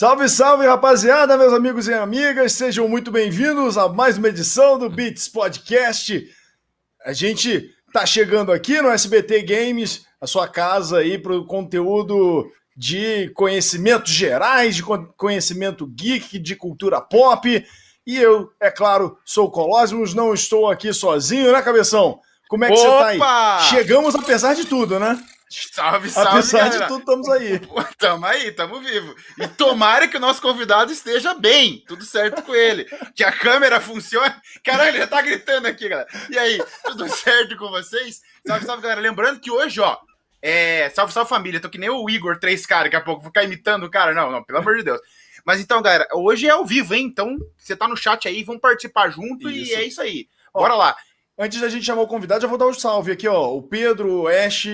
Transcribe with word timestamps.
Salve, 0.00 0.30
salve, 0.30 0.64
rapaziada, 0.64 1.36
meus 1.36 1.52
amigos 1.52 1.86
e 1.86 1.92
amigas, 1.92 2.54
sejam 2.54 2.88
muito 2.88 3.10
bem-vindos 3.10 3.76
a 3.76 3.86
mais 3.86 4.16
uma 4.16 4.28
edição 4.28 4.78
do 4.78 4.88
Beats 4.88 5.28
Podcast. 5.28 6.26
A 7.04 7.12
gente 7.12 7.70
tá 7.92 8.06
chegando 8.06 8.50
aqui 8.50 8.80
no 8.80 8.88
SBT 8.88 9.42
Games, 9.42 10.06
a 10.18 10.26
sua 10.26 10.48
casa 10.48 11.00
aí 11.00 11.18
para 11.18 11.36
o 11.36 11.44
conteúdo 11.44 12.50
de 12.74 13.28
conhecimentos 13.34 14.10
gerais, 14.10 14.76
de 14.76 14.82
conhecimento 15.18 15.86
geek, 15.86 16.38
de 16.38 16.56
cultura 16.56 16.98
pop. 17.02 17.62
E 18.06 18.16
eu, 18.16 18.50
é 18.58 18.70
claro, 18.70 19.18
sou 19.22 19.48
o 19.48 19.50
Colosmos, 19.50 20.14
não 20.14 20.32
estou 20.32 20.70
aqui 20.70 20.94
sozinho, 20.94 21.52
né, 21.52 21.60
Cabeção? 21.60 22.20
Como 22.48 22.64
é 22.64 22.68
que 22.68 22.72
Opa! 22.72 23.12
você 23.12 23.18
tá 23.18 23.58
aí? 23.58 23.64
Chegamos 23.64 24.14
apesar 24.14 24.54
de 24.54 24.64
tudo, 24.64 24.98
né? 24.98 25.22
Salve, 25.50 26.08
salve, 26.08 26.30
Apesar 26.30 26.58
galera. 26.58 26.82
de 26.82 26.88
tudo, 26.88 27.00
estamos 27.00 27.28
aí. 27.28 27.60
Tamo 27.98 28.24
aí, 28.24 28.52
tamo 28.52 28.80
vivo. 28.80 29.14
E 29.36 29.48
tomara 29.48 30.06
que 30.06 30.16
o 30.16 30.20
nosso 30.20 30.40
convidado 30.40 30.92
esteja 30.92 31.34
bem, 31.34 31.84
tudo 31.88 32.04
certo 32.04 32.40
com 32.42 32.54
ele. 32.54 32.84
Que 33.16 33.24
a 33.24 33.32
câmera 33.32 33.80
funcione. 33.80 34.32
Caralho, 34.62 34.90
ele 34.90 34.98
já 34.98 35.08
tá 35.08 35.20
gritando 35.20 35.66
aqui, 35.66 35.88
galera. 35.88 36.08
E 36.30 36.38
aí, 36.38 36.62
tudo 36.84 37.08
certo 37.08 37.56
com 37.56 37.68
vocês? 37.68 38.22
Salve, 38.46 38.64
salve, 38.64 38.82
galera. 38.82 39.00
Lembrando 39.00 39.40
que 39.40 39.50
hoje, 39.50 39.80
ó, 39.80 39.98
é... 40.40 40.88
Salve, 40.90 41.12
salve, 41.12 41.28
família. 41.28 41.60
Tô 41.60 41.68
que 41.68 41.78
nem 41.78 41.90
o 41.90 42.08
Igor 42.08 42.38
3K, 42.38 42.84
daqui 42.84 42.96
a 42.96 43.00
pouco. 43.00 43.22
Vou 43.22 43.30
ficar 43.30 43.42
imitando 43.42 43.84
o 43.84 43.90
cara. 43.90 44.14
Não, 44.14 44.30
não, 44.30 44.44
pelo 44.44 44.60
amor 44.60 44.76
de 44.76 44.84
Deus. 44.84 45.00
Mas 45.44 45.60
então, 45.60 45.82
galera, 45.82 46.06
hoje 46.14 46.46
é 46.46 46.50
ao 46.50 46.64
vivo, 46.64 46.94
hein? 46.94 47.06
Então, 47.06 47.36
você 47.58 47.74
tá 47.74 47.88
no 47.88 47.96
chat 47.96 48.28
aí, 48.28 48.44
vamos 48.44 48.60
participar 48.60 49.10
junto 49.10 49.50
isso. 49.50 49.72
e 49.72 49.74
é 49.74 49.84
isso 49.84 50.00
aí. 50.00 50.28
Bora 50.54 50.74
ó, 50.74 50.78
lá. 50.78 50.96
Antes 51.42 51.58
da 51.58 51.70
gente 51.70 51.86
chamar 51.86 52.02
o 52.02 52.06
convidado, 52.06 52.42
já 52.42 52.46
vou 52.46 52.58
dar 52.58 52.66
um 52.66 52.74
salve 52.74 53.12
aqui, 53.12 53.26
ó. 53.26 53.54
O 53.54 53.62
Pedro, 53.62 54.24
o 54.24 54.28
Ash, 54.28 54.66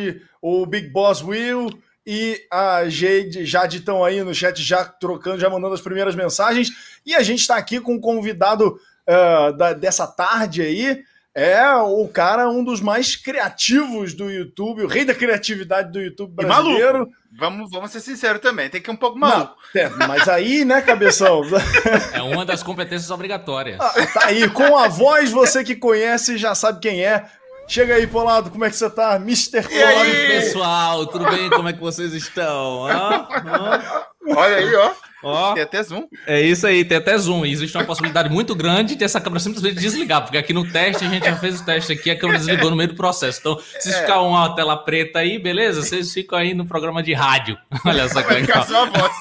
o 0.42 0.66
Big 0.66 0.88
Boss 0.88 1.22
Will 1.22 1.70
e 2.04 2.44
a 2.50 2.88
Jade, 2.88 3.46
Jade 3.46 3.76
estão 3.76 4.04
aí 4.04 4.20
no 4.24 4.34
chat 4.34 4.60
já 4.60 4.84
trocando, 4.84 5.38
já 5.38 5.48
mandando 5.48 5.74
as 5.74 5.80
primeiras 5.80 6.16
mensagens. 6.16 6.70
E 7.06 7.14
a 7.14 7.22
gente 7.22 7.38
está 7.38 7.56
aqui 7.56 7.80
com 7.80 7.94
um 7.94 8.00
convidado 8.00 8.80
uh, 9.08 9.56
da, 9.56 9.74
dessa 9.74 10.08
tarde 10.08 10.60
aí. 10.60 11.04
É 11.38 11.70
o 11.70 12.08
cara, 12.08 12.48
um 12.48 12.64
dos 12.64 12.80
mais 12.80 13.14
criativos 13.14 14.14
do 14.14 14.30
YouTube, 14.30 14.84
o 14.84 14.86
rei 14.86 15.04
da 15.04 15.14
criatividade 15.14 15.92
do 15.92 16.00
YouTube 16.00 16.32
brasileiro. 16.32 17.10
Vamos, 17.38 17.70
vamos 17.70 17.90
ser 17.90 18.00
sinceros 18.00 18.40
também, 18.40 18.70
tem 18.70 18.80
que 18.80 18.88
ir 18.88 18.94
um 18.94 18.96
pouco 18.96 19.18
maluco. 19.18 19.54
Não, 19.74 19.82
é, 19.82 19.90
mas 19.90 20.26
aí, 20.30 20.64
né, 20.64 20.80
cabeção? 20.80 21.42
É 22.14 22.22
uma 22.22 22.46
das 22.46 22.62
competências 22.62 23.10
obrigatórias. 23.10 23.78
Ah, 23.78 24.06
tá 24.14 24.26
aí, 24.28 24.48
com 24.48 24.78
a 24.78 24.88
voz, 24.88 25.30
você 25.30 25.62
que 25.62 25.76
conhece 25.76 26.38
já 26.38 26.54
sabe 26.54 26.80
quem 26.80 27.04
é. 27.04 27.26
Chega 27.68 27.96
aí, 27.96 28.06
Polado, 28.06 28.48
como 28.48 28.64
é 28.64 28.70
que 28.70 28.76
você 28.76 28.88
tá? 28.88 29.16
Mr. 29.16 29.60
Polado. 29.60 29.74
E 29.74 29.82
aí, 29.82 30.26
pessoal, 30.28 31.06
tudo 31.06 31.28
bem? 31.28 31.50
Como 31.50 31.68
é 31.68 31.74
que 31.74 31.80
vocês 31.80 32.14
estão? 32.14 32.86
Ah, 32.86 33.28
ah. 33.30 34.06
Olha 34.34 34.56
aí, 34.56 34.74
ó. 34.74 34.90
Ó, 35.28 35.54
tem 35.54 35.62
até 35.64 35.82
zoom. 35.82 36.06
É 36.24 36.40
isso 36.40 36.64
aí, 36.64 36.84
tem 36.84 36.98
até 36.98 37.18
zoom. 37.18 37.44
E 37.44 37.50
existe 37.50 37.76
uma 37.76 37.84
possibilidade 37.84 38.30
muito 38.30 38.54
grande 38.54 38.94
de 38.94 39.02
essa 39.02 39.20
câmera 39.20 39.40
simplesmente 39.40 39.74
desligar, 39.74 40.22
porque 40.22 40.38
aqui 40.38 40.52
no 40.52 40.70
teste, 40.70 41.04
a 41.04 41.08
gente 41.08 41.24
já 41.24 41.34
fez 41.34 41.60
o 41.60 41.64
teste 41.64 41.92
aqui, 41.92 42.12
a 42.12 42.16
câmera 42.16 42.38
desligou 42.38 42.70
no 42.70 42.76
meio 42.76 42.90
do 42.90 42.94
processo. 42.94 43.40
Então, 43.40 43.58
se 43.80 43.90
é. 43.90 44.00
ficar 44.00 44.20
uma 44.20 44.54
tela 44.54 44.76
preta 44.76 45.18
aí, 45.18 45.36
beleza? 45.36 45.82
Vocês 45.82 46.12
ficam 46.12 46.38
aí 46.38 46.54
no 46.54 46.64
programa 46.64 47.02
de 47.02 47.12
rádio. 47.12 47.58
Olha 47.84 48.08
só 48.08 48.22
que 48.22 48.32
legal. 48.32 48.64
Só 48.64 48.84
a 48.84 48.86
voz. 48.86 49.12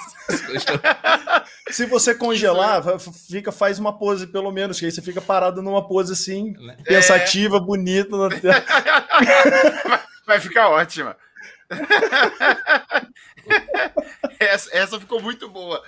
Se 1.71 1.87
você 1.87 2.13
congelar, 2.13 2.83
fica, 3.27 3.51
faz 3.51 3.79
uma 3.79 3.97
pose 3.97 4.27
pelo 4.27 4.51
menos, 4.51 4.79
que 4.79 4.85
aí 4.85 4.91
você 4.91 5.01
fica 5.01 5.21
parado 5.21 5.63
numa 5.63 5.87
pose 5.87 6.13
assim, 6.13 6.53
é. 6.69 6.83
pensativa, 6.83 7.59
bonita. 7.59 8.15
vai, 9.83 9.99
vai 10.27 10.39
ficar 10.39 10.69
ótima. 10.69 11.17
essa, 14.39 14.69
essa 14.75 14.99
ficou 14.99 15.21
muito 15.21 15.49
boa. 15.49 15.81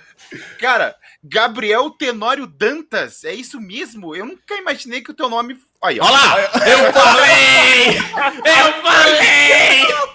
Cara, 0.58 0.96
Gabriel 1.22 1.90
Tenório 1.90 2.46
Dantas, 2.46 3.24
é 3.24 3.34
isso 3.34 3.60
mesmo? 3.60 4.14
Eu 4.14 4.26
nunca 4.26 4.56
imaginei 4.56 5.00
que 5.00 5.10
o 5.10 5.14
teu 5.14 5.28
nome. 5.28 5.58
Olha 5.80 6.02
lá! 6.02 6.40
Eu 6.66 6.92
falei! 6.92 7.98
Eu 8.44 8.82
falei! 8.82 10.08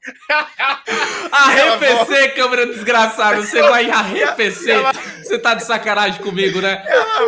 arrefecer, 1.30 2.34
câmera 2.34 2.66
desgraçada. 2.66 3.42
Você 3.42 3.60
vai 3.62 3.90
arrefecer. 3.90 4.78
Você 5.22 5.38
tá 5.38 5.54
de 5.54 5.64
sacanagem 5.64 6.22
comigo, 6.22 6.60
né? 6.60 6.82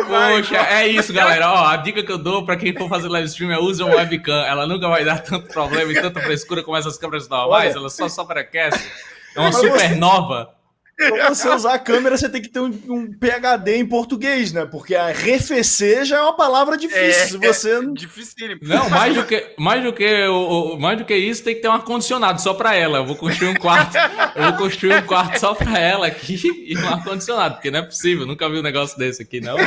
Poxa, 0.07 0.57
é 0.57 0.87
isso, 0.87 1.13
galera. 1.13 1.51
Ó, 1.51 1.67
a 1.67 1.77
dica 1.77 2.03
que 2.03 2.11
eu 2.11 2.17
dou 2.17 2.45
pra 2.45 2.55
quem 2.55 2.73
for 2.73 2.89
fazer 2.89 3.07
live 3.07 3.27
stream 3.27 3.51
é 3.51 3.59
use 3.59 3.83
um 3.83 3.95
webcam. 3.95 4.45
Ela 4.45 4.65
nunca 4.65 4.87
vai 4.87 5.05
dar 5.05 5.19
tanto 5.19 5.47
problema 5.47 5.91
e 5.91 6.01
tanta 6.01 6.19
frescura 6.21 6.63
como 6.63 6.77
essas 6.77 6.97
câmeras 6.97 7.27
normais. 7.27 7.75
Ela 7.75 7.89
só 7.89 8.09
superaquece. 8.09 9.12
É 9.35 9.39
uma 9.39 9.51
supernova. 9.51 10.53
Pra 10.95 11.29
você 11.29 11.49
usar 11.53 11.73
a 11.73 11.79
câmera, 11.79 12.15
você 12.15 12.29
tem 12.29 12.41
que 12.41 12.49
ter 12.49 12.59
um, 12.59 12.71
um, 12.87 13.11
PHD 13.11 13.77
em 13.77 13.85
português, 13.85 14.53
né? 14.53 14.65
Porque 14.65 14.95
arrefecer 14.95 16.05
já 16.05 16.17
é 16.17 16.21
uma 16.21 16.35
palavra 16.35 16.77
difícil. 16.77 17.39
É, 17.41 17.47
você 17.47 17.71
é 17.71 17.81
difícil. 17.93 18.59
Não, 18.61 18.89
mais 18.89 19.15
do 19.15 19.25
que 19.25 19.53
mais 19.57 19.83
do 19.83 19.91
que 19.91 20.27
o, 20.27 20.77
mais 20.77 20.97
do 20.97 21.05
que 21.05 21.15
isso, 21.15 21.43
tem 21.43 21.55
que 21.55 21.61
ter 21.61 21.67
um 21.67 21.73
ar 21.73 21.83
condicionado 21.83 22.39
só 22.39 22.53
para 22.53 22.75
ela. 22.75 22.99
Eu 22.99 23.05
vou 23.05 23.15
construir 23.15 23.49
um 23.49 23.55
quarto, 23.55 23.97
eu 24.35 24.43
vou 24.43 24.53
construir 24.53 24.95
um 24.95 25.01
quarto 25.05 25.39
só 25.39 25.53
para 25.53 25.79
ela 25.79 26.07
aqui 26.07 26.39
e 26.67 26.77
um 26.77 26.87
ar 26.87 27.03
condicionado, 27.03 27.55
porque 27.55 27.71
não 27.71 27.79
é 27.79 27.83
possível. 27.83 28.25
Nunca 28.25 28.47
vi 28.49 28.59
um 28.59 28.63
negócio 28.63 28.97
desse 28.97 29.23
aqui, 29.23 29.41
não. 29.41 29.57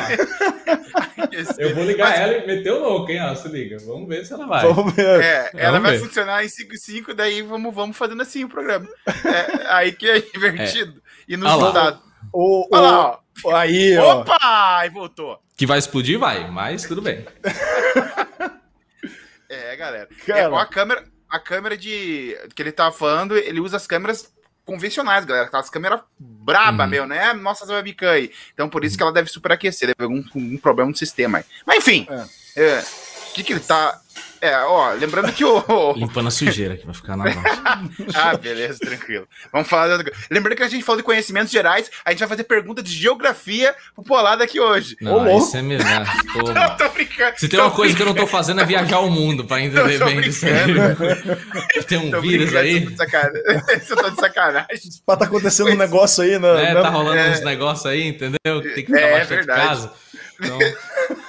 Eu 1.59 1.75
vou 1.75 1.85
ligar 1.85 2.11
Mas... 2.11 2.21
ela 2.21 2.33
e 2.35 2.47
meter 2.47 2.73
o 2.73 2.81
louco, 2.81 3.11
hein? 3.11 3.21
Ó, 3.23 3.35
se 3.35 3.49
liga. 3.49 3.77
Vamos 3.85 4.09
ver 4.09 4.25
se 4.25 4.33
ela 4.33 4.47
vai. 4.47 4.67
Vamos 4.67 4.95
ver. 4.95 5.21
É, 5.23 5.51
ela 5.55 5.79
vamos 5.79 5.89
vai 5.89 5.99
ver. 5.99 6.05
funcionar 6.05 6.45
em 6.45 6.49
5 6.49 7.15
daí 7.15 7.43
vamos, 7.43 7.75
vamos 7.75 7.97
fazendo 7.97 8.23
assim 8.23 8.45
o 8.45 8.49
programa. 8.49 8.89
É, 9.07 9.67
aí 9.69 9.93
que 9.93 10.09
é 10.09 10.21
divertido. 10.33 11.03
É 11.29 11.33
e 11.33 11.37
nos 11.37 11.49
ah 11.51 12.01
O, 12.33 12.67
o, 12.71 12.81
lá, 12.81 13.21
ó. 13.45 13.55
Aí, 13.55 13.97
ó. 13.99 14.21
Opa! 14.21 14.83
E 14.85 14.91
voltou. 14.91 15.39
Que 15.57 15.67
vai 15.67 15.79
explodir, 15.79 16.19
vai, 16.19 16.51
mas 16.51 16.85
tudo 16.85 17.03
bem. 17.03 17.25
é, 19.49 19.77
galera. 19.77 20.09
Cara. 20.27 20.41
É, 20.41 20.45
a 20.45 20.67
câmera, 20.67 21.05
a 21.29 21.39
câmera 21.39 21.77
de 21.77 22.37
que 22.55 22.63
ele 22.63 22.73
tava 22.73 22.95
falando, 22.95 23.37
ele 23.37 23.61
usa 23.61 23.77
as 23.77 23.87
câmeras 23.87 24.33
convencionais, 24.67 25.25
galera. 25.25 25.47
Aquelas 25.47 25.71
câmeras 25.71 26.01
braba, 26.19 26.85
uhum. 26.85 26.91
meu, 26.91 27.07
né? 27.07 27.33
Nossa, 27.33 27.65
webcam 27.73 28.11
aí. 28.11 28.31
Então, 28.53 28.69
por 28.69 28.85
isso 28.85 28.97
que 28.97 29.03
ela 29.03 29.13
deve 29.13 29.31
superaquecer, 29.31 29.89
deve 29.89 29.97
ter 29.97 30.05
algum, 30.05 30.59
problema 30.59 30.91
no 30.91 30.97
sistema 30.97 31.39
aí. 31.39 31.45
Mas, 31.65 31.79
enfim. 31.79 32.07
É. 32.11 32.27
É, 32.57 32.85
que 33.33 33.45
que 33.45 33.53
ele 33.53 33.61
tá... 33.61 34.01
É, 34.41 34.57
ó, 34.65 34.93
lembrando 34.93 35.33
que 35.33 35.45
o. 35.45 35.93
Limpando 35.95 36.29
a 36.29 36.31
sujeira 36.31 36.77
que 36.77 36.85
vai 36.85 36.95
ficar 36.95 37.17
na 37.17 37.25
ah, 38.15 38.37
beleza, 38.37 38.79
tranquilo. 38.79 39.27
Vamos 39.53 39.69
falar. 39.69 39.99
Lembrando 40.31 40.57
que 40.57 40.63
a 40.63 40.69
gente 40.69 40.85
falou 40.85 40.99
de 40.99 41.05
conhecimentos 41.05 41.51
gerais, 41.51 41.91
a 42.05 42.11
gente 42.11 42.21
vai 42.21 42.29
fazer 42.29 42.45
pergunta 42.45 42.83
de 42.83 42.93
geografia 42.93 43.75
pro 43.95 44.05
Polado 44.05 44.43
aqui 44.43 44.61
hoje. 44.61 44.97
Não, 45.01 45.27
Ô, 45.27 45.39
isso 45.39 45.57
é 45.57 45.63
mesmo. 45.63 45.89
Né? 45.89 46.05
Pô, 46.33 46.51
não, 46.53 46.77
tô 46.77 46.89
brincando. 46.91 47.39
Se 47.39 47.49
tem 47.49 47.61
uma 47.61 47.71
coisa 47.71 47.95
brincando. 47.95 47.97
que 47.97 48.03
eu 48.03 48.07
não 48.07 48.15
tô 48.15 48.27
fazendo 48.27 48.61
é 48.61 48.65
viajar 48.65 49.01
o 49.01 49.11
mundo 49.11 49.45
pra 49.45 49.61
entender 49.61 50.05
bem 50.05 50.21
disso 50.21 50.47
aí. 50.47 51.85
Tem 51.87 51.99
um 51.99 52.11
tô 52.11 52.21
vírus 52.21 52.55
aí. 52.55 52.85
Isso 52.85 53.93
eu 53.93 53.97
tô 53.97 54.11
de 54.11 54.21
sacanagem. 54.21 54.67
Tá 55.07 55.25
acontecendo 55.25 55.71
um 55.71 55.77
negócio 55.77 56.23
aí, 56.23 56.39
né? 56.39 56.71
É, 56.71 56.75
tá 56.75 56.89
rolando 56.89 57.19
é... 57.19 57.31
uns 57.31 57.45
negócios 57.45 57.87
aí, 57.87 58.09
entendeu? 58.09 58.63
Tem 58.63 58.85
que 58.85 58.87
ficar 58.87 59.01
é, 59.01 59.19
bastante 59.19 59.47
verdade. 59.47 59.67
casa. 59.69 59.93
Então 60.41 60.59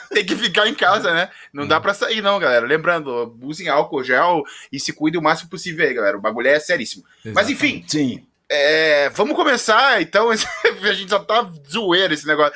tem 0.09 0.25
que 0.25 0.35
ficar 0.35 0.67
em 0.67 0.73
casa, 0.73 1.13
né? 1.13 1.29
Não 1.51 1.63
hum. 1.63 1.67
dá 1.67 1.79
pra 1.79 1.93
sair, 1.93 2.21
não, 2.21 2.39
galera. 2.39 2.65
Lembrando, 2.65 3.37
usem 3.41 3.69
álcool 3.69 4.03
gel 4.03 4.43
e 4.71 4.79
se 4.79 4.93
cuidem 4.93 5.19
o 5.19 5.23
máximo 5.23 5.49
possível 5.49 5.85
aí, 5.85 5.93
galera. 5.93 6.17
O 6.17 6.21
bagulho 6.21 6.47
é 6.47 6.59
seríssimo. 6.59 7.03
Exatamente. 7.25 7.35
Mas 7.35 7.49
enfim. 7.49 7.83
Sim. 7.87 8.25
É, 8.49 9.09
vamos 9.09 9.35
começar, 9.35 10.01
então. 10.01 10.29
a 10.31 10.93
gente 10.93 11.09
já 11.09 11.19
tá 11.19 11.49
zoeiro 11.69 12.13
esse 12.13 12.25
negócio. 12.25 12.53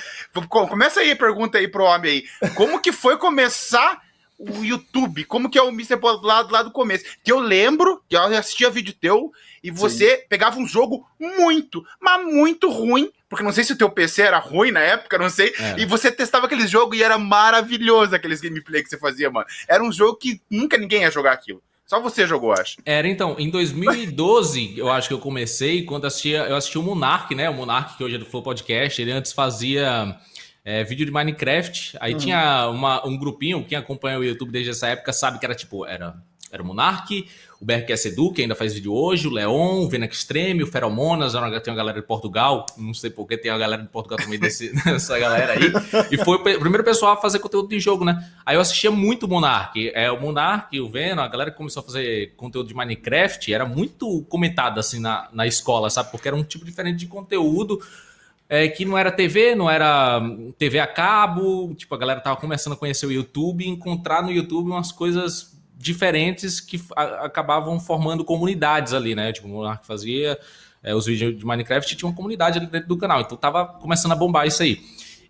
Começa 0.50 1.02
aí 1.02 1.12
a 1.12 1.16
pergunta 1.16 1.58
aí 1.58 1.68
pro 1.68 1.84
homem 1.84 2.26
aí. 2.42 2.50
Como 2.52 2.82
que 2.82 2.92
foi 2.92 3.18
começar 3.18 4.02
o 4.50 4.66
YouTube? 4.66 5.26
Como 5.26 5.50
que 5.50 5.58
é 5.58 5.62
o 5.62 5.70
Mr. 5.70 6.00
lá, 6.24 6.42
lá 6.50 6.64
do 6.64 6.72
começo? 6.72 7.06
Que 7.24 7.32
eu 7.32 7.40
lembro 7.40 8.02
que 8.10 8.16
eu 8.16 8.22
assistia 8.24 8.70
vídeo 8.70 8.94
teu 8.94 9.32
e 9.64 9.70
você 9.70 10.18
Sim. 10.18 10.24
pegava 10.28 10.60
um 10.60 10.68
jogo 10.68 11.06
muito, 11.20 11.86
mas 12.00 12.26
muito 12.26 12.70
ruim, 12.70 13.12
porque 13.30 13.44
não 13.44 13.52
sei 13.52 13.64
se 13.64 13.74
o 13.74 13.78
teu 13.78 13.90
PC 13.90 14.24
era 14.24 14.40
ruim 14.40 14.72
na 14.72 14.80
época, 14.80 15.18
não 15.18 15.30
sei, 15.30 15.54
é. 15.60 15.80
e 15.80 15.86
você 15.86 16.12
testava 16.12 16.48
aquele 16.48 16.68
jogo 16.68 16.96
e 16.96 17.04
era 17.04 17.18
maravilhoso 17.18 18.16
aqueles 18.16 18.42
gameplay 18.42 18.82
que 18.82 18.90
você 18.90 18.98
fazia, 18.98 19.30
mano. 19.30 19.46
Era 19.68 19.84
um 19.84 19.92
jogo 19.92 20.18
que 20.18 20.42
nunca 20.50 20.78
ninguém 20.78 21.02
ia 21.02 21.12
jogar 21.12 21.34
aquilo. 21.34 21.62
Só 21.92 22.00
você 22.00 22.26
jogou, 22.26 22.54
acho. 22.54 22.78
Era, 22.86 23.06
então, 23.06 23.36
em 23.38 23.50
2012, 23.50 24.76
eu 24.78 24.90
acho 24.90 25.10
que 25.10 25.14
eu 25.14 25.20
comecei, 25.20 25.84
quando 25.84 26.06
assistia, 26.06 26.44
eu 26.44 26.56
assisti 26.56 26.78
o 26.78 26.82
Monark, 26.82 27.36
né? 27.36 27.50
O 27.50 27.54
Monark, 27.54 27.98
que 27.98 28.04
hoje 28.04 28.16
é 28.16 28.18
do 28.18 28.26
Flow 28.26 28.42
Podcast, 28.42 29.02
ele 29.02 29.12
antes 29.12 29.34
fazia 29.34 30.18
é, 30.64 30.84
vídeo 30.84 31.06
de 31.06 31.12
Minecraft. 31.12 31.98
Aí 32.00 32.14
uhum. 32.14 32.20
tinha 32.20 32.70
uma, 32.70 33.06
um 33.08 33.18
grupinho, 33.18 33.64
quem 33.64 33.78
acompanha 33.78 34.20
o 34.20 34.24
YouTube 34.24 34.52
desde 34.52 34.72
essa 34.72 34.88
época 34.88 35.12
sabe 35.12 35.40
que 35.40 35.46
era 35.46 35.56
tipo, 35.56 35.86
era, 35.86 36.16
era 36.52 36.62
o 36.62 36.66
Monark, 36.66 37.28
o 37.60 37.66
BRQS 37.66 38.06
Edu, 38.08 38.32
que 38.32 38.42
ainda 38.42 38.56
faz 38.56 38.74
vídeo 38.74 38.94
hoje, 38.94 39.28
o 39.28 39.32
Leon, 39.32 39.84
o 39.84 39.90
Venac 39.90 40.14
Extreme, 40.14 40.64
o 40.64 40.68
Feromonas, 40.68 41.34
tem 41.34 41.72
uma 41.72 41.78
galera 41.78 42.00
de 42.00 42.06
Portugal, 42.06 42.66
não 42.78 42.94
sei 42.94 43.10
porque 43.10 43.38
tem 43.38 43.52
uma 43.52 43.58
galera 43.58 43.82
de 43.82 43.88
Portugal 43.88 44.18
também 44.18 44.40
desse, 44.40 44.74
dessa 44.84 45.18
galera 45.18 45.54
aí. 45.54 45.72
E 46.12 46.18
foi 46.18 46.38
o 46.38 46.40
primeiro 46.42 46.84
pessoal 46.84 47.14
a 47.14 47.18
fazer 47.18 47.40
conteúdo 47.40 47.70
de 47.70 47.80
jogo, 47.80 48.04
né? 48.04 48.28
Aí 48.46 48.56
eu 48.56 48.62
assistia 48.62 48.92
muito 48.92 49.26
o 49.26 49.30
Monark. 49.30 49.92
É, 49.94 50.12
o 50.12 50.20
Monark, 50.20 50.80
o 50.80 50.90
Venom, 50.90 51.22
a 51.22 51.28
galera 51.28 51.52
que 51.52 51.58
começou 51.58 51.82
a 51.82 51.84
fazer 51.84 52.34
conteúdo 52.36 52.68
de 52.68 52.76
Minecraft, 52.76 53.54
era 53.54 53.66
muito 53.66 54.24
comentado 54.24 54.80
assim 54.80 55.00
na, 55.00 55.30
na 55.32 55.48
escola, 55.48 55.90
sabe? 55.90 56.12
Porque 56.12 56.28
era 56.28 56.36
um 56.36 56.44
tipo 56.44 56.66
diferente 56.66 57.00
de 57.00 57.08
conteúdo 57.08 57.80
é, 58.52 58.68
que 58.68 58.84
não 58.84 58.98
era 58.98 59.10
TV, 59.10 59.56
não 59.56 59.70
era 59.70 60.22
TV 60.58 60.78
a 60.78 60.86
cabo, 60.86 61.74
tipo, 61.74 61.96
a 61.96 61.98
galera 61.98 62.20
tava 62.20 62.36
começando 62.36 62.74
a 62.74 62.76
conhecer 62.76 63.06
o 63.06 63.12
YouTube 63.12 63.64
e 63.64 63.70
encontrar 63.70 64.22
no 64.22 64.30
YouTube 64.30 64.70
umas 64.70 64.92
coisas 64.92 65.58
diferentes 65.78 66.60
que 66.60 66.78
acabavam 66.98 67.80
formando 67.80 68.26
comunidades 68.26 68.92
ali, 68.92 69.16
né? 69.16 69.32
Tipo, 69.32 69.48
o 69.48 69.52
Monark 69.52 69.88
fazia 69.88 70.38
é, 70.84 70.94
os 70.94 71.06
vídeos 71.06 71.38
de 71.38 71.46
Minecraft 71.46 71.96
tinha 71.96 72.10
uma 72.10 72.14
comunidade 72.14 72.60
ali 72.60 72.68
dentro 72.68 72.90
do 72.90 72.98
canal, 72.98 73.22
então 73.22 73.38
tava 73.38 73.66
começando 73.66 74.12
a 74.12 74.16
bombar 74.16 74.46
isso 74.46 74.62
aí. 74.62 74.82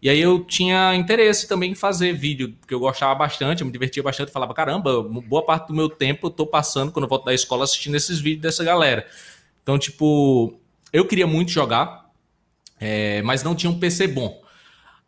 E 0.01 0.09
aí 0.09 0.19
eu 0.19 0.43
tinha 0.43 0.95
interesse 0.95 1.47
também 1.47 1.73
em 1.73 1.75
fazer 1.75 2.13
vídeo, 2.13 2.55
porque 2.59 2.73
eu 2.73 2.79
gostava 2.79 3.13
bastante, 3.13 3.61
eu 3.61 3.67
me 3.67 3.71
divertia 3.71 4.01
bastante, 4.01 4.31
falava, 4.31 4.55
caramba, 4.55 5.03
boa 5.03 5.45
parte 5.45 5.67
do 5.67 5.75
meu 5.75 5.87
tempo 5.87 6.25
eu 6.25 6.31
tô 6.31 6.47
passando 6.47 6.91
quando 6.91 7.03
eu 7.03 7.09
volto 7.09 7.25
da 7.25 7.35
escola 7.35 7.65
assistindo 7.65 7.95
esses 7.95 8.19
vídeos 8.19 8.41
dessa 8.41 8.63
galera. 8.63 9.05
Então, 9.61 9.77
tipo, 9.77 10.59
eu 10.91 11.05
queria 11.05 11.27
muito 11.27 11.51
jogar, 11.51 12.00
é, 12.81 13.21
mas 13.21 13.43
não 13.43 13.53
tinha 13.53 13.69
um 13.69 13.79
PC 13.79 14.07
bom. 14.07 14.41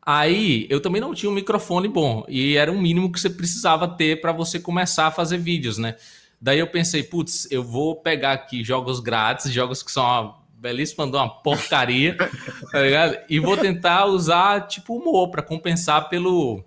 Aí 0.05 0.67
eu 0.69 0.79
também 0.79 1.01
não 1.01 1.13
tinha 1.13 1.29
um 1.29 1.33
microfone 1.33 1.87
bom, 1.87 2.23
e 2.29 2.55
era 2.55 2.71
o 2.71 2.79
mínimo 2.79 3.11
que 3.11 3.19
você 3.19 3.29
precisava 3.29 3.87
ter 3.87 4.21
para 4.21 4.31
você 4.31 4.59
começar 4.59 5.07
a 5.07 5.11
fazer 5.11 5.37
vídeos, 5.39 5.77
né? 5.79 5.95
Daí 6.39 6.59
eu 6.59 6.67
pensei, 6.67 7.01
putz, 7.03 7.49
eu 7.49 7.63
vou 7.63 7.95
pegar 7.95 8.33
aqui 8.33 8.63
jogos 8.63 8.99
grátis, 8.99 9.51
jogos 9.51 9.81
que 9.81 9.91
são 9.91 10.03
uma 10.03 10.43
belíssima, 10.55 11.05
uma 11.05 11.29
porcaria, 11.29 12.17
tá 12.71 12.81
ligado? 12.81 13.17
E 13.29 13.39
vou 13.39 13.55
tentar 13.55 14.05
usar, 14.05 14.67
tipo, 14.67 14.97
humor 14.97 15.29
para 15.29 15.41
compensar 15.41 16.09
pelo, 16.09 16.61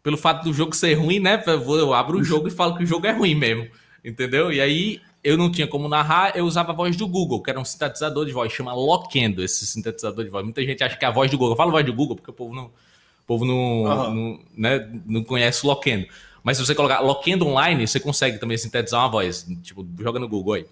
pelo 0.00 0.16
fato 0.16 0.44
do 0.44 0.52
jogo 0.52 0.74
ser 0.76 0.94
ruim, 0.94 1.18
né? 1.18 1.42
Eu 1.44 1.92
abro 1.92 2.18
o 2.18 2.24
jogo 2.24 2.46
e 2.46 2.52
falo 2.52 2.76
que 2.76 2.84
o 2.84 2.86
jogo 2.86 3.06
é 3.08 3.12
ruim 3.12 3.34
mesmo, 3.34 3.68
entendeu? 4.04 4.52
E 4.52 4.60
aí 4.60 5.00
eu 5.26 5.36
não 5.36 5.50
tinha 5.50 5.66
como 5.66 5.88
narrar, 5.88 6.36
eu 6.36 6.44
usava 6.44 6.70
a 6.70 6.74
voz 6.74 6.96
do 6.96 7.08
Google, 7.08 7.42
que 7.42 7.50
era 7.50 7.58
um 7.58 7.64
sintetizador 7.64 8.24
de 8.24 8.30
voz, 8.30 8.52
chama 8.52 8.72
Loquendo 8.72 9.42
esse 9.42 9.66
sintetizador 9.66 10.24
de 10.24 10.30
voz. 10.30 10.44
Muita 10.44 10.62
gente 10.62 10.84
acha 10.84 10.96
que 10.96 11.04
é 11.04 11.08
a 11.08 11.10
voz 11.10 11.28
do 11.28 11.36
Google. 11.36 11.54
Eu 11.54 11.56
falo 11.56 11.72
voz 11.72 11.84
do 11.84 11.92
Google 11.92 12.14
porque 12.14 12.30
o 12.30 12.32
povo 12.32 12.54
não, 12.54 12.66
o 12.66 13.26
povo 13.26 13.44
não, 13.44 13.82
uhum. 13.82 14.14
não, 14.14 14.40
né, 14.56 14.88
não 15.04 15.24
conhece 15.24 15.64
o 15.64 15.68
Loquendo. 15.68 16.06
Mas 16.44 16.58
se 16.58 16.64
você 16.64 16.76
colocar 16.76 17.00
Loquendo 17.00 17.44
Online, 17.44 17.88
você 17.88 17.98
consegue 17.98 18.38
também 18.38 18.56
sintetizar 18.56 19.00
uma 19.00 19.08
voz. 19.08 19.44
Tipo, 19.64 19.84
joga 19.98 20.20
no 20.20 20.28
Google 20.28 20.54
aí. 20.54 20.66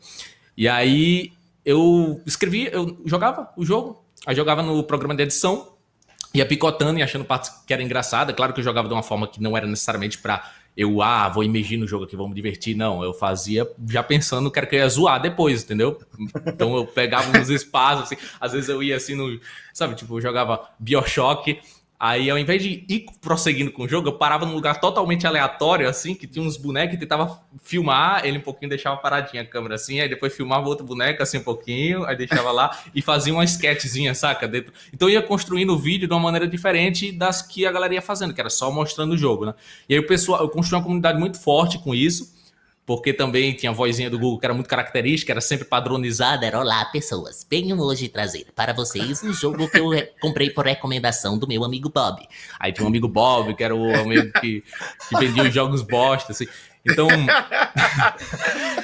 E 0.57 0.69
aí 0.69 1.33
eu 1.65 2.23
escrevi, 2.25 2.69
eu 2.73 2.97
jogava 3.05 3.51
o 3.57 3.65
jogo, 3.65 4.05
aí 4.25 4.37
jogava 4.37 4.63
no 4.63 4.85
programa 4.85 5.17
de 5.17 5.25
edição, 5.25 5.73
ia 6.33 6.47
picotando 6.47 7.01
e 7.01 7.03
achando 7.03 7.25
partes 7.25 7.51
que 7.67 7.73
era 7.73 7.83
engraçada. 7.83 8.33
Claro 8.33 8.53
que 8.53 8.61
eu 8.61 8.65
jogava 8.65 8.87
de 8.87 8.95
uma 8.95 9.03
forma 9.03 9.27
que 9.27 9.43
não 9.43 9.57
era 9.57 9.67
necessariamente 9.67 10.17
para 10.19 10.49
eu, 10.77 11.01
ah, 11.01 11.29
vou 11.29 11.45
imergir 11.45 11.79
no 11.79 11.87
jogo 11.87 12.05
aqui, 12.05 12.17
vamos 12.17 12.35
divertir. 12.35 12.77
Não, 12.77 13.03
eu 13.03 13.13
fazia 13.13 13.71
já 13.89 14.03
pensando 14.03 14.51
que 14.51 14.59
era 14.59 14.67
que 14.67 14.75
eu 14.75 14.81
ia 14.81 14.89
zoar 14.89 15.21
depois, 15.21 15.63
entendeu? 15.63 16.01
Então 16.47 16.77
eu 16.77 16.87
pegava 16.87 17.37
uns 17.39 17.49
espaços, 17.49 18.05
assim, 18.05 18.17
às 18.41 18.53
vezes 18.53 18.69
eu 18.69 18.83
ia 18.83 18.97
assim 18.97 19.15
no, 19.15 19.39
sabe, 19.73 19.95
tipo, 19.95 20.17
eu 20.17 20.21
jogava 20.21 20.69
Bioshock, 20.79 21.61
Aí, 22.07 22.29
ao 22.29 22.39
invés 22.39 22.63
de 22.63 22.85
ir 22.87 23.07
prosseguindo 23.19 23.73
com 23.73 23.85
o 23.85 23.89
jogo, 23.89 24.09
eu 24.09 24.13
parava 24.13 24.45
num 24.45 24.53
lugar 24.53 24.79
totalmente 24.79 25.27
aleatório, 25.27 25.89
assim, 25.89 26.15
que 26.15 26.27
tinha 26.27 26.45
uns 26.45 26.59
bonecos 26.59 26.97
e 26.97 26.99
tentava 26.99 27.41
filmar 27.63 28.27
ele 28.27 28.37
um 28.37 28.43
pouquinho, 28.43 28.69
deixava 28.69 28.99
paradinha 28.99 29.43
a 29.43 29.47
câmera 29.47 29.77
assim, 29.77 30.01
aí 30.01 30.07
depois 30.07 30.37
filmava 30.37 30.69
outro 30.69 30.85
boneco 30.85 31.23
assim 31.23 31.39
um 31.39 31.43
pouquinho, 31.43 32.05
aí 32.05 32.15
deixava 32.15 32.53
lá 32.53 32.79
e 32.95 33.01
fazia 33.01 33.33
uma 33.33 33.43
sketchzinha, 33.45 34.15
saca? 34.15 34.47
Dentro. 34.47 34.71
Então 34.93 35.09
ia 35.09 35.23
construindo 35.23 35.71
o 35.73 35.79
vídeo 35.79 36.07
de 36.07 36.13
uma 36.13 36.21
maneira 36.21 36.47
diferente 36.47 37.11
das 37.11 37.41
que 37.41 37.65
a 37.65 37.73
galera 37.73 37.95
ia 37.95 38.03
fazendo, 38.03 38.35
que 38.35 38.41
era 38.41 38.51
só 38.51 38.71
mostrando 38.71 39.15
o 39.15 39.17
jogo, 39.17 39.47
né? 39.47 39.55
E 39.89 39.95
aí 39.95 39.99
o 39.99 40.07
pessoal, 40.07 40.43
eu 40.43 40.51
construí 40.51 40.77
uma 40.77 40.85
comunidade 40.85 41.19
muito 41.19 41.41
forte 41.41 41.79
com 41.79 41.95
isso 41.95 42.34
porque 42.87 43.13
também 43.13 43.53
tinha 43.55 43.71
a 43.71 43.75
vozinha 43.75 44.11
do 44.11 44.19
Google 44.19 44.39
que 44.39 44.47
era 44.47 44.55
muito 44.55 44.69
característica, 44.69 45.33
era 45.33 45.41
sempre 45.41 45.65
padronizada, 45.65 46.47
era 46.47 46.59
Olá, 46.59 46.85
pessoas, 46.87 47.47
venham 47.51 47.79
hoje 47.79 48.09
trazer 48.09 48.47
para 48.55 48.73
vocês 48.73 49.23
um 49.23 49.33
jogo 49.33 49.69
que 49.69 49.79
eu 49.79 49.91
comprei 50.21 50.51
por 50.51 50.67
recomendação 50.67 51.39
do 51.39 51.47
meu 51.47 51.65
amigo 51.65 51.89
Bob. 51.89 52.27
Aí 52.59 52.73
tinha 52.73 52.85
um 52.85 52.89
amigo 52.89 53.09
Bob, 53.09 53.55
que 53.55 53.65
era 53.65 53.75
o 53.75 53.95
amigo 53.95 54.31
que, 54.41 54.63
que 55.09 55.17
vendia 55.19 55.45
os 55.45 55.55
jogos 55.55 55.83
bosta, 55.83 56.33
assim. 56.33 56.47
Então. 56.87 57.09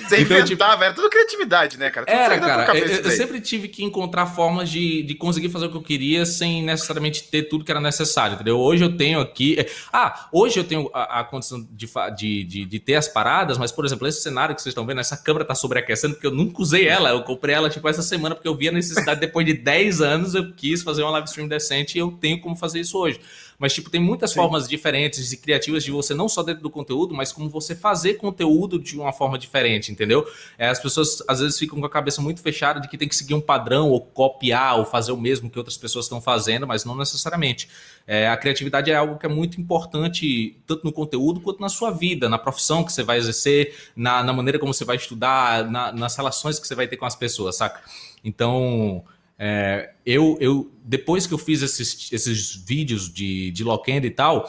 Você 0.09 0.23
então, 0.23 0.39
inventava, 0.39 0.73
tipo, 0.73 0.85
era 0.85 0.95
tudo 0.95 1.11
criatividade, 1.11 1.79
né, 1.79 1.91
cara? 1.91 2.07
Tudo 2.07 2.17
era, 2.17 2.39
cara. 2.41 2.79
Eu, 2.79 2.87
eu, 2.87 3.11
sempre 3.11 3.41
tive 3.41 3.69
que 3.69 3.85
encontrar 3.85 4.27
formas 4.27 4.69
de, 4.69 5.03
de 5.03 5.15
conseguir 5.15 5.51
fazer 5.51 5.67
o 5.67 5.71
que 5.71 5.77
eu 5.77 5.83
queria 5.83 6.27
sem 6.27 6.63
necessariamente 6.63 7.25
ter 7.25 7.45
tudo 7.45 7.65
que 7.65 7.71
era 7.71 7.81
necessário, 7.81 8.35
entendeu? 8.35 8.59
Hoje 8.59 8.85
eu 8.85 8.97
tenho 8.97 9.21
aqui. 9.21 9.61
É, 9.61 9.69
ah, 9.93 10.29
hoje 10.33 10.59
eu 10.59 10.65
tenho 10.65 10.91
a, 10.93 11.21
a 11.21 11.25
condição 11.25 11.67
de, 11.71 11.87
de, 12.17 12.45
de, 12.45 12.65
de, 12.65 12.81
ter 12.81 12.97
as 12.97 13.07
paradas, 13.07 13.59
mas, 13.59 13.71
por 13.71 13.85
exemplo, 13.85 14.07
esse 14.09 14.23
cenário 14.23 14.55
que 14.55 14.63
vocês 14.63 14.73
estão 14.73 14.87
vendo, 14.87 15.01
essa 15.01 15.17
câmera 15.17 15.45
tá 15.45 15.55
sobreaquecendo, 15.55 16.15
porque 16.15 16.27
eu 16.27 16.33
nunca 16.33 16.61
usei 16.63 16.89
ela. 16.89 17.11
Eu 17.11 17.23
comprei 17.23 17.55
ela, 17.55 17.71
tipo, 17.71 17.89
essa 17.89 18.03
semana, 18.03 18.35
porque 18.35 18.49
eu 18.49 18.57
vi 18.57 18.69
a 18.69 18.73
necessidade, 18.73 19.21
depois 19.21 19.47
de 19.47 19.53
10 19.53 20.01
anos, 20.01 20.35
eu 20.35 20.53
quis 20.53 20.83
fazer 20.83 21.03
uma 21.03 21.11
live 21.13 21.29
stream 21.29 21.47
decente 21.47 21.97
e 21.97 22.01
eu 22.01 22.11
tenho 22.13 22.41
como 22.41 22.57
fazer 22.57 22.81
isso 22.81 22.99
hoje. 22.99 23.21
Mas, 23.61 23.75
tipo, 23.75 23.91
tem 23.91 24.01
muitas 24.01 24.31
Sim. 24.31 24.37
formas 24.37 24.67
diferentes 24.67 25.33
e 25.33 25.37
criativas 25.37 25.85
de 25.85 25.91
você, 25.91 26.15
não 26.15 26.31
só 26.31 26.43
dentro 26.43 26.63
do 26.63 26.71
conteúdo, 26.71 27.15
mas 27.15 27.31
como 27.31 27.51
você 27.51 27.77
fazer 27.77 28.15
conteúdo 28.15 28.79
de 28.79 28.99
uma 28.99 29.13
forma 29.13 29.39
diferente, 29.39 29.93
entendeu? 29.93 30.27
É, 30.57 30.69
as 30.69 30.81
pessoas 30.81 31.23
às 31.29 31.41
vezes 31.41 31.59
ficam 31.59 31.79
com 31.79 31.85
a 31.85 31.91
cabeça 31.91 32.23
muito 32.23 32.41
fechada 32.41 32.81
de 32.81 32.89
que 32.89 32.97
tem 32.97 33.07
que 33.07 33.15
seguir 33.15 33.35
um 33.35 33.41
padrão, 33.41 33.91
ou 33.91 34.01
copiar, 34.01 34.79
ou 34.79 34.87
fazer 34.87 35.13
o 35.13 35.17
mesmo 35.17 35.51
que 35.51 35.59
outras 35.59 35.77
pessoas 35.77 36.07
estão 36.07 36.23
fazendo, 36.23 36.67
mas 36.67 36.87
não 36.87 36.97
necessariamente. 36.97 37.69
É, 38.07 38.29
a 38.29 38.37
criatividade 38.37 38.91
é 38.91 38.95
algo 38.95 39.19
que 39.19 39.27
é 39.27 39.29
muito 39.29 39.61
importante, 39.61 40.57
tanto 40.67 40.83
no 40.83 40.93
conteúdo 40.93 41.39
quanto 41.39 41.61
na 41.61 41.69
sua 41.69 41.91
vida, 41.91 42.31
na 42.31 42.39
profissão 42.39 42.83
que 42.83 42.91
você 42.91 43.03
vai 43.03 43.19
exercer, 43.19 43.75
na, 43.95 44.23
na 44.23 44.33
maneira 44.33 44.59
como 44.59 44.73
você 44.73 44.87
vai 44.87 44.97
estudar, 44.97 45.71
na, 45.71 45.93
nas 45.93 46.17
relações 46.17 46.59
que 46.59 46.67
você 46.67 46.75
vai 46.75 46.89
ter 46.89 46.97
com 46.97 47.05
as 47.05 47.15
pessoas, 47.15 47.57
saca? 47.57 47.83
Então, 48.25 49.05
é, 49.43 49.93
eu, 50.05 50.37
eu, 50.39 50.71
depois 50.85 51.27
que 51.27 51.33
eu 51.33 51.39
fiz 51.39 51.63
esses, 51.63 52.13
esses 52.13 52.55
vídeos 52.55 53.11
de, 53.11 53.51
de 53.51 53.65
Lockend 53.65 54.07
e 54.07 54.11
tal, 54.11 54.47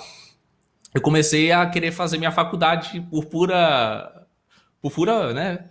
eu 0.93 0.99
comecei 0.99 1.49
a 1.49 1.65
querer 1.65 1.93
fazer 1.93 2.17
minha 2.17 2.31
faculdade 2.31 2.99
por 3.09 3.23
pura, 3.23 4.27
por 4.81 4.91
pura, 4.91 5.33
né? 5.33 5.63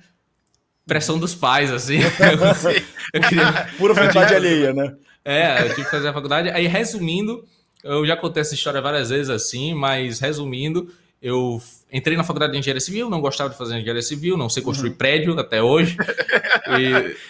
Pressão 0.86 1.18
dos 1.18 1.34
pais, 1.34 1.70
assim. 1.70 1.98
eu 3.12 3.20
queria, 3.20 3.68
pura 3.76 3.92
vontade 4.06 4.34
alheia, 4.34 4.72
né? 4.72 4.96
É, 5.22 5.64
eu 5.64 5.68
tive 5.74 5.84
que 5.84 5.90
fazer 5.90 6.08
a 6.08 6.14
faculdade. 6.14 6.48
Aí, 6.48 6.66
resumindo, 6.66 7.46
eu 7.84 8.06
já 8.06 8.16
contei 8.16 8.40
essa 8.40 8.54
história 8.54 8.80
várias 8.80 9.10
vezes 9.10 9.28
assim, 9.28 9.74
mas 9.74 10.18
resumindo, 10.18 10.90
eu 11.22 11.60
entrei 11.92 12.16
na 12.16 12.24
faculdade 12.24 12.52
de 12.52 12.58
engenharia 12.58 12.80
civil, 12.80 13.10
não 13.10 13.20
gostava 13.20 13.50
de 13.50 13.58
fazer 13.58 13.76
engenharia 13.76 14.00
civil, 14.00 14.36
não 14.36 14.48
sei 14.48 14.62
construir 14.62 14.90
uhum. 14.90 14.96
prédio 14.96 15.38
até 15.38 15.62
hoje. 15.62 15.96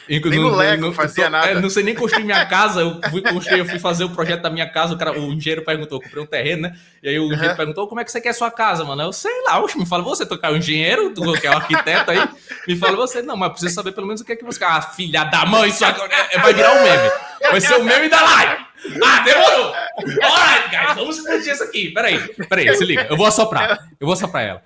E, 0.07 0.21
nem 0.21 0.39
no 0.39 0.55
Lego 0.55 0.83
não, 0.83 0.93
fazia 0.93 1.25
tô, 1.25 1.31
nada. 1.31 1.47
É, 1.47 1.55
não 1.59 1.71
sei 1.71 1.83
nem 1.83 1.95
construir 1.95 2.25
minha 2.25 2.45
casa. 2.45 2.81
Eu 2.83 3.01
fui 3.11 3.23
eu 3.59 3.65
fui 3.65 3.79
fazer 3.79 4.05
o 4.05 4.11
projeto 4.11 4.43
da 4.43 4.51
minha 4.51 4.69
casa. 4.69 4.93
O, 4.93 4.99
cara, 4.99 5.19
o 5.19 5.33
engenheiro 5.33 5.65
perguntou, 5.65 5.97
eu 5.97 6.03
comprei 6.03 6.23
um 6.23 6.27
terreno, 6.27 6.63
né? 6.63 6.77
E 7.03 7.09
aí 7.09 7.19
o 7.19 7.25
engenheiro 7.25 7.51
uhum. 7.51 7.57
perguntou, 7.57 7.89
como 7.89 8.03
é 8.03 8.05
que 8.05 8.13
você 8.13 8.21
quer 8.21 8.31
a 8.31 8.35
sua 8.35 8.51
casa, 8.51 8.85
mano? 8.85 9.01
Eu 9.01 9.15
sei 9.15 9.33
lá, 9.45 9.63
oxe, 9.63 9.79
me 9.79 9.87
fala 9.87 10.03
você, 10.03 10.27
tu 10.27 10.39
é 10.43 10.51
um 10.51 10.57
engenheiro, 10.57 11.15
tu 11.15 11.33
que 11.41 11.47
é 11.47 11.51
um 11.51 11.55
arquiteto 11.55 12.11
aí, 12.11 12.29
me 12.69 12.77
fala 12.77 12.97
você, 12.97 13.23
não, 13.23 13.37
mas 13.37 13.53
precisa 13.53 13.73
saber 13.73 13.93
pelo 13.93 14.07
menos 14.07 14.21
o 14.21 14.25
que 14.27 14.33
é 14.33 14.37
que 14.37 14.45
você 14.45 14.59
quer. 14.59 14.67
Ah, 14.67 14.83
filha 14.83 15.25
da 15.25 15.47
mãe, 15.47 15.71
isso 15.71 15.85
agora 15.85 16.13
é, 16.31 16.39
vai 16.39 16.53
virar 16.53 16.73
um 16.73 16.83
meme. 16.83 17.11
Vai 17.51 17.61
ser 17.63 17.75
o 17.77 17.85
meme 17.85 18.11
da 18.11 18.21
live. 18.21 18.70
Ah, 19.03 19.21
demorou! 19.21 19.75
Alright, 20.23 20.71
guys, 20.71 20.95
vamos 20.95 21.19
explodir 21.19 21.53
isso 21.53 21.63
aqui. 21.63 21.91
Peraí, 21.91 22.19
peraí, 22.49 22.75
se 22.77 22.85
liga. 22.85 23.07
Eu 23.11 23.17
vou 23.17 23.27
assoprar. 23.27 23.79
Eu 23.99 24.07
vou 24.07 24.15
assoprar 24.15 24.45
ela. 24.45 24.63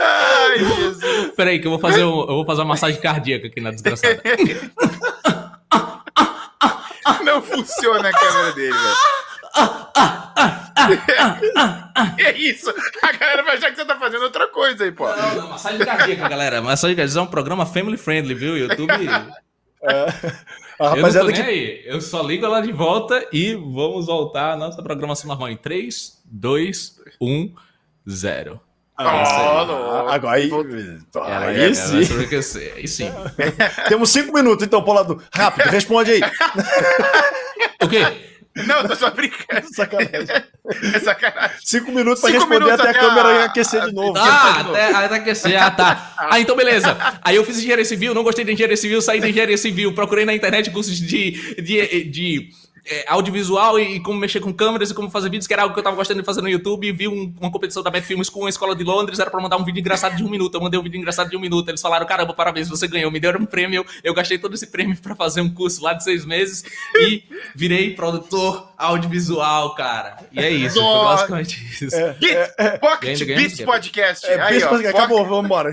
Ai, 0.00 0.58
Jesus. 0.58 1.32
Peraí, 1.36 1.60
que 1.60 1.66
eu 1.66 1.70
vou 1.70 1.80
fazer, 1.80 2.04
um, 2.04 2.20
eu 2.20 2.26
vou 2.26 2.44
fazer 2.44 2.60
uma 2.60 2.68
massagem 2.68 3.00
cardíaca 3.00 3.46
aqui 3.46 3.60
na 3.60 3.70
desgraçada. 3.70 4.20
Não 7.24 7.42
funciona 7.42 8.08
a 8.08 8.12
câmera 8.12 8.52
dele, 8.52 8.72
velho. 8.72 8.96
é 12.18 12.38
isso. 12.38 12.72
A 13.02 13.12
galera 13.12 13.42
vai 13.42 13.56
achar 13.56 13.70
que 13.70 13.76
você 13.76 13.84
tá 13.84 13.96
fazendo 13.98 14.22
outra 14.22 14.48
coisa 14.48 14.84
aí, 14.84 14.92
pô. 14.92 15.08
Não, 15.08 15.34
não, 15.36 15.48
massagem 15.48 15.84
cardíaca, 15.84 16.28
galera. 16.28 16.60
Massagem 16.60 16.96
cardíaca 16.96 17.20
é 17.20 17.22
um 17.22 17.26
programa 17.26 17.64
family 17.66 17.96
friendly, 17.96 18.34
viu? 18.34 18.56
YouTube. 18.56 18.92
É. 19.82 20.06
A 20.78 20.96
eu 20.96 21.02
não 21.02 21.12
tô 21.12 21.24
nem 21.24 21.34
que... 21.34 21.42
aí. 21.42 21.82
Eu 21.84 22.00
só 22.00 22.22
ligo 22.22 22.44
ela 22.44 22.60
de 22.60 22.72
volta 22.72 23.26
e 23.32 23.54
vamos 23.54 24.06
voltar 24.06 24.52
à 24.52 24.56
nossa 24.56 24.82
programação 24.82 25.28
normal 25.28 25.50
em 25.50 25.56
3, 25.56 26.22
2, 26.24 27.00
1, 27.20 27.54
0. 28.08 28.60
Ah, 28.96 29.66
oh, 29.68 30.08
agora 30.08 30.36
aí, 30.36 30.50
ah, 31.16 31.38
aí, 31.38 31.62
aí 31.62 31.74
sim. 31.74 32.02
Aí 32.76 32.86
sim. 32.86 33.10
Temos 33.88 34.10
cinco 34.10 34.32
minutos, 34.32 34.64
então, 34.64 34.82
Polado. 34.82 35.20
Rápido, 35.32 35.68
responde 35.70 36.12
aí. 36.12 36.20
o 37.82 37.88
quê? 37.88 38.31
Não, 38.54 38.86
tô 38.86 38.94
só 38.94 39.10
brincando. 39.10 39.66
Sacanagem. 39.74 40.44
É 40.94 40.98
sacanagem. 41.00 41.56
Cinco 41.64 41.90
minutos 41.90 42.20
pra 42.20 42.30
Cinco 42.30 42.40
responder 42.40 42.64
minutos 42.64 42.86
até, 42.86 42.98
a 42.98 43.00
câmera 43.00 43.44
aquecer 43.44 43.86
de 43.86 43.92
novo. 43.92 44.18
Ah, 44.18 44.60
até, 44.60 44.94
até 44.94 45.14
aquecer. 45.16 45.62
Ah, 45.62 45.70
tá. 45.70 46.14
Ah, 46.18 46.40
então 46.40 46.54
beleza. 46.54 46.96
Aí 47.22 47.36
eu 47.36 47.44
fiz 47.44 47.58
engenharia 47.58 47.84
civil, 47.84 48.14
não 48.14 48.22
gostei 48.22 48.44
de 48.44 48.52
engenharia 48.52 48.76
civil, 48.76 49.00
saí 49.00 49.20
da 49.20 49.28
engenharia 49.28 49.56
civil, 49.58 49.94
procurei 49.94 50.24
na 50.24 50.34
internet 50.34 50.70
cursos 50.70 50.98
de, 50.98 51.54
de, 51.62 52.04
de 52.04 52.50
é, 52.84 53.04
audiovisual 53.08 53.78
e, 53.78 53.96
e, 53.96 54.00
como 54.00 54.18
mexer 54.18 54.40
com 54.40 54.52
câmeras 54.52 54.90
e 54.90 54.94
como 54.94 55.08
fazer 55.10 55.30
vídeos, 55.30 55.46
que 55.46 55.52
era 55.52 55.62
algo 55.62 55.74
que 55.74 55.80
eu 55.80 55.84
tava 55.84 55.96
gostando 55.96 56.20
de 56.20 56.26
fazer 56.26 56.42
no 56.42 56.48
YouTube, 56.48 56.86
e 56.86 56.92
vi 56.92 57.06
um, 57.06 57.32
uma 57.40 57.50
competição 57.50 57.82
da 57.82 57.90
Bet 57.90 58.04
Filmes 58.04 58.28
com 58.28 58.46
a 58.46 58.48
escola 58.48 58.74
de 58.74 58.82
Londres, 58.82 59.18
era 59.18 59.30
pra 59.30 59.40
mandar 59.40 59.56
um 59.56 59.64
vídeo 59.64 59.80
engraçado 59.80 60.16
de 60.16 60.24
um 60.24 60.28
minuto. 60.28 60.54
Eu 60.54 60.60
mandei 60.60 60.78
um 60.78 60.82
vídeo 60.82 60.98
engraçado 60.98 61.30
de 61.30 61.36
um 61.36 61.40
minuto. 61.40 61.68
Eles 61.68 61.80
falaram, 61.80 62.06
caramba, 62.06 62.34
parabéns, 62.34 62.68
você 62.68 62.88
ganhou. 62.88 63.10
Me 63.10 63.20
deram 63.20 63.40
um 63.40 63.46
prêmio. 63.46 63.84
Eu 64.02 64.14
gastei 64.14 64.38
todo 64.38 64.54
esse 64.54 64.66
prêmio 64.66 64.96
para 64.96 65.14
fazer 65.14 65.40
um 65.40 65.50
curso 65.52 65.82
lá 65.82 65.92
de 65.92 66.02
seis 66.02 66.24
meses 66.24 66.64
e 66.96 67.22
virei 67.54 67.94
produtor 67.94 68.72
audiovisual, 68.76 69.74
cara. 69.74 70.16
E 70.32 70.40
é 70.40 70.50
isso, 70.50 70.80
Nossa. 70.80 70.98
foi 70.98 71.08
basicamente 71.16 71.84
isso. 71.84 71.94
É, 71.94 72.12
Beats, 72.14 72.36
é, 72.36 72.54
é. 72.58 72.78
Pocket 72.78 73.24
Beats 73.24 73.60
Podcast. 73.60 74.26
É, 74.26 74.40
Aí, 74.40 74.54
Beats 74.54 74.68
Podcast. 74.68 74.96
Acabou, 74.96 75.24
vamos 75.24 75.44
embora. 75.44 75.72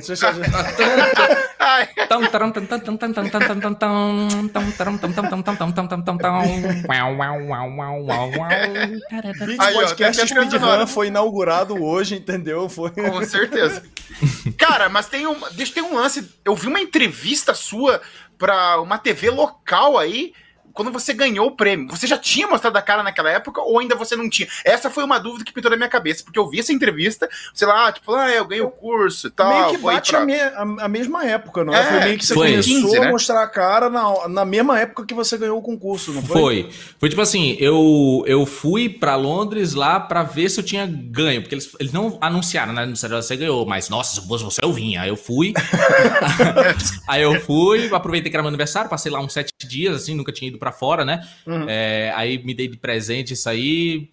Beats 9.46 9.74
Podcast 9.74 10.28
Speedrun 10.28 10.88
foi 10.88 11.08
inaugurado 11.08 11.82
hoje, 11.84 12.16
entendeu? 12.16 12.68
Foi. 12.70 12.92
Com 12.92 13.24
certeza. 13.26 13.84
Cara, 14.58 14.90
mas 14.90 15.08
tem 15.08 15.26
um, 15.28 15.36
deixa 15.52 15.74
ter 15.74 15.82
um 15.82 15.96
lance. 15.96 16.30
Eu 16.44 16.56
vi 16.56 16.68
uma 16.68 16.80
entrevista 16.80 17.54
sua 17.54 18.02
para 18.38 18.80
uma 18.82 18.98
TV 18.98 19.30
local 19.30 19.98
aí 19.98 20.34
quando 20.74 20.92
você 20.92 21.14
ganhou 21.14 21.48
o 21.48 21.56
prêmio, 21.56 21.88
você 21.90 22.08
já 22.08 22.18
tinha 22.18 22.48
mostrado 22.48 22.78
a 22.78 22.82
cara 22.82 23.04
naquela 23.04 23.30
época 23.30 23.62
ou 23.62 23.80
ainda 23.80 23.96
você 23.96 24.16
não 24.16 24.30
tinha? 24.30 24.48
Essa 24.64 24.90
foi 24.90 25.04
uma 25.04 25.20
dúvida 25.20 25.44
que 25.44 25.54
pintou 25.54 25.72
na 25.72 25.78
minha 25.78 25.90
cabeça, 25.90 26.24
porque 26.24 26.40
eu 26.40 26.50
vi 26.50 26.60
essa 26.60 26.74
entrevista, 26.74 27.30
sei 27.54 27.68
lá, 27.68 27.92
tipo, 27.92 28.14
ah, 28.14 28.30
eu 28.32 28.46
ganhei 28.46 28.64
o 28.64 28.70
curso 28.70 29.28
e 29.28 29.32
tal. 29.32 29.50
Meio 29.50 29.70
que 29.72 29.78
bate 29.78 30.12
pra... 30.12 30.22
a, 30.22 30.26
me, 30.26 30.40
a, 30.40 30.62
a, 30.86 30.88
mesma 30.88 31.26
época, 31.26 31.64
não 31.64 31.74
é? 31.74 31.80
é 31.80 31.84
foi 31.84 32.00
meio 32.00 32.18
que 32.18 32.26
você 32.26 32.34
foi. 32.34 32.52
começou 32.52 32.82
15, 32.82 33.00
né? 33.00 33.08
a 33.08 33.12
mostrar 33.12 33.44
a 33.44 33.48
cara 33.48 33.90
na, 33.90 34.28
na 34.28 34.46
mesma 34.46 34.80
época 34.80 35.06
que 35.06 35.14
você 35.14 35.38
ganhou 35.38 35.58
o 35.58 35.62
concurso, 35.62 36.12
não 36.12 36.22
foi? 36.22 36.40
Foi. 36.40 36.70
Foi 37.00 37.10
tipo 37.10 37.22
assim, 37.22 37.56
eu, 37.60 38.24
eu 38.28 38.46
fui 38.46 38.90
para 38.90 39.16
Londres 39.16 39.74
lá 39.74 40.00
para 40.00 40.24
ver 40.24 40.50
se 40.50 40.60
eu 40.60 40.64
tinha 40.64 40.86
ganho, 40.86 41.42
porque 41.42 41.56
eles, 41.56 41.70
eles 41.80 41.92
não 41.92 42.18
anunciaram, 42.22 42.74
né? 42.74 42.84
Anunciaram, 42.84 43.22
você 43.22 43.36
ganhou, 43.36 43.66
mas 43.66 43.90
nossa, 43.90 44.20
se 44.20 44.28
fosse 44.28 44.44
você 44.44 44.60
eu 44.64 44.72
vinha. 44.72 45.02
Aí 45.02 45.10
eu 45.10 45.18
fui. 45.18 45.54
aí 47.08 47.22
eu 47.22 47.40
fui, 47.42 47.90
aproveitei 47.94 48.30
que 48.30 48.36
era 48.36 48.44
meu 48.44 48.50
aniversário, 48.50 48.90
passei 48.90 49.12
lá 49.12 49.20
uns 49.20 49.34
sete 49.34 49.52
dias, 49.66 49.96
assim, 49.96 50.16
nunca 50.16 50.32
tinha 50.32 50.50
ido 50.50 50.58
para 50.60 50.72
fora, 50.72 51.04
né? 51.04 51.28
Uhum. 51.48 51.66
É, 51.68 52.14
aí 52.16 52.44
me 52.44 52.54
dei 52.54 52.68
de 52.68 52.78
presente 52.78 53.34
isso 53.34 53.50
aí. 53.50 54.10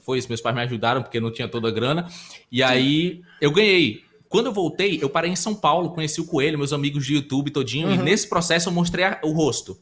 Foi 0.00 0.18
isso, 0.18 0.28
meus 0.28 0.40
pais 0.40 0.54
me 0.54 0.62
ajudaram 0.62 1.02
porque 1.02 1.20
não 1.20 1.30
tinha 1.30 1.46
toda 1.46 1.68
a 1.68 1.70
grana. 1.70 2.06
E 2.50 2.62
aí 2.62 3.22
eu 3.40 3.52
ganhei. 3.52 4.02
Quando 4.28 4.46
eu 4.46 4.52
voltei, 4.52 4.98
eu 5.00 5.10
parei 5.10 5.30
em 5.30 5.36
São 5.36 5.54
Paulo, 5.54 5.90
conheci 5.90 6.20
o 6.20 6.24
Coelho, 6.24 6.58
meus 6.58 6.72
amigos 6.72 7.06
de 7.06 7.14
YouTube 7.14 7.50
todinho, 7.50 7.88
uhum. 7.88 7.94
e 7.94 7.98
nesse 7.98 8.28
processo 8.28 8.70
eu 8.70 8.72
mostrei 8.72 9.04
a, 9.04 9.20
o 9.22 9.30
rosto. 9.30 9.78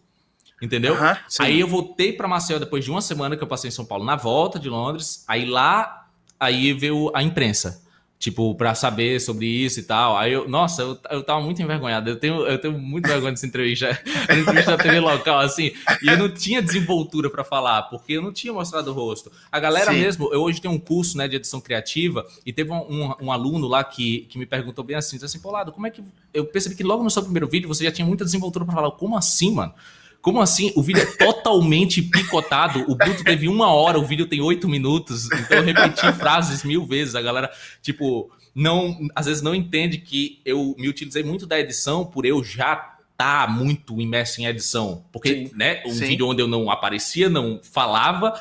Entendeu? 0.61 0.95
Uhum, 0.95 1.17
aí 1.39 1.59
eu 1.59 1.67
voltei 1.67 2.13
para 2.13 2.29
Maceió 2.29 2.59
depois 2.59 2.85
de 2.85 2.91
uma 2.91 3.01
semana 3.01 3.35
que 3.37 3.43
eu 3.43 3.47
passei 3.49 3.69
em 3.69 3.71
São 3.71 3.87
Paulo, 3.87 4.05
na 4.05 4.17
volta 4.17 4.59
de 4.59 4.69
Londres. 4.69 5.25
Aí 5.27 5.47
lá, 5.47 6.09
aí 6.39 6.75
veio 6.75 7.11
a 7.15 7.23
imprensa 7.23 7.89
tipo, 8.21 8.55
para 8.55 8.75
saber 8.75 9.19
sobre 9.19 9.47
isso 9.47 9.81
e 9.81 9.83
tal. 9.83 10.15
Aí 10.15 10.35
eu, 10.35 10.47
nossa, 10.47 10.83
eu, 10.83 10.99
eu 11.11 11.23
tava 11.23 11.41
muito 11.41 11.61
envergonhado. 11.63 12.11
Eu 12.11 12.17
tenho, 12.17 12.47
eu 12.47 12.59
tenho 12.59 12.79
muito 12.79 13.09
vergonha 13.09 13.33
dessa 13.33 13.47
entrevista, 13.47 13.89
a 14.29 14.37
entrevista 14.37 14.77
da 14.77 14.83
TV 14.83 15.01
local, 15.01 15.39
assim, 15.41 15.73
e 16.03 16.07
eu 16.07 16.19
não 16.19 16.29
tinha 16.29 16.61
desenvoltura 16.61 17.31
para 17.31 17.43
falar, 17.43 17.85
porque 17.85 18.13
eu 18.13 18.23
não 18.23 18.31
tinha 18.31 18.53
mostrado 18.53 18.91
o 18.91 18.95
rosto. 18.95 19.33
A 19.51 19.59
galera 19.59 19.91
Sim. 19.91 20.01
mesmo, 20.01 20.31
eu 20.35 20.43
hoje 20.43 20.61
tenho 20.61 20.75
um 20.75 20.79
curso, 20.79 21.17
né, 21.17 21.27
de 21.27 21.37
edição 21.37 21.63
criativa, 21.63 22.27
e 22.45 22.53
teve 22.53 22.71
um, 22.71 22.83
um, 22.83 23.15
um 23.23 23.33
aluno 23.33 23.67
lá 23.67 23.83
que, 23.83 24.27
que 24.29 24.39
me 24.39 24.45
perguntou 24.45 24.85
bem 24.85 24.97
assim, 24.97 25.17
assim, 25.23 25.41
pô, 25.41 25.51
Lado, 25.51 25.73
como 25.73 25.87
é 25.87 25.91
que... 25.91 26.05
Eu 26.35 26.45
percebi 26.45 26.77
que 26.77 26.85
logo 26.85 27.03
no 27.03 27.11
seu 27.11 27.23
primeiro 27.23 27.49
vídeo 27.49 27.69
você 27.69 27.85
já 27.85 27.91
tinha 27.91 28.07
muita 28.07 28.25
desenvoltura 28.25 28.67
para 28.67 28.75
falar, 28.75 28.91
como 28.91 29.17
assim, 29.17 29.51
mano? 29.51 29.73
Como 30.21 30.41
assim? 30.41 30.73
O 30.77 30.83
vídeo 30.83 31.03
é 31.03 31.07
totalmente 31.07 32.03
picotado. 32.03 32.85
O 32.89 32.95
Bruto 32.95 33.25
teve 33.25 33.49
uma 33.49 33.73
hora, 33.73 33.99
o 33.99 34.05
vídeo 34.05 34.27
tem 34.27 34.41
oito 34.41 34.69
minutos. 34.69 35.31
Então 35.33 35.59
eu 35.59 35.65
repeti 35.65 36.13
frases 36.13 36.63
mil 36.63 36.85
vezes. 36.85 37.15
A 37.15 37.23
galera, 37.23 37.51
tipo, 37.81 38.31
não, 38.55 39.09
às 39.15 39.27
vezes 39.27 39.43
não 39.43 39.55
entende 39.55 39.99
que 39.99 40.41
eu 40.45 40.75
me 40.79 40.89
utilizei 40.89 41.23
muito 41.23 41.47
da 41.47 41.59
edição 41.59 42.05
por 42.05 42.27
eu 42.27 42.45
já 42.45 42.99
tá 43.17 43.47
muito 43.47 44.01
imerso 44.01 44.41
em 44.41 44.47
edição. 44.47 45.05
Porque, 45.13 45.47
sim, 45.47 45.51
né, 45.55 45.83
um 45.87 45.93
sim. 45.93 46.07
vídeo 46.07 46.27
onde 46.27 46.43
eu 46.43 46.49
não 46.49 46.71
aparecia, 46.71 47.29
não 47.29 47.61
falava. 47.63 48.39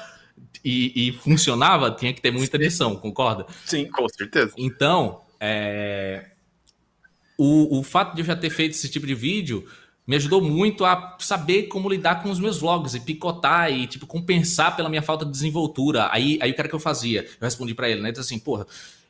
E, 0.63 1.07
e 1.07 1.11
funcionava, 1.13 1.89
tinha 1.91 2.13
que 2.13 2.21
ter 2.21 2.31
muita 2.31 2.57
edição, 2.57 2.95
concorda? 2.95 3.45
Sim, 3.65 3.85
com 3.85 4.07
certeza. 4.09 4.53
Então, 4.57 5.21
é, 5.39 6.31
o, 7.37 7.79
o 7.79 7.83
fato 7.83 8.13
de 8.13 8.21
eu 8.21 8.25
já 8.25 8.35
ter 8.35 8.49
feito 8.49 8.71
esse 8.71 8.89
tipo 8.89 9.07
de 9.07 9.15
vídeo 9.15 9.65
me 10.09 10.15
ajudou 10.15 10.41
muito 10.41 10.85
a 10.85 11.15
saber 11.19 11.67
como 11.67 11.87
lidar 11.87 12.23
com 12.23 12.31
os 12.31 12.39
meus 12.39 12.57
vlogs 12.57 12.95
e 12.95 12.99
picotar 12.99 13.71
e, 13.71 13.85
tipo, 13.85 14.07
compensar 14.07 14.75
pela 14.75 14.89
minha 14.89 15.03
falta 15.03 15.23
de 15.23 15.29
desenvoltura. 15.29 16.09
Aí, 16.11 16.39
aí 16.41 16.49
o 16.49 16.55
cara 16.55 16.67
que 16.67 16.73
eu 16.73 16.79
fazia, 16.79 17.21
eu 17.21 17.45
respondi 17.45 17.75
para 17.75 17.87
ele, 17.87 18.01
né? 18.01 18.09
Disse 18.09 18.21
assim, 18.21 18.39
porra, 18.39 18.65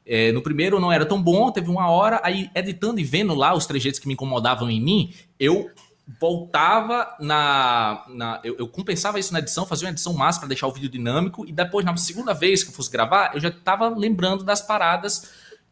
é, 0.06 0.34
no 0.34 0.42
primeiro 0.42 0.78
não 0.78 0.92
era 0.92 1.06
tão 1.06 1.24
bom, 1.24 1.50
teve 1.54 1.70
uma 1.70 1.90
hora, 1.90 2.20
aí 2.22 2.50
editando 2.54 3.00
e 3.00 3.06
vendo 3.06 3.34
lá 3.34 3.56
os 3.56 3.66
trejeitos 3.66 3.98
que 3.98 4.10
me 4.10 4.14
incomodavam 4.14 4.70
em 4.70 4.82
mim, 4.82 5.14
eu 5.40 5.72
voltava 6.20 7.16
na. 7.18 8.04
na 8.10 8.42
eu, 8.44 8.58
eu, 8.60 8.68
compensava 8.68 9.18
isso 9.22 9.32
na 9.32 9.40
edição, 9.40 9.66
fazia 9.66 9.88
uma 9.88 9.94
edição 9.94 10.12
massa 10.12 10.40
para 10.40 10.50
deixar 10.50 10.68
o 10.68 10.74
vídeo 10.74 10.90
dinâmico, 10.90 11.48
e 11.48 11.54
depois, 11.54 11.86
na 11.86 11.96
segunda 11.96 12.34
vez 12.34 12.62
que 12.62 12.72
eu 12.72 12.74
fosse 12.74 12.92
gravar, 12.92 13.32
eu 13.34 13.40
já 13.40 13.48
estava 13.48 13.88
lembrando 13.88 14.44
das 14.44 14.62
paradas 14.62 15.32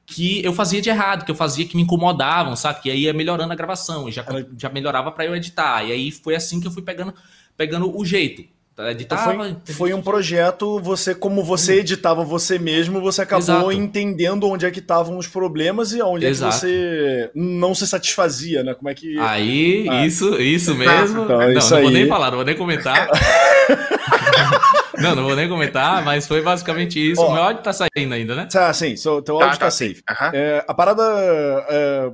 que 0.09 0.41
eu 0.43 0.53
fazia 0.53 0.81
de 0.81 0.89
errado, 0.89 1.25
que 1.25 1.31
eu 1.31 1.35
fazia 1.35 1.65
que 1.65 1.75
me 1.75 1.83
incomodavam, 1.83 2.55
sabe? 2.55 2.81
Que 2.81 2.89
aí 2.89 3.01
ia 3.01 3.13
melhorando 3.13 3.51
a 3.51 3.55
gravação, 3.55 4.07
e 4.07 4.11
já, 4.11 4.25
já 4.57 4.69
melhorava 4.69 5.11
para 5.11 5.25
eu 5.25 5.35
editar. 5.35 5.83
E 5.83 5.91
aí 5.91 6.11
foi 6.11 6.33
assim 6.33 6.61
que 6.61 6.67
eu 6.67 6.71
fui 6.71 6.81
pegando, 6.81 7.13
pegando 7.57 7.95
o 7.95 8.05
jeito. 8.05 8.43
Editava, 8.79 9.33
então 9.33 9.61
foi, 9.65 9.73
foi, 9.73 9.93
um 9.93 10.03
projeto, 10.03 10.79
você 10.79 11.15
como 11.15 11.43
você 11.43 11.77
hum. 11.77 11.79
editava 11.79 12.23
você 12.23 12.59
mesmo, 12.59 13.01
você 13.01 13.23
acabou 13.23 13.41
Exato. 13.41 13.71
entendendo 13.71 14.47
onde 14.47 14.67
é 14.67 14.71
que 14.71 14.77
estavam 14.77 15.17
os 15.17 15.25
problemas 15.25 15.93
e 15.93 16.01
onde 16.01 16.27
Exato. 16.27 16.53
é 16.53 16.59
que 16.59 16.65
você 16.67 17.31
não 17.33 17.73
se 17.73 17.87
satisfazia, 17.87 18.63
né? 18.63 18.75
Como 18.75 18.87
é 18.87 18.93
que 18.93 19.17
Aí, 19.17 19.87
ah. 19.89 20.05
isso, 20.05 20.39
isso 20.39 20.75
mesmo. 20.75 21.23
Então, 21.23 21.39
não, 21.39 21.51
isso 21.53 21.71
não 21.71 21.77
aí... 21.77 21.83
vou 21.83 21.91
nem 21.91 22.07
falar, 22.07 22.27
não 22.27 22.37
vou 22.37 22.45
nem 22.45 22.55
comentar. 22.55 23.09
Não, 24.97 25.15
não 25.15 25.23
vou 25.23 25.35
nem 25.35 25.47
comentar, 25.47 26.03
mas 26.03 26.27
foi 26.27 26.41
basicamente 26.41 26.99
isso. 26.99 27.21
Oh, 27.21 27.27
o 27.27 27.33
meu 27.33 27.43
áudio 27.43 27.63
tá 27.63 27.71
saindo 27.71 28.13
ainda, 28.13 28.35
né? 28.35 28.47
Tá, 28.51 28.73
sim, 28.73 28.95
so, 28.95 29.21
teu 29.21 29.35
áudio 29.35 29.51
tá, 29.51 29.57
tá, 29.57 29.65
tá 29.65 29.71
safe. 29.71 30.03
Uhum. 30.09 30.29
É, 30.33 30.65
a 30.67 30.73
parada 30.73 31.03
é, 31.69 32.11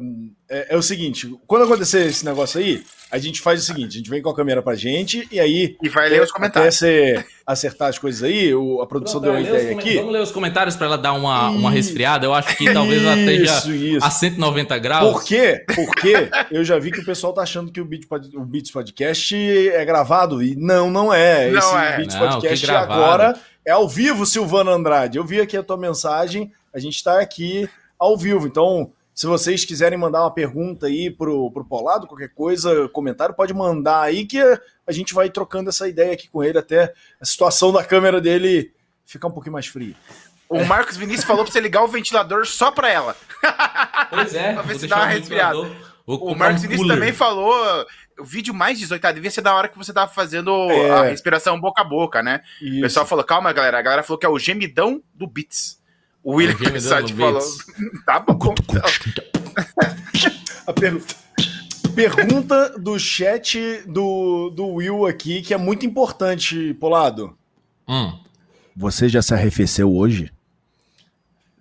é, 0.49 0.75
é, 0.75 0.77
o 0.77 0.81
seguinte: 0.81 1.33
quando 1.47 1.63
acontecer 1.63 2.05
esse 2.05 2.25
negócio 2.25 2.59
aí, 2.59 2.83
a 3.09 3.17
gente 3.17 3.41
faz 3.41 3.61
o 3.61 3.65
seguinte: 3.65 3.89
a 3.89 3.97
gente 3.97 4.09
vem 4.09 4.21
com 4.21 4.29
a 4.29 4.35
câmera 4.35 4.61
pra 4.61 4.75
gente 4.75 5.27
e 5.31 5.39
aí. 5.39 5.75
E 5.81 5.89
vai 5.89 6.09
ler 6.09 6.21
os 6.21 6.31
comentários. 6.31 6.77
Até 6.77 7.15
você 7.15 7.25
acertar 7.45 7.89
as 7.89 7.99
coisas 7.99 8.23
aí, 8.23 8.53
o, 8.53 8.81
a 8.81 8.87
produção 8.87 9.21
Pronto, 9.21 9.33
deu 9.35 9.53
uma 9.53 9.57
ideia 9.57 9.77
aqui. 9.77 9.95
Vamos 9.95 10.13
ler 10.13 10.21
os 10.21 10.31
comentários 10.31 10.75
para 10.75 10.87
ela 10.87 10.97
dar 10.97 11.13
uma, 11.13 11.49
uma 11.49 11.71
resfriada. 11.71 12.25
Eu 12.25 12.33
acho 12.33 12.55
que 12.57 12.71
talvez 12.73 13.03
ela 13.03 13.17
esteja 13.17 13.73
isso. 13.73 14.05
a 14.05 14.09
190 14.09 14.77
graus. 14.79 15.11
Por 15.11 15.23
quê? 15.23 15.65
Porque 15.73 16.29
eu 16.51 16.63
já 16.63 16.77
vi 16.79 16.91
que 16.91 16.99
o 16.99 17.05
pessoal 17.05 17.33
tá 17.33 17.41
achando 17.41 17.71
que 17.71 17.81
o 17.81 17.85
Beats, 17.85 18.07
o 18.33 18.45
Beats 18.45 18.71
Podcast 18.71 19.35
é 19.35 19.83
gravado. 19.85 20.41
E 20.41 20.55
não, 20.55 20.89
não 20.89 21.13
é. 21.13 21.49
Não 21.49 21.59
Esse 21.59 21.75
é. 21.75 21.97
Beats 21.97 22.15
não, 22.15 22.29
Podcast 22.29 22.71
agora 22.71 23.39
é 23.65 23.71
ao 23.71 23.87
vivo, 23.87 24.25
Silvano 24.25 24.71
Andrade. 24.71 25.17
Eu 25.17 25.25
vi 25.25 25.39
aqui 25.39 25.55
a 25.55 25.63
tua 25.63 25.77
mensagem. 25.77 26.51
A 26.73 26.79
gente 26.79 26.95
está 26.95 27.19
aqui 27.19 27.69
ao 27.97 28.17
vivo. 28.17 28.47
Então, 28.47 28.91
se 29.13 29.27
vocês 29.27 29.63
quiserem 29.63 29.97
mandar 29.97 30.21
uma 30.21 30.33
pergunta 30.33 30.87
aí 30.87 31.11
pro, 31.11 31.51
pro 31.51 31.65
Polado, 31.65 32.07
qualquer 32.07 32.29
coisa, 32.29 32.87
comentário, 32.89 33.35
pode 33.35 33.53
mandar 33.53 34.01
aí 34.01 34.25
que 34.25 34.39
a 34.39 34.91
gente 34.91 35.13
vai 35.13 35.29
trocando 35.29 35.69
essa 35.69 35.87
ideia 35.87 36.13
aqui 36.13 36.27
com 36.27 36.43
ele 36.43 36.57
até 36.57 36.93
a 37.21 37.25
situação 37.25 37.71
da 37.71 37.83
câmera 37.83 38.19
dele 38.19 38.73
ficar 39.05 39.27
um 39.27 39.31
pouquinho 39.31 39.53
mais 39.53 39.67
fria. 39.67 39.95
O 40.49 40.63
Marcos 40.65 40.97
Vinícius 40.97 41.25
falou 41.25 41.43
pra 41.43 41.51
você 41.51 41.59
ligar 41.59 41.83
o 41.83 41.87
ventilador 41.87 42.45
só 42.45 42.71
pra 42.71 42.89
ela. 42.89 43.15
Pois 44.09 44.35
é. 44.35 44.53
pra 44.53 44.61
ver 44.61 44.79
se 44.79 44.87
dá 44.87 44.97
uma 44.97 45.05
respirada. 45.05 45.71
O 46.05 46.35
Marcos 46.35 46.63
um 46.63 46.67
Vinícius 46.67 46.87
também 46.87 47.13
falou 47.13 47.85
o 48.19 48.23
vídeo 48.23 48.53
mais 48.53 48.77
18, 48.77 49.05
ah, 49.05 49.11
devia 49.11 49.31
ser 49.31 49.41
da 49.41 49.55
hora 49.55 49.67
que 49.67 49.77
você 49.77 49.93
tava 49.93 50.11
fazendo 50.11 50.51
é. 50.69 50.89
a 50.91 51.03
respiração 51.03 51.59
boca 51.59 51.81
a 51.81 51.85
boca, 51.85 52.21
né? 52.21 52.41
Isso. 52.61 52.77
O 52.77 52.81
pessoal 52.81 53.05
falou, 53.05 53.23
calma, 53.23 53.51
galera. 53.53 53.79
A 53.79 53.81
galera 53.81 54.03
falou 54.03 54.17
que 54.17 54.25
é 54.25 54.29
o 54.29 54.39
gemidão 54.39 55.01
do 55.13 55.27
Beats. 55.27 55.81
O 56.23 56.35
William 56.35 56.79
Sade 56.79 57.13
falou. 57.13 57.41
tá 58.05 58.19
bom. 58.19 58.55
a 60.65 60.73
pergunta. 60.73 61.15
Pergunta 61.93 62.69
do 62.79 62.97
chat 62.97 63.83
do, 63.85 64.49
do 64.49 64.65
Will 64.65 65.05
aqui, 65.05 65.41
que 65.43 65.53
é 65.53 65.57
muito 65.57 65.85
importante, 65.85 66.73
Polado. 66.75 67.37
Hum. 67.87 68.17
Você 68.75 69.07
já 69.07 69.21
se 69.21 69.33
arrefeceu 69.33 69.93
hoje? 69.93 70.31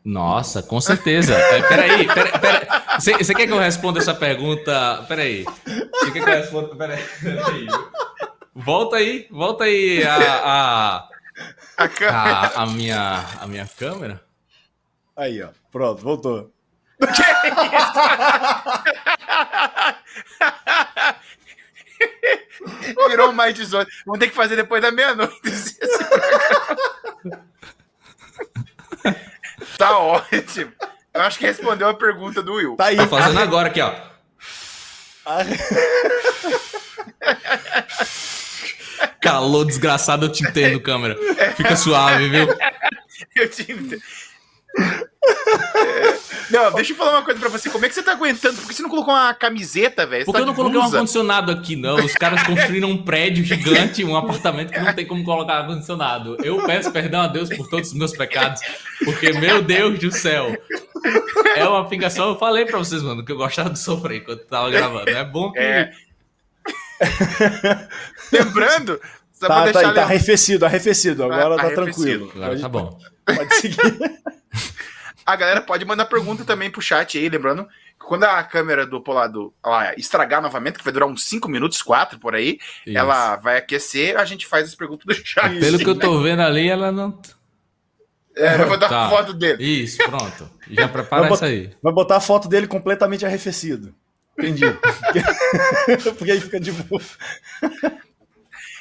Nossa, 0.05 0.63
com 0.63 0.81
certeza. 0.81 1.35
É, 1.35 1.63
peraí, 1.63 2.07
peraí, 2.07 2.41
peraí. 2.41 2.67
Você, 2.99 3.19
você 3.19 3.35
quer 3.35 3.47
que 3.47 3.53
eu 3.53 3.59
responda 3.59 3.99
essa 3.99 4.15
pergunta? 4.15 5.05
Peraí. 5.07 5.45
Você 5.45 6.11
quer 6.13 6.25
que 6.25 6.31
eu 6.31 6.35
responda? 6.35 6.75
Peraí. 6.75 7.05
peraí. 7.23 7.67
Volta 8.55 8.97
aí, 8.97 9.27
volta 9.31 9.65
aí 9.65 10.03
a, 10.05 10.17
a, 10.17 11.09
a, 11.79 12.63
a, 12.63 12.67
minha, 12.67 13.25
a 13.41 13.47
minha 13.47 13.69
câmera. 13.79 14.21
Aí, 15.17 15.43
ó. 15.43 15.49
Pronto, 15.71 16.03
voltou. 16.03 16.53
Virou 23.09 23.33
mais 23.33 23.55
18. 23.55 23.91
Vamos 24.07 24.21
ter 24.21 24.29
que 24.29 24.35
fazer 24.35 24.57
depois 24.57 24.83
da 24.83 24.91
meia-noite. 24.91 25.39
tá 29.79 29.99
ótimo. 29.99 30.73
Eu 31.13 31.21
acho 31.23 31.39
que 31.39 31.47
respondeu 31.47 31.89
a 31.89 31.95
pergunta 31.95 32.43
do 32.43 32.55
Will. 32.55 32.77
Tá 32.77 32.87
aí. 32.87 32.97
Tô 32.97 33.07
fazendo 33.09 33.41
agora 33.41 33.69
aqui, 33.69 33.81
ó. 33.81 33.95
Calor 39.21 39.65
desgraçado, 39.65 40.27
eu 40.27 40.33
te 40.33 40.45
entendo, 40.45 40.81
câmera. 40.81 41.17
Fica 41.57 41.77
suave, 41.77 42.29
viu? 42.29 42.49
Eu 43.37 43.49
te 43.49 43.71
entendo. 43.71 44.03
Não, 46.71 46.73
deixa 46.73 46.93
eu 46.93 46.97
falar 46.97 47.13
uma 47.13 47.23
coisa 47.23 47.41
pra 47.41 47.49
você. 47.49 47.71
Como 47.71 47.85
é 47.85 47.89
que 47.89 47.95
você 47.95 48.03
tá 48.03 48.13
aguentando? 48.13 48.57
Por 48.57 48.69
que 48.69 48.75
você 48.75 48.83
não 48.83 48.91
colocou 48.91 49.13
uma 49.15 49.35
camiseta, 49.35 50.07
velho? 50.07 50.25
Porque 50.25 50.39
tá 50.39 50.43
eu 50.43 50.47
não 50.47 50.55
coloquei 50.55 50.79
um 50.79 50.83
ar-condicionado 50.83 51.51
aqui, 51.51 51.77
não. 51.77 51.97
Os 51.97 52.13
caras 52.15 52.43
construíram 52.47 52.91
um 52.91 53.03
prédio 53.03 53.45
gigante, 53.45 54.05
um 54.05 54.17
apartamento 54.17 54.73
que 54.73 54.81
não 54.81 54.93
tem 54.93 55.07
como 55.07 55.25
colocar 55.25 55.59
ar-condicionado. 55.59 56.37
Eu 56.45 56.65
peço 56.65 56.91
perdão 56.91 57.23
a 57.23 57.27
Deus 57.27 57.49
por 57.49 57.69
todos 57.69 57.89
os 57.89 57.95
meus 57.95 58.13
pecados, 58.13 58.61
porque, 59.05 59.33
meu 59.33 59.63
Deus 59.63 59.99
do 59.99 60.11
céu, 60.11 60.57
é 61.57 61.65
uma 61.65 61.89
pingação. 61.89 62.31
Eu 62.31 62.39
falei 62.39 62.65
pra 62.65 62.79
vocês, 62.79 63.03
mano, 63.03 63.25
que 63.25 63.33
eu 63.33 63.37
gostava 63.37 63.71
de 63.71 63.79
sofrer 63.79 64.25
quando 64.25 64.41
tava 64.41 64.71
gravando. 64.71 65.11
É 65.11 65.25
bom 65.25 65.53
que. 65.53 65.59
É. 65.59 65.93
Lembrando, 68.33 69.01
tá, 69.41 69.73
tá, 69.73 69.93
tá, 69.93 70.03
arrefecido, 70.03 70.65
arrefecido. 70.65 71.25
Agora 71.25 71.57
tá, 71.57 71.69
tá 71.69 71.75
tranquilo. 71.75 72.31
Agora 72.35 72.51
pode, 72.51 72.63
tá 72.63 72.69
bom. 72.69 72.99
Pode 73.25 73.55
seguir. 73.57 74.22
A 75.25 75.37
galera 75.37 75.61
pode 75.61 75.85
mandar 75.85 76.07
pergunta 76.07 76.45
também 76.45 76.71
pro 76.71 76.83
chat 76.83 77.19
aí, 77.19 77.29
lembrando 77.29 77.65
que 77.99 78.07
quando 78.07 78.25
a 78.25 78.43
câmera 78.43 78.87
do 78.87 79.01
Polado 79.01 79.53
ela 79.65 79.95
estragar 79.97 80.43
novamente, 80.43 80.79
que 80.79 80.85
vai 80.85 80.93
durar 80.93 81.09
uns 81.09 81.25
5 81.25 81.49
minutos, 81.49 81.81
4 81.83 82.19
por 82.19 82.35
aí, 82.35 82.59
Isso. 82.87 82.99
ela 82.99 83.37
vai 83.37 83.59
aquecer, 83.59 84.19
a 84.19 84.25
gente 84.25 84.47
faz 84.47 84.69
as 84.69 84.75
perguntas 84.75 85.05
do 85.07 85.15
chat. 85.25 85.59
Pelo 85.61 85.79
que 85.79 85.89
eu 85.89 85.99
tô 85.99 86.19
né? 86.19 86.31
vendo 86.31 86.43
ali, 86.43 86.69
ela 86.69 86.91
não. 86.91 87.21
É, 88.37 88.61
eu 88.61 88.67
vou 88.67 88.79
dar 88.79 88.89
tá. 88.89 89.11
foto 89.11 89.35
dele. 89.35 89.63
Isso, 89.63 89.99
pronto. 89.99 90.51
Já 90.71 90.89
prepara 90.89 91.31
isso 91.31 91.45
aí. 91.45 91.71
Vai 91.83 91.93
botar 91.93 92.17
a 92.17 92.21
foto 92.21 92.49
dele 92.49 92.67
completamente 92.67 93.27
arrefecido. 93.27 93.95
Entendi. 94.39 94.65
Porque 96.17 96.33
aí 96.33 96.41
fica 96.41 96.59
de 96.59 96.73
boa. 96.73 97.03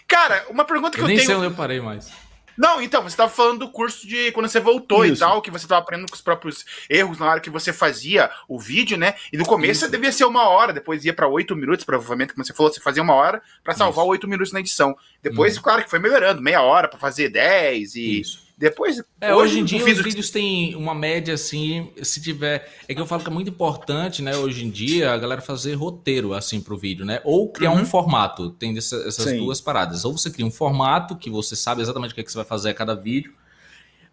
Cara, 0.07 0.45
uma 0.50 0.63
pergunta 0.63 0.95
que 0.95 1.01
eu, 1.01 1.03
eu 1.03 1.07
nem 1.07 1.17
tenho. 1.17 1.27
Nem 1.27 1.36
sei 1.36 1.36
onde 1.36 1.53
eu 1.53 1.57
parei 1.57 1.81
mais. 1.81 2.12
Não, 2.58 2.81
então, 2.81 3.01
você 3.01 3.10
estava 3.10 3.31
falando 3.31 3.60
do 3.60 3.70
curso 3.70 4.08
de 4.08 4.31
quando 4.31 4.48
você 4.48 4.60
voltou 4.60 5.05
Isso. 5.05 5.15
e 5.15 5.17
tal, 5.20 5.41
que 5.41 5.51
você 5.51 5.65
estava 5.65 5.81
aprendendo 5.81 6.10
com 6.10 6.15
os 6.15 6.22
próprios 6.22 6.65
erros 6.89 7.20
na 7.20 7.27
hora 7.27 7.39
que 7.39 7.50
você 7.50 7.72
fazia 7.72 8.29
o 8.48 8.60
vídeo, 8.60 8.98
né? 8.98 9.15
E 9.31 9.38
no 9.38 9.46
começo 9.46 9.84
Isso. 9.86 9.91
devia 9.91 10.12
ser 10.12 10.25
uma 10.25 10.48
hora, 10.50 10.74
depois 10.74 11.05
ia 11.05 11.13
para 11.13 11.27
oito 11.27 11.55
minutos, 11.55 11.86
provavelmente, 11.86 12.34
como 12.34 12.46
você 12.46 12.53
falou, 12.53 12.72
você 12.72 12.79
fazia 12.79 13.03
uma 13.03 13.13
hora 13.13 13.41
para 13.63 13.74
salvar 13.74 14.05
oito 14.05 14.27
minutos 14.27 14.53
na 14.53 14.60
edição. 14.60 14.96
Depois, 15.22 15.58
uhum. 15.58 15.63
claro 15.63 15.84
que 15.84 15.89
foi 15.89 16.00
melhorando, 16.00 16.41
meia 16.41 16.62
hora 16.62 16.88
para 16.88 17.00
fazer 17.00 17.29
dez 17.29 17.96
e. 17.96 18.22
Isso. 18.22 18.40
Depois. 18.62 19.01
É, 19.20 19.34
hoje, 19.34 19.53
hoje 19.53 19.60
em 19.60 19.65
dia 19.65 19.84
os 19.84 20.03
vídeos 20.03 20.30
têm 20.30 20.75
uma 20.75 20.94
média 20.94 21.34
assim, 21.34 21.89
se 22.03 22.22
tiver. 22.22 22.72
É 22.88 22.94
que 22.94 23.01
eu 23.01 23.08
falo 23.08 23.24
que 23.24 23.27
é 23.27 23.34
muito 23.34 23.50
importante, 23.50 24.22
né, 24.22 24.38
hoje 24.38 24.63
em 24.63 24.70
dia, 24.70 25.12
a 25.12 25.18
galera 25.18 25.41
fazer 25.41 25.74
roteiro 25.74 26.32
assim 26.36 26.62
pro 26.62 26.77
vídeo, 26.77 27.03
né? 27.03 27.20
Ou 27.24 27.50
criar 27.51 27.72
uhum. 27.72 27.82
um 27.82 27.86
formato. 27.86 28.51
Tem 28.51 28.77
essa, 28.77 28.98
essas 28.98 29.25
Sim. 29.25 29.38
duas 29.39 29.60
paradas. 29.60 30.06
Ou 30.06 30.15
você 30.15 30.30
cria 30.30 30.46
um 30.46 30.51
formato 30.51 31.15
que 31.15 31.27
você 31.27 31.56
sabe 31.56 31.82
exatamente 31.82 32.12
o 32.12 32.13
que, 32.13 32.22
é 32.22 32.24
que 32.24 32.32
você 32.32 32.38
vai 32.38 32.46
fazer 32.46 32.70
a 32.70 32.74
cada 32.75 32.94
vídeo, 32.94 33.34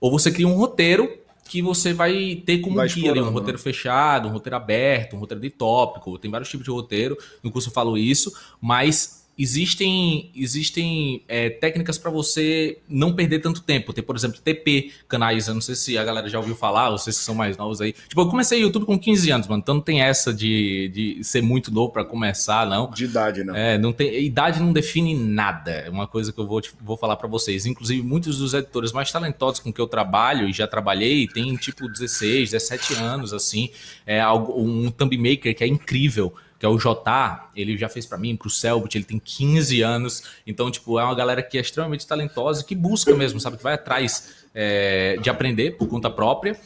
ou 0.00 0.10
você 0.10 0.30
cria 0.30 0.48
um 0.48 0.56
roteiro 0.56 1.18
que 1.44 1.60
você 1.60 1.92
vai 1.92 2.42
ter 2.44 2.58
como 2.58 2.76
vai 2.76 2.88
guia 2.88 3.10
ali, 3.10 3.20
um 3.20 3.30
roteiro 3.30 3.58
fechado, 3.58 4.28
um 4.28 4.32
roteiro 4.32 4.56
aberto, 4.56 5.16
um 5.16 5.18
roteiro 5.18 5.40
de 5.40 5.50
tópico, 5.50 6.18
tem 6.18 6.30
vários 6.30 6.48
tipos 6.50 6.64
de 6.64 6.70
roteiro, 6.70 7.16
no 7.42 7.50
curso 7.50 7.68
eu 7.68 7.72
falo 7.72 7.96
isso, 7.96 8.32
mas 8.60 9.17
existem, 9.38 10.30
existem 10.34 11.22
é, 11.28 11.48
técnicas 11.48 11.96
para 11.96 12.10
você 12.10 12.78
não 12.88 13.14
perder 13.14 13.38
tanto 13.38 13.62
tempo. 13.62 13.92
Tem, 13.92 14.02
por 14.02 14.16
exemplo, 14.16 14.40
TP 14.40 14.90
canais. 15.06 15.46
Eu 15.46 15.54
não 15.54 15.60
sei 15.60 15.76
se 15.76 15.96
a 15.96 16.04
galera 16.04 16.28
já 16.28 16.38
ouviu 16.38 16.56
falar, 16.56 16.90
vocês 16.90 17.16
que 17.16 17.24
são 17.24 17.34
mais 17.34 17.56
novos 17.56 17.80
aí. 17.80 17.92
Tipo, 17.92 18.22
eu 18.22 18.28
comecei 18.28 18.60
YouTube 18.60 18.84
com 18.84 18.98
15 18.98 19.30
anos, 19.30 19.46
mano. 19.46 19.60
Então 19.60 19.76
não 19.76 19.82
tem 19.82 20.00
essa 20.02 20.34
de, 20.34 20.88
de 20.88 21.24
ser 21.24 21.40
muito 21.40 21.72
novo 21.72 21.92
para 21.92 22.04
começar, 22.04 22.66
não. 22.66 22.90
De 22.90 23.04
idade, 23.04 23.44
não. 23.44 23.54
É, 23.54 23.78
não 23.78 23.92
tem, 23.92 24.24
idade 24.24 24.60
não 24.60 24.72
define 24.72 25.14
nada. 25.14 25.70
É 25.70 25.90
uma 25.90 26.08
coisa 26.08 26.32
que 26.32 26.38
eu 26.40 26.46
vou, 26.46 26.60
vou 26.80 26.96
falar 26.96 27.16
para 27.16 27.28
vocês. 27.28 27.64
Inclusive, 27.64 28.02
muitos 28.02 28.38
dos 28.38 28.54
editores 28.54 28.92
mais 28.92 29.12
talentosos 29.12 29.60
com 29.60 29.72
que 29.72 29.80
eu 29.80 29.86
trabalho 29.86 30.48
e 30.48 30.52
já 30.52 30.66
trabalhei 30.66 31.28
tem 31.28 31.54
tipo 31.54 31.88
16, 31.88 32.50
17 32.50 32.94
anos, 32.94 33.32
assim. 33.32 33.70
É 34.04 34.20
algo, 34.20 34.60
um 34.60 34.90
thumb 34.90 35.16
maker 35.16 35.54
que 35.54 35.62
é 35.62 35.66
incrível 35.66 36.34
que 36.58 36.66
é 36.66 36.68
o 36.68 36.78
Jotá, 36.78 37.50
ele 37.54 37.76
já 37.78 37.88
fez 37.88 38.04
para 38.04 38.18
mim, 38.18 38.36
pro 38.36 38.50
Selbit, 38.50 38.96
ele 38.96 39.04
tem 39.04 39.18
15 39.18 39.80
anos, 39.80 40.22
então, 40.46 40.70
tipo, 40.70 40.98
é 40.98 41.04
uma 41.04 41.14
galera 41.14 41.42
que 41.42 41.56
é 41.56 41.60
extremamente 41.60 42.06
talentosa, 42.06 42.64
que 42.64 42.74
busca 42.74 43.14
mesmo, 43.14 43.38
sabe, 43.38 43.56
que 43.56 43.62
vai 43.62 43.74
atrás 43.74 44.46
é, 44.54 45.16
de 45.22 45.30
aprender 45.30 45.76
por 45.76 45.86
conta 45.88 46.10
própria, 46.10 46.58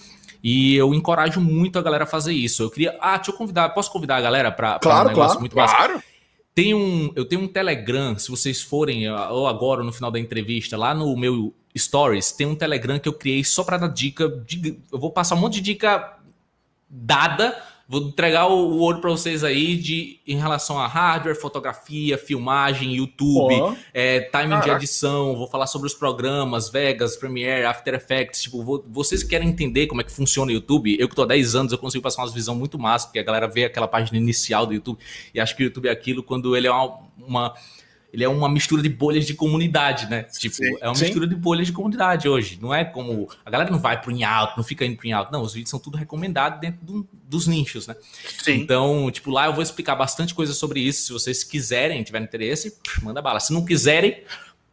e 0.42 0.74
eu 0.74 0.94
encorajo 0.94 1.40
muito 1.40 1.78
a 1.78 1.82
galera 1.82 2.04
a 2.04 2.06
fazer 2.06 2.32
isso. 2.32 2.64
Eu 2.64 2.70
queria, 2.70 2.96
ah, 3.00 3.16
deixa 3.16 3.30
eu 3.30 3.36
convidar, 3.36 3.68
posso 3.68 3.92
convidar 3.92 4.16
a 4.16 4.20
galera 4.20 4.50
para 4.50 4.78
claro, 4.78 5.06
um 5.06 5.08
negócio 5.10 5.26
claro, 5.28 5.40
muito 5.40 5.54
básico? 5.54 5.78
Claro. 5.78 6.02
Tem 6.54 6.74
um, 6.74 7.12
eu 7.14 7.24
tenho 7.24 7.42
um 7.42 7.48
Telegram, 7.48 8.18
se 8.18 8.30
vocês 8.30 8.60
forem, 8.60 9.08
ou 9.10 9.46
agora 9.46 9.82
no 9.84 9.92
final 9.92 10.10
da 10.10 10.18
entrevista, 10.18 10.76
lá 10.76 10.94
no 10.94 11.16
meu 11.16 11.54
Stories, 11.76 12.32
tem 12.32 12.46
um 12.46 12.54
Telegram 12.54 12.98
que 12.98 13.08
eu 13.08 13.12
criei 13.12 13.44
só 13.44 13.62
para 13.62 13.78
dar 13.78 13.88
dica, 13.88 14.28
de, 14.46 14.78
eu 14.90 14.98
vou 14.98 15.10
passar 15.10 15.34
um 15.34 15.38
monte 15.38 15.54
de 15.54 15.62
dica 15.62 16.18
dada 16.90 17.56
Vou 17.88 18.02
entregar 18.02 18.46
o, 18.46 18.52
o 18.52 18.78
ouro 18.78 19.00
para 19.00 19.10
vocês 19.10 19.44
aí 19.44 19.76
de 19.76 20.20
em 20.26 20.36
relação 20.36 20.78
a 20.78 20.86
hardware, 20.86 21.38
fotografia, 21.38 22.16
filmagem, 22.16 22.94
YouTube, 22.94 23.54
oh. 23.54 23.74
é, 23.92 24.20
timing 24.20 24.50
Caraca. 24.50 24.70
de 24.70 24.76
edição. 24.76 25.36
Vou 25.36 25.46
falar 25.48 25.66
sobre 25.66 25.86
os 25.86 25.94
programas, 25.94 26.70
Vegas, 26.70 27.16
Premiere, 27.16 27.64
After 27.64 27.94
Effects. 27.94 28.42
Tipo, 28.42 28.62
vou, 28.62 28.84
vocês 28.88 29.22
querem 29.22 29.48
entender 29.48 29.86
como 29.86 30.00
é 30.00 30.04
que 30.04 30.12
funciona 30.12 30.50
o 30.50 30.54
YouTube? 30.54 30.96
Eu 30.98 31.08
que 31.08 31.14
tô 31.14 31.22
há 31.22 31.26
10 31.26 31.54
anos, 31.54 31.72
eu 31.72 31.78
consigo 31.78 32.02
passar 32.02 32.22
uma 32.22 32.30
visão 32.30 32.54
muito 32.54 32.78
massa, 32.78 33.06
porque 33.06 33.18
a 33.18 33.22
galera 33.22 33.46
vê 33.46 33.64
aquela 33.64 33.88
página 33.88 34.16
inicial 34.16 34.66
do 34.66 34.72
YouTube 34.72 34.98
e 35.34 35.40
acha 35.40 35.54
que 35.54 35.62
o 35.62 35.64
YouTube 35.64 35.88
é 35.88 35.90
aquilo 35.90 36.22
quando 36.22 36.56
ele 36.56 36.66
é 36.66 36.70
uma, 36.70 36.98
uma 37.18 37.54
ele 38.12 38.22
é 38.22 38.28
uma 38.28 38.48
mistura 38.48 38.82
de 38.82 38.90
bolhas 38.90 39.24
de 39.24 39.32
comunidade, 39.32 40.08
né? 40.10 40.24
Tipo, 40.24 40.56
sim, 40.56 40.76
é 40.80 40.86
uma 40.86 40.94
sim. 40.94 41.04
mistura 41.04 41.26
de 41.26 41.34
bolhas 41.34 41.66
de 41.66 41.72
comunidade 41.72 42.28
hoje. 42.28 42.58
Não 42.60 42.74
é 42.74 42.84
como. 42.84 43.28
A 43.44 43.50
galera 43.50 43.70
não 43.70 43.78
vai 43.78 43.98
pro 43.98 44.10
em 44.10 44.22
alto, 44.22 44.54
não 44.56 44.64
fica 44.64 44.84
indo 44.84 44.98
pro 44.98 45.06
em 45.06 45.12
alto. 45.12 45.32
Não, 45.32 45.40
os 45.40 45.54
vídeos 45.54 45.70
são 45.70 45.80
tudo 45.80 45.96
recomendados 45.96 46.60
dentro 46.60 46.84
do, 46.84 47.08
dos 47.10 47.46
nichos, 47.46 47.86
né? 47.86 47.96
Sim. 48.42 48.56
Então, 48.56 49.10
tipo, 49.10 49.30
lá 49.30 49.46
eu 49.46 49.54
vou 49.54 49.62
explicar 49.62 49.96
bastante 49.96 50.34
coisa 50.34 50.52
sobre 50.52 50.80
isso. 50.80 51.06
Se 51.06 51.12
vocês 51.12 51.42
quiserem, 51.42 52.02
tiverem 52.02 52.26
interesse, 52.26 52.76
manda 53.02 53.22
bala. 53.22 53.40
Se 53.40 53.50
não 53.50 53.64
quiserem. 53.64 54.22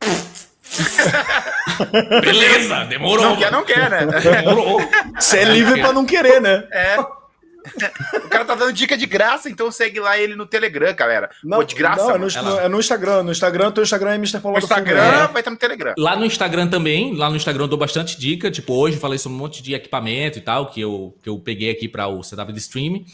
Beleza, 2.22 2.84
demorou. 2.86 3.26
Não 3.26 3.38
quer, 3.38 3.52
não 3.52 3.64
quer, 3.64 3.90
né? 3.90 4.06
Demorou. 4.20 4.82
Você 5.18 5.40
é 5.40 5.46
livre 5.46 5.80
para 5.80 5.94
não 5.94 6.06
querer, 6.06 6.42
né? 6.42 6.68
É 6.72 6.98
o 8.26 8.30
cara 8.30 8.46
tá 8.46 8.56
dando 8.56 8.74
dica 8.74 8.98
de 8.98 9.06
graça, 9.06 9.50
então 9.50 9.72
segue 9.72 10.00
lá 10.00 10.18
ele 10.18 10.36
no 10.36 10.46
Telegram, 10.46 10.94
galera. 10.96 11.30
Não, 11.44 11.60
Pô, 11.60 11.64
de 11.64 11.76
graça. 11.76 12.04
Não, 12.04 12.12
é 12.12 12.18
no, 12.18 12.60
é 12.60 12.70
no, 12.70 12.80
Instagram. 12.80 13.24
No 13.24 13.32
Instagram, 13.32 13.72
teu 13.72 13.84
Instagram 13.84 14.12
é 14.12 14.16
Mr. 14.16 14.40
Paulo 14.40 14.58
No 14.58 14.64
Instagram 14.64 15.02
é. 15.02 15.28
vai 15.28 15.42
estar 15.42 15.52
no 15.52 15.58
Telegram. 15.58 15.94
Lá 15.98 16.16
no 16.16 16.26
Instagram 16.26 16.68
também. 16.68 17.16
Lá 17.16 17.30
no 17.30 17.36
Instagram 17.36 17.64
eu 17.64 17.68
dou 17.68 17.80
bastante 17.80 18.20
dica. 18.20 18.50
Tipo, 18.52 18.74
hoje 18.74 18.96
eu 18.96 19.02
falei 19.02 19.18
sobre 19.18 19.36
um 19.36 19.40
monte 19.40 19.62
de 19.62 19.74
equipamento 19.74 20.38
e 20.38 20.42
tal, 20.42 20.68
que 20.68 20.82
eu, 20.82 21.16
que 21.22 21.30
eu 21.30 21.40
peguei 21.40 21.72
aqui 21.72 21.88
para 21.88 22.08
o 22.08 22.24
setup 22.24 22.52
de 22.52 22.60
streaming. 22.60 23.06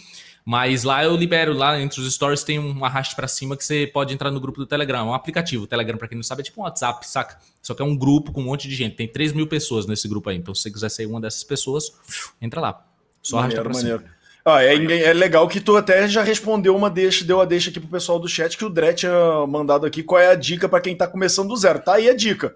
Mas 0.45 0.83
lá 0.83 1.03
eu 1.03 1.15
libero, 1.15 1.53
lá 1.53 1.81
entre 1.81 1.99
os 1.99 2.13
stories 2.13 2.43
tem 2.43 2.59
um 2.59 2.85
arraste 2.85 3.15
para 3.15 3.27
cima 3.27 3.57
que 3.57 3.65
você 3.65 3.87
pode 3.87 4.13
entrar 4.13 4.29
no 4.29 4.39
grupo 4.39 4.59
do 4.59 4.67
Telegram. 4.67 4.99
É 4.99 5.03
um 5.03 5.13
aplicativo. 5.15 5.63
O 5.63 5.67
Telegram, 5.67 5.97
para 5.97 6.07
quem 6.07 6.15
não 6.15 6.23
sabe, 6.23 6.41
é 6.41 6.43
tipo 6.43 6.61
um 6.61 6.63
WhatsApp, 6.63 7.07
saca? 7.07 7.39
Só 7.63 7.73
que 7.73 7.81
é 7.81 7.85
um 7.85 7.97
grupo 7.97 8.31
com 8.31 8.41
um 8.41 8.45
monte 8.45 8.67
de 8.67 8.75
gente. 8.75 8.95
Tem 8.95 9.07
3 9.07 9.33
mil 9.33 9.47
pessoas 9.47 9.87
nesse 9.87 10.07
grupo 10.07 10.29
aí. 10.29 10.37
Então, 10.37 10.53
se 10.53 10.61
você 10.61 10.71
quiser 10.71 10.89
ser 10.89 11.07
uma 11.07 11.19
dessas 11.19 11.43
pessoas, 11.43 11.91
entra 12.39 12.61
lá. 12.61 12.85
Só 13.23 13.39
arrasta 13.39 13.59
pra 13.59 13.73
maneiro. 13.73 13.99
cima. 13.99 14.15
Ah, 14.47 14.63
é, 14.63 14.75
é, 14.75 15.11
legal 15.11 15.47
que 15.47 15.59
tu 15.59 15.75
até 15.75 16.07
já 16.07 16.21
respondeu 16.21 16.75
uma 16.75 16.87
deixa, 16.87 17.25
deu 17.25 17.41
a 17.41 17.45
deixa 17.45 17.71
aqui 17.71 17.79
pro 17.79 17.89
pessoal 17.89 18.19
do 18.19 18.29
chat 18.29 18.55
que 18.55 18.63
o 18.63 18.69
Dre 18.69 18.93
tinha 18.93 19.11
mandado 19.47 19.87
aqui 19.87 20.03
qual 20.03 20.21
é 20.21 20.27
a 20.27 20.35
dica 20.35 20.69
para 20.69 20.81
quem 20.81 20.95
tá 20.95 21.07
começando 21.07 21.47
do 21.47 21.57
zero. 21.57 21.79
Tá 21.79 21.95
aí 21.95 22.07
a 22.07 22.15
dica. 22.15 22.55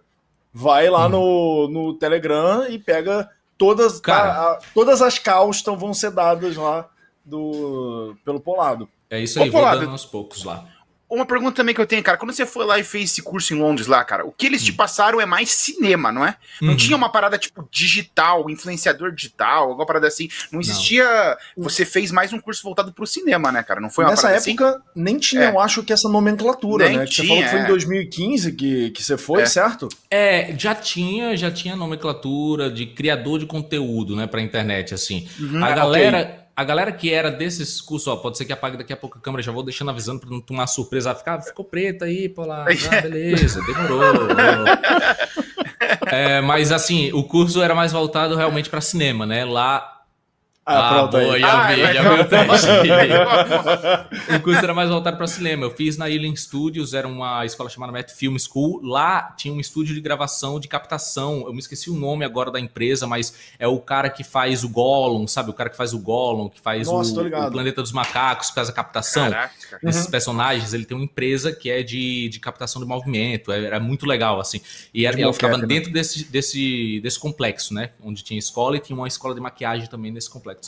Vai 0.54 0.88
lá 0.88 1.08
hum. 1.08 1.10
no, 1.10 1.68
no 1.68 1.94
Telegram 1.96 2.68
e 2.70 2.78
pega 2.78 3.28
todas, 3.58 4.00
Cara, 4.00 4.32
a, 4.32 4.52
a, 4.52 4.60
todas 4.72 5.02
as 5.02 5.18
causas 5.18 5.64
vão 5.64 5.92
ser 5.92 6.12
dadas 6.12 6.56
lá 6.56 6.88
do, 7.26 8.16
pelo 8.24 8.40
Polado. 8.40 8.88
É 9.10 9.20
isso 9.20 9.42
aí, 9.42 9.50
Ô, 9.50 9.52
vou 9.52 9.62
Polado, 9.62 9.80
dando 9.82 9.92
aos 9.92 10.06
poucos 10.06 10.44
lá. 10.44 10.66
Uma 11.10 11.26
pergunta 11.26 11.56
também 11.56 11.74
que 11.74 11.82
eu 11.82 11.88
tenho, 11.88 12.04
cara, 12.04 12.18
quando 12.18 12.32
você 12.32 12.46
foi 12.46 12.66
lá 12.66 12.78
e 12.78 12.84
fez 12.84 13.12
esse 13.12 13.22
curso 13.24 13.54
em 13.54 13.58
Londres 13.58 13.88
lá, 13.88 14.04
cara, 14.04 14.26
o 14.26 14.32
que 14.32 14.46
eles 14.46 14.64
te 14.64 14.72
hum. 14.72 14.76
passaram 14.76 15.20
é 15.20 15.26
mais 15.26 15.50
cinema, 15.50 16.12
não 16.12 16.24
é? 16.24 16.36
Não 16.62 16.70
uhum. 16.70 16.78
tinha 16.78 16.96
uma 16.96 17.10
parada 17.10 17.38
tipo 17.38 17.68
digital, 17.72 18.48
influenciador 18.50 19.12
digital, 19.12 19.70
alguma 19.70 19.86
parada 19.86 20.08
assim. 20.08 20.30
Não 20.52 20.60
existia. 20.60 21.06
Não. 21.58 21.64
Você 21.64 21.84
fez 21.84 22.12
mais 22.12 22.32
um 22.32 22.40
curso 22.40 22.62
voltado 22.62 22.92
pro 22.94 23.08
cinema, 23.08 23.52
né, 23.52 23.64
cara? 23.64 23.82
Não 23.82 23.90
foi 23.90 24.06
uma 24.06 24.12
Nessa 24.12 24.30
assim? 24.30 24.52
época 24.52 24.70
assim? 24.70 24.80
nem 24.96 25.18
tinha, 25.18 25.46
é. 25.46 25.50
eu 25.50 25.60
acho 25.60 25.84
que 25.84 25.92
essa 25.92 26.08
nomenclatura, 26.08 26.88
nem 26.88 27.00
né? 27.00 27.06
Tinha, 27.06 27.26
você 27.26 27.28
falou 27.28 27.44
que 27.44 27.50
foi 27.50 27.60
em 27.60 27.68
2015 27.68 28.48
é. 28.48 28.52
que, 28.52 28.90
que 28.92 29.04
você 29.04 29.18
foi, 29.18 29.42
é. 29.42 29.46
certo? 29.48 29.90
É, 30.12 30.54
já 30.58 30.76
tinha, 30.76 31.36
já 31.36 31.50
tinha 31.50 31.76
nomenclatura 31.76 32.70
de 32.70 32.86
criador 32.86 33.40
de 33.40 33.48
conteúdo, 33.48 34.16
né, 34.16 34.28
pra 34.28 34.42
internet, 34.42 34.94
assim. 34.94 35.28
Uhum. 35.40 35.64
A 35.64 35.72
galera. 35.72 36.20
Okay 36.20 36.49
a 36.60 36.64
galera 36.66 36.92
que 36.92 37.10
era 37.10 37.32
desses 37.32 37.80
cursos, 37.80 38.10
ó, 38.10 38.18
pode 38.18 38.38
ser 38.38 38.44
que 38.44 38.52
apague 38.52 38.76
daqui 38.76 38.92
a 38.92 38.98
pouco 38.98 39.18
a 39.18 39.22
câmera, 39.22 39.42
já 39.42 39.50
vou 39.50 39.64
deixando 39.64 39.92
avisando 39.92 40.20
para 40.20 40.30
não 40.30 40.42
tomar 40.42 40.68
surpresa. 40.68 41.16
Ficar, 41.16 41.42
ficou 41.42 41.64
preta 41.64 42.04
aí, 42.04 42.28
pô 42.28 42.46
lá. 42.46 42.66
Ah, 42.92 43.02
beleza, 43.02 43.62
demorou. 43.62 44.28
é, 46.08 46.42
mas 46.42 46.74
assim, 46.74 47.14
o 47.14 47.24
curso 47.24 47.62
era 47.62 47.74
mais 47.74 47.94
voltado 47.94 48.36
realmente 48.36 48.70
para 48.70 48.82
cinema, 48.82 49.26
né? 49.26 49.46
Lá 49.46 49.99
ah, 50.70 50.90
ah 50.90 50.94
pronto 50.94 51.12
boa, 51.12 51.36
aí. 51.36 51.42
já 51.42 51.68
vi, 51.68 51.84
ah, 51.84 51.94
já 51.94 52.02
vi 52.02 52.22
o 52.22 52.26
teste. 52.30 52.68
o 54.36 54.40
curso 54.42 54.64
era 54.64 54.74
mais 54.74 54.90
voltado 54.90 55.18
para 55.18 55.28
cinema. 55.28 55.66
Eu 55.66 55.72
fiz 55.72 55.98
na 55.98 56.10
Ealing 56.10 56.36
Studios, 56.36 56.94
era 56.94 57.08
uma 57.08 57.46
escola 57.46 57.70
chamada 57.70 57.92
Met 57.92 58.14
Film 58.14 58.38
School. 58.38 58.82
Lá 58.84 59.34
tinha 59.38 59.54
um 59.54 59.60
estúdio 59.60 59.96
de 59.96 60.02
gravação, 60.02 60.60
de 60.60 60.68
captação. 60.68 61.44
Eu 61.48 61.54
me 61.54 61.60
esqueci 61.60 61.90
o 61.90 61.96
nome 61.96 62.24
agora 62.24 62.52
da 62.52 62.60
empresa, 62.60 63.08
mas 63.08 63.34
é 63.58 63.68
o 63.68 63.80
cara 63.80 64.10
que 64.10 64.24
faz 64.24 64.64
o 64.64 64.70
Gollum, 64.70 65.28
sabe? 65.28 65.50
O 65.50 65.54
cara 65.54 65.70
que 65.70 65.78
faz 65.78 65.94
o 65.94 66.00
Gollum, 66.00 66.50
que 66.50 66.60
faz 66.60 66.88
Nossa, 66.88 67.22
o, 67.22 67.28
o, 67.28 67.52
Planeta 67.52 67.82
dos 67.82 67.92
Macacos, 67.92 68.50
que 68.50 68.56
faz 68.56 68.70
a 68.70 68.74
captação 68.74 69.30
Caraca. 69.30 69.80
desses 69.82 70.06
uhum. 70.06 70.12
personagens. 70.12 70.74
Ele 70.74 70.86
tem 70.86 70.96
uma 70.96 71.04
empresa 71.04 71.52
que 71.52 71.70
é 71.70 71.82
de, 71.82 72.30
de 72.30 72.40
captação 72.40 72.82
de 72.82 72.88
movimento. 72.88 73.52
Era, 73.52 73.66
era 73.66 73.80
muito 73.80 74.06
legal, 74.06 74.40
assim. 74.40 74.62
E 74.94 75.06
era, 75.06 75.20
ela 75.20 75.34
ficava 75.34 75.58
né? 75.58 75.66
dentro 75.66 75.92
desse, 75.92 76.26
desse, 76.26 77.00
desse 77.02 77.20
complexo, 77.20 77.74
né? 77.74 77.92
Onde 78.04 78.24
tinha 78.24 78.38
escola 78.38 78.78
e 78.78 78.80
tinha 78.80 78.96
uma 78.96 79.08
escola 79.08 79.34
de 79.34 79.42
maquiagem 79.42 79.88
também 79.88 80.12
nesse 80.12 80.30
complexo. 80.30 80.59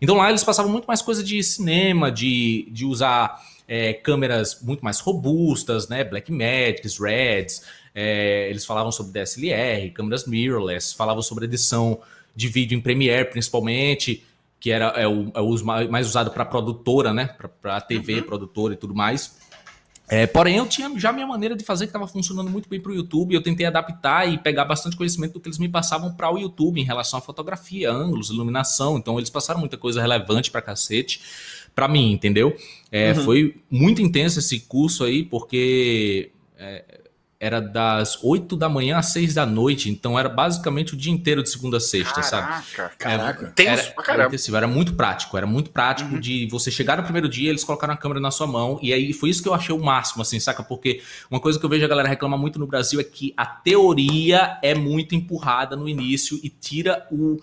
Então 0.00 0.16
lá 0.16 0.28
eles 0.28 0.44
passavam 0.44 0.70
muito 0.70 0.86
mais 0.86 1.02
coisa 1.02 1.22
de 1.22 1.42
cinema, 1.42 2.10
de, 2.10 2.68
de 2.70 2.84
usar 2.84 3.40
é, 3.66 3.92
câmeras 3.92 4.60
muito 4.62 4.82
mais 4.82 5.00
robustas, 5.00 5.88
né? 5.88 6.04
Black 6.04 6.32
Magics, 6.32 6.98
Reds. 6.98 7.62
É, 7.94 8.48
eles 8.48 8.64
falavam 8.64 8.92
sobre 8.92 9.12
DSLR, 9.12 9.90
câmeras 9.90 10.26
mirrorless, 10.26 10.94
falavam 10.94 11.22
sobre 11.22 11.44
edição 11.44 12.00
de 12.34 12.48
vídeo 12.48 12.78
em 12.78 12.80
Premiere, 12.80 13.28
principalmente, 13.28 14.24
que 14.60 14.70
era 14.70 14.86
é 14.96 15.06
o, 15.06 15.30
é 15.34 15.40
o 15.40 15.90
mais 15.90 16.06
usado 16.06 16.30
para 16.30 16.44
produtora, 16.44 17.12
né? 17.12 17.34
Para 17.60 17.80
TV, 17.80 18.16
uhum. 18.16 18.22
produtora 18.22 18.74
e 18.74 18.76
tudo 18.76 18.94
mais. 18.94 19.36
É, 20.10 20.26
porém, 20.26 20.56
eu 20.56 20.66
tinha 20.66 20.90
já 20.98 21.12
minha 21.12 21.26
maneira 21.26 21.54
de 21.54 21.62
fazer 21.62 21.84
que 21.84 21.90
estava 21.90 22.08
funcionando 22.08 22.50
muito 22.50 22.68
bem 22.68 22.80
para 22.80 22.90
o 22.90 22.94
YouTube. 22.94 23.34
Eu 23.34 23.42
tentei 23.42 23.66
adaptar 23.66 24.26
e 24.26 24.38
pegar 24.38 24.64
bastante 24.64 24.96
conhecimento 24.96 25.34
do 25.34 25.40
que 25.40 25.48
eles 25.48 25.58
me 25.58 25.68
passavam 25.68 26.12
para 26.14 26.32
o 26.32 26.38
YouTube 26.38 26.80
em 26.80 26.84
relação 26.84 27.18
à 27.18 27.22
fotografia, 27.22 27.90
ângulos, 27.90 28.30
iluminação. 28.30 28.96
Então, 28.96 29.18
eles 29.18 29.28
passaram 29.28 29.60
muita 29.60 29.76
coisa 29.76 30.00
relevante 30.00 30.50
para 30.50 30.62
cacete 30.62 31.20
para 31.74 31.86
mim, 31.86 32.10
entendeu? 32.10 32.56
É, 32.90 33.12
uhum. 33.12 33.24
Foi 33.24 33.60
muito 33.70 34.02
intenso 34.02 34.38
esse 34.38 34.60
curso 34.60 35.04
aí, 35.04 35.22
porque 35.22 36.30
é, 36.58 36.97
era 37.40 37.60
das 37.60 38.18
8 38.22 38.56
da 38.56 38.68
manhã 38.68 38.98
às 38.98 39.06
6 39.12 39.34
da 39.34 39.46
noite, 39.46 39.88
então 39.88 40.18
era 40.18 40.28
basicamente 40.28 40.94
o 40.94 40.96
dia 40.96 41.12
inteiro 41.12 41.40
de 41.42 41.48
segunda 41.48 41.76
a 41.76 41.80
sexta, 41.80 42.20
Caraca, 42.20 42.28
sabe? 42.28 42.96
Caraca, 42.98 43.54
era, 43.56 43.72
era, 43.72 44.22
era, 44.24 44.56
era 44.56 44.66
muito 44.66 44.94
prático, 44.94 45.36
era 45.36 45.46
muito 45.46 45.70
prático 45.70 46.14
uhum. 46.14 46.20
de 46.20 46.48
você 46.50 46.68
chegar 46.68 46.96
no 46.96 47.04
primeiro 47.04 47.28
dia, 47.28 47.48
eles 47.48 47.62
colocaram 47.62 47.94
a 47.94 47.96
câmera 47.96 48.18
na 48.18 48.32
sua 48.32 48.46
mão, 48.46 48.78
e 48.82 48.92
aí 48.92 49.12
foi 49.12 49.30
isso 49.30 49.40
que 49.40 49.48
eu 49.48 49.54
achei 49.54 49.72
o 49.74 49.78
máximo, 49.78 50.22
assim, 50.22 50.40
saca? 50.40 50.64
Porque 50.64 51.00
uma 51.30 51.38
coisa 51.38 51.60
que 51.60 51.64
eu 51.64 51.70
vejo 51.70 51.84
a 51.84 51.88
galera 51.88 52.08
reclamar 52.08 52.38
muito 52.38 52.58
no 52.58 52.66
Brasil 52.66 52.98
é 52.98 53.04
que 53.04 53.32
a 53.36 53.46
teoria 53.46 54.58
é 54.60 54.74
muito 54.74 55.14
empurrada 55.14 55.76
no 55.76 55.88
início 55.88 56.40
e 56.42 56.48
tira 56.48 57.06
o, 57.08 57.40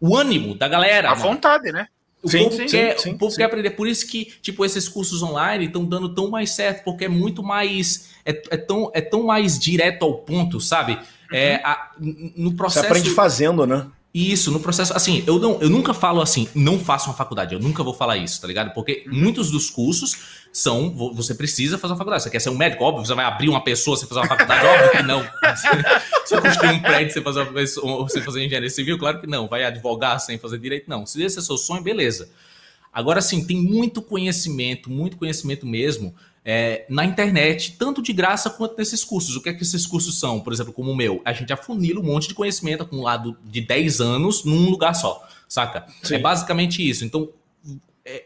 o 0.00 0.16
ânimo 0.16 0.54
da 0.54 0.66
galera. 0.66 1.08
A 1.08 1.10
mano. 1.10 1.22
vontade, 1.22 1.70
né? 1.70 1.88
O 2.22 2.28
sim, 2.28 2.44
povo, 2.44 2.56
sim, 2.56 2.66
quer, 2.66 2.98
sim, 2.98 3.12
o 3.12 3.18
povo 3.18 3.36
quer 3.36 3.44
aprender. 3.44 3.70
Por 3.70 3.86
isso 3.86 4.06
que, 4.06 4.32
tipo, 4.42 4.64
esses 4.64 4.88
cursos 4.88 5.22
online 5.22 5.66
estão 5.66 5.84
dando 5.84 6.14
tão 6.14 6.28
mais 6.28 6.50
certo, 6.50 6.82
porque 6.82 7.04
é 7.04 7.08
muito 7.08 7.42
mais. 7.42 8.10
É, 8.24 8.30
é, 8.50 8.56
tão, 8.56 8.90
é 8.94 9.00
tão 9.00 9.24
mais 9.24 9.58
direto 9.58 10.04
ao 10.04 10.14
ponto, 10.14 10.60
sabe? 10.60 10.92
Uhum. 10.94 11.00
É, 11.32 11.56
a, 11.56 11.92
no 11.98 12.54
processo. 12.54 12.86
Você 12.86 12.90
aprende 12.90 13.10
fazendo, 13.10 13.66
né? 13.66 13.86
Isso, 14.16 14.50
no 14.50 14.58
processo. 14.58 14.94
Assim, 14.96 15.22
eu, 15.26 15.38
não, 15.38 15.60
eu 15.60 15.68
nunca 15.68 15.92
falo 15.92 16.22
assim, 16.22 16.48
não 16.54 16.78
faça 16.78 17.06
uma 17.06 17.14
faculdade. 17.14 17.52
Eu 17.52 17.60
nunca 17.60 17.82
vou 17.82 17.92
falar 17.92 18.16
isso, 18.16 18.40
tá 18.40 18.46
ligado? 18.46 18.72
Porque 18.72 19.04
uhum. 19.06 19.14
muitos 19.14 19.50
dos 19.50 19.68
cursos 19.68 20.16
são. 20.50 20.88
Você 21.12 21.34
precisa 21.34 21.76
fazer 21.76 21.92
uma 21.92 21.98
faculdade. 21.98 22.22
Você 22.22 22.30
quer 22.30 22.40
ser 22.40 22.48
um 22.48 22.56
médico, 22.56 22.82
óbvio, 22.82 23.04
você 23.04 23.12
vai 23.12 23.26
abrir 23.26 23.50
uma 23.50 23.62
pessoa, 23.62 23.94
você 23.94 24.06
fazer 24.06 24.20
uma 24.20 24.26
faculdade, 24.26 24.64
óbvio 24.64 24.90
que 24.90 25.02
não. 25.02 25.22
Você, 26.24 26.40
construir 26.40 26.70
um 26.70 26.80
prédio, 26.80 27.12
você 27.12 27.20
fazer, 27.20 27.40
uma, 27.82 27.96
você 28.08 28.22
fazer 28.22 28.42
engenharia 28.42 28.70
civil, 28.70 28.96
claro 28.96 29.20
que 29.20 29.26
não. 29.26 29.48
Vai 29.48 29.64
advogar 29.64 30.18
sem 30.18 30.38
fazer 30.38 30.58
direito, 30.60 30.88
não. 30.88 31.04
Se 31.04 31.22
esse 31.22 31.38
é 31.38 31.42
seu 31.42 31.58
sonho, 31.58 31.82
beleza. 31.82 32.30
Agora 32.90 33.20
sim, 33.20 33.44
tem 33.44 33.58
muito 33.58 34.00
conhecimento, 34.00 34.88
muito 34.88 35.18
conhecimento 35.18 35.66
mesmo 35.66 36.14
é, 36.48 36.86
na 36.88 37.04
internet, 37.04 37.72
tanto 37.76 38.00
de 38.00 38.12
graça 38.12 38.48
quanto 38.48 38.78
nesses 38.78 39.02
cursos. 39.02 39.34
O 39.34 39.42
que 39.42 39.48
é 39.48 39.52
que 39.52 39.64
esses 39.64 39.84
cursos 39.84 40.20
são? 40.20 40.38
Por 40.38 40.52
exemplo, 40.52 40.72
como 40.72 40.92
o 40.92 40.96
meu, 40.96 41.20
a 41.24 41.32
gente 41.32 41.52
afunila 41.52 41.98
um 41.98 42.04
monte 42.04 42.28
de 42.28 42.34
conhecimento 42.34 42.84
acumulado 42.84 43.36
de 43.42 43.60
10 43.60 44.00
anos 44.00 44.44
num 44.44 44.70
lugar 44.70 44.94
só, 44.94 45.26
saca? 45.48 45.84
Sim. 46.04 46.14
É 46.14 46.18
basicamente 46.20 46.88
isso. 46.88 47.04
Então, 47.04 47.28
é, 47.28 47.30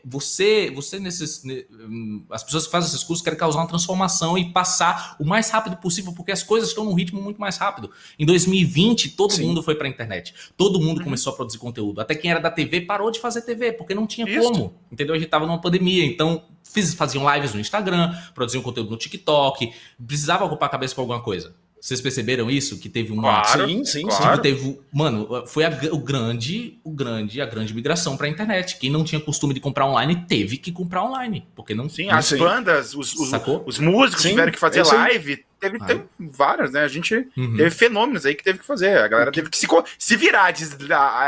você, 0.05 0.71
você 0.75 0.99
nesses, 0.99 1.43
hum, 1.45 2.23
as 2.31 2.45
pessoas 2.45 2.67
que 2.67 2.73
fazem 2.73 2.89
esses 2.89 3.03
cursos 3.03 3.25
querem 3.25 3.39
causar 3.39 3.61
uma 3.61 3.67
transformação 3.67 4.37
e 4.37 4.53
passar 4.53 5.17
o 5.19 5.25
mais 5.25 5.49
rápido 5.51 5.77
possível, 5.77 6.13
porque 6.13 6.31
as 6.31 6.43
coisas 6.43 6.69
estão 6.69 6.85
num 6.85 6.93
ritmo 6.93 7.21
muito 7.21 7.41
mais 7.41 7.57
rápido. 7.57 7.91
Em 8.19 8.27
2020, 8.27 9.11
todo 9.11 9.33
Sim. 9.33 9.47
mundo 9.47 9.63
foi 9.63 9.75
para 9.75 9.87
a 9.87 9.91
internet, 9.91 10.35
todo 10.57 10.81
mundo 10.81 10.99
uhum. 10.99 11.05
começou 11.05 11.33
a 11.33 11.37
produzir 11.37 11.59
conteúdo. 11.59 12.01
Até 12.01 12.15
quem 12.15 12.31
era 12.31 12.41
da 12.41 12.51
TV 12.51 12.83
parou 12.83 13.11
de 13.11 13.21
fazer 13.21 13.43
TV, 13.43 13.73
porque 13.73 13.95
não 13.95 14.07
tinha 14.07 14.29
Isso. 14.29 14.53
como, 14.53 14.75
entendeu? 14.93 15.15
A 15.15 15.19
gente 15.19 15.27
estava 15.27 15.47
numa 15.47 15.61
pandemia, 15.61 16.05
então 16.05 16.45
fiz, 16.63 16.93
faziam 16.95 17.33
lives 17.35 17.55
no 17.55 17.61
Instagram, 17.61 18.15
produziam 18.35 18.63
conteúdo 18.63 18.91
no 18.91 18.97
TikTok, 18.97 19.73
precisava 20.07 20.45
ocupar 20.45 20.69
a 20.69 20.73
cabeça 20.73 20.95
com 20.95 21.01
alguma 21.01 21.23
coisa. 21.23 21.55
Vocês 21.81 22.01
perceberam 22.01 22.51
isso? 22.51 22.79
Que 22.79 22.89
teve 22.89 23.11
uma. 23.11 23.43
Claro, 23.43 23.67
sim, 23.67 23.85
sim, 23.85 24.07
claro. 24.07 24.23
Tipo, 24.23 24.43
teve, 24.43 24.81
mano, 24.93 25.47
foi 25.47 25.65
a, 25.65 25.71
o 25.91 25.99
grande, 25.99 26.79
o 26.85 26.91
grande, 26.91 27.41
a 27.41 27.47
grande 27.47 27.73
migração 27.73 28.17
para 28.17 28.27
a 28.27 28.31
internet. 28.31 28.77
Quem 28.79 28.91
não 28.91 29.03
tinha 29.03 29.21
costume 29.21 29.55
de 29.55 29.61
comprar 29.61 29.87
online 29.87 30.25
teve 30.29 30.59
que 30.59 30.71
comprar 30.71 31.03
online, 31.03 31.47
porque 31.57 31.75
não. 31.75 31.89
Sim, 31.89 32.11
as 32.11 32.33
bandas, 32.33 32.95
os, 32.95 33.15
os, 33.15 33.33
os 33.67 33.79
músicos 33.79 34.23
sim, 34.23 34.31
tiveram 34.31 34.53
que 34.53 34.59
fazer 34.59 34.85
live. 34.85 35.45
Teve, 35.59 35.79
ah. 35.81 35.85
teve 35.85 36.05
várias, 36.19 36.73
né? 36.73 36.81
A 36.81 36.89
gente 36.89 37.15
uhum. 37.37 37.57
teve 37.57 37.71
fenômenos 37.71 38.25
aí 38.27 38.35
que 38.35 38.45
teve 38.45 38.59
que 38.59 38.67
fazer. 38.67 38.99
A 38.99 39.09
galera 39.09 39.33
teve 39.33 39.49
que 39.49 39.57
se, 39.57 39.67
se 39.99 40.17
virar. 40.17 40.53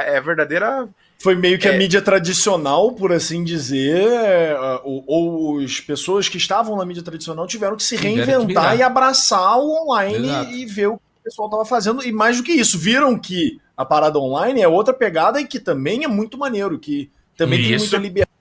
É 0.06 0.20
verdadeira 0.20 0.88
foi 1.22 1.37
meio 1.37 1.56
que 1.56 1.68
é. 1.68 1.74
a 1.74 1.78
mídia 1.78 2.02
tradicional, 2.02 2.90
por 2.92 3.12
assim 3.12 3.44
dizer, 3.44 4.08
é, 4.08 4.56
ou, 4.82 5.04
ou 5.06 5.61
as 5.61 5.78
pessoas 5.80 6.28
que 6.28 6.37
estavam 6.37 6.76
na 6.76 6.85
mídia 6.85 7.02
tradicional 7.02 7.46
tiveram 7.46 7.76
que 7.76 7.85
se 7.85 7.94
reinventar 7.94 8.72
que 8.72 8.78
e 8.78 8.82
abraçar 8.82 9.56
o 9.58 9.85
online 9.85 10.28
e 10.52 10.66
ver 10.66 10.88
o 10.88 10.96
que 10.96 11.02
o 11.20 11.22
pessoal 11.22 11.46
estava 11.46 11.64
fazendo. 11.64 12.04
E 12.04 12.11
mais 12.11 12.38
do 12.38 12.42
que 12.42 12.50
isso, 12.50 12.76
viram 12.76 13.16
que 13.16 13.61
a 13.76 13.85
parada 13.85 14.18
online 14.18 14.61
é 14.61 14.66
outra 14.66 14.92
pegada 14.92 15.40
e 15.40 15.46
que 15.46 15.61
também 15.61 16.02
é 16.02 16.08
muito 16.08 16.37
maneiro, 16.37 16.76
que 16.76 17.08
também 17.37 17.61
isso. 17.61 17.68
tem 17.68 17.78
muita 17.78 17.96
liberdade. 17.98 18.32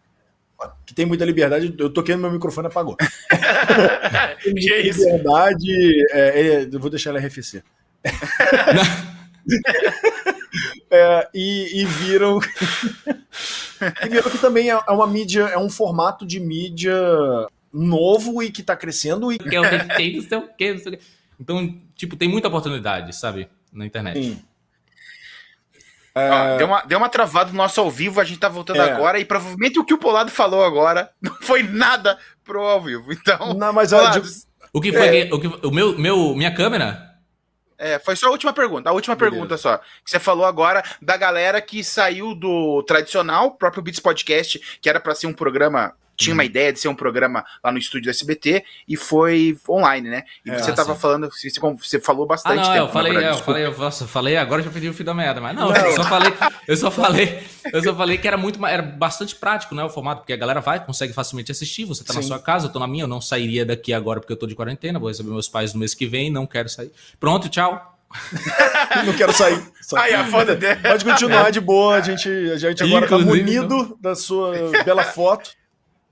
Que 0.84 0.94
tem 0.96 1.06
muita 1.06 1.26
liberdade. 1.26 1.76
Eu 1.78 1.90
toquei 1.90 2.16
no 2.16 2.22
meu 2.22 2.32
microfone 2.32 2.68
e 2.68 2.70
apagou. 2.70 2.98
tem 4.44 4.54
muita 4.54 4.76
liberdade. 4.78 6.06
É, 6.12 6.42
é, 6.42 6.70
eu 6.72 6.80
vou 6.80 6.90
deixar 6.90 7.12
ele 7.12 7.20
arrefecer. 7.20 7.64
É, 10.94 11.30
e, 11.34 11.82
e, 11.82 11.86
viram. 11.86 12.40
e 14.04 14.10
viram 14.10 14.30
que 14.30 14.38
também 14.38 14.70
é, 14.70 14.74
é 14.74 14.92
uma 14.92 15.08
mídia, 15.08 15.44
é 15.44 15.58
um 15.58 15.70
formato 15.70 16.26
de 16.26 16.38
mídia 16.38 16.94
novo 17.72 18.44
e 18.44 18.52
que 18.52 18.60
está 18.60 18.76
crescendo. 18.76 19.32
E... 19.32 19.40
Que 19.40 19.56
é 19.56 19.62
o 19.62 19.64
que 19.64 19.96
tem, 19.96 20.18
não 20.18 20.24
sei 20.24 20.38
o 20.38 20.48
que, 20.50 20.74
não 20.74 20.80
sei 20.80 20.94
o 20.94 20.98
que. 20.98 21.04
Então, 21.40 21.82
tipo, 21.96 22.18
tem 22.18 22.28
muita 22.28 22.50
oportunidade, 22.50 23.16
sabe? 23.16 23.50
Na 23.72 23.86
internet. 23.86 24.22
Sim. 24.22 24.44
É... 26.14 26.58
deu, 26.58 26.68
uma, 26.68 26.82
deu 26.82 26.98
uma 26.98 27.08
travada 27.08 27.52
no 27.52 27.58
nosso 27.58 27.80
ao 27.80 27.90
vivo, 27.90 28.20
a 28.20 28.26
gente 28.26 28.40
tá 28.40 28.50
voltando 28.50 28.82
é. 28.82 28.92
agora, 28.92 29.18
e 29.18 29.24
provavelmente 29.24 29.80
o 29.80 29.86
que 29.86 29.94
o 29.94 29.98
Polado 29.98 30.30
falou 30.30 30.66
agora 30.66 31.10
não 31.22 31.34
foi 31.42 31.64
nada 31.64 32.20
pro 32.44 32.60
ao 32.62 32.82
vivo. 32.82 33.14
Então. 33.14 33.54
Não, 33.54 33.72
mas 33.72 33.92
Polado, 33.92 34.22
o 34.74 34.82
que 34.82 34.92
foi. 34.92 35.20
É. 35.20 35.34
O, 35.34 35.40
que, 35.40 35.48
o 35.48 35.72
meu, 35.72 35.98
meu, 35.98 36.36
minha 36.36 36.54
câmera 36.54 37.11
é, 37.82 37.98
foi 37.98 38.16
só 38.16 38.28
a 38.28 38.32
última 38.32 38.54
pergunta. 38.54 38.90
A 38.90 38.94
última 38.94 39.16
Beleza. 39.16 39.32
pergunta 39.32 39.58
só. 39.58 39.78
Que 39.78 40.12
você 40.12 40.20
falou 40.20 40.46
agora 40.46 40.84
da 41.02 41.18
galera 41.18 41.60
que 41.60 41.84
saiu 41.84 42.36
do 42.36 42.84
tradicional, 42.84 43.52
próprio 43.56 43.82
Beats 43.82 44.00
Podcast, 44.00 44.80
que 44.80 44.88
era 44.88 45.00
para 45.00 45.16
ser 45.16 45.26
um 45.26 45.34
programa 45.34 45.96
tinha 46.22 46.34
uma 46.34 46.44
uhum. 46.44 46.50
ideia 46.50 46.72
de 46.72 46.80
ser 46.80 46.88
um 46.88 46.96
programa 46.96 47.44
lá 47.64 47.72
no 47.72 47.78
estúdio 47.78 48.06
do 48.06 48.10
SBT 48.10 48.64
e 48.88 48.96
foi 48.96 49.58
online, 49.68 50.10
né? 50.10 50.24
E 50.46 50.52
é, 50.52 50.60
você 50.60 50.72
tava 50.72 50.92
assim. 50.92 51.02
falando, 51.02 51.30
você, 51.30 51.50
você 51.50 52.00
falou 52.00 52.26
bastante 52.26 52.60
ah, 52.60 52.64
não, 52.64 52.74
tempo. 52.74 52.86
Eu 52.86 52.90
falei, 52.90 53.12
eu 53.12 53.36
falei, 53.38 53.66
eu 53.66 53.74
falei, 53.74 53.90
eu 54.02 54.08
falei, 54.08 54.38
agora 54.38 54.62
já 54.62 54.70
pedi 54.70 54.90
o 54.90 54.94
fim 54.94 55.04
da 55.04 55.14
merda, 55.14 55.42
mas 55.42 55.56
não, 55.56 55.70
não, 55.70 55.76
eu 55.76 55.96
só 55.96 56.04
falei, 56.04 56.34
eu 56.68 56.78
só 56.78 56.92
falei, 56.92 57.44
eu 57.74 57.84
só 57.84 57.96
falei 57.96 58.18
que 58.18 58.28
era 58.28 58.38
muito, 58.38 58.64
era 58.66 58.84
bastante 58.84 59.36
prático, 59.36 59.74
né, 59.74 59.84
o 59.84 59.90
formato, 59.90 60.22
porque 60.22 60.34
a 60.34 60.38
galera 60.38 60.62
vai, 60.62 60.84
consegue 60.84 61.14
facilmente 61.14 61.52
assistir, 61.52 61.86
você 61.86 62.04
tá 62.04 62.14
Sim. 62.14 62.20
na 62.20 62.26
sua 62.26 62.40
casa, 62.40 62.68
eu 62.68 62.72
tô 62.72 62.80
na 62.80 62.88
minha, 62.88 63.04
eu 63.04 63.08
não 63.08 63.22
sairia 63.22 63.66
daqui 63.66 63.94
agora 63.94 64.20
porque 64.20 64.34
eu 64.34 64.38
tô 64.38 64.48
de 64.48 64.56
quarentena, 64.56 65.00
vou 65.00 65.10
receber 65.10 65.30
meus 65.30 65.50
pais 65.50 65.74
no 65.74 65.80
mês 65.80 65.94
que 65.94 66.06
vem, 66.06 66.32
não 66.32 66.46
quero 66.46 66.70
sair. 66.70 66.92
Pronto, 67.20 67.50
tchau. 67.50 67.98
não 69.06 69.14
quero 69.14 69.34
sair. 69.34 69.62
Aí, 69.96 70.14
a 70.14 70.26
foda. 70.26 70.58
Pode 70.82 71.04
continuar 71.04 71.52
de 71.52 71.60
boa, 71.60 71.96
a 71.96 72.02
gente, 72.02 72.30
a 72.30 72.58
gente 72.58 72.84
agora 72.84 73.08
tá 73.08 73.16
Inclusive, 73.18 73.40
tá 73.40 73.62
munido 73.62 73.84
então. 73.84 73.98
da 74.00 74.16
sua 74.16 74.54
bela 74.86 75.04
foto. 75.04 75.52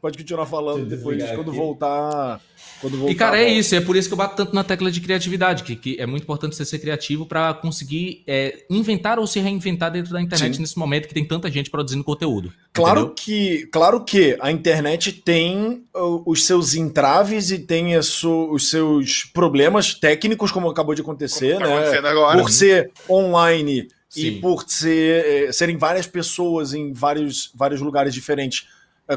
Pode 0.01 0.17
continuar 0.17 0.45
falando 0.45 0.85
depois, 0.85 1.23
quando 1.31 1.51
voltar, 1.51 2.41
quando 2.79 2.97
voltar. 2.97 3.11
E, 3.11 3.15
cara, 3.15 3.37
é 3.37 3.49
isso. 3.49 3.75
É 3.75 3.81
por 3.81 3.95
isso 3.95 4.07
que 4.07 4.13
eu 4.13 4.17
bato 4.17 4.35
tanto 4.35 4.55
na 4.55 4.63
tecla 4.63 4.89
de 4.89 5.01
criatividade, 5.01 5.63
que, 5.63 5.75
que 5.75 5.97
é 5.99 6.05
muito 6.05 6.23
importante 6.23 6.55
você 6.55 6.65
ser 6.65 6.79
criativo 6.79 7.25
para 7.25 7.53
conseguir 7.53 8.23
é, 8.25 8.65
inventar 8.69 9.19
ou 9.19 9.27
se 9.27 9.39
reinventar 9.39 9.91
dentro 9.91 10.13
da 10.13 10.21
internet 10.21 10.55
Sim. 10.55 10.61
nesse 10.61 10.77
momento 10.77 11.07
que 11.07 11.13
tem 11.13 11.25
tanta 11.25 11.51
gente 11.51 11.69
produzindo 11.69 12.03
conteúdo. 12.03 12.51
Claro 12.71 13.13
que, 13.15 13.67
claro 13.71 14.03
que 14.03 14.37
a 14.39 14.51
internet 14.51 15.11
tem 15.11 15.83
os 16.25 16.45
seus 16.45 16.75
entraves 16.75 17.51
e 17.51 17.59
tem 17.59 17.97
os 17.97 18.69
seus 18.69 19.23
problemas 19.33 19.93
técnicos, 19.93 20.51
como 20.51 20.69
acabou 20.69 20.95
de 20.95 21.01
acontecer, 21.01 21.55
como 21.55 21.67
tá 21.67 22.01
né? 22.01 22.09
Agora. 22.09 22.39
Por 22.39 22.49
ser 22.49 22.91
online 23.09 23.87
Sim. 24.07 24.21
e 24.21 24.31
por 24.39 24.63
ser, 24.67 25.25
é, 25.25 25.51
serem 25.51 25.77
várias 25.77 26.07
pessoas 26.07 26.73
em 26.73 26.93
vários, 26.93 27.51
vários 27.53 27.81
lugares 27.81 28.13
diferentes 28.13 28.67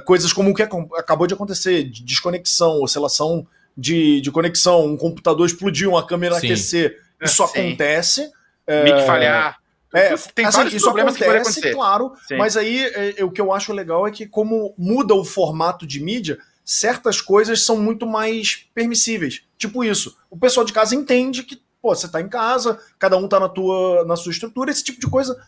coisas 0.01 0.33
como 0.33 0.51
o 0.51 0.55
que 0.55 0.63
acabou 0.63 1.27
de 1.27 1.35
acontecer, 1.35 1.85
de 1.85 2.03
desconexão, 2.03 2.83
oscilação 2.83 3.47
de, 3.77 4.21
de 4.21 4.31
conexão, 4.31 4.87
um 4.87 4.97
computador 4.97 5.47
explodir, 5.47 5.89
uma 5.89 6.07
câmera 6.07 6.39
Sim. 6.39 6.47
aquecer, 6.47 6.99
é, 7.21 7.25
isso 7.25 7.47
Sim. 7.47 7.61
acontece. 7.61 8.31
É, 8.67 8.85
Mic 8.85 9.07
falhar. 9.07 9.59
É, 9.95 10.17
tem 10.35 10.47
assim, 10.47 10.57
vários 10.57 10.75
isso 10.75 10.85
problemas 10.87 11.15
acontece, 11.15 11.33
que 11.33 11.41
acontecer. 11.41 11.75
claro, 11.75 12.13
Sim. 12.27 12.37
mas 12.37 12.57
aí 12.57 12.83
é, 12.83 13.21
é, 13.21 13.25
o 13.25 13.31
que 13.31 13.41
eu 13.41 13.53
acho 13.53 13.75
legal 13.75 14.07
é 14.07 14.11
que 14.11 14.27
como 14.27 14.75
muda 14.79 15.15
o 15.15 15.23
formato 15.23 15.87
de 15.87 16.01
mídia, 16.01 16.39
certas 16.65 17.21
coisas 17.21 17.63
são 17.63 17.77
muito 17.77 18.07
mais 18.07 18.67
permissíveis. 18.75 19.43
Tipo 19.59 19.85
isso, 19.85 20.17
o 20.31 20.37
pessoal 20.39 20.65
de 20.65 20.73
casa 20.73 20.95
entende 20.95 21.43
que, 21.43 21.61
pô, 21.81 21.95
você 21.95 22.09
tá 22.09 22.23
em 22.23 22.29
casa, 22.29 22.79
cada 22.99 23.19
um 23.19 23.29
tá 23.29 23.39
na 23.39 23.51
tua 23.51 24.05
na 24.07 24.17
sua 24.17 24.33
estrutura, 24.33 24.71
esse 24.71 24.83
tipo 24.83 24.99
de 24.99 25.07
coisa 25.07 25.39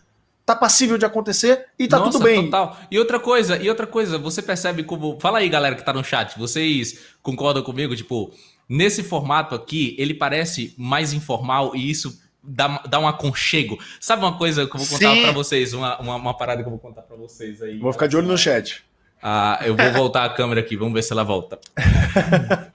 tá 0.44 0.54
passível 0.54 0.98
de 0.98 1.06
acontecer 1.06 1.66
e 1.78 1.88
tá 1.88 1.98
Nossa, 1.98 2.12
tudo 2.12 2.24
bem. 2.24 2.44
Total. 2.44 2.76
E 2.90 2.98
outra 2.98 3.18
coisa, 3.18 3.56
e 3.56 3.68
outra 3.68 3.86
coisa, 3.86 4.18
você 4.18 4.42
percebe 4.42 4.84
como. 4.84 5.18
Fala 5.20 5.38
aí, 5.38 5.48
galera 5.48 5.74
que 5.74 5.84
tá 5.84 5.92
no 5.92 6.04
chat, 6.04 6.38
vocês 6.38 7.00
concordam 7.22 7.62
comigo? 7.62 7.96
Tipo, 7.96 8.32
nesse 8.68 9.02
formato 9.02 9.54
aqui, 9.54 9.94
ele 9.98 10.14
parece 10.14 10.74
mais 10.76 11.12
informal 11.12 11.74
e 11.74 11.90
isso 11.90 12.20
dá, 12.42 12.82
dá 12.88 12.98
um 12.98 13.08
aconchego. 13.08 13.78
Sabe 13.98 14.22
uma 14.22 14.36
coisa 14.36 14.66
que 14.66 14.76
eu 14.76 14.80
vou 14.80 14.88
contar 14.88 15.22
para 15.22 15.32
vocês? 15.32 15.72
Uma, 15.72 15.98
uma, 16.00 16.16
uma, 16.16 16.36
parada 16.36 16.62
que 16.62 16.66
eu 16.66 16.70
vou 16.70 16.80
contar 16.80 17.02
para 17.02 17.16
vocês 17.16 17.62
aí. 17.62 17.78
Vou 17.78 17.92
ficar 17.92 18.06
de 18.06 18.16
olho 18.16 18.28
no 18.28 18.36
chat. 18.36 18.84
Ah, 19.22 19.58
eu 19.64 19.74
vou 19.74 19.90
voltar 19.92 20.24
a 20.24 20.28
câmera 20.28 20.60
aqui, 20.60 20.76
vamos 20.76 20.92
ver 20.92 21.02
se 21.02 21.12
ela 21.12 21.24
volta. 21.24 21.58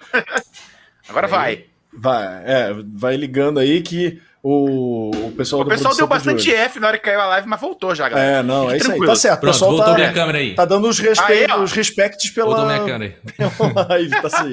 Agora 1.07 1.27
vai. 1.27 1.65
Vai, 1.93 2.43
é, 2.45 2.73
vai 2.93 3.15
ligando 3.15 3.59
aí 3.59 3.81
que 3.81 4.21
o, 4.41 5.09
o 5.09 5.31
pessoal, 5.33 5.63
o 5.63 5.65
pessoal 5.65 5.95
deu 5.95 6.07
bastante 6.07 6.53
F 6.53 6.79
na 6.79 6.87
hora 6.87 6.97
que 6.97 7.03
caiu 7.03 7.19
a 7.19 7.25
live, 7.25 7.47
mas 7.47 7.59
voltou 7.59 7.93
já, 7.93 8.07
galera. 8.07 8.37
É, 8.37 8.43
não, 8.43 8.71
é 8.71 8.77
isso 8.77 8.91
aí. 8.91 8.99
Tá 8.99 9.15
certo. 9.15 9.41
Pronto, 9.41 9.53
pessoal 9.53 9.71
voltou 9.71 9.89
tá, 9.89 9.95
minha 9.95 10.13
câmera 10.13 10.37
aí. 10.37 10.55
Tá 10.55 10.65
dando 10.65 10.87
os, 10.87 10.99
respe 10.99 11.31
aí, 11.31 11.47
os 11.61 11.71
respects 11.73 12.29
pela, 12.31 12.47
voltou 12.47 12.65
minha 12.65 12.79
câmera 12.79 13.05
aí. 13.05 13.35
live, 13.89 14.21
tá 14.21 14.27
assim. 14.27 14.51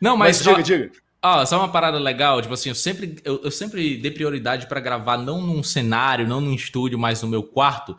Não, 0.00 0.16
mas, 0.16 0.38
mas 0.38 0.44
diga, 0.44 0.58
ó, 0.58 0.62
diga. 0.62 0.90
Ó, 1.22 1.46
só 1.46 1.58
uma 1.58 1.68
parada 1.68 1.98
legal, 1.98 2.40
tipo 2.42 2.54
assim, 2.54 2.68
eu 2.68 2.74
sempre, 2.74 3.16
eu, 3.24 3.40
eu 3.44 3.50
sempre 3.50 3.96
dei 3.96 4.10
prioridade 4.10 4.66
para 4.66 4.80
gravar 4.80 5.16
não 5.16 5.40
num 5.40 5.62
cenário, 5.62 6.26
não 6.26 6.40
num 6.40 6.54
estúdio, 6.54 6.98
mas 6.98 7.22
no 7.22 7.28
meu 7.28 7.42
quarto, 7.42 7.96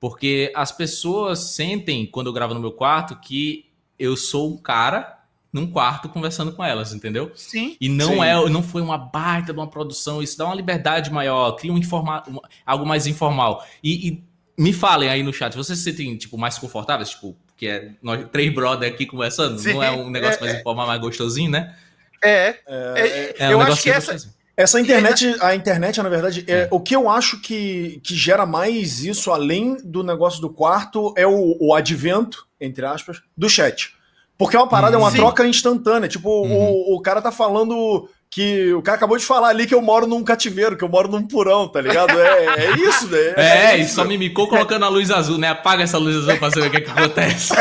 porque 0.00 0.52
as 0.54 0.72
pessoas 0.72 1.54
sentem, 1.54 2.06
quando 2.06 2.28
eu 2.28 2.32
gravo 2.32 2.54
no 2.54 2.60
meu 2.60 2.72
quarto, 2.72 3.18
que 3.20 3.66
eu 3.98 4.16
sou 4.16 4.52
um 4.52 4.56
cara 4.56 5.17
num 5.52 5.66
quarto 5.66 6.08
conversando 6.08 6.52
com 6.52 6.62
elas, 6.62 6.92
entendeu? 6.92 7.32
Sim. 7.34 7.76
E 7.80 7.88
não 7.88 8.14
sim. 8.14 8.22
é, 8.22 8.48
não 8.48 8.62
foi 8.62 8.82
uma 8.82 8.98
baita 8.98 9.52
de 9.52 9.58
uma 9.58 9.68
produção, 9.68 10.22
isso 10.22 10.36
dá 10.36 10.44
uma 10.44 10.54
liberdade 10.54 11.10
maior, 11.10 11.52
cria 11.52 11.72
um 11.72 11.78
informa, 11.78 12.22
algo 12.66 12.86
mais 12.86 13.06
informal. 13.06 13.64
E, 13.82 14.08
e, 14.08 14.28
me 14.58 14.72
falem 14.72 15.08
aí 15.08 15.22
no 15.22 15.32
chat, 15.32 15.56
vocês 15.56 15.78
se 15.78 15.84
sentem 15.84 16.16
tipo 16.16 16.36
mais 16.36 16.58
confortáveis, 16.58 17.10
tipo, 17.10 17.36
que 17.56 17.68
é 17.68 17.92
nós 18.02 18.26
três 18.30 18.52
brother 18.52 18.92
aqui 18.92 19.06
conversando, 19.06 19.58
sim. 19.58 19.72
não 19.72 19.82
é 19.82 19.90
um 19.90 20.10
negócio 20.10 20.38
é, 20.38 20.40
mais 20.40 20.54
é. 20.54 20.60
informal, 20.60 20.86
mais 20.86 21.00
gostosinho, 21.00 21.50
né? 21.50 21.74
É. 22.22 22.48
é, 22.48 22.56
é, 22.66 23.34
é 23.38 23.52
eu 23.52 23.58
um 23.58 23.62
acho 23.62 23.82
que 23.82 23.90
essa 23.90 24.16
essa 24.58 24.80
internet, 24.80 25.36
a 25.40 25.54
internet, 25.54 26.02
na 26.02 26.08
verdade, 26.08 26.44
é, 26.48 26.66
o 26.72 26.80
que 26.80 26.96
eu 26.96 27.08
acho 27.08 27.40
que, 27.40 28.00
que 28.02 28.12
gera 28.16 28.44
mais 28.44 29.04
isso, 29.04 29.30
além 29.30 29.76
do 29.84 30.02
negócio 30.02 30.40
do 30.40 30.50
quarto, 30.50 31.14
é 31.16 31.24
o, 31.24 31.56
o 31.60 31.72
advento, 31.72 32.44
entre 32.60 32.84
aspas, 32.84 33.22
do 33.36 33.48
chat. 33.48 33.94
Porque 34.38 34.54
é 34.54 34.58
uma 34.60 34.68
parada, 34.68 34.94
é 34.94 34.98
uma 34.98 35.10
Sim. 35.10 35.16
troca 35.16 35.44
instantânea. 35.44 36.08
Tipo, 36.08 36.30
uhum. 36.30 36.70
o, 36.92 36.96
o 36.96 37.02
cara 37.02 37.20
tá 37.20 37.32
falando 37.32 38.08
que 38.30 38.72
o 38.72 38.80
cara 38.80 38.96
acabou 38.96 39.18
de 39.18 39.24
falar 39.24 39.48
ali 39.48 39.66
que 39.66 39.74
eu 39.74 39.82
moro 39.82 40.06
num 40.06 40.22
cativeiro, 40.22 40.76
que 40.76 40.84
eu 40.84 40.88
moro 40.88 41.08
num 41.08 41.26
porão, 41.26 41.66
tá 41.66 41.80
ligado? 41.80 42.18
É, 42.20 42.66
é 42.66 42.70
isso, 42.76 43.08
né? 43.08 43.34
É, 43.36 43.72
é 43.72 43.76
isso. 43.78 43.92
e 43.92 43.94
só 43.94 44.04
mimicou 44.04 44.46
colocando 44.46 44.84
a 44.84 44.88
luz 44.88 45.10
azul, 45.10 45.38
né? 45.38 45.48
Apaga 45.48 45.82
essa 45.82 45.98
luz 45.98 46.16
azul 46.16 46.36
pra 46.36 46.50
saber 46.50 46.68
o 46.68 46.70
que, 46.70 46.76
é 46.76 46.80
que 46.82 46.90
acontece. 46.90 47.52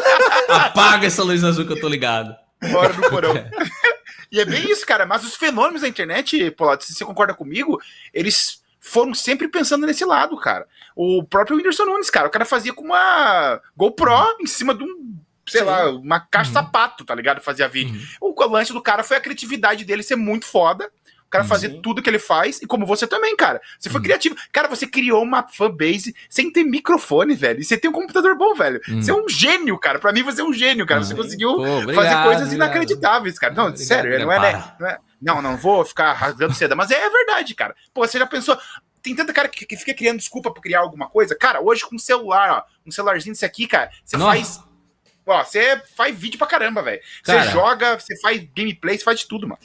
Apaga 0.48 1.06
essa 1.06 1.22
luz 1.22 1.44
azul 1.44 1.66
que 1.66 1.72
eu 1.72 1.80
tô 1.80 1.88
ligado. 1.88 2.34
Moro 2.62 2.94
no 2.94 3.10
porão. 3.10 3.34
e 4.32 4.40
é 4.40 4.44
bem 4.46 4.70
isso, 4.70 4.86
cara. 4.86 5.04
Mas 5.04 5.24
os 5.24 5.34
fenômenos 5.34 5.82
da 5.82 5.88
internet, 5.88 6.50
Polato, 6.52 6.84
se 6.84 6.94
você 6.94 7.04
concorda 7.04 7.34
comigo, 7.34 7.78
eles 8.14 8.62
foram 8.80 9.12
sempre 9.14 9.48
pensando 9.48 9.86
nesse 9.86 10.04
lado, 10.04 10.36
cara. 10.38 10.66
O 10.96 11.22
próprio 11.24 11.56
Whindersson 11.56 11.84
Nunes, 11.84 12.10
cara, 12.10 12.28
o 12.28 12.30
cara 12.30 12.44
fazia 12.44 12.72
com 12.72 12.84
uma 12.84 13.60
GoPro 13.76 14.36
em 14.40 14.46
cima 14.46 14.74
de 14.74 14.82
um 14.82 15.16
sei 15.46 15.60
Sim. 15.60 15.66
lá, 15.66 15.90
uma 15.90 16.20
caixa 16.20 16.50
uhum. 16.50 16.54
sapato, 16.54 17.04
tá 17.04 17.14
ligado? 17.14 17.40
Fazia 17.40 17.68
vídeo. 17.68 18.00
Uhum. 18.20 18.34
O 18.36 18.46
lance 18.46 18.72
do 18.72 18.82
cara 18.82 19.02
foi 19.02 19.16
a 19.16 19.20
criatividade 19.20 19.84
dele 19.84 20.02
ser 20.02 20.16
muito 20.16 20.46
foda. 20.46 20.90
O 21.26 21.30
cara 21.32 21.44
fazer 21.44 21.70
Sim. 21.70 21.80
tudo 21.80 22.02
que 22.02 22.10
ele 22.10 22.18
faz, 22.18 22.60
e 22.60 22.66
como 22.66 22.84
você 22.84 23.06
também, 23.06 23.34
cara. 23.34 23.58
Você 23.78 23.88
foi 23.88 24.00
uhum. 24.00 24.04
criativo. 24.04 24.36
Cara, 24.52 24.68
você 24.68 24.86
criou 24.86 25.22
uma 25.22 25.42
fanbase 25.48 26.14
sem 26.28 26.52
ter 26.52 26.62
microfone, 26.62 27.34
velho. 27.34 27.58
E 27.58 27.64
você 27.64 27.78
tem 27.78 27.90
um 27.90 27.94
computador 27.94 28.36
bom, 28.36 28.54
velho. 28.54 28.78
Uhum. 28.86 29.00
Você 29.00 29.10
é 29.10 29.14
um 29.14 29.26
gênio, 29.26 29.78
cara. 29.78 29.98
Pra 29.98 30.12
mim, 30.12 30.22
você 30.22 30.42
é 30.42 30.44
um 30.44 30.52
gênio, 30.52 30.84
cara. 30.84 31.02
Você 31.02 31.14
conseguiu 31.14 31.54
Pô, 31.56 31.62
obrigado, 31.62 31.94
fazer 31.94 32.22
coisas 32.22 32.46
obrigado. 32.48 32.68
inacreditáveis, 32.68 33.38
cara. 33.38 33.54
Não, 33.54 33.68
obrigado, 33.68 33.86
sério, 33.86 34.18
não 34.18 34.30
é, 34.30 34.38
né, 34.38 34.74
não 34.78 34.86
é, 34.86 34.98
Não, 35.22 35.42
não 35.42 35.56
vou 35.56 35.84
ficar 35.86 36.12
rasgando 36.12 36.52
seda, 36.52 36.76
mas 36.76 36.90
é, 36.90 37.02
é 37.02 37.08
verdade, 37.08 37.54
cara. 37.54 37.74
Pô, 37.94 38.06
você 38.06 38.18
já 38.18 38.26
pensou 38.26 38.58
tem 39.02 39.16
tanta 39.16 39.32
cara 39.32 39.48
que, 39.48 39.66
que, 39.66 39.76
fica 39.76 39.92
criando 39.92 40.18
desculpa 40.18 40.50
pra 40.50 40.62
criar 40.62 40.80
alguma 40.80 41.08
coisa. 41.08 41.34
Cara, 41.34 41.60
hoje 41.60 41.84
com 41.84 41.96
um 41.96 41.98
celular, 41.98 42.50
ó, 42.50 42.62
um 42.86 42.90
celularzinho 42.90 43.32
desse 43.32 43.44
aqui, 43.44 43.66
cara, 43.66 43.90
você 44.04 44.16
Nossa. 44.16 44.30
faz 44.30 44.71
Ó, 45.26 45.44
você 45.44 45.80
faz 45.96 46.16
vídeo 46.18 46.38
pra 46.38 46.46
caramba, 46.46 46.82
velho. 46.82 47.00
Você 47.24 47.42
joga, 47.50 47.98
você 47.98 48.18
faz 48.20 48.42
gameplay, 48.56 48.98
você 48.98 49.04
faz 49.04 49.20
de 49.20 49.26
tudo, 49.26 49.48
mano. 49.48 49.60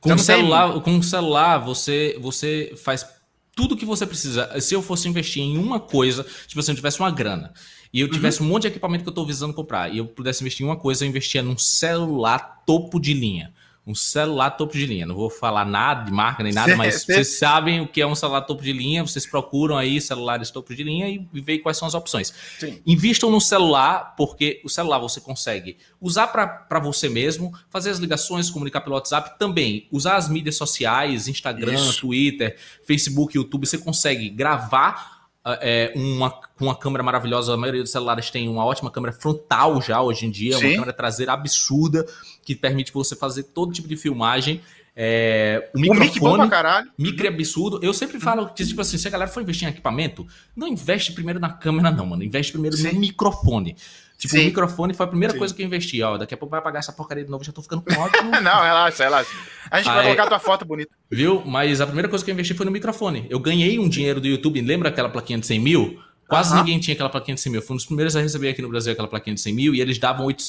Com 0.00 0.14
o 0.14 0.18
celular, 0.18 0.72
tem... 0.72 0.80
com 0.80 0.98
o 0.98 1.02
celular 1.02 1.58
você, 1.58 2.16
você 2.20 2.74
faz 2.82 3.06
tudo 3.54 3.76
que 3.76 3.84
você 3.84 4.06
precisa. 4.06 4.60
Se 4.60 4.74
eu 4.74 4.82
fosse 4.82 5.08
investir 5.08 5.42
em 5.42 5.58
uma 5.58 5.78
coisa, 5.78 6.24
tipo, 6.46 6.62
se 6.62 6.70
eu 6.70 6.74
tivesse 6.74 7.00
uma 7.00 7.10
grana 7.10 7.52
e 7.92 8.00
eu 8.00 8.10
tivesse 8.10 8.40
uhum. 8.40 8.46
um 8.46 8.50
monte 8.50 8.62
de 8.62 8.68
equipamento 8.68 9.04
que 9.04 9.10
eu 9.10 9.14
tô 9.14 9.24
visando 9.24 9.52
comprar 9.52 9.92
e 9.92 9.98
eu 9.98 10.06
pudesse 10.06 10.42
investir 10.42 10.64
em 10.64 10.68
uma 10.68 10.76
coisa, 10.76 11.04
eu 11.04 11.08
investia 11.08 11.42
num 11.42 11.58
celular 11.58 12.62
topo 12.64 12.98
de 12.98 13.12
linha 13.12 13.52
um 13.90 13.94
celular 13.94 14.50
topo 14.50 14.72
de 14.72 14.86
linha. 14.86 15.04
Não 15.04 15.14
vou 15.14 15.28
falar 15.28 15.64
nada 15.64 16.04
de 16.04 16.12
marca 16.12 16.42
nem 16.42 16.52
nada, 16.52 16.76
mas 16.76 17.02
vocês 17.04 17.38
sabem 17.38 17.80
o 17.80 17.88
que 17.88 18.00
é 18.00 18.06
um 18.06 18.14
celular 18.14 18.42
topo 18.42 18.62
de 18.62 18.72
linha, 18.72 19.02
vocês 19.02 19.26
procuram 19.26 19.76
aí 19.76 20.00
celulares 20.00 20.50
topo 20.50 20.74
de 20.74 20.82
linha 20.84 21.08
e 21.08 21.40
veem 21.40 21.60
quais 21.60 21.76
são 21.76 21.88
as 21.88 21.94
opções. 21.94 22.32
Sim. 22.58 22.80
Invistam 22.86 23.30
no 23.30 23.40
celular, 23.40 24.14
porque 24.16 24.60
o 24.64 24.68
celular 24.68 24.98
você 24.98 25.20
consegue 25.20 25.76
usar 26.00 26.28
para 26.28 26.78
você 26.80 27.08
mesmo, 27.08 27.52
fazer 27.68 27.90
as 27.90 27.98
ligações, 27.98 28.48
comunicar 28.48 28.80
pelo 28.80 28.94
WhatsApp, 28.94 29.38
também 29.38 29.88
usar 29.90 30.16
as 30.16 30.28
mídias 30.28 30.56
sociais, 30.56 31.26
Instagram, 31.26 31.74
Isso. 31.74 32.00
Twitter, 32.00 32.56
Facebook, 32.86 33.36
YouTube, 33.36 33.66
você 33.66 33.78
consegue 33.78 34.30
gravar 34.30 35.19
é, 35.46 35.92
uma, 35.94 36.38
uma 36.60 36.74
câmera 36.74 37.02
maravilhosa. 37.02 37.54
A 37.54 37.56
maioria 37.56 37.82
dos 37.82 37.90
celulares 37.90 38.30
tem 38.30 38.48
uma 38.48 38.64
ótima 38.64 38.90
câmera 38.90 39.12
frontal 39.12 39.80
já 39.80 40.00
hoje 40.02 40.26
em 40.26 40.30
dia, 40.30 40.56
Sim. 40.56 40.66
uma 40.66 40.74
câmera 40.74 40.92
traseira 40.92 41.32
absurda 41.32 42.06
que 42.42 42.54
permite 42.54 42.92
você 42.92 43.16
fazer 43.16 43.44
todo 43.44 43.72
tipo 43.72 43.88
de 43.88 43.96
filmagem. 43.96 44.60
É, 44.94 45.70
o 45.74 45.80
microfone, 45.80 46.50
caralho. 46.50 46.90
micro 46.98 47.26
absurdo. 47.28 47.80
Eu 47.82 47.94
sempre 47.94 48.20
falo 48.20 48.48
que, 48.52 48.66
tipo 48.66 48.80
assim, 48.80 48.98
se 48.98 49.08
a 49.08 49.10
galera 49.10 49.30
for 49.30 49.42
investir 49.42 49.66
em 49.66 49.70
equipamento, 49.70 50.26
não 50.54 50.68
investe 50.68 51.12
primeiro 51.12 51.40
na 51.40 51.50
câmera, 51.50 51.90
não, 51.90 52.04
mano. 52.04 52.22
Investe 52.22 52.52
primeiro 52.52 52.76
Sim. 52.76 52.92
no 52.92 53.00
microfone. 53.00 53.76
Tipo, 54.20 54.34
Sim. 54.34 54.42
o 54.42 54.44
microfone 54.44 54.92
foi 54.92 55.06
a 55.06 55.08
primeira 55.08 55.32
Sim. 55.32 55.38
coisa 55.38 55.54
que 55.54 55.62
eu 55.62 55.66
investi. 55.66 56.02
Ó, 56.02 56.18
daqui 56.18 56.34
a 56.34 56.36
pouco 56.36 56.50
vai 56.50 56.60
apagar 56.60 56.80
essa 56.80 56.92
porcaria 56.92 57.24
de 57.24 57.30
novo, 57.30 57.42
já 57.42 57.52
tô 57.52 57.62
ficando 57.62 57.80
com 57.80 57.98
ódio. 57.98 58.22
não, 58.42 58.62
relaxa, 58.62 59.04
relaxa. 59.04 59.30
A 59.70 59.78
gente 59.78 59.88
Aí, 59.88 59.94
vai 59.94 60.04
colocar 60.04 60.26
tua 60.26 60.38
foto 60.38 60.66
bonita. 60.66 60.90
Viu? 61.10 61.42
Mas 61.46 61.80
a 61.80 61.86
primeira 61.86 62.06
coisa 62.06 62.22
que 62.22 62.30
eu 62.30 62.34
investi 62.34 62.52
foi 62.52 62.66
no 62.66 62.70
microfone. 62.70 63.26
Eu 63.30 63.38
ganhei 63.38 63.78
um 63.78 63.88
dinheiro 63.88 64.20
do 64.20 64.26
YouTube, 64.26 64.60
lembra 64.60 64.90
aquela 64.90 65.08
plaquinha 65.08 65.38
de 65.38 65.46
100 65.46 65.58
mil? 65.58 65.98
Quase 66.28 66.50
uh 66.50 66.56
-huh. 66.56 66.58
ninguém 66.58 66.78
tinha 66.78 66.92
aquela 66.92 67.08
plaquinha 67.08 67.34
de 67.34 67.40
100 67.40 67.52
mil. 67.52 67.62
Fui 67.62 67.72
um 67.72 67.76
dos 67.78 67.86
primeiros 67.86 68.14
a 68.14 68.20
receber 68.20 68.50
aqui 68.50 68.60
no 68.60 68.68
Brasil 68.68 68.92
aquela 68.92 69.08
plaquinha 69.08 69.34
de 69.34 69.40
100 69.40 69.54
mil 69.54 69.74
e 69.74 69.80
eles 69.80 69.96
davam 69.96 70.26
8, 70.26 70.44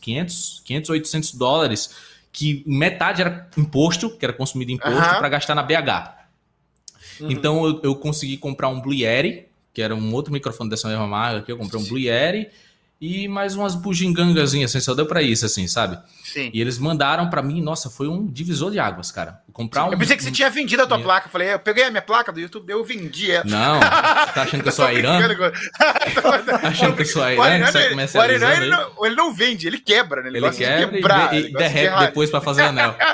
500, 0.00 0.62
500, 0.64 0.90
800 0.90 1.34
dólares, 1.34 1.90
que 2.32 2.64
metade 2.66 3.20
era 3.20 3.50
imposto, 3.58 4.16
que 4.16 4.24
era 4.24 4.32
consumido 4.32 4.72
imposto, 4.72 4.98
uh 4.98 5.02
-huh. 5.02 5.18
para 5.18 5.28
gastar 5.28 5.54
na 5.54 5.62
BH. 5.62 6.24
Uhum. 7.20 7.30
Então 7.30 7.66
eu, 7.66 7.80
eu, 7.82 7.94
consegui 7.94 8.38
comprar 8.38 8.68
um 8.68 8.80
Blue 8.80 8.94
Yeti, 8.94 9.44
que 9.74 9.82
era 9.82 9.94
um 9.94 10.14
outro 10.14 10.32
microfone 10.32 10.70
dessa 10.70 10.88
mesma 10.88 11.06
marca 11.06 11.40
aqui. 11.40 11.52
Eu 11.52 11.58
comprei 11.58 11.78
um 11.78 11.84
Blue 11.84 11.98
Yeti 11.98 12.50
e 13.24 13.28
mais 13.28 13.54
umas 13.54 13.74
bugigangazinhas, 13.74 14.70
assim, 14.70 14.80
só 14.80 14.94
deu 14.94 15.06
pra 15.06 15.20
isso, 15.22 15.44
assim, 15.44 15.66
sabe? 15.66 15.98
Sim. 16.24 16.50
E 16.52 16.60
eles 16.60 16.78
mandaram 16.78 17.28
pra 17.30 17.42
mim, 17.42 17.60
nossa, 17.62 17.88
foi 17.90 18.08
um 18.08 18.26
divisor 18.26 18.70
de 18.70 18.78
águas, 18.78 19.10
cara. 19.12 19.40
Comprar 19.52 19.84
um. 19.84 19.92
Eu 19.92 19.98
pensei 19.98 20.16
que 20.16 20.22
você 20.24 20.32
tinha 20.32 20.50
vendido 20.50 20.82
a 20.82 20.86
tua 20.86 20.96
Minha- 20.96 21.06
placa. 21.06 21.26
Eu 21.28 21.30
falei, 21.30 21.52
eu 21.52 21.58
peguei 21.60 21.84
a 21.84 21.90
minha 21.90 22.02
placa 22.02 22.32
do 22.32 22.40
YouTube, 22.40 22.68
eu 22.70 22.82
vendi 22.84 23.30
ela. 23.30 23.44
Não, 23.44 23.78
tá 23.80 24.42
achando 24.42 24.62
que 24.62 24.68
eu 24.68 24.72
sou 24.72 24.84
a 24.84 24.92
Irã? 24.94 25.20
Tá 26.44 26.68
achando 26.68 26.96
que 26.96 27.02
eu 27.02 27.06
sou 27.06 27.22
a 27.22 27.32
Irã? 27.32 27.40
O 27.40 28.20
Ariran, 28.20 28.52
ele 28.56 28.70
não, 28.70 29.06
ele 29.06 29.14
não 29.14 29.34
vende, 29.34 29.66
ele 29.66 29.78
quebra, 29.78 30.22
né? 30.22 30.28
Ele, 30.28 30.38
Ele 30.38 30.50
de 30.50 30.56
quebra 30.56 30.86
e- 30.86 31.00
quebrar. 31.00 31.34
e, 31.34 31.36
ele 31.38 31.46
de 31.48 31.54
derrete 31.54 31.86
errar. 31.86 32.06
depois 32.06 32.30
pra 32.30 32.40
fazer 32.40 32.62
anel. 32.62 32.94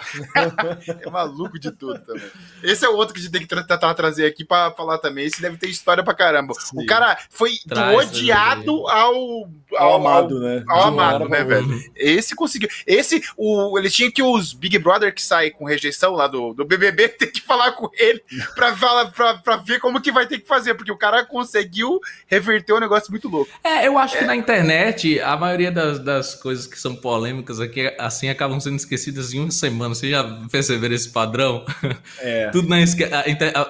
É 1.05 1.11
maluco 1.11 1.59
de 1.59 1.71
tudo 1.71 1.99
também. 2.01 2.23
Esse 2.63 2.85
é 2.85 2.89
o 2.89 2.97
outro 2.97 3.15
que 3.15 3.21
a 3.21 3.23
gente 3.23 3.33
tem 3.33 3.41
que 3.43 3.47
tentar 3.49 3.95
trazer 3.95 4.27
aqui 4.27 4.45
pra 4.45 4.71
falar 4.73 4.99
também. 4.99 5.27
Esse 5.27 5.41
deve 5.41 5.57
ter 5.57 5.69
história 5.69 6.03
pra 6.03 6.15
caramba. 6.15 6.55
Sim. 6.55 6.83
O 6.83 6.87
cara 6.87 7.17
foi 7.31 7.53
do 7.67 7.75
Traz, 7.75 8.09
odiado 8.09 8.89
ao, 8.89 9.49
Ao 9.81 9.95
amado, 9.95 10.39
né? 10.41 10.63
ao 10.69 10.83
amado, 10.85 11.29
né, 11.29 11.43
velho? 11.45 11.83
Esse 11.97 12.35
conseguiu. 12.37 12.69
Esse, 12.87 13.23
o, 13.37 13.79
ele 13.79 13.91
tinha 13.91 14.11
que 14.11 14.23
os 14.23 14.53
Big 14.53 14.79
Brother 14.79 15.15
que 15.15 15.23
saem 15.23 15.51
com 15.53 15.65
rejeição 15.65 16.13
lá 16.13 16.27
do, 16.27 16.53
do 16.55 16.65
BBB 16.65 17.09
ter 17.19 17.29
que 17.29 17.41
falar 17.41 17.73
com 17.73 17.89
ele 17.95 18.23
pra, 18.55 18.77
falar, 18.77 19.11
pra, 19.11 19.35
pra 19.39 19.57
ver 19.57 19.81
como 19.81 20.01
que 20.01 20.13
vai 20.13 20.27
ter 20.27 20.39
que 20.39 20.47
fazer, 20.47 20.75
porque 20.75 20.93
o 20.93 20.97
cara 20.97 21.25
conseguiu 21.25 21.99
reverter 22.27 22.73
um 22.75 22.81
negócio 22.81 23.11
muito 23.11 23.29
louco. 23.29 23.51
É, 23.65 23.87
eu 23.87 23.97
acho 23.99 24.19
que 24.19 24.25
na 24.25 24.37
internet 24.37 25.21
a 25.21 25.37
maioria 25.37 25.71
das, 25.73 25.99
das 25.99 26.35
coisas 26.35 26.67
que 26.67 26.79
são 26.79 26.95
polêmicas 26.95 27.61
aqui, 27.61 27.95
assim, 27.99 28.29
acabam 28.29 28.61
sendo 28.61 28.77
esquecidas 28.77 29.33
em 29.33 29.41
uma 29.41 29.51
semana. 29.51 29.95
Vocês 29.95 30.11
já 30.13 30.23
perceberam 30.51 30.95
esse 30.95 31.09
padrão? 31.11 31.65
É. 32.19 32.49
Tudo 32.51 32.69
na 32.69 32.81
esque... 32.81 33.05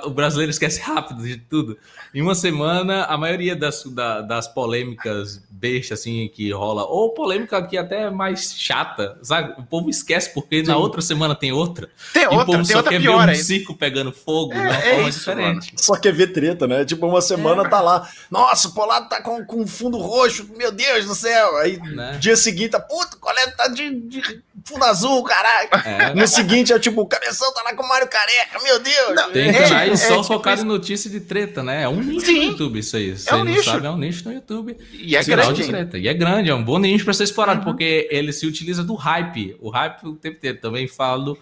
O 0.05 0.11
brasileiro 0.11 0.51
esquece 0.51 0.81
rápido 0.81 1.23
de 1.23 1.37
tudo. 1.37 1.77
Em 2.15 2.21
uma 2.23 2.35
semana, 2.35 3.05
a 3.05 3.17
maioria 3.17 3.55
das, 3.55 3.85
da- 3.85 4.21
das 4.21 4.49
polêmicas 4.49 5.43
bestas, 5.51 6.00
assim, 6.01 6.29
que 6.35 6.51
rola, 6.53 6.85
ou 6.85 7.13
polêmica 7.13 7.63
que 7.67 7.77
até 7.77 8.03
é 8.05 8.11
mais 8.11 8.55
chata, 8.59 9.19
sabe? 9.23 9.55
O 9.59 9.63
povo 9.65 9.91
esquece 9.91 10.33
porque 10.33 10.63
na 10.63 10.75
Sim. 10.75 10.81
outra 10.81 11.01
semana 11.01 11.35
tem 11.35 11.53
outra. 11.53 11.89
Tem 12.13 12.23
e 12.25 12.27
o 12.27 12.31
outra, 12.33 12.47
povo 12.47 12.59
tem 12.59 12.65
só 12.67 12.77
outra 12.79 12.93
quer 12.93 13.01
pior 13.01 13.27
ver 13.27 13.33
um 13.33 13.35
circo 13.43 13.75
pegando 13.77 14.13
fogo 14.13 14.53
É, 14.53 14.57
de 14.57 14.63
uma 14.63 14.75
é 14.77 14.95
forma 14.95 15.09
isso, 15.09 15.19
diferente. 15.19 15.73
Só 15.77 15.97
quer 15.97 16.13
ver 16.13 16.29
treta, 16.33 16.67
né? 16.67 16.85
Tipo, 16.85 17.07
uma 17.07 17.21
semana 17.21 17.69
tá 17.69 17.81
lá. 17.81 18.09
Nossa, 18.31 18.69
o 18.69 18.73
Polado 18.75 19.09
tá 19.09 19.21
com, 19.23 19.45
com 19.45 19.67
fundo 19.67 19.99
roxo, 19.99 20.49
meu 20.57 20.73
Deus 20.73 21.05
do 21.07 21.15
céu. 21.15 21.57
Aí, 21.59 21.79
Né? 21.79 22.17
dia 22.19 22.37
seguinte, 22.37 22.71
tá, 22.71 22.81
puta, 22.81 23.17
o 23.17 23.21
colete 23.21 23.57
tá 23.57 23.69
de, 23.69 24.01
de 24.01 24.41
fundo 24.65 24.85
azul, 24.85 25.23
caralho. 25.25 25.69
É. 25.85 26.15
No 26.15 26.27
seguinte 26.27 26.73
é 26.73 26.79
tipo, 26.79 27.01
o 27.03 27.07
cabeção 27.07 27.53
tá 27.53 27.63
lá 27.63 27.75
com 27.75 27.83
o 27.83 27.89
Mário 27.89 28.09
Careca, 28.09 28.59
meu 28.63 28.79
Deus. 28.79 29.15
Não, 29.15 29.31
Tem 29.33 29.49
É, 29.49 29.53
canais 29.69 29.93
é, 30.03 30.09
só 30.09 30.15
tipo 30.23 30.25
focados 30.25 30.61
isso. 30.61 30.67
em 30.67 30.73
notícia 30.73 31.11
de 31.11 31.21
treta, 31.21 31.63
né? 31.63 31.83
É 31.83 31.89
um 31.89 32.01
nicho 32.03 32.27
Sim. 32.27 32.35
no 32.39 32.43
YouTube 32.53 32.79
isso 32.79 32.97
aí. 32.97 33.17
Se 33.17 33.29
É 33.29 33.35
um 33.35 33.39
você 33.39 33.45
não 33.45 33.53
nicho. 33.53 33.71
sabe, 33.71 33.87
é 33.87 33.91
um 33.91 33.97
nicho 33.99 34.25
no 34.29 34.35
YouTube. 34.35 34.77
E 34.93 35.17
é 35.17 35.23
Sinal 35.23 35.39
grande 35.47 35.63
de. 35.85 35.99
E 35.99 36.09
é 36.09 36.15
grande, 36.15 36.51
é 36.51 36.55
um 36.55 36.63
bom 36.63 36.79
nicho 36.79 37.05
para 37.05 37.15
ser 37.15 37.25
explorado, 37.25 37.61
Uhum. 37.61 37.65
porque 37.65 38.09
ele 38.11 38.33
se 38.33 38.47
utiliza 38.47 38.83
do 38.85 38.95
hype. 38.95 39.57
O 39.61 39.71
hype 39.71 40.05
o 40.07 40.15
tempo 40.17 40.37
inteiro. 40.37 40.59
Também 40.59 40.87
falo 40.89 41.39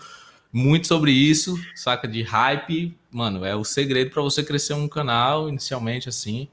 muito 0.53 0.87
sobre 0.87 1.11
isso, 1.12 1.55
saca? 1.74 2.09
De 2.09 2.22
hype, 2.22 2.96
mano, 3.11 3.44
é 3.44 3.55
o 3.55 3.64
segredo 3.64 4.11
para 4.11 4.22
você 4.22 4.42
crescer 4.42 4.74
um 4.74 4.88
canal 4.88 5.48
inicialmente 5.48 6.09
assim. 6.09 6.48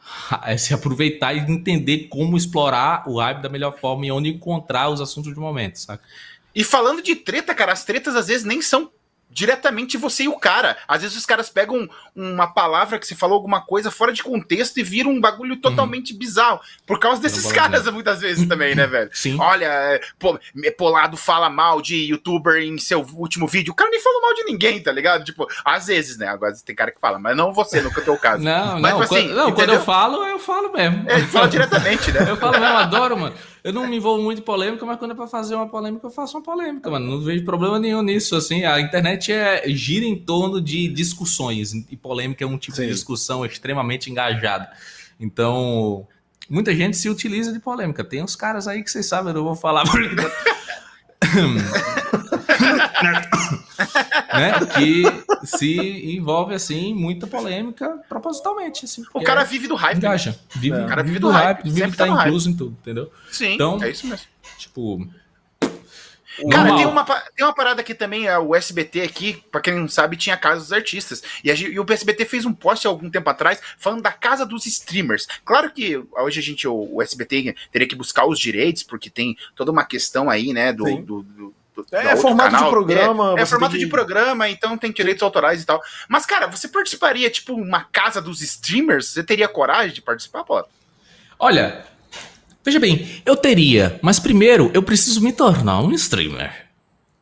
É 0.44 0.56
se 0.56 0.72
aproveitar 0.72 1.34
e 1.34 1.38
entender 1.40 2.08
como 2.08 2.36
explorar 2.36 3.02
o 3.06 3.18
hype 3.18 3.42
da 3.42 3.48
melhor 3.48 3.78
forma 3.78 4.06
e 4.06 4.10
onde 4.10 4.30
encontrar 4.30 4.88
os 4.88 5.00
assuntos 5.02 5.34
do 5.34 5.40
momento, 5.40 5.76
saca? 5.76 6.02
E 6.54 6.64
falando 6.64 7.02
de 7.02 7.14
treta, 7.14 7.54
cara, 7.54 7.72
as 7.72 7.84
tretas 7.84 8.16
às 8.16 8.26
vezes 8.28 8.44
nem 8.44 8.62
são 8.62 8.90
diretamente 9.30 9.96
você 9.96 10.24
e 10.24 10.28
o 10.28 10.38
cara. 10.38 10.76
Às 10.86 11.02
vezes 11.02 11.16
os 11.16 11.26
caras 11.26 11.48
pegam 11.48 11.88
uma 12.14 12.46
palavra 12.46 12.98
que 12.98 13.06
você 13.06 13.14
falou 13.14 13.36
alguma 13.36 13.60
coisa 13.60 13.90
fora 13.90 14.12
de 14.12 14.22
contexto 14.22 14.78
e 14.78 14.82
vira 14.82 15.08
um 15.08 15.20
bagulho 15.20 15.56
totalmente 15.56 16.14
bizarro. 16.14 16.60
Por 16.86 16.98
causa 16.98 17.20
desses 17.20 17.50
caras, 17.52 17.86
muitas 17.92 18.20
vezes 18.20 18.48
também, 18.48 18.74
né, 18.74 18.86
velho? 18.86 19.10
Sim. 19.12 19.38
Olha, 19.38 19.66
é, 19.66 20.00
pô, 20.18 20.38
Polado 20.76 21.16
fala 21.16 21.50
mal 21.50 21.80
de 21.80 21.96
youtuber 21.96 22.62
em 22.62 22.78
seu 22.78 23.00
último 23.14 23.46
vídeo. 23.46 23.72
O 23.72 23.76
cara 23.76 23.90
nem 23.90 24.00
falou 24.00 24.20
mal 24.20 24.34
de 24.34 24.44
ninguém, 24.44 24.82
tá 24.82 24.92
ligado? 24.92 25.24
Tipo, 25.24 25.46
às 25.64 25.86
vezes, 25.86 26.16
né? 26.16 26.28
Agora 26.28 26.54
tem 26.64 26.74
cara 26.74 26.90
que 26.90 27.00
fala, 27.00 27.18
mas 27.18 27.36
não 27.36 27.52
você, 27.52 27.80
no 27.80 27.90
teu 27.92 28.16
caso. 28.16 28.42
Não, 28.48 28.80
Mas, 28.80 28.92
não, 28.94 29.02
tipo 29.02 29.14
assim, 29.14 29.26
quando, 29.28 29.36
não, 29.36 29.52
quando 29.52 29.74
eu 29.74 29.82
falo, 29.82 30.24
eu 30.24 30.38
falo 30.38 30.72
mesmo. 30.72 31.04
É, 31.08 31.20
fala 31.20 31.48
diretamente, 31.48 32.10
né? 32.12 32.24
Eu 32.28 32.36
falo 32.36 32.58
mesmo, 32.58 32.76
adoro, 32.76 33.16
mano. 33.16 33.34
Eu 33.68 33.74
não 33.74 33.86
me 33.86 33.98
envolvo 33.98 34.22
muito 34.22 34.38
em 34.38 34.42
polêmica, 34.42 34.86
mas 34.86 34.98
quando 34.98 35.10
é 35.10 35.14
pra 35.14 35.26
fazer 35.26 35.54
uma 35.54 35.68
polêmica, 35.68 36.06
eu 36.06 36.10
faço 36.10 36.38
uma 36.38 36.42
polêmica, 36.42 36.90
mano. 36.90 37.04
Não 37.04 37.20
vejo 37.20 37.44
problema 37.44 37.78
nenhum 37.78 38.00
nisso, 38.00 38.34
assim. 38.34 38.64
A 38.64 38.80
internet 38.80 39.30
é, 39.30 39.62
gira 39.68 40.06
em 40.06 40.16
torno 40.16 40.58
de 40.58 40.88
discussões, 40.88 41.74
e 41.74 41.94
polêmica 41.94 42.42
é 42.42 42.46
um 42.46 42.56
tipo 42.56 42.78
Sim. 42.78 42.86
de 42.86 42.92
discussão 42.94 43.44
extremamente 43.44 44.10
engajada. 44.10 44.70
Então, 45.20 46.08
muita 46.48 46.74
gente 46.74 46.96
se 46.96 47.10
utiliza 47.10 47.52
de 47.52 47.60
polêmica. 47.60 48.02
Tem 48.02 48.22
uns 48.22 48.34
caras 48.34 48.66
aí 48.66 48.82
que 48.82 48.90
vocês 48.90 49.04
sabem, 49.04 49.32
eu 49.32 49.34
não 49.34 49.44
vou 49.44 49.54
falar 49.54 49.84
porque... 49.92 50.16
né? 52.60 54.52
Que 54.76 55.46
se 55.46 56.16
envolve, 56.16 56.54
assim, 56.54 56.94
muita 56.94 57.26
polêmica 57.26 58.00
propositalmente, 58.08 58.84
assim. 58.84 59.02
O 59.14 59.22
cara 59.22 59.44
vive 59.44 59.66
do 59.68 59.74
hype. 59.74 59.94
né? 59.94 59.98
engaja. 59.98 60.38
Vive, 60.56 60.76
É. 60.76 60.84
o 60.84 60.86
cara 60.86 61.02
vive 61.02 61.18
do 61.18 61.30
hype, 61.30 61.62
vive 61.64 61.80
sempre 61.80 61.96
tá 61.96 62.04
tá 62.04 62.10
no 62.10 62.16
hype. 62.16 62.26
incluso 62.28 62.50
em 62.50 62.56
tudo, 62.56 62.76
entendeu? 62.80 63.10
Sim, 63.30 63.54
Então- 63.54 63.82
é 63.82 63.90
isso 63.90 64.06
mesmo. 64.06 64.26
Tipo. 64.58 65.06
Cara, 66.52 66.76
tem 66.76 66.86
uma, 66.86 67.04
tem 67.04 67.44
uma 67.44 67.52
parada 67.52 67.80
aqui 67.80 67.92
também, 67.92 68.28
é, 68.28 68.38
o 68.38 68.54
SBT 68.54 69.00
aqui, 69.00 69.42
pra 69.50 69.60
quem 69.60 69.74
não 69.74 69.88
sabe, 69.88 70.16
tinha 70.16 70.36
a 70.36 70.38
Casa 70.38 70.60
dos 70.60 70.72
Artistas. 70.72 71.20
E, 71.42 71.50
a 71.50 71.54
e 71.54 71.80
o 71.80 71.84
SBT 71.88 72.24
fez 72.26 72.46
um 72.46 72.52
post 72.54 72.86
há 72.86 72.90
algum 72.90 73.10
tempo 73.10 73.28
atrás 73.28 73.60
falando 73.76 74.02
da 74.02 74.12
Casa 74.12 74.46
dos 74.46 74.64
Streamers. 74.64 75.26
Claro 75.44 75.68
que 75.72 76.00
hoje 76.16 76.38
a 76.38 76.42
gente, 76.42 76.68
o, 76.68 76.94
o 76.94 77.02
SBT 77.02 77.56
teria 77.72 77.88
que 77.88 77.96
buscar 77.96 78.24
os 78.24 78.38
direitos, 78.38 78.84
porque 78.84 79.10
tem 79.10 79.36
toda 79.56 79.72
uma 79.72 79.82
questão 79.84 80.30
aí, 80.30 80.52
né, 80.52 80.72
do... 80.72 80.84
Do- 81.02 81.22
do- 81.24 81.54
do- 81.82 81.96
É, 81.96 82.16
formato 82.16 82.50
de 82.50 82.56
canal. 82.56 82.70
programa, 82.70 83.34
É, 83.38 83.42
é 83.42 83.46
formato 83.46 83.72
tem 83.72 83.80
de 83.80 83.86
programa, 83.86 84.48
então 84.48 84.76
tem 84.78 84.92
direitos 84.92 85.22
autorais 85.22 85.62
e 85.62 85.66
tal. 85.66 85.80
Mas, 86.08 86.24
cara, 86.26 86.46
você 86.46 86.68
participaria, 86.68 87.28
tipo, 87.30 87.54
uma 87.54 87.84
Casa 87.84 88.20
dos 88.20 88.40
Streamers? 88.42 89.08
Você 89.08 89.22
teria 89.22 89.48
coragem 89.48 89.92
de 89.94 90.02
participar, 90.02 90.44
pô? 90.44 90.64
Olha, 91.38 91.84
veja 92.64 92.80
bem, 92.80 93.22
eu 93.24 93.36
teria, 93.36 93.98
mas 94.02 94.18
primeiro 94.18 94.70
eu 94.74 94.82
preciso 94.82 95.20
me 95.22 95.32
tornar 95.32 95.80
um 95.80 95.92
streamer. 95.92 96.66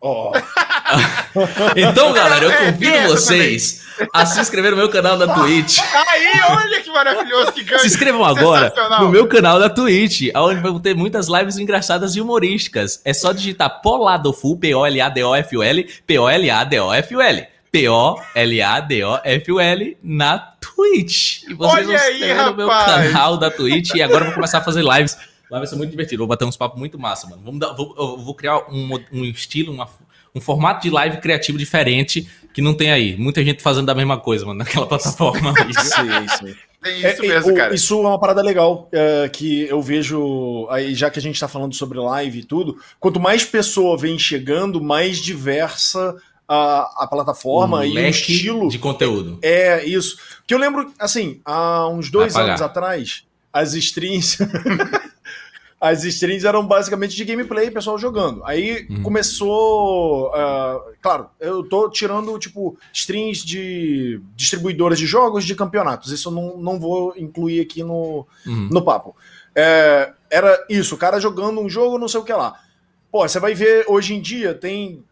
Ó, 0.01 0.33
Então, 1.77 2.13
galera, 2.13 2.45
eu 2.45 2.51
É, 2.51 2.73
convido 2.73 2.93
essa 2.95 3.09
vocês 3.09 3.87
a 4.13 4.27
se 4.27 4.39
inscrever 4.41 4.71
no 4.73 4.77
meu 4.77 4.89
canal 4.91 5.17
da 5.19 5.33
Twitch. 5.35 5.79
Aí, 5.79 6.41
olha 6.51 6.83
que 6.83 6.91
maravilhoso, 6.91 7.53
que 7.53 7.63
ganho. 7.65 7.81
Se 7.81 7.87
inscrevam 7.87 8.23
agora 8.25 8.73
no 9.01 9.09
meu 9.09 9.27
canal 9.27 9.59
da 9.59 9.71
Twitch, 9.71 10.29
onde 10.35 10.61
vão 10.61 10.79
ter 10.79 10.95
muitas 10.95 11.29
lives 11.29 11.57
engraçadas 11.59 12.15
e 12.17 12.21
humorísticas. 12.21 13.01
É 13.05 13.13
só 13.15 13.33
digitar 13.33 13.81
Poladoful, 13.81 14.57
P-O-L-A-D-O-F-U-L, 14.59 15.85
P-O-L-A-D-O-F-U-L, 16.07 17.47
P-O-L-A-D-O-F-U-L 17.73 18.37
na 20.03 20.39
Twitch. 20.39 21.43
E 21.45 21.55
vocês 21.55 21.87
Olha 21.89 21.99
vão 21.99 22.07
aí, 22.07 22.19
ter 22.21 22.35
no 22.37 22.55
meu 22.55 22.69
rapaz. 22.69 23.13
canal 23.13 23.37
da 23.37 23.51
Twitch 23.51 23.95
e 23.95 24.03
agora 24.03 24.23
eu 24.23 24.27
vou 24.27 24.35
começar 24.35 24.59
a 24.59 24.63
fazer 24.63 24.83
lives. 24.83 25.17
Lá 25.51 25.59
vai 25.59 25.67
ser 25.67 25.77
muito 25.77 25.91
divertido, 25.91 26.19
vou 26.19 26.27
bater 26.27 26.45
uns 26.45 26.57
papos 26.57 26.79
muito 26.79 26.99
massa, 26.99 27.29
mano. 27.29 27.41
Vamos 27.45 27.61
dar- 27.61 27.73
vou, 27.73 27.95
eu 27.97 28.17
vou 28.19 28.35
criar 28.35 28.59
um, 28.69 28.99
um 29.13 29.25
estilo, 29.25 29.73
uma- 29.73 29.89
um 30.37 30.41
formato 30.41 30.83
de 30.83 30.91
live 30.91 31.17
criativo 31.19 31.57
diferente 31.59 32.29
que 32.53 32.61
não 32.63 32.75
tem 32.75 32.91
aí. 32.91 33.17
Muita 33.17 33.43
gente 33.45 33.63
fazendo 33.63 33.89
a 33.91 33.95
mesma 33.95 34.19
coisa, 34.19 34.45
mano, 34.47 34.59
naquela 34.59 34.87
plataforma. 34.89 35.53
isso 35.69 36.01
aí, 36.01 36.27
isso 36.27 36.47
aí. 36.47 36.55
Tem 36.83 37.05
É, 37.05 37.13
isso 37.13 37.25
e, 37.25 37.29
mesmo, 37.29 37.53
o- 37.53 37.55
cara. 37.57 37.75
Isso 37.75 37.95
é 37.95 38.09
uma 38.09 38.21
parada 38.21 38.43
legal 38.43 38.89
é, 38.93 39.29
que 39.29 39.63
eu 39.63 39.81
vejo 39.83 40.69
aí, 40.71 40.95
já 40.95 41.11
que 41.11 41.19
a 41.19 41.23
gente 41.23 41.41
tá 41.41 41.49
falando 41.49 41.75
sobre 41.75 41.99
live 41.99 42.39
e 42.41 42.45
tudo, 42.45 42.77
quanto 43.01 43.19
mais 43.19 43.45
pessoa 43.45 43.97
vem 43.99 44.19
chegando, 44.19 44.81
mais 44.81 45.19
diversa 45.19 46.15
a, 46.49 47.05
a 47.05 47.07
plataforma 47.09 47.79
Um 47.81 47.85
e 47.85 47.97
o 47.99 48.07
estilo. 48.09 48.69
de 48.69 48.79
conteúdo. 48.79 49.39
É 49.43 49.85
isso. 49.85 50.17
Que 50.47 50.55
eu 50.55 50.59
lembro, 50.59 50.93
assim, 50.99 51.41
há 51.45 51.89
uns 51.89 52.11
dois 52.11 52.33
Vai 52.35 52.43
pagar. 52.43 52.53
anos 52.53 52.63
atrás, 52.63 53.23
as 53.53 53.75
streams. 53.75 54.39
as 55.89 56.05
streams 56.05 56.45
eram 56.47 56.67
basicamente 56.67 57.15
de 57.17 57.25
gameplay, 57.25 57.71
pessoal 57.71 57.99
jogando. 57.99 58.43
Aí 58.45 58.87
Uhum. 58.91 59.03
começou. 59.03 60.33
ah, 60.35 60.81
claro, 61.01 61.29
eu 61.41 61.63
tô 61.69 61.89
tirando, 61.91 62.39
tipo, 62.39 62.77
streams 62.93 63.45
de 63.45 64.21
distribuidoras 64.35 64.99
de 64.99 65.07
jogos 65.07 65.45
de 65.45 65.55
campeonatos. 65.55 66.13
Isso 66.13 66.29
eu 66.29 66.33
não, 66.33 66.57
não 66.59 66.79
vou 66.81 67.15
incluir 67.17 67.61
aqui 67.61 67.83
no, 67.83 68.27
Uhum. 68.47 68.69
no 68.71 68.83
papo. 68.83 69.15
É, 69.55 70.13
era 70.31 70.65
isso, 70.69 70.95
o 70.95 70.99
cara 70.99 71.21
jogando 71.21 71.61
um 71.61 71.69
jogo, 71.69 71.99
não 71.99 72.09
sei 72.09 72.21
o 72.21 72.25
que 72.25 72.33
lá. 72.33 72.59
Pô, 73.11 73.27
você 73.27 73.39
vai 73.41 73.55
ver 73.55 73.85
hoje 73.89 74.15
em 74.15 74.21
dia, 74.21 74.53
tem. 74.53 75.03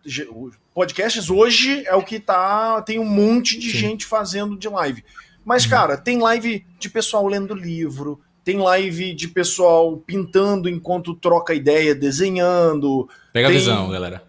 Podcasts 0.75 1.31
hoje 1.31 1.85
é 1.87 1.95
o 1.95 2.03
que 2.03 2.19
tá. 2.19 2.83
Tem 2.83 2.99
um 2.99 3.05
monte 3.05 3.59
de 3.59 3.71
Sim. 3.71 3.79
gente 3.79 4.05
fazendo 4.07 4.57
de 4.57 4.69
live. 4.69 5.05
Mas, 5.45 5.65
Uhum. 5.65 5.71
cara, 5.71 5.97
tem 5.97 6.19
live 6.21 6.67
de 6.79 6.91
pessoal 6.91 7.27
lendo 7.27 7.55
livro, 7.55 8.21
tem 8.45 8.59
live 8.59 9.15
de 9.15 9.29
pessoal 9.29 9.97
pintando 9.97 10.69
enquanto 10.69 11.15
troca 11.15 11.55
ideia, 11.55 11.95
desenhando. 11.95 13.09
Pega 13.33 13.49
Tem- 13.49 13.57
a 13.57 13.59
visão, 13.59 13.91
galera. 13.91 14.23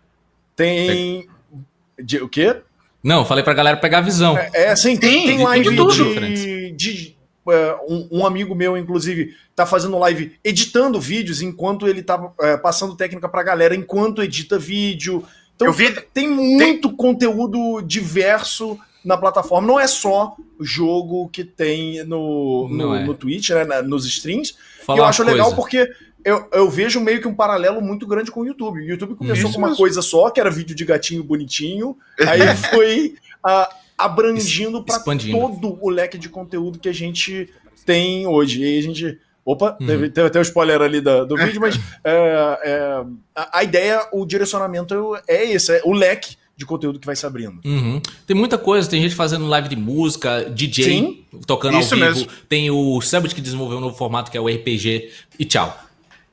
Tem. 0.56 1.28
De- 2.02 2.22
o 2.22 2.30
quê? 2.30 2.62
Não, 3.04 3.26
falei 3.26 3.44
pra 3.44 3.54
galera 3.54 3.78
pegar 3.78 4.00
a 4.00 4.02
visão. 4.02 4.36
É, 4.38 4.70
assim, 4.70 4.98
tem, 4.98 5.12
Tem, 5.12 5.28
tem 5.28 5.38
de 5.38 5.44
live 5.44 5.76
tudo, 5.76 5.94
de, 5.94 6.72
de, 6.72 7.16
é, 7.48 7.78
um, 7.88 8.08
um, 8.12 8.26
amigo 8.26 8.56
meu, 8.56 8.76
inclusive, 8.76 9.36
tá 9.56 9.66
fazendo 9.66 10.00
live 10.00 10.34
editando 10.44 11.00
vídeos 11.00 11.42
enquanto 11.42 11.88
ele 11.88 12.02
tá 12.02 12.32
é, 12.42 12.58
passando 12.58 12.96
técnica 12.96 13.30
pra 13.30 13.44
galera, 13.44 13.76
enquanto 13.76 14.24
edita 14.24 14.58
vídeo. 14.58 15.24
Então, 15.56 15.72
vi... 15.72 15.92
tem 16.14 16.28
muito 16.28 16.88
tem... 16.88 16.98
conteúdo 16.98 17.82
diverso 17.82 18.80
na 19.06 19.16
plataforma. 19.16 19.68
Não 19.68 19.80
é 19.80 19.88
só 19.88 20.36
jogo 20.60 21.30
que 21.30 21.44
tem 21.44 22.04
no, 22.04 22.68
no, 22.70 22.96
é. 22.96 23.04
no 23.04 23.14
Twitch, 23.14 23.52
né, 23.52 23.82
nos 23.84 24.06
streams. 24.06 24.56
Falar 24.86 25.00
eu 25.00 25.06
acho 25.06 25.24
legal 25.24 25.56
porque 25.56 25.90
eu, 26.24 26.48
eu, 26.52 26.70
vejo 26.70 27.00
meio 27.00 27.22
que 27.22 27.28
um 27.28 27.36
paralelo 27.36 27.80
muito 27.82 28.08
grande 28.08 28.32
com 28.32 28.42
o 28.42 28.46
YouTube. 28.48 28.80
O 28.80 28.90
YouTube 28.90 29.16
começou 29.16 29.46
Isso 29.46 29.54
com 29.54 29.60
uma 29.60 29.68
mesmo. 29.68 29.78
coisa 29.78 30.02
só, 30.02 30.32
que 30.32 30.40
era 30.40 30.50
vídeo 30.50 30.76
de 30.76 30.84
gatinho 30.84 31.24
bonitinho, 31.24 31.96
aí 32.20 32.40
foi 32.74 33.16
abrangindo 33.96 34.84
para 34.84 35.00
todo 35.00 35.78
o 35.80 35.90
leque 35.90 36.18
de 36.18 36.28
conteúdo 36.28 36.80
que 36.80 36.90
a 36.90 36.94
gente 36.94 37.54
tem 37.86 38.26
hoje. 38.26 38.62
E 38.62 38.66
aí 38.66 38.80
a 38.80 38.82
gente. 38.82 39.20
Opa, 39.46 39.78
uhum. 39.80 39.86
teve, 39.86 40.10
teve 40.10 40.28
até 40.28 40.40
o 40.40 40.42
um 40.42 40.42
spoiler 40.42 40.82
ali 40.82 41.00
do, 41.00 41.24
do 41.24 41.38
vídeo, 41.38 41.62
mas 41.62 41.76
é, 42.04 42.60
é, 42.64 43.06
a, 43.36 43.60
a, 43.60 43.64
ideia, 43.64 44.02
o 44.12 44.26
direcionamento 44.26 45.16
é 45.28 45.46
esse, 45.46 45.72
é 45.72 45.82
o 45.86 45.94
leque 45.94 46.36
de 46.58 46.66
conteúdo 46.66 47.00
que 47.00 47.06
vai 47.06 47.16
se 47.16 47.26
abrindo. 47.26 47.60
Uhum. 47.66 48.02
Tem 48.26 48.36
muita 48.36 48.58
coisa, 48.58 48.90
tem 48.90 49.02
gente 49.02 49.16
fazendo 49.16 49.46
live 49.48 49.68
de 49.68 49.76
música, 49.76 50.50
DJ 50.50 50.84
Sim, 50.84 51.26
tocando 51.46 51.76
ao 51.76 51.84
vivo. 51.84 51.96
Mesmo. 51.98 52.28
Tem 52.48 52.72
o 52.72 53.02
Sebut 53.02 53.36
que 53.36 53.42
desenvolveu 53.42 53.78
um 53.78 53.82
novo 53.82 53.98
formato 53.98 54.32
que 54.32 54.38
é 54.38 54.42
o 54.42 54.48
RPG. 54.48 55.12
E 55.38 55.46
tchau. 55.46 55.78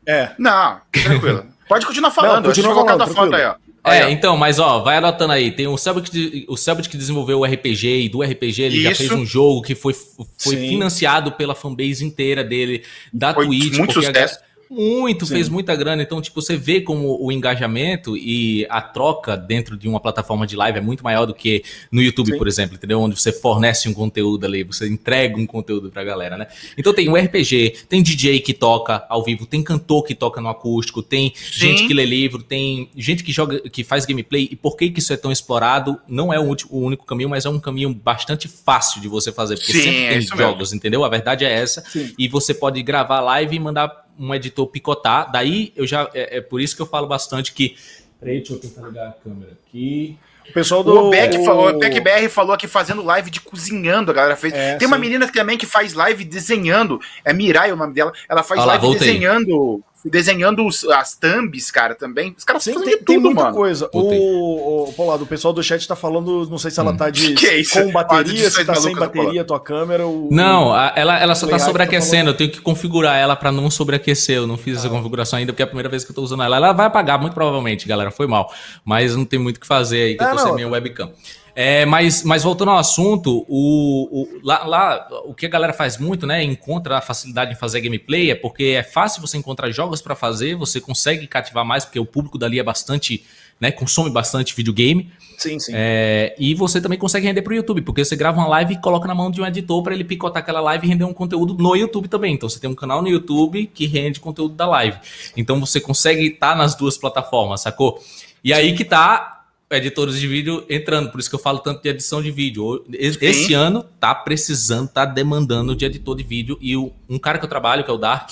É. 0.06 0.30
Não, 0.38 0.80
tranquilo. 0.92 1.46
Pode 1.68 1.86
continuar 1.86 2.10
falando, 2.10 2.36
Não, 2.36 2.42
continua 2.42 2.74
falando, 2.74 2.98
da 2.98 3.06
foto 3.06 3.34
aí, 3.34 3.46
ó. 3.46 3.54
É, 3.84 4.10
então, 4.10 4.36
mas 4.36 4.60
ó, 4.60 4.80
vai 4.80 4.98
anotando 4.98 5.32
aí. 5.32 5.50
Tem 5.50 5.66
o 5.66 5.76
Selbit 5.76 6.08
que, 6.08 6.46
o 6.48 6.56
Selbit 6.56 6.88
que 6.88 6.96
desenvolveu 6.96 7.40
o 7.40 7.44
RPG 7.44 8.04
e 8.04 8.08
do 8.08 8.22
RPG 8.22 8.62
ele 8.62 8.76
Isso. 8.76 8.84
já 8.84 8.94
fez 8.94 9.10
um 9.10 9.26
jogo 9.26 9.60
que 9.60 9.74
foi, 9.74 9.92
foi 10.38 10.56
financiado 10.56 11.32
pela 11.32 11.54
fanbase 11.54 12.04
inteira 12.04 12.44
dele, 12.44 12.84
da 13.12 13.34
foi 13.34 13.46
Twitch. 13.46 13.76
Muito 13.76 13.94
sucesso. 13.94 14.38
A, 14.38 14.51
muito, 14.72 15.26
Sim. 15.26 15.34
fez 15.34 15.48
muita 15.48 15.76
grana. 15.76 16.02
Então, 16.02 16.20
tipo, 16.20 16.40
você 16.40 16.56
vê 16.56 16.80
como 16.80 17.18
o 17.22 17.30
engajamento 17.30 18.16
e 18.16 18.66
a 18.70 18.80
troca 18.80 19.36
dentro 19.36 19.76
de 19.76 19.86
uma 19.86 20.00
plataforma 20.00 20.46
de 20.46 20.56
live 20.56 20.78
é 20.78 20.80
muito 20.80 21.04
maior 21.04 21.26
do 21.26 21.34
que 21.34 21.62
no 21.90 22.00
YouTube, 22.00 22.32
Sim. 22.32 22.38
por 22.38 22.48
exemplo, 22.48 22.76
entendeu? 22.76 23.00
Onde 23.00 23.20
você 23.20 23.32
fornece 23.32 23.88
um 23.88 23.94
conteúdo 23.94 24.46
ali, 24.46 24.64
você 24.64 24.88
entrega 24.88 25.36
um 25.36 25.46
conteúdo 25.46 25.90
pra 25.90 26.02
galera, 26.02 26.38
né? 26.38 26.46
Então 26.76 26.94
tem 26.94 27.08
o 27.08 27.16
RPG, 27.16 27.84
tem 27.88 28.02
DJ 28.02 28.40
que 28.40 28.54
toca 28.54 29.04
ao 29.08 29.22
vivo, 29.22 29.44
tem 29.44 29.62
cantor 29.62 30.04
que 30.04 30.14
toca 30.14 30.40
no 30.40 30.48
acústico, 30.48 31.02
tem 31.02 31.32
Sim. 31.34 31.52
gente 31.52 31.86
que 31.86 31.92
lê 31.92 32.06
livro, 32.06 32.42
tem 32.42 32.88
gente 32.96 33.22
que 33.22 33.32
joga, 33.32 33.60
que 33.68 33.84
faz 33.84 34.06
gameplay. 34.06 34.48
E 34.50 34.56
por 34.56 34.76
que, 34.76 34.88
que 34.90 35.00
isso 35.00 35.12
é 35.12 35.16
tão 35.16 35.30
explorado? 35.30 36.00
Não 36.08 36.32
é 36.32 36.38
o, 36.38 36.44
único, 36.44 36.74
o 36.74 36.80
único 36.80 37.04
caminho, 37.04 37.28
mas 37.28 37.44
é 37.44 37.50
um 37.50 37.60
caminho 37.60 37.92
bastante 37.92 38.48
fácil 38.48 39.00
de 39.00 39.08
você 39.08 39.30
fazer, 39.30 39.56
porque 39.56 39.72
sempre 39.72 39.90
tem 39.90 40.18
é 40.18 40.20
jogos, 40.20 40.70
mesmo. 40.70 40.76
entendeu? 40.76 41.04
A 41.04 41.08
verdade 41.08 41.44
é 41.44 41.52
essa. 41.52 41.84
E 42.18 42.26
você 42.28 42.54
pode 42.54 42.82
gravar 42.82 43.20
live 43.20 43.56
e 43.56 43.60
mandar 43.60 44.01
um 44.18 44.34
editor 44.34 44.66
picotar. 44.66 45.30
Daí 45.30 45.72
eu 45.76 45.86
já. 45.86 46.10
É, 46.14 46.38
é, 46.38 46.40
por 46.40 46.60
isso 46.60 46.76
que 46.76 46.82
eu 46.82 46.86
falo 46.86 47.06
bastante 47.06 47.52
que. 47.52 47.76
Peraí, 48.20 48.38
deixa 48.38 48.52
eu 48.52 48.58
tentar 48.58 48.86
ligar 48.86 49.08
a 49.08 49.12
câmera 49.12 49.52
aqui. 49.52 50.18
O 50.48 50.52
pessoal 50.52 50.82
do. 50.82 51.06
O 51.06 51.10
Beck, 51.10 51.38
o... 51.38 51.44
Falou, 51.44 51.68
o 51.70 51.78
Beck 51.78 52.00
BR 52.00 52.28
falou 52.28 52.52
aqui 52.52 52.66
fazendo 52.66 53.02
live 53.02 53.30
de 53.30 53.40
cozinhando, 53.40 54.10
a 54.10 54.14
galera 54.14 54.36
fez. 54.36 54.52
É, 54.52 54.76
Tem 54.76 54.86
uma 54.86 54.98
menina 54.98 55.30
também 55.30 55.56
que 55.56 55.66
faz 55.66 55.94
live 55.94 56.24
desenhando. 56.24 57.00
É 57.24 57.32
Mirai 57.32 57.72
o 57.72 57.76
nome 57.76 57.94
dela. 57.94 58.12
Ela 58.28 58.42
faz 58.42 58.60
Olha 58.60 58.68
live 58.68 58.86
lá, 58.86 58.92
desenhando 58.92 59.82
desenhando 60.04 60.66
os, 60.66 60.84
as 60.84 61.14
thumbs, 61.14 61.70
cara, 61.70 61.94
também. 61.94 62.34
Os 62.36 62.44
caras 62.44 62.64
fazem 62.64 62.82
tem, 62.82 62.98
tudo, 62.98 63.06
tem 63.06 63.18
muita 63.18 63.42
mano. 63.42 63.54
coisa. 63.54 63.88
O, 63.92 64.90
o, 64.96 65.14
o 65.22 65.26
pessoal 65.26 65.54
do 65.54 65.62
chat 65.62 65.86
tá 65.86 65.94
falando, 65.94 66.48
não 66.50 66.58
sei 66.58 66.70
se 66.70 66.80
ela 66.80 66.92
hum. 66.92 66.96
tá 66.96 67.10
de 67.10 67.34
que 67.34 67.46
é 67.46 67.64
com 67.64 67.92
bateria, 67.92 68.50
se 68.50 68.64
tá 68.64 68.74
sem 68.74 68.94
bateria 68.94 69.42
a 69.42 69.44
tua 69.44 69.60
câmera. 69.60 70.06
O, 70.06 70.28
não, 70.30 70.72
a, 70.72 70.92
ela, 70.96 71.18
ela 71.18 71.34
só 71.34 71.46
tá 71.46 71.58
sobreaquecendo. 71.58 72.24
Tá 72.26 72.30
eu 72.30 72.36
tenho 72.36 72.50
que 72.50 72.60
configurar 72.60 73.16
ela 73.16 73.36
para 73.36 73.52
não 73.52 73.70
sobreaquecer. 73.70 74.36
Eu 74.36 74.46
não 74.46 74.56
fiz 74.56 74.76
ah. 74.76 74.80
essa 74.80 74.88
configuração 74.88 75.38
ainda, 75.38 75.52
porque 75.52 75.62
é 75.62 75.64
a 75.64 75.68
primeira 75.68 75.88
vez 75.88 76.04
que 76.04 76.10
eu 76.10 76.14
tô 76.14 76.22
usando 76.22 76.42
ela. 76.42 76.56
Ela 76.56 76.72
vai 76.72 76.86
apagar, 76.86 77.20
muito 77.20 77.34
provavelmente, 77.34 77.86
galera. 77.86 78.10
Foi 78.10 78.26
mal. 78.26 78.52
Mas 78.84 79.14
não 79.14 79.24
tem 79.24 79.38
muito 79.38 79.58
o 79.58 79.60
que 79.60 79.66
fazer 79.66 80.02
aí, 80.02 80.16
que 80.16 80.24
é, 80.24 80.26
eu 80.26 80.30
tô 80.30 80.36
não, 80.36 80.44
sem 80.44 80.54
minha 80.54 80.68
webcam. 80.68 81.12
É, 81.54 81.84
mas, 81.84 82.22
mas 82.22 82.42
voltando 82.42 82.70
ao 82.70 82.78
assunto, 82.78 83.44
o, 83.46 84.08
o, 84.10 84.40
lá, 84.42 84.64
lá, 84.64 85.08
o 85.26 85.34
que 85.34 85.44
a 85.44 85.48
galera 85.48 85.72
faz 85.72 85.98
muito, 85.98 86.26
né? 86.26 86.42
Encontra 86.42 86.96
a 86.96 87.00
facilidade 87.00 87.52
em 87.52 87.56
fazer 87.56 87.80
gameplay, 87.80 88.30
é 88.30 88.34
porque 88.34 88.64
é 88.78 88.82
fácil 88.82 89.20
você 89.20 89.36
encontrar 89.36 89.70
jogos 89.70 90.00
para 90.00 90.14
fazer, 90.14 90.54
você 90.54 90.80
consegue 90.80 91.26
cativar 91.26 91.64
mais, 91.64 91.84
porque 91.84 92.00
o 92.00 92.06
público 92.06 92.38
dali 92.38 92.58
é 92.58 92.62
bastante, 92.62 93.22
né? 93.60 93.70
Consome 93.70 94.08
bastante 94.08 94.56
videogame. 94.56 95.12
Sim, 95.36 95.58
sim. 95.58 95.72
É, 95.74 96.34
e 96.38 96.54
você 96.54 96.80
também 96.80 96.98
consegue 96.98 97.26
render 97.26 97.42
para 97.42 97.52
o 97.52 97.56
YouTube, 97.56 97.82
porque 97.82 98.02
você 98.02 98.16
grava 98.16 98.38
uma 98.38 98.48
live 98.48 98.74
e 98.74 98.80
coloca 98.80 99.06
na 99.06 99.14
mão 99.14 99.30
de 99.30 99.42
um 99.42 99.46
editor 99.46 99.82
para 99.82 99.92
ele 99.92 100.04
picotar 100.04 100.42
aquela 100.42 100.60
live 100.60 100.86
e 100.86 100.88
render 100.88 101.04
um 101.04 101.12
conteúdo 101.12 101.54
no 101.54 101.76
YouTube 101.76 102.08
também. 102.08 102.34
Então 102.34 102.48
você 102.48 102.58
tem 102.58 102.70
um 102.70 102.74
canal 102.74 103.02
no 103.02 103.08
YouTube 103.08 103.66
que 103.66 103.86
rende 103.86 104.20
conteúdo 104.20 104.54
da 104.54 104.66
live. 104.66 104.96
Então 105.36 105.60
você 105.60 105.80
consegue 105.80 106.28
estar 106.28 106.52
tá 106.52 106.54
nas 106.54 106.74
duas 106.74 106.96
plataformas, 106.96 107.60
sacou? 107.60 108.02
E 108.42 108.52
aí 108.52 108.74
que 108.74 108.84
tá 108.84 109.31
editores 109.72 110.18
de 110.18 110.26
vídeo 110.28 110.64
entrando, 110.68 111.10
por 111.10 111.18
isso 111.18 111.28
que 111.28 111.34
eu 111.34 111.40
falo 111.40 111.58
tanto 111.58 111.82
de 111.82 111.88
edição 111.88 112.22
de 112.22 112.30
vídeo. 112.30 112.84
Esse 112.92 113.46
Sim. 113.46 113.54
ano 113.54 113.84
tá 113.98 114.14
precisando, 114.14 114.88
tá 114.88 115.04
demandando 115.04 115.74
de 115.74 115.84
editor 115.84 116.16
de 116.16 116.22
vídeo 116.22 116.58
e 116.60 116.76
o, 116.76 116.92
um 117.08 117.18
cara 117.18 117.38
que 117.38 117.44
eu 117.44 117.48
trabalho, 117.48 117.82
que 117.84 117.90
é 117.90 117.94
o 117.94 117.98
Dark, 117.98 118.30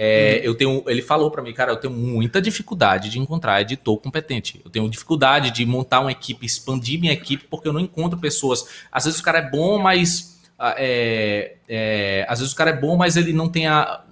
é, 0.00 0.40
hum. 0.40 0.44
eu 0.44 0.54
tenho, 0.54 0.84
ele 0.86 1.02
falou 1.02 1.30
para 1.30 1.42
mim, 1.42 1.52
cara, 1.52 1.72
eu 1.72 1.76
tenho 1.76 1.92
muita 1.92 2.40
dificuldade 2.40 3.10
de 3.10 3.18
encontrar 3.18 3.60
editor 3.60 3.96
competente. 3.98 4.60
Eu 4.64 4.70
tenho 4.70 4.88
dificuldade 4.88 5.50
de 5.50 5.66
montar 5.66 6.00
uma 6.00 6.12
equipe, 6.12 6.46
expandir 6.46 7.00
minha 7.00 7.12
equipe, 7.12 7.44
porque 7.50 7.66
eu 7.66 7.72
não 7.72 7.80
encontro 7.80 8.18
pessoas. 8.18 8.64
Às 8.92 9.06
vezes 9.06 9.18
o 9.18 9.22
cara 9.24 9.38
é 9.38 9.50
bom, 9.50 9.78
mas 9.78 10.38
ah, 10.58 10.74
é, 10.78 11.56
é, 11.68 12.26
às 12.28 12.38
vezes 12.38 12.52
o 12.52 12.56
cara 12.56 12.70
é 12.70 12.76
bom, 12.76 12.96
mas 12.96 13.16
ele 13.16 13.32
não 13.32 13.48
tem 13.48 13.66
a, 13.66 14.04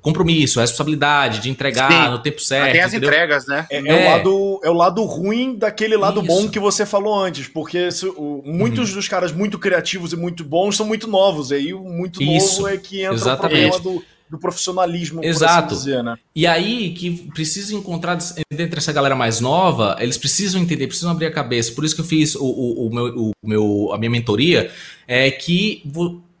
compromisso, 0.00 0.58
a 0.58 0.62
responsabilidade 0.62 1.40
de 1.40 1.50
entregar 1.50 1.90
Sim. 1.90 2.10
no 2.10 2.18
tempo 2.18 2.40
certo. 2.40 2.72
Tem 2.72 2.80
as 2.80 2.92
entendeu? 2.92 3.08
entregas, 3.08 3.46
né? 3.46 3.66
É, 3.70 3.76
é, 3.78 3.80
O 3.80 4.10
lado, 4.10 4.60
é 4.64 4.70
o 4.70 4.74
lado 4.74 5.04
ruim 5.04 5.56
daquele 5.56 5.96
lado 5.96 6.20
Isso. 6.20 6.26
bom 6.26 6.48
que 6.48 6.58
você 6.58 6.84
falou 6.84 7.14
antes, 7.14 7.46
porque 7.46 7.90
se, 7.92 8.06
o, 8.06 8.42
muitos 8.44 8.90
uhum. 8.90 8.96
dos 8.96 9.08
caras 9.08 9.32
muito 9.32 9.58
criativos 9.58 10.12
e 10.12 10.16
muito 10.16 10.44
bons 10.44 10.76
são 10.76 10.86
muito 10.86 11.06
novos, 11.06 11.50
e 11.50 11.54
aí 11.54 11.74
o 11.74 11.82
muito 11.84 12.22
Isso. 12.22 12.62
novo 12.62 12.74
é 12.74 12.76
que 12.76 13.02
entra 13.02 13.14
Exatamente. 13.14 13.68
o 13.68 13.70
problema 13.70 14.00
do, 14.00 14.04
do 14.30 14.38
profissionalismo, 14.38 15.24
Exato. 15.24 15.74
Assim 15.74 15.84
dizer, 15.84 16.02
né? 16.02 16.16
E 16.34 16.46
aí 16.46 16.92
que 16.94 17.28
precisa 17.32 17.74
encontrar 17.74 18.18
dentro 18.50 18.74
dessa 18.74 18.92
galera 18.92 19.14
mais 19.14 19.40
nova, 19.40 19.96
eles 20.00 20.18
precisam 20.18 20.60
entender, 20.60 20.86
precisam 20.88 21.10
abrir 21.10 21.26
a 21.26 21.32
cabeça. 21.32 21.72
Por 21.72 21.84
isso 21.84 21.94
que 21.94 22.00
eu 22.00 22.04
fiz 22.04 22.34
o, 22.34 22.44
o, 22.44 22.88
o 22.88 22.94
meu, 22.94 23.32
o 23.44 23.48
meu, 23.48 23.90
a 23.92 23.98
minha 23.98 24.10
mentoria, 24.10 24.70
é 25.06 25.30
que 25.30 25.82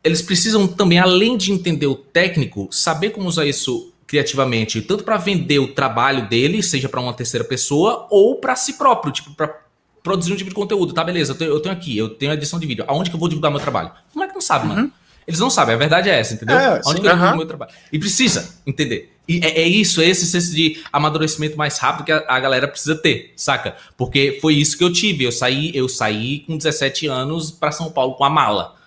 eles 0.02 0.22
precisam 0.22 0.66
também, 0.66 0.98
além 0.98 1.36
de 1.36 1.52
entender 1.52 1.86
o 1.86 1.94
técnico, 1.94 2.68
saber 2.70 3.10
como 3.10 3.28
usar 3.28 3.46
isso 3.46 3.92
criativamente, 4.06 4.80
tanto 4.80 5.04
para 5.04 5.18
vender 5.18 5.58
o 5.58 5.68
trabalho 5.68 6.28
dele, 6.28 6.62
seja 6.62 6.88
para 6.88 7.00
uma 7.00 7.12
terceira 7.12 7.44
pessoa, 7.44 8.06
ou 8.10 8.36
para 8.36 8.56
si 8.56 8.74
próprio, 8.74 9.12
tipo, 9.12 9.34
para 9.34 9.54
produzir 10.02 10.32
um 10.32 10.36
tipo 10.36 10.48
de 10.48 10.56
conteúdo. 10.56 10.94
Tá, 10.94 11.04
beleza, 11.04 11.32
eu 11.32 11.36
tenho, 11.36 11.50
eu 11.50 11.60
tenho, 11.60 11.74
aqui, 11.74 11.96
eu 11.96 12.08
tenho 12.08 12.32
edição 12.32 12.58
de 12.58 12.66
vídeo. 12.66 12.84
Aonde 12.88 13.10
que 13.10 13.16
eu 13.16 13.20
vou 13.20 13.28
divulgar 13.28 13.50
meu 13.50 13.60
trabalho? 13.60 13.90
Como 14.12 14.24
é 14.24 14.28
que 14.28 14.34
não 14.34 14.40
sabe, 14.40 14.66
uhum. 14.66 14.74
mano? 14.74 14.92
Eles 15.26 15.40
não 15.40 15.50
sabem, 15.50 15.74
a 15.74 15.78
verdade 15.78 16.08
é 16.08 16.18
essa, 16.18 16.32
entendeu? 16.32 16.56
É, 16.56 16.80
Onde 16.86 16.96
sim, 16.96 17.02
que 17.02 17.06
eu 17.06 17.12
divulgo 17.12 17.36
meu 17.36 17.46
trabalho? 17.46 17.70
E 17.92 17.98
precisa 17.98 18.56
entender. 18.66 19.14
E 19.28 19.44
é, 19.44 19.60
é, 19.60 19.68
isso, 19.68 20.00
é 20.00 20.06
esse 20.06 20.24
senso 20.24 20.54
de 20.54 20.82
amadurecimento 20.90 21.54
mais 21.58 21.76
rápido 21.76 22.06
que 22.06 22.12
a, 22.12 22.24
a, 22.26 22.40
galera 22.40 22.66
precisa 22.66 22.96
ter, 22.96 23.34
saca? 23.36 23.76
Porque 23.94 24.38
foi 24.40 24.54
isso 24.54 24.78
que 24.78 24.82
eu 24.82 24.90
tive. 24.90 25.24
Eu 25.24 25.32
saí, 25.32 25.70
eu 25.74 25.86
saí 25.86 26.40
com 26.46 26.56
17 26.56 27.08
anos 27.08 27.50
para 27.50 27.70
São 27.70 27.90
Paulo 27.90 28.14
com 28.14 28.24
a 28.24 28.30
mala 28.30 28.77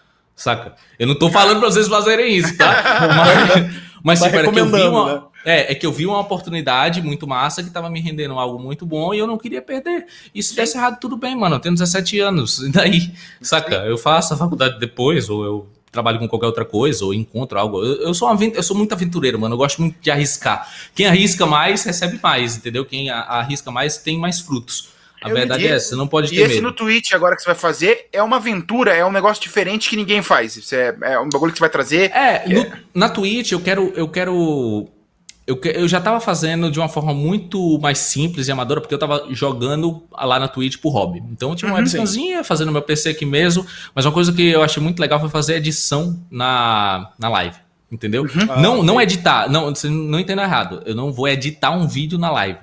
saca? 0.41 0.75
Eu 0.97 1.07
não 1.07 1.15
tô 1.15 1.29
falando 1.29 1.59
pra 1.59 1.69
vocês 1.69 1.87
fazerem 1.87 2.35
isso, 2.35 2.57
tá? 2.57 3.69
Mas, 4.03 4.19
mas 4.19 4.27
tipo, 4.27 4.35
era 4.35 4.51
que 4.51 4.59
eu 4.59 4.65
vi 4.65 4.81
uma, 4.81 5.13
né? 5.13 5.21
é, 5.45 5.71
é 5.71 5.75
que 5.75 5.85
eu 5.85 5.91
vi 5.91 6.07
uma 6.07 6.19
oportunidade 6.19 7.03
muito 7.03 7.27
massa 7.27 7.61
que 7.61 7.69
tava 7.69 7.87
me 7.87 8.01
rendendo 8.01 8.33
algo 8.33 8.57
muito 8.57 8.83
bom 8.83 9.13
e 9.13 9.19
eu 9.19 9.27
não 9.27 9.37
queria 9.37 9.61
perder. 9.61 10.07
E 10.33 10.41
se 10.41 10.49
tivesse 10.49 10.75
errado, 10.75 10.99
tudo 10.99 11.15
bem, 11.15 11.35
mano. 11.35 11.57
Eu 11.57 11.59
tenho 11.59 11.75
17 11.75 12.19
anos. 12.19 12.59
E 12.65 12.69
daí, 12.71 13.13
saca? 13.41 13.75
Eu 13.85 13.95
faço 13.99 14.33
a 14.33 14.37
faculdade 14.37 14.79
depois, 14.79 15.29
ou 15.29 15.45
eu 15.45 15.69
trabalho 15.91 16.17
com 16.17 16.27
qualquer 16.27 16.47
outra 16.47 16.65
coisa, 16.65 17.05
ou 17.05 17.13
encontro 17.13 17.59
algo. 17.59 17.83
Eu, 17.83 18.07
eu 18.07 18.13
sou, 18.15 18.27
uma, 18.27 18.43
eu 18.43 18.63
sou 18.63 18.75
muito 18.75 18.93
aventureiro, 18.93 19.39
mano. 19.39 19.53
Eu 19.53 19.57
gosto 19.59 19.79
muito 19.79 20.01
de 20.01 20.09
arriscar. 20.09 20.67
Quem 20.95 21.05
arrisca 21.05 21.45
mais, 21.45 21.83
recebe 21.83 22.19
mais, 22.23 22.57
entendeu? 22.57 22.83
Quem 22.85 23.11
arrisca 23.11 23.69
mais, 23.69 23.97
tem 23.97 24.17
mais 24.17 24.39
frutos. 24.39 24.89
A 25.24 25.30
eu 25.30 25.36
verdade 25.36 25.67
é 25.67 25.72
essa, 25.72 25.89
você 25.89 25.95
não 25.95 26.07
pode 26.07 26.30
ter 26.30 26.38
E 26.38 26.41
esse 26.41 26.55
medo. 26.55 26.63
no 26.63 26.74
Twitch 26.74 27.13
agora 27.13 27.36
que 27.36 27.43
você 27.43 27.47
vai 27.49 27.55
fazer 27.55 28.07
é 28.11 28.24
uma 28.24 28.38
aventura, 28.38 28.91
é 28.91 29.05
um 29.05 29.11
negócio 29.11 29.41
diferente 29.41 29.88
que 29.88 29.95
ninguém 29.95 30.24
faz. 30.24 30.57
Isso 30.57 30.74
é, 30.74 30.95
é 31.03 31.19
um 31.19 31.30
bagulho 31.30 31.51
que 31.51 31.59
você 31.59 31.61
vai 31.63 31.69
trazer. 31.69 32.11
É, 32.11 32.43
no, 32.47 32.61
é... 32.61 32.72
na 32.93 33.07
Twitch 33.07 33.51
eu 33.51 33.59
quero. 33.59 33.93
Eu 33.95 34.07
quero. 34.07 34.88
Eu, 35.45 35.59
eu 35.63 35.88
já 35.88 35.99
tava 35.99 36.19
fazendo 36.19 36.72
de 36.72 36.80
uma 36.80 36.89
forma 36.89 37.13
muito 37.13 37.78
mais 37.80 37.99
simples 37.99 38.47
e 38.47 38.51
amadora, 38.51 38.82
porque 38.82 38.93
eu 38.93 38.99
tava 38.99 39.28
jogando 39.32 40.03
lá 40.11 40.39
na 40.39 40.47
Twitch 40.47 40.78
pro 40.78 40.89
hobby. 40.89 41.22
Então 41.32 41.49
eu 41.51 41.55
tinha 41.55 41.69
uma 41.69 41.78
uhum, 41.78 41.84
webcamzinha 41.84 42.43
fazendo 42.43 42.72
meu 42.72 42.82
PC 42.82 43.09
aqui 43.09 43.26
mesmo, 43.26 43.65
mas 43.93 44.05
uma 44.05 44.11
coisa 44.11 44.32
que 44.34 44.47
eu 44.47 44.63
achei 44.63 44.82
muito 44.82 44.99
legal 44.99 45.19
foi 45.19 45.30
fazer 45.30 45.55
edição 45.55 46.19
na, 46.32 47.11
na 47.19 47.30
live. 47.30 47.57
Entendeu? 47.91 48.24
Uhum. 48.24 48.47
Ah, 48.49 48.61
não, 48.61 48.82
não 48.82 49.01
editar, 49.01 49.49
não, 49.51 49.69
você 49.69 49.89
não 49.89 50.19
entenda 50.19 50.43
errado. 50.43 50.82
Eu 50.86 50.95
não 50.95 51.11
vou 51.11 51.28
editar 51.28 51.72
um 51.72 51.86
vídeo 51.86 52.17
na 52.17 52.32
live. 52.32 52.59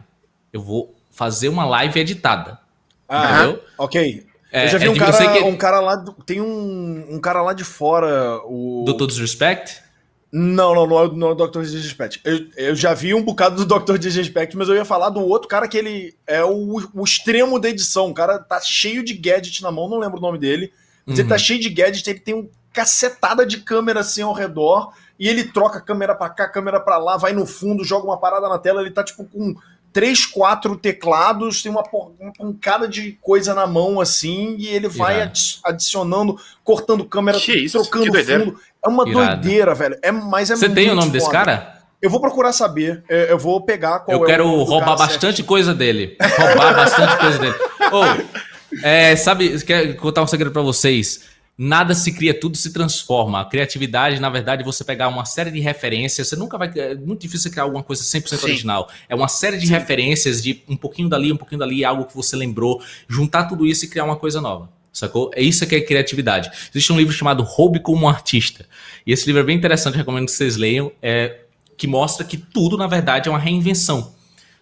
Eu 0.53 0.63
vou 0.63 0.98
fazer 1.19 1.49
uma 1.49 1.65
live 1.65 1.99
editada. 1.99 2.61
Ah, 3.09 3.43
entendeu? 3.43 3.63
ok. 3.77 4.27
É, 4.53 4.65
eu 4.67 4.69
já 4.69 4.79
vi 4.79 4.87
é 4.87 4.91
um, 4.91 4.97
cara, 4.97 5.33
que... 5.33 5.41
um 5.41 5.57
cara 5.57 5.81
lá. 5.81 6.05
Tem 6.25 6.41
um, 6.41 7.07
um 7.11 7.21
cara 7.21 7.43
lá 7.43 7.53
de 7.53 7.65
fora. 7.65 8.41
O... 8.45 8.85
Doutor 8.87 9.09
Disrespect? 9.09 9.83
Não, 10.31 10.75
não, 10.75 10.87
não 10.87 11.03
é, 11.03 11.09
não 11.09 11.29
é 11.29 11.33
o 11.33 11.35
Dr. 11.35 11.63
Disrespect. 11.63 12.21
Eu, 12.23 12.47
eu 12.57 12.75
já 12.75 12.95
vi 12.95 13.15
um 13.15 13.23
bocado 13.23 13.65
do 13.65 13.67
Dr. 13.81 13.97
Disrespect, 13.97 14.57
mas 14.57 14.69
eu 14.69 14.77
ia 14.77 14.85
falar 14.85 15.09
do 15.09 15.21
outro 15.21 15.49
cara 15.49 15.67
que 15.67 15.77
ele 15.77 16.15
é 16.27 16.45
o, 16.45 16.83
o 16.95 17.03
extremo 17.03 17.59
da 17.59 17.69
edição. 17.69 18.11
O 18.11 18.15
cara 18.15 18.39
tá 18.39 18.61
cheio 18.61 19.03
de 19.03 19.15
gadget 19.15 19.63
na 19.63 19.73
mão, 19.73 19.89
não 19.89 19.99
lembro 19.99 20.19
o 20.19 20.23
nome 20.23 20.39
dele. 20.39 20.73
Mas 21.05 21.17
uhum. 21.17 21.23
ele 21.23 21.29
tá 21.29 21.35
uhum. 21.35 21.41
cheio 21.41 21.61
de 21.61 21.71
gadget, 21.71 22.09
ele 22.09 22.21
tem 22.21 22.35
um 22.35 22.49
cacetada 22.73 23.45
de 23.45 23.59
câmera 23.59 24.01
assim 24.01 24.23
ao 24.23 24.33
redor. 24.33 24.93
E 25.19 25.29
ele 25.29 25.45
troca 25.45 25.81
câmera 25.81 26.15
para 26.15 26.31
cá, 26.31 26.49
câmera 26.49 26.79
para 26.79 26.97
lá, 26.97 27.17
vai 27.17 27.33
no 27.33 27.45
fundo, 27.45 27.83
joga 27.83 28.07
uma 28.07 28.21
parada 28.21 28.49
na 28.49 28.59
tela. 28.59 28.83
Ele 28.83 28.93
tá 28.93 29.03
tipo 29.03 29.25
com 29.25 29.57
três, 29.99 30.25
quatro 30.25 30.77
teclados, 30.77 31.61
tem 31.61 31.73
uma, 31.73 31.83
uma 32.21 32.33
pancada 32.33 32.87
de 32.87 33.19
coisa 33.21 33.53
na 33.53 33.67
mão 33.67 34.01
assim, 34.01 34.55
e 34.57 34.69
ele 34.69 34.87
vai 34.89 35.21
adi 35.23 35.59
adicionando, 35.65 36.39
cortando 36.63 37.05
câmera, 37.05 37.37
que 37.37 37.69
trocando 37.69 38.13
que 38.13 38.23
fundo. 38.23 38.61
É 38.85 38.89
uma 38.89 39.09
Irado. 39.09 39.43
doideira, 39.43 39.75
velho. 39.75 39.99
É, 40.01 40.13
mas 40.13 40.53
é 40.53 40.57
Você 40.57 40.69
tem 40.69 40.89
o 40.89 40.95
nome 40.95 41.09
foda. 41.09 41.19
desse 41.19 41.29
cara? 41.29 41.83
Eu 42.01 42.09
vou 42.09 42.21
procurar 42.21 42.53
saber. 42.53 43.03
É, 43.09 43.33
eu 43.33 43.39
vou 43.41 43.61
pegar 43.61 43.99
qual 43.99 44.17
Eu 44.17 44.25
quero 44.25 44.45
é 44.45 44.65
roubar 44.65 44.97
bastante 44.97 45.39
certo. 45.39 45.49
coisa 45.49 45.75
dele. 45.75 46.17
Roubar 46.21 46.77
bastante 46.77 47.17
coisa 47.19 47.39
dele. 47.39 47.55
Oh, 47.91 48.85
é, 48.87 49.17
sabe, 49.17 49.59
quero 49.65 49.97
contar 49.97 50.23
um 50.23 50.27
segredo 50.27 50.53
para 50.53 50.61
vocês 50.61 51.23
nada 51.59 51.93
se 51.93 52.13
cria, 52.13 52.33
tudo 52.33 52.57
se 52.57 52.73
transforma. 52.73 53.41
A 53.41 53.45
criatividade, 53.45 54.21
na 54.21 54.31
verdade, 54.31 54.63
você 54.63 54.85
pegar 54.85 55.09
uma 55.09 55.25
série 55.25 55.51
de 55.51 55.59
referências, 55.59 56.29
você 56.29 56.37
nunca 56.37 56.57
vai. 56.57 56.71
É 56.77 56.95
muito 56.95 57.23
difícil 57.23 57.51
criar 57.51 57.65
alguma 57.65 57.83
coisa 57.83 58.05
100% 58.05 58.39
Sim. 58.39 58.47
original. 58.47 58.89
É 59.09 59.15
uma 59.15 59.27
série 59.27 59.59
de 59.59 59.67
Sim. 59.67 59.73
referências 59.73 60.41
de 60.41 60.63
um 60.69 60.77
pouquinho 60.77 61.09
dali, 61.09 61.33
um 61.33 61.37
pouquinho 61.37 61.59
dali, 61.59 61.85
algo 61.85 62.05
que 62.05 62.15
você 62.15 62.37
lembrou, 62.37 62.81
juntar 63.09 63.47
tudo 63.47 63.67
isso 63.67 63.85
e 63.85 63.89
criar 63.89 64.05
uma 64.05 64.17
coisa 64.17 64.41
nova. 64.41 64.71
Sacou? 64.93 65.31
É 65.35 65.43
isso 65.43 65.67
que 65.67 65.75
é 65.75 65.81
criatividade. 65.81 66.51
Existe 66.71 66.93
um 66.93 66.97
livro 66.97 67.13
chamado 67.13 67.43
Roube 67.43 67.81
como 67.81 68.07
um 68.07 68.09
Artista. 68.09 68.65
E 69.07 69.13
esse 69.13 69.27
livro 69.27 69.43
é 69.43 69.45
bem 69.45 69.57
interessante, 69.57 69.97
recomendo 69.97 70.27
que 70.27 70.33
vocês 70.33 70.57
leiam. 70.57 70.93
É, 71.03 71.41
que 71.77 71.87
mostra 71.87 72.25
que 72.25 72.37
tudo, 72.37 72.77
na 72.77 72.87
verdade, 72.87 73.29
é 73.29 73.31
uma 73.31 73.39
reinvenção. 73.39 74.13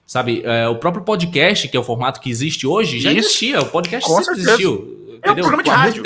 Sabe, 0.06 0.42
é, 0.44 0.68
o 0.68 0.76
próprio 0.76 1.02
podcast, 1.02 1.66
que 1.68 1.76
é 1.76 1.80
o 1.80 1.82
formato 1.82 2.20
que 2.20 2.30
existe 2.30 2.66
hoje, 2.66 3.00
já 3.00 3.10
Isso. 3.10 3.20
existia. 3.20 3.60
O 3.60 3.66
podcast 3.66 4.06
Com 4.06 4.16
sempre 4.16 4.36
certeza. 4.36 4.50
existiu. 4.50 5.18
É 5.22 5.30
um 5.30 5.34
programa 5.34 5.62
de 5.62 5.70
rádio. 5.70 6.02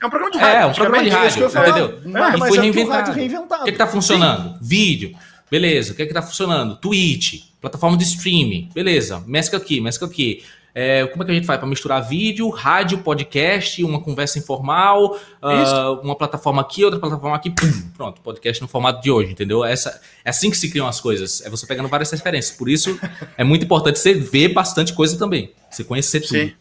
É 0.00 0.06
um 0.06 0.10
programa 0.10 0.30
de 0.30 0.38
rádio. 0.38 0.56
É, 0.56 0.66
um 0.66 0.72
programa 0.72 1.04
de 1.04 1.10
rádio, 1.10 1.46
entendeu? 1.46 2.16
É, 2.16 2.34
e 2.34 2.38
foi 2.38 2.58
é 2.58 2.60
reinventado. 2.60 3.12
reinventado. 3.12 3.62
O 3.62 3.64
que, 3.64 3.70
é 3.70 3.72
que 3.72 3.78
tá 3.78 3.86
funcionando? 3.86 4.52
Sim. 4.52 4.58
Vídeo. 4.62 5.16
Beleza. 5.50 5.92
O 5.92 5.96
que 5.96 6.02
é 6.02 6.06
que 6.06 6.14
tá 6.14 6.22
funcionando? 6.22 6.76
Twitch, 6.76 7.42
plataforma 7.60 7.96
de 7.96 8.04
streaming. 8.04 8.70
Beleza. 8.72 9.22
Mescla 9.26 9.58
aqui, 9.58 9.80
mescla 9.80 10.06
aqui. 10.06 10.44
É, 10.74 11.06
como 11.06 11.22
é 11.22 11.26
que 11.26 11.32
a 11.32 11.34
gente 11.34 11.46
faz 11.46 11.58
para 11.58 11.68
misturar 11.68 12.00
vídeo, 12.06 12.48
rádio, 12.50 12.98
podcast, 12.98 13.82
uma 13.82 14.00
conversa 14.00 14.38
informal, 14.38 15.16
uh, 15.42 16.00
uma 16.04 16.14
plataforma 16.14 16.62
aqui, 16.62 16.84
outra 16.84 17.00
plataforma 17.00 17.34
aqui, 17.34 17.50
pum, 17.50 17.90
pronto, 17.96 18.20
podcast 18.20 18.62
no 18.62 18.68
formato 18.68 19.02
de 19.02 19.10
hoje, 19.10 19.32
entendeu? 19.32 19.64
Essa, 19.64 20.00
é 20.24 20.30
assim 20.30 20.50
que 20.50 20.56
se 20.56 20.70
criam 20.70 20.86
as 20.86 21.00
coisas, 21.00 21.40
é 21.44 21.50
você 21.50 21.66
pegando 21.66 21.88
várias 21.88 22.12
referências. 22.12 22.56
Por 22.56 22.68
isso 22.68 22.96
é 23.36 23.42
muito 23.42 23.64
importante 23.64 23.98
você 23.98 24.14
ver 24.14 24.50
bastante 24.50 24.92
coisa 24.92 25.18
também, 25.18 25.50
você 25.68 25.82
conhecer 25.82 26.20
tudo. 26.20 26.38
Sim. 26.38 26.52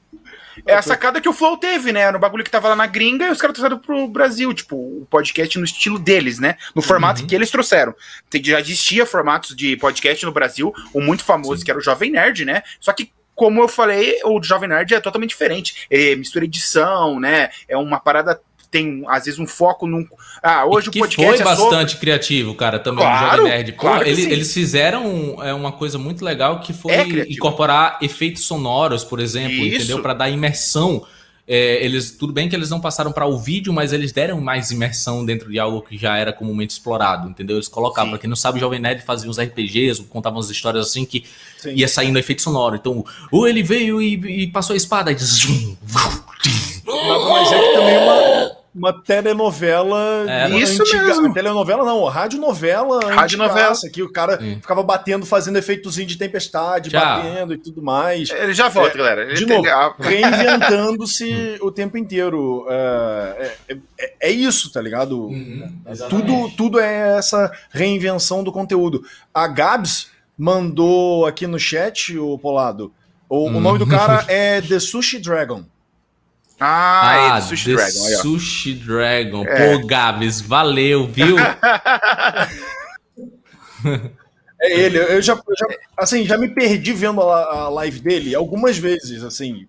É 0.65 0.73
a 0.73 0.81
sacada 0.81 1.21
que 1.21 1.29
o 1.29 1.33
Flow 1.33 1.57
teve, 1.57 1.91
né? 1.91 2.11
No 2.11 2.19
bagulho 2.19 2.43
que 2.43 2.49
tava 2.49 2.69
lá 2.69 2.75
na 2.75 2.87
gringa 2.87 3.27
e 3.27 3.31
os 3.31 3.39
caras 3.39 3.55
trouxeram 3.55 3.79
pro 3.79 4.07
Brasil, 4.07 4.53
tipo, 4.53 4.75
o 4.75 5.07
podcast 5.09 5.57
no 5.57 5.65
estilo 5.65 5.99
deles, 5.99 6.39
né? 6.39 6.57
No 6.75 6.81
formato 6.81 7.21
uhum. 7.21 7.27
que 7.27 7.35
eles 7.35 7.51
trouxeram. 7.51 7.93
Já 8.43 8.59
existia 8.59 9.05
formatos 9.05 9.55
de 9.55 9.75
podcast 9.77 10.25
no 10.25 10.31
Brasil, 10.31 10.73
o 10.93 11.01
muito 11.01 11.23
famoso 11.23 11.59
Sim. 11.59 11.65
que 11.65 11.71
era 11.71 11.79
o 11.79 11.83
Jovem 11.83 12.11
Nerd, 12.11 12.45
né? 12.45 12.63
Só 12.79 12.93
que 12.93 13.11
como 13.37 13.61
eu 13.61 13.67
falei, 13.67 14.19
o 14.25 14.41
Jovem 14.41 14.67
Nerd 14.67 14.95
é 14.95 14.99
totalmente 14.99 15.29
diferente. 15.29 15.85
É 15.91 16.15
mistura 16.15 16.43
edição, 16.43 17.19
né? 17.19 17.51
É 17.67 17.77
uma 17.77 17.99
parada 17.99 18.41
tem 18.69 19.03
às 19.07 19.25
vezes 19.25 19.39
um 19.39 19.47
foco 19.47 19.87
num. 19.87 20.05
Ah, 20.41 20.65
hoje 20.65 20.89
e 20.89 20.91
que 20.91 20.99
o 20.99 21.01
podcast 21.01 21.31
foi 21.31 21.41
é 21.41 21.43
bastante 21.43 21.91
sobre... 21.91 22.01
criativo, 22.01 22.55
cara, 22.55 22.79
também 22.79 23.03
claro, 23.05 23.37
Jovem 23.37 23.51
Nerd. 23.51 23.71
Pô, 23.73 23.79
claro 23.79 24.07
ele, 24.07 24.21
eles 24.31 24.53
fizeram 24.53 25.37
é, 25.41 25.53
uma 25.53 25.71
coisa 25.71 25.97
muito 25.97 26.23
legal 26.23 26.59
que 26.59 26.73
foi 26.73 26.93
é 26.93 27.31
incorporar 27.31 27.97
efeitos 28.01 28.43
sonoros, 28.43 29.03
por 29.03 29.19
exemplo, 29.19 29.55
Isso. 29.55 29.77
entendeu? 29.77 30.01
Para 30.01 30.13
dar 30.13 30.29
imersão. 30.29 31.05
É, 31.49 31.81
eles 31.85 32.11
tudo 32.11 32.33
bem 32.33 32.49
que 32.49 32.55
eles 32.57 32.69
não 32.69 32.81
passaram 32.81 33.09
para 33.09 33.25
o 33.25 33.37
vídeo, 33.37 33.71
mas 33.71 33.93
eles 33.93 34.11
deram 34.11 34.41
mais 34.41 34.69
imersão 34.69 35.25
dentro 35.25 35.49
de 35.49 35.57
algo 35.57 35.81
que 35.81 35.97
já 35.97 36.17
era 36.17 36.33
comumente 36.33 36.73
explorado, 36.73 37.29
entendeu? 37.29 37.55
Eles 37.55 37.69
colocavam, 37.69 38.11
para 38.11 38.19
quem 38.19 38.29
não 38.29 38.35
sabe, 38.35 38.57
o 38.57 38.59
Jovem 38.59 38.81
Nerd 38.81 39.01
fazia 39.03 39.29
uns 39.29 39.39
RPGs, 39.39 40.03
contavam 40.09 40.39
umas 40.39 40.49
histórias 40.49 40.87
assim 40.87 41.05
que 41.05 41.23
Sim. 41.57 41.73
ia 41.73 41.87
saindo 41.87 42.19
efeito 42.19 42.41
sonoro. 42.41 42.75
Então, 42.75 43.05
ou 43.31 43.47
ele 43.47 43.63
veio 43.63 44.01
e, 44.01 44.43
e 44.43 44.47
passou 44.47 44.73
a 44.73 44.77
espada 44.77 45.09
e 45.09 45.15
mas 47.29 47.51
é 47.51 47.61
que 47.61 47.73
também 47.73 47.97
uma 47.97 48.56
uma 48.73 48.93
telenovela 48.93 50.25
é, 50.27 50.49
isso 50.59 50.81
antiga. 50.81 51.03
mesmo. 51.03 51.33
Telenovela 51.33 51.83
não, 51.83 52.03
radionovela. 52.05 53.13
Radionovela. 53.13 53.75
Que 53.91 54.03
o 54.03 54.11
cara 54.11 54.37
Sim. 54.39 54.59
ficava 54.61 54.83
batendo, 54.83 55.25
fazendo 55.25 55.57
efeitozinho 55.57 56.07
de 56.07 56.17
tempestade, 56.17 56.89
já. 56.89 57.17
batendo 57.17 57.53
e 57.53 57.57
tudo 57.57 57.81
mais. 57.81 58.29
Ele 58.29 58.53
já 58.53 58.69
volta, 58.69 58.93
é, 58.93 58.97
galera. 58.97 59.21
Ele 59.23 59.33
de 59.33 59.45
novo, 59.45 59.63
reinventando-se 59.99 61.57
o 61.61 61.71
tempo 61.71 61.97
inteiro. 61.97 62.65
É, 62.69 63.55
é, 63.69 63.77
é, 63.99 64.13
é 64.21 64.31
isso, 64.31 64.71
tá 64.71 64.81
ligado? 64.81 65.27
Uhum, 65.27 65.73
tudo, 66.09 66.49
tudo 66.55 66.79
é 66.79 67.17
essa 67.17 67.51
reinvenção 67.71 68.43
do 68.43 68.51
conteúdo. 68.51 69.03
A 69.33 69.47
Gabs 69.47 70.09
mandou 70.37 71.25
aqui 71.25 71.47
no 71.47 71.59
chat, 71.59 72.17
o 72.17 72.37
Polado, 72.37 72.93
o, 73.27 73.47
uhum. 73.47 73.57
o 73.57 73.59
nome 73.59 73.79
do 73.79 73.87
cara 73.87 74.23
é 74.29 74.61
The 74.61 74.79
Sushi 74.79 75.19
Dragon. 75.19 75.63
Ah, 76.59 77.33
ah 77.33 77.37
é 77.37 77.41
Sushi 77.41 77.73
Dragon. 77.73 78.05
Aí, 78.05 78.15
Sushi 78.15 78.73
Dragon. 78.73 79.45
É. 79.45 79.77
Pô, 79.77 79.85
Gabs, 79.85 80.41
valeu, 80.41 81.07
viu? 81.07 81.37
é 84.59 84.79
ele. 84.79 84.97
Eu 84.97 85.21
já, 85.21 85.33
eu 85.33 85.55
já, 85.55 85.67
assim, 85.95 86.25
já 86.25 86.37
me 86.37 86.49
perdi 86.49 86.93
vendo 86.93 87.21
a, 87.21 87.65
a 87.65 87.69
live 87.69 87.99
dele 87.99 88.33
algumas 88.33 88.77
vezes, 88.77 89.23
assim. 89.23 89.67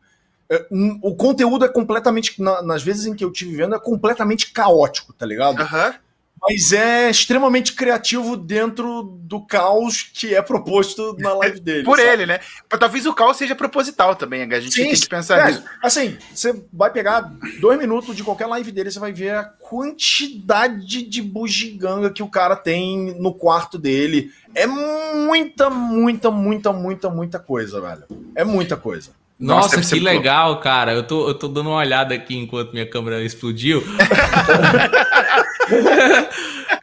É, 0.51 0.67
o 1.03 1.15
conteúdo 1.15 1.67
é 1.67 1.69
completamente, 1.69 2.41
nas 2.41 2.83
vezes 2.83 3.05
em 3.05 3.15
que 3.15 3.23
eu 3.23 3.31
tive 3.31 3.55
vendo, 3.55 3.75
é 3.75 3.79
completamente 3.79 4.51
caótico, 4.51 5.13
tá 5.13 5.27
ligado? 5.27 5.61
Aham. 5.61 5.95
Mas 6.41 6.73
é 6.73 7.11
extremamente 7.11 7.73
criativo 7.73 8.37
dentro 8.37 9.03
do 9.03 9.45
caos 9.45 10.03
que 10.03 10.35
é 10.35 10.43
proposto 10.43 11.17
na 11.19 11.33
live 11.39 11.61
dele. 11.61 11.85
Por 11.85 11.99
sabe? 11.99 12.11
ele, 12.11 12.27
né? 12.27 12.41
Talvez 12.69 13.07
o 13.07 13.15
caos 13.15 13.37
seja 13.37 13.55
proposital 13.55 14.15
também, 14.15 14.43
a 14.43 14.61
gente 14.61 14.75
Sim, 14.75 14.85
tem 14.85 14.95
que 14.95 15.09
pensar 15.09 15.41
é, 15.41 15.47
nisso. 15.47 15.65
Assim, 15.83 16.17
você 16.33 16.63
vai 16.73 16.91
pegar 16.93 17.33
dois 17.61 17.79
minutos 17.79 18.17
de 18.17 18.23
qualquer 18.23 18.47
live 18.47 18.71
dele, 18.73 18.91
você 18.91 18.99
vai 18.99 19.13
ver 19.13 19.35
a 19.35 19.45
quantidade 19.45 21.03
de 21.03 21.23
bugiganga 21.23 22.11
que 22.11 22.23
o 22.23 22.29
cara 22.29 22.57
tem 22.57 23.15
no 23.21 23.35
quarto 23.35 23.79
dele. 23.79 24.33
É 24.55 24.67
muita, 24.67 25.69
muita, 25.71 26.31
muita, 26.31 26.73
muita, 26.73 27.11
muita 27.11 27.39
coisa, 27.39 27.81
velho. 27.81 28.05
É 28.35 28.45
muita 28.45 28.77
coisa. 28.77 29.11
Nossa, 29.39 29.77
Nossa 29.77 29.95
que 29.95 30.01
legal, 30.01 30.59
cara. 30.59 30.93
Eu 30.93 31.05
tô, 31.05 31.29
eu 31.29 31.35
tô 31.35 31.47
dando 31.47 31.71
uma 31.71 31.79
olhada 31.79 32.13
aqui 32.15 32.37
enquanto 32.37 32.73
minha 32.73 32.87
câmera 32.87 33.23
explodiu. 33.23 33.85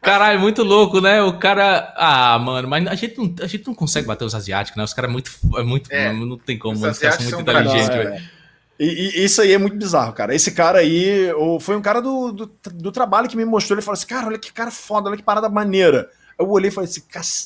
Caralho, 0.01 0.39
muito 0.39 0.64
louco, 0.64 1.01
né? 1.01 1.22
O 1.22 1.38
cara. 1.38 1.93
Ah, 1.97 2.39
mano, 2.39 2.68
mas 2.68 2.88
a 2.88 2.95
gente 2.95 3.18
não, 3.18 3.36
a 3.41 3.47
gente 3.47 3.68
não 3.68 3.74
consegue 3.74 4.08
bater 4.08 4.24
os 4.24 4.34
asiáticos, 4.34 4.78
né? 4.78 4.84
Os 4.84 4.93
caras 4.93 5.10
é 5.10 5.12
muito. 5.12 5.32
É 5.58 5.64
muito 5.64 5.91
é, 5.91 6.14
não 6.14 6.38
tem 6.38 6.58
como, 6.58 6.76
os 6.88 6.99
caras 6.99 7.16
são 7.16 7.39
muito 7.39 7.41
inteligentes, 7.41 7.88
velho. 7.89 8.10
É. 8.10 8.22
E, 8.80 8.86
e, 8.86 9.26
isso 9.26 9.41
aí 9.41 9.51
é 9.53 9.58
muito 9.58 9.76
bizarro, 9.76 10.14
cara. 10.14 10.36
Esse 10.36 10.51
cara 10.51 10.80
aí 10.80 11.30
foi 11.60 11.76
um 11.76 11.82
cara 11.82 12.01
do, 12.01 12.32
do, 12.32 12.51
do 12.74 12.91
trabalho 12.91 13.28
que 13.28 13.36
me 13.36 13.45
mostrou. 13.45 13.76
Ele 13.76 13.84
falou 13.84 13.95
assim: 13.95 14.08
cara, 14.08 14.28
olha 14.28 14.38
que 14.38 14.53
cara 14.53 14.72
foda, 14.72 15.10
olha 15.10 15.18
que 15.18 15.24
parada 15.24 15.49
maneira. 15.49 16.10
Eu 16.38 16.49
olhei 16.49 16.69
e 16.69 16.71
falei 16.71 16.89
assim, 16.89 17.01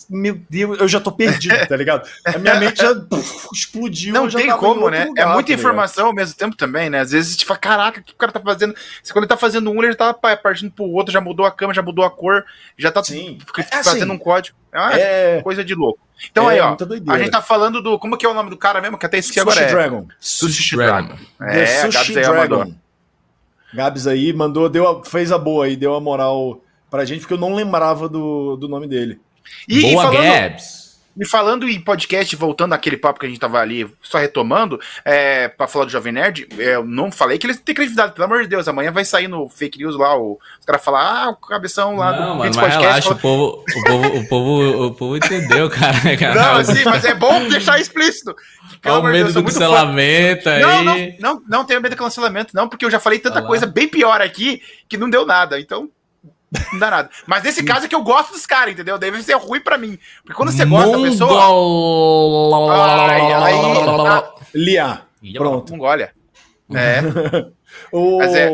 meu 0.09 0.39
Deus, 0.49 0.79
eu 0.79 0.87
já 0.87 0.99
tô 0.99 1.11
perdido, 1.11 1.55
tá 1.67 1.75
ligado? 1.75 2.09
A 2.25 2.39
minha 2.39 2.55
mente 2.59 2.81
já 2.81 2.95
puf, 2.95 3.47
explodiu. 3.53 4.13
Não 4.13 4.27
tem 4.27 4.49
como, 4.57 4.89
né? 4.89 5.05
Lugar, 5.05 5.29
é 5.29 5.33
muita 5.33 5.47
tá 5.49 5.53
informação 5.53 6.07
ao 6.07 6.13
mesmo 6.13 6.35
tempo 6.35 6.55
também, 6.55 6.89
né? 6.89 6.99
Às 6.99 7.11
vezes 7.11 7.29
a 7.29 7.31
gente 7.33 7.45
fala, 7.45 7.59
caraca, 7.59 7.99
o 7.99 8.03
que 8.03 8.13
o 8.13 8.15
cara 8.15 8.31
tá 8.31 8.39
fazendo? 8.39 8.73
Quando 9.11 9.23
ele 9.23 9.27
tá 9.27 9.37
fazendo 9.37 9.69
um, 9.69 9.83
ele 9.83 9.93
tá 9.93 10.11
partindo 10.13 10.71
pro 10.71 10.85
outro, 10.85 11.13
já 11.13 11.21
mudou 11.21 11.45
a 11.45 11.51
cama, 11.51 11.73
já 11.73 11.83
mudou 11.83 12.03
a 12.03 12.09
cor, 12.09 12.43
já 12.77 12.91
tá 12.91 13.03
Sim. 13.03 13.37
É 13.57 13.83
fazendo 13.83 14.03
assim, 14.03 14.11
um 14.11 14.17
código. 14.17 14.57
É 14.71 14.79
uma 14.79 14.93
é... 14.93 15.41
coisa 15.43 15.63
de 15.63 15.75
louco. 15.75 15.99
Então 16.31 16.49
é 16.49 16.55
aí, 16.55 16.59
ó, 16.59 16.75
a 17.09 17.17
gente 17.19 17.31
tá 17.31 17.41
falando 17.41 17.81
do. 17.81 17.97
Como 17.99 18.17
que 18.17 18.25
é 18.25 18.29
o 18.29 18.33
nome 18.33 18.49
do 18.49 18.57
cara 18.57 18.81
mesmo? 18.81 18.97
Que 18.97 19.05
até 19.05 19.19
esqueci 19.19 19.39
agora. 19.39 19.55
Sushi 19.55 19.69
é. 19.69 19.71
Dragon. 19.71 20.07
Sushi 20.19 20.75
Dragon. 20.75 21.15
É, 21.41 21.65
Sushi 21.65 22.13
Gabs 22.13 22.17
aí 22.17 22.23
Dragon. 22.23 22.73
Gabs 23.73 24.07
aí 24.07 24.33
mandou, 24.33 24.67
deu 24.67 24.87
a, 24.87 25.05
fez 25.05 25.31
a 25.31 25.37
boa 25.37 25.65
aí, 25.65 25.75
deu 25.75 25.93
a 25.93 26.01
moral 26.01 26.59
pra 26.89 27.05
gente, 27.05 27.21
porque 27.21 27.33
eu 27.33 27.37
não 27.37 27.53
lembrava 27.55 28.07
do, 28.09 28.55
do 28.55 28.67
nome 28.67 28.87
dele. 28.87 29.19
E, 29.67 29.81
Boa 29.81 29.91
e 29.91 29.95
falando, 29.95 30.23
Gabs! 30.23 30.89
E 31.21 31.25
falando 31.25 31.67
em 31.67 31.81
podcast, 31.81 32.33
voltando 32.37 32.71
àquele 32.73 32.95
papo 32.95 33.19
que 33.19 33.25
a 33.25 33.29
gente 33.29 33.39
tava 33.41 33.59
ali, 33.59 33.85
só 34.01 34.17
retomando, 34.19 34.79
é, 35.03 35.49
pra 35.49 35.67
falar 35.67 35.83
do 35.83 35.91
Jovem 35.91 36.13
Nerd, 36.13 36.47
é, 36.57 36.75
eu 36.75 36.85
não 36.85 37.11
falei 37.11 37.37
que 37.37 37.45
eles 37.45 37.59
têm 37.59 37.75
credibilidade, 37.75 38.13
pelo 38.13 38.23
amor 38.23 38.41
de 38.43 38.47
Deus. 38.47 38.67
Amanhã 38.69 38.89
vai 38.89 39.03
sair 39.03 39.27
no 39.27 39.49
fake 39.49 39.79
news 39.79 39.97
lá, 39.97 40.17
o, 40.17 40.39
os 40.59 40.65
caras 40.65 40.81
falar, 40.81 41.25
ah, 41.25 41.29
o 41.31 41.35
cabeção 41.35 41.97
lá 41.97 42.11
Não, 42.13 42.17
do 42.33 42.35
mano, 42.37 42.51
mas 42.55 42.73
relaxa, 42.73 43.01
fala- 43.01 43.15
o 43.15 43.19
povo, 43.19 43.65
o, 43.75 43.83
povo, 43.83 44.07
o, 44.17 44.27
povo, 44.27 44.85
o 44.85 44.93
povo 44.93 45.17
entendeu, 45.17 45.69
cara. 45.69 46.15
cara. 46.17 46.35
Não, 46.53 46.63
sim, 46.63 46.83
mas 46.85 47.03
é 47.03 47.13
bom 47.15 47.49
deixar 47.49 47.81
explícito. 47.81 48.33
Pelo 48.81 48.95
Olha 48.99 49.03
o 49.03 49.11
medo 49.11 49.17
Deus, 49.17 49.27
do 49.29 49.33
sou 49.33 49.43
muito 49.43 49.55
fã. 49.55 49.59
cancelamento 49.61 50.47
aí. 50.49 50.61
Não, 50.61 50.83
não, 50.83 50.95
não, 51.19 51.43
não 51.49 51.65
tenho 51.65 51.81
medo 51.81 51.95
do 51.97 51.99
cancelamento, 51.99 52.55
não, 52.55 52.69
porque 52.69 52.85
eu 52.85 52.91
já 52.91 52.99
falei 52.99 53.19
tanta 53.19 53.37
Olha 53.37 53.41
lá. 53.41 53.47
coisa 53.47 53.65
bem 53.65 53.89
pior 53.89 54.21
aqui 54.21 54.61
que 54.87 54.95
não 54.95 55.09
deu 55.09 55.25
nada, 55.25 55.59
então 55.59 55.89
não 56.73 56.79
dá 56.79 56.89
nada. 56.89 57.09
Mas 57.27 57.43
nesse 57.43 57.63
caso 57.63 57.85
é 57.85 57.89
que 57.89 57.95
eu 57.95 58.03
gosto 58.03 58.31
dos 58.33 58.45
caras, 58.45 58.73
entendeu? 58.73 58.97
Deve 58.97 59.21
ser 59.23 59.35
ruim 59.35 59.59
pra 59.61 59.77
mim. 59.77 59.97
Porque 60.23 60.35
quando 60.35 60.51
você 60.51 60.65
gosta 60.65 60.97
da 60.97 61.03
pessoa, 61.03 61.41
Ai, 62.71 63.31
ai, 63.33 63.53
ah, 64.07 64.33
Lia. 64.53 65.01
Pronto. 65.35 65.71
Mongólia. 65.71 66.11
É, 66.73 67.01
O, 67.91 68.17
Mas 68.17 68.35
é- 68.35 68.49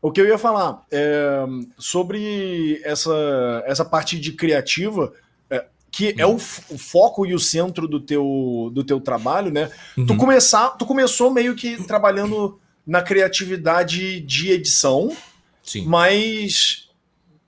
o 0.00 0.10
que 0.10 0.20
eu 0.20 0.26
ia 0.26 0.38
falar 0.38 0.82
é, 0.90 1.44
sobre 1.78 2.80
essa, 2.84 3.62
essa 3.66 3.84
parte 3.84 4.18
de 4.18 4.32
criativa, 4.32 5.12
é, 5.50 5.64
que 5.90 6.14
é 6.18 6.26
o, 6.26 6.34
o 6.36 6.78
foco 6.78 7.24
e 7.26 7.34
o 7.34 7.38
centro 7.38 7.86
do 7.86 8.00
teu, 8.00 8.70
do 8.72 8.82
teu 8.82 9.00
trabalho, 9.00 9.50
né? 9.52 9.70
Tu, 9.94 10.00
Uhum. 10.12 10.16
começar, 10.16 10.70
tu 10.70 10.86
começou 10.86 11.30
meio 11.30 11.54
que 11.54 11.76
trabalhando 11.86 12.58
na 12.86 13.00
criatividade 13.02 14.20
de 14.20 14.50
edição, 14.50 15.14
Sim. 15.62 15.84
mas 15.86 16.88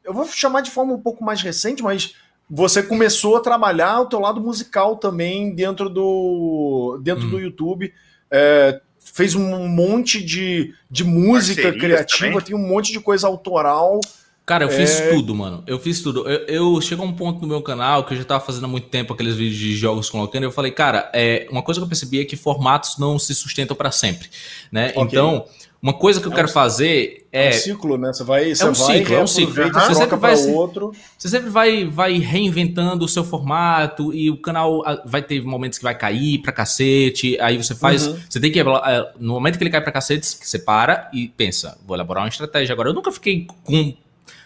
eu 0.04 0.12
vou 0.14 0.26
chamar 0.26 0.60
de 0.60 0.70
forma 0.70 0.92
um 0.92 1.00
pouco 1.00 1.24
mais 1.24 1.40
recente, 1.42 1.82
mas 1.82 2.14
você 2.48 2.82
começou 2.82 3.36
a 3.36 3.40
trabalhar 3.40 4.00
o 4.00 4.06
teu 4.06 4.20
lado 4.20 4.40
musical 4.40 4.96
também 4.96 5.54
dentro 5.54 5.88
do 5.88 7.00
dentro 7.02 7.26
Hum. 7.26 7.30
do 7.30 7.40
YouTube. 7.40 7.92
É, 8.30 8.80
fez 9.00 9.34
um 9.34 9.66
monte 9.68 10.22
de, 10.22 10.74
de 10.90 11.04
música 11.04 11.62
Parcerias 11.62 11.80
criativa, 11.82 12.28
também. 12.32 12.44
tem 12.46 12.54
um 12.56 12.66
monte 12.68 12.92
de 12.92 13.00
coisa 13.00 13.26
autoral. 13.26 14.00
Cara, 14.46 14.64
eu 14.64 14.68
fiz 14.68 15.00
É. 15.00 15.08
tudo, 15.10 15.34
mano. 15.34 15.62
Eu 15.66 15.78
fiz 15.78 16.02
tudo. 16.02 16.28
Eu, 16.28 16.74
eu 16.74 16.80
chegou 16.82 17.06
um 17.06 17.14
ponto 17.14 17.40
no 17.40 17.48
meu 17.48 17.62
canal 17.62 18.04
que 18.04 18.12
eu 18.12 18.18
já 18.18 18.24
tava 18.24 18.44
fazendo 18.44 18.64
há 18.64 18.68
muito 18.68 18.88
tempo 18.88 19.14
aqueles 19.14 19.36
vídeos 19.36 19.56
de 19.58 19.74
jogos 19.74 20.10
colocando. 20.10 20.42
E 20.42 20.46
eu 20.46 20.52
falei, 20.52 20.70
cara, 20.70 21.10
é, 21.14 21.46
uma 21.50 21.62
coisa 21.62 21.80
que 21.80 21.84
eu 21.84 21.88
percebi 21.88 22.20
é 22.20 22.24
que 22.26 22.36
formatos 22.36 22.98
não 22.98 23.18
se 23.18 23.34
sustentam 23.34 23.74
pra 23.74 23.90
sempre, 23.90 24.28
né? 24.70 24.88
Ok. 24.96 25.02
Então, 25.04 25.46
uma 25.84 25.92
coisa 25.92 26.18
que 26.18 26.26
eu 26.26 26.32
É 26.32 26.34
quero 26.34 26.48
um- 26.48 26.52
fazer 26.52 27.26
É 27.30 27.46
é, 27.46 27.50
um 27.50 27.52
ciclo, 27.52 27.98
né? 27.98 28.10
Você 28.12 28.24
vai, 28.24 28.54
você 28.54 28.64
um 28.64 28.72
vai, 28.72 28.96
ciclo, 28.96 29.14
é 29.14 29.22
um 29.22 29.26
ciclo. 29.26 29.62
Aham. 29.64 29.80
Você 29.80 29.94
sempre 29.94 30.16
vai 30.16 30.34
outro. 30.48 30.92
você 31.18 31.28
sempre 31.28 31.50
vai, 31.50 31.84
vai 31.84 32.18
reinventando 32.18 33.04
o 33.04 33.08
seu 33.08 33.22
formato 33.22 34.14
e 34.14 34.30
o 34.30 34.36
canal 34.38 34.82
ah, 34.86 35.02
vai 35.04 35.20
ter 35.20 35.42
momentos 35.42 35.76
que 35.78 35.84
vai 35.84 35.94
cair 35.94 36.38
pra 36.38 36.52
cacete. 36.52 37.38
Aí 37.38 37.58
você 37.58 37.74
faz, 37.74 38.06
Uhum. 38.06 38.16
você 38.30 38.40
tem 38.40 38.50
que 38.50 38.58
eh, 38.60 39.12
no 39.20 39.34
momento 39.34 39.58
que 39.58 39.62
ele 39.64 39.70
cai 39.70 39.82
pra 39.82 39.92
cacete, 39.92 40.24
você 40.26 40.58
para 40.58 41.10
e 41.12 41.28
pensa, 41.28 41.76
vou 41.86 41.94
elaborar 41.96 42.22
uma 42.24 42.28
estratégia. 42.28 42.72
Agora 42.72 42.88
eu 42.88 42.94
nunca 42.94 43.12
fiquei 43.12 43.46
com 43.64 43.94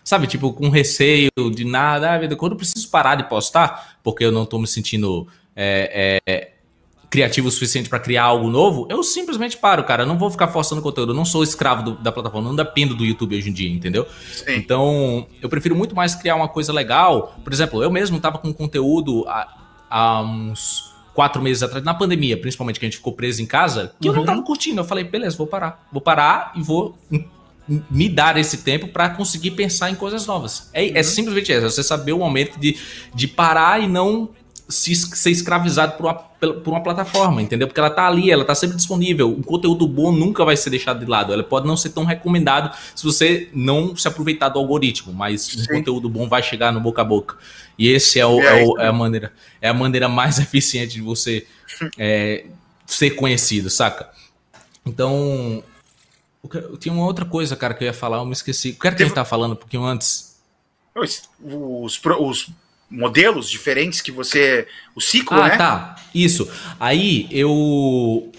Sabe, 0.02 0.26
tipo, 0.26 0.54
com 0.54 0.70
receio 0.70 1.30
de 1.54 1.66
nada. 1.66 2.14
Ah, 2.14 2.36
quando 2.36 2.52
eu 2.52 2.56
preciso 2.56 2.88
parar 2.88 3.14
de 3.14 3.28
postar, 3.28 3.98
porque 4.02 4.24
eu 4.24 4.32
não 4.32 4.46
tô 4.46 4.58
me 4.58 4.66
sentindo 4.66 5.28
é, 5.54 6.20
é, 6.26 6.52
criativo 7.10 7.48
o 7.48 7.50
suficiente 7.50 7.88
para 7.88 7.98
criar 7.98 8.24
algo 8.24 8.50
novo, 8.50 8.86
eu 8.90 9.02
simplesmente 9.02 9.56
paro, 9.56 9.82
cara. 9.84 10.02
Eu 10.02 10.06
não 10.06 10.18
vou 10.18 10.30
ficar 10.30 10.48
forçando 10.48 10.82
conteúdo. 10.82 11.12
Eu 11.12 11.16
não 11.16 11.24
sou 11.24 11.42
escravo 11.42 11.82
do- 11.82 11.92
da 12.02 12.12
plataforma, 12.12 12.48
não 12.48 12.54
dependo 12.56 12.94
do 12.94 13.04
YouTube 13.04 13.36
hoje 13.36 13.48
em 13.48 13.52
dia, 13.52 13.70
entendeu? 13.70 14.06
sim. 14.32 14.54
Então, 14.56 15.26
eu 15.40 15.48
prefiro 15.48 15.74
muito 15.74 15.94
mais 15.96 16.14
criar 16.14 16.34
uma 16.36 16.48
coisa 16.48 16.72
legal. 16.72 17.34
Por 17.42 17.52
exemplo, 17.52 17.82
eu 17.82 17.90
mesmo 17.90 18.20
tava 18.20 18.38
com 18.38 18.52
conteúdo 18.52 19.24
há, 19.26 19.48
há 19.88 20.20
uns 20.22 20.92
quatro 21.14 21.40
meses 21.42 21.62
atrás, 21.62 21.82
na 21.84 21.94
pandemia, 21.94 22.36
principalmente, 22.38 22.78
que 22.78 22.84
a 22.86 22.88
gente 22.88 22.98
ficou 22.98 23.12
preso 23.12 23.40
em 23.42 23.46
casa, 23.46 23.92
que 24.00 24.08
eu 24.08 24.12
não 24.12 24.20
Uhum. 24.20 24.26
tava 24.26 24.42
curtindo. 24.42 24.80
Eu 24.80 24.84
falei, 24.84 25.02
beleza, 25.04 25.36
vou 25.36 25.46
parar. 25.46 25.88
Vou 25.90 26.00
parar 26.02 26.52
e 26.54 26.62
vou 26.62 26.96
me 27.90 28.08
dar 28.08 28.36
esse 28.38 28.58
tempo 28.58 28.88
para 28.88 29.10
conseguir 29.10 29.50
pensar 29.52 29.90
em 29.90 29.94
coisas 29.94 30.26
novas. 30.26 30.70
É, 30.72 30.98
é 30.98 31.02
simplesmente 31.02 31.52
isso, 31.52 31.64
é 31.66 31.68
você 31.70 31.82
saber 31.82 32.12
o 32.12 32.18
momento 32.18 32.58
de, 32.58 32.76
de 33.14 33.26
parar 33.28 33.82
e 33.82 33.86
não 33.88 34.30
se, 34.68 34.94
ser 34.94 35.30
escravizado 35.30 35.96
por 35.96 36.04
uma, 36.06 36.14
por 36.14 36.68
uma 36.68 36.82
plataforma, 36.82 37.40
entendeu? 37.40 37.66
Porque 37.66 37.80
ela 37.80 37.88
tá 37.90 38.06
ali, 38.06 38.30
ela 38.30 38.44
tá 38.44 38.54
sempre 38.54 38.76
disponível. 38.76 39.30
O 39.30 39.42
conteúdo 39.42 39.88
bom 39.88 40.12
nunca 40.12 40.44
vai 40.44 40.56
ser 40.56 40.68
deixado 40.70 41.00
de 41.00 41.06
lado. 41.06 41.32
Ela 41.32 41.42
pode 41.42 41.66
não 41.66 41.76
ser 41.76 41.90
tão 41.90 42.04
recomendado 42.04 42.76
se 42.94 43.02
você 43.04 43.48
não 43.54 43.96
se 43.96 44.06
aproveitar 44.06 44.50
do 44.50 44.58
algoritmo, 44.58 45.12
mas 45.12 45.48
um 45.56 45.60
Sim. 45.60 45.66
conteúdo 45.68 46.08
bom 46.08 46.28
vai 46.28 46.42
chegar 46.42 46.70
no 46.72 46.80
boca 46.80 47.00
a 47.00 47.04
boca. 47.04 47.36
E 47.78 47.88
esse 47.88 48.20
é, 48.20 48.26
o- 48.26 48.40
é 48.42 48.62
o- 48.64 48.78
é 48.78 48.86
a 48.88 48.92
maneira 48.92 49.32
é 49.60 49.68
a 49.68 49.74
maneira 49.74 50.08
mais 50.08 50.38
eficiente 50.40 50.94
de 50.94 51.00
você 51.02 51.46
é, 51.96 52.44
ser 52.86 53.10
conhecido, 53.12 53.70
saca? 53.70 54.10
Então, 54.84 55.62
o 56.42 56.76
tinha 56.76 56.92
uma 56.92 57.04
outra 57.04 57.24
coisa, 57.24 57.56
cara, 57.56 57.74
que 57.74 57.84
eu 57.84 57.86
ia 57.86 57.92
falar, 57.94 58.18
eu 58.18 58.24
me 58.26 58.32
esqueci. 58.32 58.70
O 58.70 58.78
que 58.80 58.86
era 58.86 58.96
que 58.96 59.02
a 59.02 59.06
gente 59.06 59.14
tava 59.14 59.28
falando 59.28 59.52
um 59.52 59.56
pouquinho 59.56 59.84
antes? 59.84 60.36
Os, 60.94 61.98
os 62.18 62.50
modelos 62.90 63.48
diferentes 63.50 64.00
que 64.00 64.10
você. 64.10 64.66
O 64.94 65.00
ciclo, 65.00 65.36
Ah, 65.40 65.48
né? 65.48 65.56
tá. 65.56 65.96
Isso. 66.14 66.48
Aí 66.80 67.28
eu 67.30 68.32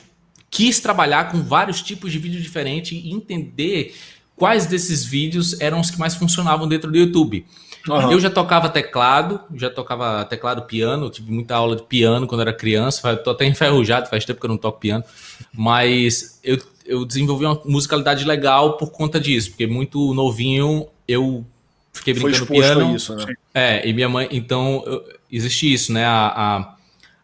quis 0.50 0.80
trabalhar 0.80 1.32
com 1.32 1.42
vários 1.44 1.82
tipos 1.82 2.12
de 2.12 2.18
vídeo 2.20 2.42
diferentes 2.42 2.92
e 2.92 3.12
entender 3.12 3.96
quais 4.36 4.66
desses 4.66 5.06
vídeos 5.06 5.60
eram 5.62 5.80
os 5.80 5.92
que 5.92 6.00
mais 6.00 6.16
funcionavam 6.16 6.68
dentro 6.68 6.90
do 6.92 6.98
YouTube. 6.98 7.46
Aham. 7.90 8.12
Eu 8.12 8.20
já 8.20 8.30
tocava 8.30 8.68
teclado, 8.70 9.40
já 9.56 9.70
tocava 9.70 10.26
teclado 10.26 10.64
piano, 10.64 11.10
tive 11.10 11.32
muita 11.32 11.56
aula 11.56 11.76
de 11.76 11.84
piano 11.84 12.28
quando 12.28 12.42
era 12.42 12.52
criança, 12.54 13.16
tô 13.18 13.30
até 13.32 13.46
enferrujado, 13.46 14.10
faz 14.10 14.26
tempo 14.26 14.40
que 14.40 14.46
eu 14.46 14.50
não 14.50 14.58
toco 14.58 14.80
piano, 14.80 15.04
mas 15.54 16.40
eu, 16.44 16.58
eu 16.86 17.06
desenvolvi 17.06 17.46
uma 17.46 17.62
musicalidade 17.66 18.26
legal 18.26 18.76
por 18.78 18.92
conta 18.92 19.20
disso, 19.20 19.52
porque 19.52 19.66
muito 19.66 20.14
novinho 20.14 20.88
eu 21.08 21.46
fiquei 22.00 22.14
Foi 22.16 22.32
brincando 22.32 22.54
exposto 22.54 22.76
piano. 22.76 22.96
isso, 22.96 23.16
né? 23.16 23.34
É, 23.54 23.88
e 23.88 23.94
minha 23.94 24.10
mãe, 24.10 24.28
então, 24.32 24.84
eu- 24.86 25.04
existe 25.32 25.72
isso, 25.72 25.94
né? 25.94 26.06
A, 26.06 26.28
a, 26.36 26.76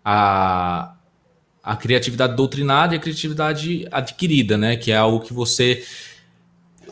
a, 0.06 0.94
a 1.64 1.76
criatividade 1.76 2.36
doutrinada 2.36 2.94
e 2.94 2.98
a 2.98 3.02
criatividade 3.02 3.88
adquirida, 3.92 4.58
né? 4.58 4.76
Que 4.78 4.92
é 4.92 4.98
algo 4.98 5.20
que 5.20 5.34
você. 5.34 5.84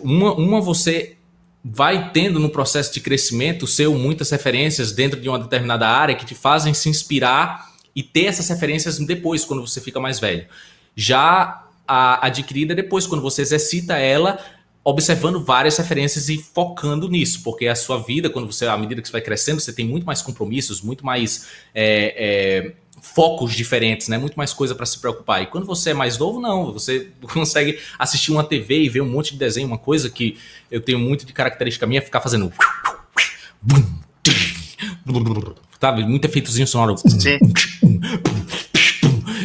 Uma, 0.02 0.34
uma 0.34 0.60
você 0.62 1.16
vai 1.64 2.12
tendo 2.12 2.40
no 2.40 2.50
processo 2.50 2.94
de 2.94 3.00
crescimento 3.00 3.66
seu 3.66 3.94
muitas 3.98 4.30
referências 4.32 4.92
dentro 4.92 5.20
de 5.22 5.30
uma 5.30 5.40
determinada 5.40 5.88
área 5.88 6.16
que 6.16 6.26
te 6.26 6.36
fazem 6.36 6.74
se 6.74 6.90
inspirar 6.90 7.72
e 7.96 8.04
ter 8.04 8.26
essas 8.26 8.50
referências 8.50 8.98
depois, 9.00 9.46
quando 9.46 9.66
você 9.66 9.80
fica 9.80 10.00
mais 10.00 10.20
velho. 10.20 10.46
Já 10.96 11.64
a 11.88 12.26
adquirida 12.26 12.74
é 12.74 12.76
depois, 12.76 13.06
quando 13.08 13.22
você 13.22 13.42
exercita 13.44 13.98
ela 13.98 14.40
observando 14.84 15.44
várias 15.44 15.78
referências 15.78 16.28
e 16.28 16.38
focando 16.38 17.08
nisso, 17.08 17.42
porque 17.42 17.68
a 17.68 17.76
sua 17.76 18.00
vida, 18.00 18.30
quando 18.30 18.52
você, 18.52 18.68
à 18.68 18.78
medida 18.78 19.02
que 19.02 19.08
você 19.08 19.14
vai 19.14 19.22
crescendo, 19.22 19.62
você 19.62 19.72
tem 19.72 19.88
muito 19.88 20.06
mais 20.06 20.22
compromissos, 20.22 20.82
muito 20.82 21.06
mais 21.06 21.48
é, 21.74 22.16
é, 22.18 22.74
focos 23.02 23.54
diferentes, 23.54 24.10
né? 24.10 24.18
Muito 24.18 24.36
mais 24.36 24.52
coisa 24.54 24.76
para 24.76 24.86
se 24.86 25.00
preocupar. 25.00 25.42
E 25.42 25.46
quando 25.46 25.66
você 25.66 25.92
é 25.92 25.94
mais 25.94 26.18
novo, 26.18 26.42
não, 26.42 26.74
você 26.74 27.08
consegue 27.34 27.80
assistir 27.98 28.32
uma 28.32 28.44
TV 28.44 28.84
e 28.84 28.90
ver 28.90 29.02
um 29.02 29.10
monte 29.10 29.32
de 29.32 29.38
desenho, 29.38 29.68
uma 29.68 29.78
coisa 29.78 30.10
que 30.10 30.38
eu 30.70 30.82
tenho 30.82 31.00
muito 31.00 31.26
de 31.26 31.32
característica 31.32 31.88
minha, 31.88 32.00
é 32.00 32.02
ficar 32.02 32.20
fazendo 32.20 32.52
sabe, 35.80 36.04
muito 36.06 36.26
efeitozinho 36.26 36.68
sonoro. 36.68 36.98
Sim. 36.98 37.38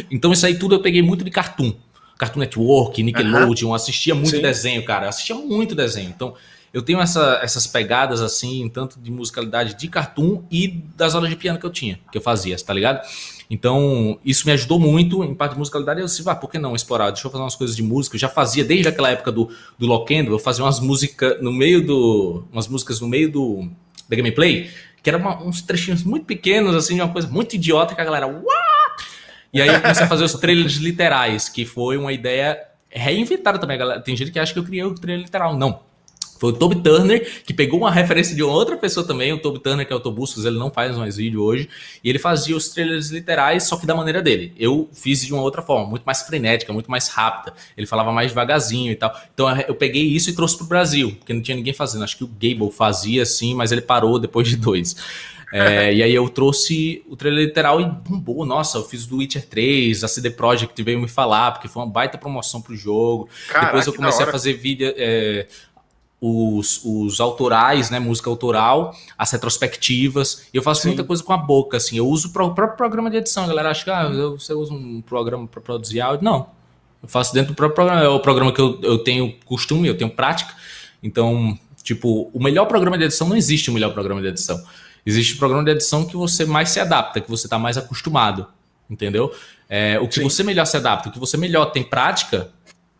Então 0.09 0.31
isso 0.31 0.45
aí 0.45 0.57
tudo 0.57 0.75
eu 0.75 0.81
peguei 0.81 1.01
muito 1.01 1.23
de 1.23 1.31
Cartoon. 1.31 1.73
Cartoon 2.19 2.41
Network, 2.41 3.01
Nickelodeon, 3.01 3.73
assistia 3.73 4.13
muito 4.13 4.29
Sim. 4.29 4.41
desenho, 4.43 4.85
cara. 4.85 5.05
eu 5.05 5.09
Assistia 5.09 5.35
muito 5.35 5.73
desenho. 5.73 6.09
Então 6.15 6.35
eu 6.71 6.83
tenho 6.83 6.99
essa- 7.01 7.39
essas 7.41 7.65
pegadas 7.65 8.21
assim, 8.21 8.69
tanto 8.71 8.99
de 8.99 9.09
musicalidade 9.09 9.73
de 9.75 9.87
Cartoon 9.87 10.43
e 10.51 10.67
das 10.95 11.15
aulas 11.15 11.31
de 11.31 11.35
piano 11.35 11.57
que 11.57 11.65
eu 11.65 11.71
tinha, 11.71 11.99
que 12.11 12.17
eu 12.19 12.21
fazia, 12.21 12.55
tá 12.57 12.71
ligado? 12.73 13.01
Então, 13.51 14.19
isso 14.23 14.45
me 14.45 14.51
ajudou 14.53 14.79
muito 14.79 15.23
em 15.23 15.33
parte 15.33 15.53
de 15.53 15.57
musicalidade. 15.57 15.99
Eu 15.99 16.05
disse, 16.05 16.21
ah, 16.27 16.35
por 16.35 16.51
que 16.51 16.59
não 16.59 16.75
explorar? 16.75 17.09
Deixa 17.09 17.25
eu 17.25 17.31
fazer 17.31 17.41
umas 17.43 17.55
coisas 17.55 17.75
de 17.75 17.81
música. 17.81 18.15
Eu 18.15 18.19
já 18.19 18.29
fazia 18.29 18.63
desde 18.63 18.87
aquela 18.87 19.09
época 19.09 19.31
do, 19.31 19.49
do 19.79 19.87
Lockendo, 19.87 20.31
eu 20.31 20.37
fazia 20.37 20.63
umas 20.63 20.79
músicas 20.79 21.41
no 21.41 21.51
meio 21.51 21.83
do. 21.83 22.43
umas 22.51 22.67
músicas 22.67 23.01
no 23.01 23.07
meio 23.07 23.31
do 23.31 23.67
da 24.07 24.15
gameplay, 24.15 24.69
que 25.01 25.09
eram 25.09 25.47
uns 25.47 25.63
trechinhos 25.63 26.03
muito 26.03 26.25
pequenos, 26.27 26.75
assim, 26.75 26.93
de 26.95 27.01
uma 27.01 27.11
coisa 27.11 27.27
muito 27.27 27.55
idiota 27.55 27.95
que 27.95 28.01
a 28.01 28.03
galera. 28.03 28.27
What? 28.27 28.78
E 29.53 29.61
aí 29.61 29.67
eu 29.67 29.81
comecei 29.81 30.03
a 30.03 30.07
fazer 30.07 30.23
os 30.23 30.33
trailers 30.33 30.75
literais, 30.75 31.49
que 31.49 31.65
foi 31.65 31.97
uma 31.97 32.13
ideia 32.13 32.59
reinventada 32.89 33.57
também. 33.59 33.77
galera. 33.77 34.01
Tem 34.01 34.15
gente 34.15 34.31
que 34.31 34.39
acha 34.39 34.53
que 34.53 34.59
eu 34.59 34.63
criei 34.63 34.83
o 34.83 34.93
trailer 34.95 35.25
literal. 35.25 35.57
Não. 35.57 35.87
Foi 36.39 36.51
o 36.51 36.53
Toby 36.53 36.77
Turner, 36.77 37.43
que 37.45 37.53
pegou 37.53 37.81
uma 37.81 37.91
referência 37.91 38.33
de 38.33 38.41
outra 38.41 38.77
pessoa 38.77 39.05
também, 39.05 39.33
o 39.33 39.41
Toby 39.41 39.59
Turner, 39.59 39.85
que 39.85 39.91
é 39.91 39.95
o 39.95 39.99
Tobuscus, 39.99 40.45
ele 40.45 40.57
não 40.57 40.71
faz 40.71 40.95
mais 40.95 41.17
vídeo 41.17 41.43
hoje, 41.43 41.67
e 42.01 42.09
ele 42.09 42.17
fazia 42.17 42.55
os 42.55 42.69
trailers 42.69 43.09
literais, 43.09 43.63
só 43.63 43.75
que 43.75 43.85
da 43.85 43.93
maneira 43.93 44.21
dele. 44.21 44.53
Eu 44.57 44.89
fiz 44.93 45.25
de 45.25 45.33
uma 45.33 45.43
outra 45.43 45.61
forma, 45.61 45.85
muito 45.85 46.03
mais 46.03 46.21
frenética, 46.21 46.71
muito 46.71 46.89
mais 46.89 47.09
rápida. 47.09 47.53
Ele 47.75 47.85
falava 47.85 48.13
mais 48.13 48.29
devagarzinho 48.29 48.89
e 48.89 48.95
tal. 48.95 49.13
Então 49.33 49.49
eu 49.67 49.75
peguei 49.75 50.03
isso 50.03 50.29
e 50.29 50.33
trouxe 50.33 50.55
pro 50.55 50.65
Brasil, 50.65 51.13
porque 51.19 51.33
não 51.33 51.41
tinha 51.41 51.57
ninguém 51.57 51.73
fazendo. 51.73 52.05
Acho 52.05 52.15
que 52.15 52.23
o 52.23 52.27
Gable 52.27 52.71
fazia 52.71 53.23
assim, 53.23 53.53
mas 53.53 53.73
ele 53.73 53.81
parou 53.81 54.17
depois 54.17 54.47
de 54.47 54.55
dois. 54.55 54.95
É, 55.51 55.93
e 55.93 56.03
aí 56.03 56.13
eu 56.13 56.29
trouxe 56.29 57.03
o 57.09 57.15
trailer 57.15 57.45
literal 57.45 57.81
e 57.81 57.85
bombou. 57.85 58.45
Nossa, 58.45 58.77
eu 58.77 58.83
fiz 58.83 59.05
do 59.05 59.17
Witcher 59.17 59.47
3, 59.47 60.03
a 60.03 60.07
CD 60.07 60.29
Projekt 60.29 60.81
veio 60.83 60.99
me 60.99 61.07
falar, 61.07 61.53
porque 61.53 61.67
foi 61.67 61.81
uma 61.81 61.89
baita 61.89 62.17
promoção 62.17 62.61
pro 62.61 62.75
jogo. 62.75 63.27
Caraca, 63.47 63.67
Depois 63.67 63.87
eu 63.87 63.93
comecei 63.93 64.25
a 64.25 64.31
fazer 64.31 64.53
vídeo. 64.53 64.93
É, 64.95 65.47
os, 66.21 66.81
os 66.83 67.19
autorais, 67.19 67.89
né, 67.89 67.97
música 67.97 68.29
autoral, 68.29 68.93
as 69.17 69.31
retrospectivas. 69.31 70.47
Eu 70.53 70.61
faço 70.61 70.81
Sim. 70.81 70.89
muita 70.89 71.03
coisa 71.03 71.23
com 71.23 71.31
a 71.31 71.37
boca, 71.37 71.77
assim. 71.77 71.97
Eu 71.97 72.07
uso 72.07 72.27
o 72.27 72.31
próprio 72.31 72.75
programa 72.75 73.09
de 73.09 73.17
edição. 73.17 73.45
A 73.45 73.47
galera 73.47 73.71
acha 73.71 73.83
que 73.85 73.89
ah, 73.89 74.09
você 74.09 74.53
usa 74.53 74.73
um 74.73 75.01
programa 75.01 75.47
para 75.47 75.61
produzir 75.61 76.01
áudio. 76.01 76.25
Não. 76.25 76.49
Eu 77.01 77.07
faço 77.07 77.33
dentro 77.33 77.53
do 77.53 77.55
próprio 77.55 77.75
programa. 77.75 78.03
É 78.03 78.09
o 78.09 78.19
programa 78.19 78.51
que 78.51 78.59
eu, 78.59 78.79
eu 78.81 78.97
tenho 78.97 79.33
costume, 79.45 79.87
eu 79.87 79.97
tenho 79.97 80.09
prática. 80.09 80.53
Então, 81.01 81.57
tipo, 81.81 82.29
o 82.33 82.43
melhor 82.43 82.65
programa 82.65 82.97
de 82.97 83.05
edição 83.05 83.29
não 83.29 83.37
existe 83.37 83.69
o 83.69 83.73
melhor 83.73 83.93
programa 83.93 84.21
de 84.21 84.27
edição. 84.27 84.61
Existe 85.09 85.33
o 85.33 85.37
programa 85.37 85.63
de 85.63 85.71
edição 85.71 86.05
que 86.05 86.15
você 86.15 86.45
mais 86.45 86.69
se 86.69 86.79
adapta, 86.79 87.19
que 87.19 87.29
você 87.29 87.47
está 87.47 87.57
mais 87.57 87.77
acostumado. 87.77 88.47
Entendeu? 88.89 89.33
É, 89.67 89.99
o 89.99 90.07
que 90.07 90.15
Sim. 90.15 90.23
você 90.23 90.43
melhor 90.43 90.65
se 90.65 90.77
adapta, 90.77 91.09
o 91.09 91.11
que 91.11 91.19
você 91.19 91.37
melhor 91.37 91.65
tem 91.67 91.83
prática, 91.83 92.49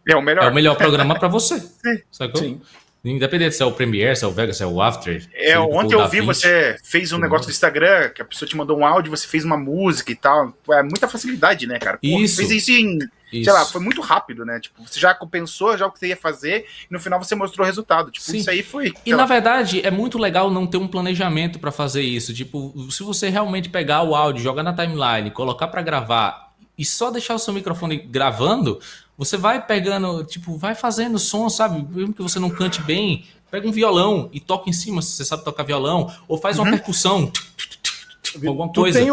é 0.08 0.16
o 0.16 0.22
melhor, 0.22 0.44
é 0.44 0.50
o 0.50 0.54
melhor 0.54 0.76
programa 0.76 1.18
para 1.18 1.28
você. 1.28 1.60
Sim. 1.82 2.02
Sacou? 2.12 2.42
Sim. 2.42 2.62
Independente 3.04 3.56
se 3.56 3.64
é 3.64 3.66
o 3.66 3.72
Premiere, 3.72 4.16
se 4.16 4.26
é 4.26 4.28
o 4.28 4.32
Vega, 4.32 4.52
se 4.52 4.62
é 4.62 4.66
o 4.66 4.82
After. 4.82 5.26
É, 5.34 5.58
ontem 5.58 5.96
eu 5.96 6.08
vi 6.10 6.20
você 6.20 6.76
fez 6.84 7.14
um 7.14 7.18
negócio 7.18 7.46
no 7.46 7.52
Instagram, 7.52 8.10
que 8.10 8.22
a 8.22 8.26
pessoa 8.26 8.48
te 8.48 8.58
mandou 8.58 8.78
um 8.78 8.86
áudio, 8.86 9.10
você 9.10 9.26
fez 9.26 9.46
uma 9.46 9.56
música 9.56 10.12
e 10.12 10.16
tal. 10.16 10.54
É 10.72 10.84
muita 10.84 11.08
facilidade, 11.08 11.66
né, 11.66 11.80
cara? 11.80 11.98
Pô, 11.98 12.08
isso. 12.20 12.38
Fez 12.38 12.52
isso 12.52 12.72
em, 12.72 13.00
isso. 13.32 13.46
sei 13.46 13.54
lá, 13.54 13.66
foi 13.66 13.82
muito 13.82 14.02
rápido, 14.02 14.46
né? 14.46 14.60
Tipo, 14.60 14.82
você 14.84 15.00
já 15.00 15.14
pensou 15.14 15.78
já 15.78 15.86
o 15.88 15.92
que 15.92 16.00
você 16.00 16.08
ia 16.08 16.18
fazer 16.18 16.66
e 16.90 16.94
no 16.94 17.00
final 17.00 17.22
você 17.22 17.36
mostrou 17.36 17.64
o 17.64 17.68
resultado. 17.68 18.12
Tipo, 18.12 18.26
Sim. 18.26 18.38
isso 18.38 18.50
aí 18.50 18.64
foi. 18.64 18.94
E 19.06 19.14
na 19.14 19.26
verdade, 19.26 19.86
é 19.86 19.92
muito 19.92 20.18
legal 20.18 20.50
não 20.50 20.66
ter 20.66 20.78
um 20.78 20.88
planejamento 20.88 21.60
para 21.60 21.72
fazer 21.72 22.02
isso. 22.02 22.34
Tipo, 22.34 22.74
se 22.92 23.04
você 23.04 23.30
realmente 23.30 23.70
pegar 23.70 24.04
o 24.04 24.16
áudio, 24.16 24.44
jogar 24.44 24.64
na 24.64 24.74
timeline, 24.74 25.32
colocar 25.32 25.68
para 25.68 25.82
gravar 25.82 26.54
e 26.78 26.86
só 26.86 27.12
deixar 27.12 27.36
o 27.36 27.40
seu 27.40 27.54
microfone 27.54 27.98
gravando, 27.98 28.80
você 29.18 29.36
vai 29.36 29.66
pegando, 29.66 30.24
tipo, 30.24 30.58
vai 30.58 30.74
fazendo 30.74 31.20
som, 31.20 31.50
sabe? 31.50 31.86
Mesmo 31.94 32.14
que 32.14 32.22
você 32.22 32.40
não 32.40 32.50
cante 32.50 32.82
bem, 32.82 33.26
pega 33.52 33.68
um 33.68 33.72
violão 33.72 34.30
e 34.32 34.40
toca 34.40 34.70
em 34.70 34.74
cima, 34.74 35.02
se 35.02 35.12
você 35.12 35.26
sabe 35.26 35.44
tocar 35.44 35.64
violão, 35.64 36.10
ou 36.28 36.38
faz 36.38 36.58
uma 36.58 36.66
uhum. 36.66 36.72
percussão, 36.72 37.32
alguma 38.36 38.72
coisa. 38.72 39.00
Tu 39.00 39.04
tem 39.04 39.12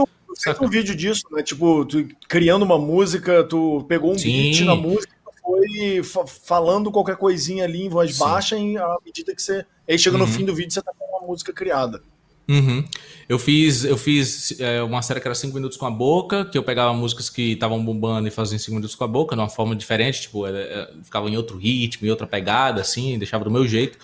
um, 0.61 0.67
um 0.67 0.69
vídeo 0.69 0.95
disso, 0.95 1.23
né? 1.31 1.43
Tipo, 1.43 1.85
tu, 1.85 2.07
criando 2.29 2.65
uma 2.65 2.79
música, 2.79 3.45
tu 3.45 3.85
pegou 3.89 4.13
um 4.13 4.19
Sim. 4.19 4.31
beat 4.31 4.61
na 4.61 4.75
música, 4.75 5.15
foi 5.43 6.03
fa 6.03 6.27
falando 6.27 6.91
qualquer 6.91 7.17
coisinha 7.17 7.65
ali 7.65 7.85
em 7.85 7.89
voz 7.89 8.15
Sim. 8.15 8.19
baixa, 8.19 8.57
em, 8.57 8.77
à 8.77 8.97
medida 9.05 9.35
que 9.35 9.43
você. 9.43 9.65
Aí 9.89 9.99
chega 9.99 10.17
uhum. 10.17 10.27
no 10.27 10.29
fim 10.29 10.45
do 10.45 10.55
vídeo, 10.55 10.73
você 10.73 10.83
tá 10.83 10.93
com 10.97 11.05
uma 11.05 11.27
música 11.27 11.53
criada. 11.53 12.03
Uhum. 12.49 12.85
Eu 13.29 13.39
fiz, 13.39 13.85
eu 13.85 13.97
fiz 13.97 14.59
é, 14.61 14.81
uma 14.83 15.03
série 15.03 15.21
que 15.21 15.27
era 15.27 15.35
5 15.35 15.53
minutos 15.53 15.77
com 15.77 15.85
a 15.85 15.91
boca, 15.91 16.45
que 16.45 16.57
eu 16.57 16.63
pegava 16.63 16.95
músicas 16.95 17.29
que 17.29 17.53
estavam 17.53 17.85
bombando 17.85 18.29
e 18.29 18.31
fazia 18.31 18.59
5 18.59 18.71
minutos 18.71 18.95
com 18.95 19.03
a 19.03 19.09
boca, 19.09 19.35
de 19.35 19.43
uma 19.43 19.49
forma 19.49 19.75
diferente, 19.75 20.23
tipo, 20.23 20.47
era, 20.47 20.59
era, 20.59 20.95
ficava 21.03 21.29
em 21.29 21.37
outro 21.37 21.57
ritmo, 21.57 22.07
em 22.07 22.11
outra 22.11 22.27
pegada, 22.27 22.81
assim, 22.81 23.19
deixava 23.19 23.45
do 23.45 23.51
meu 23.51 23.67
jeito. 23.67 23.99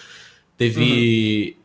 Teve. 0.56 1.56
Uhum. 1.56 1.61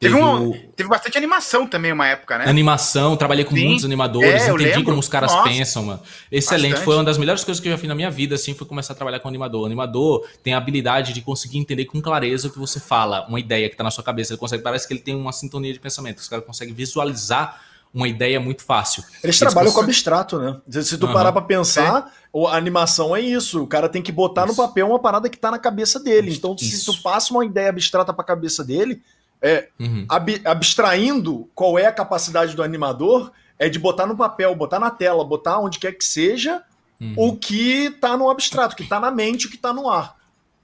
Teve, 0.00 0.14
teve, 0.14 0.26
um, 0.26 0.52
teve 0.74 0.88
bastante 0.88 1.18
animação 1.18 1.66
também 1.66 1.92
uma 1.92 2.06
época, 2.06 2.38
né? 2.38 2.48
Animação, 2.48 3.18
trabalhei 3.18 3.44
com 3.44 3.54
Sim. 3.54 3.66
muitos 3.66 3.84
animadores, 3.84 4.48
é, 4.48 4.50
entendi 4.50 4.82
como 4.82 4.98
os 4.98 5.08
caras 5.08 5.30
Nossa. 5.30 5.46
pensam, 5.46 5.84
mano. 5.84 6.00
Excelente, 6.32 6.70
bastante. 6.70 6.84
foi 6.86 6.94
uma 6.94 7.04
das 7.04 7.18
melhores 7.18 7.44
coisas 7.44 7.60
que 7.60 7.68
eu 7.68 7.72
já 7.72 7.76
fiz 7.76 7.86
na 7.86 7.94
minha 7.94 8.10
vida, 8.10 8.34
assim, 8.34 8.54
foi 8.54 8.66
começar 8.66 8.94
a 8.94 8.96
trabalhar 8.96 9.20
com 9.20 9.28
animador. 9.28 9.60
O 9.60 9.66
animador 9.66 10.26
tem 10.42 10.54
a 10.54 10.56
habilidade 10.56 11.12
de 11.12 11.20
conseguir 11.20 11.58
entender 11.58 11.84
com 11.84 12.00
clareza 12.00 12.48
o 12.48 12.50
que 12.50 12.58
você 12.58 12.80
fala, 12.80 13.26
uma 13.28 13.38
ideia 13.38 13.68
que 13.68 13.76
tá 13.76 13.84
na 13.84 13.90
sua 13.90 14.02
cabeça. 14.02 14.32
Ele 14.32 14.40
consegue, 14.40 14.62
parece 14.62 14.88
que 14.88 14.94
ele 14.94 15.02
tem 15.02 15.14
uma 15.14 15.32
sintonia 15.32 15.70
de 15.70 15.78
pensamento, 15.78 16.16
os 16.16 16.28
caras 16.28 16.46
conseguem 16.46 16.72
visualizar 16.72 17.60
uma 17.92 18.08
ideia 18.08 18.40
muito 18.40 18.62
fácil. 18.62 19.02
Eles, 19.02 19.24
Eles 19.24 19.38
trabalham 19.38 19.70
conseguem... 19.70 19.84
com 19.84 19.90
abstrato, 19.90 20.38
né? 20.38 20.82
Se 20.82 20.96
tu 20.96 21.08
uhum. 21.08 21.12
parar 21.12 21.30
pra 21.30 21.42
pensar, 21.42 22.10
é. 22.34 22.46
a 22.46 22.56
animação 22.56 23.14
é 23.14 23.20
isso. 23.20 23.62
O 23.62 23.66
cara 23.66 23.86
tem 23.86 24.00
que 24.00 24.12
botar 24.12 24.46
isso. 24.46 24.52
no 24.52 24.56
papel 24.56 24.86
uma 24.88 24.98
parada 24.98 25.28
que 25.28 25.36
tá 25.36 25.50
na 25.50 25.58
cabeça 25.58 26.00
dele. 26.00 26.32
Então, 26.32 26.56
isso. 26.58 26.76
se 26.78 26.84
tu 26.86 27.02
passa 27.02 27.34
uma 27.34 27.44
ideia 27.44 27.68
abstrata 27.68 28.14
pra 28.14 28.24
cabeça 28.24 28.64
dele, 28.64 29.02
é, 29.42 29.68
uhum. 29.78 30.06
ab, 30.08 30.40
abstraindo 30.44 31.48
qual 31.54 31.78
é 31.78 31.86
a 31.86 31.92
capacidade 31.92 32.54
do 32.54 32.62
animador, 32.62 33.32
é 33.58 33.68
de 33.68 33.78
botar 33.78 34.06
no 34.06 34.16
papel, 34.16 34.54
botar 34.54 34.78
na 34.78 34.90
tela, 34.90 35.24
botar 35.24 35.58
onde 35.58 35.78
quer 35.78 35.92
que 35.92 36.04
seja 36.04 36.62
uhum. 37.00 37.14
o 37.16 37.36
que 37.36 37.86
está 37.86 38.16
no 38.16 38.30
abstrato, 38.30 38.74
o 38.74 38.76
que 38.76 38.82
está 38.82 39.00
na 39.00 39.10
mente, 39.10 39.46
o 39.46 39.50
que 39.50 39.56
está 39.56 39.72
no 39.72 39.88
ar. 39.88 40.16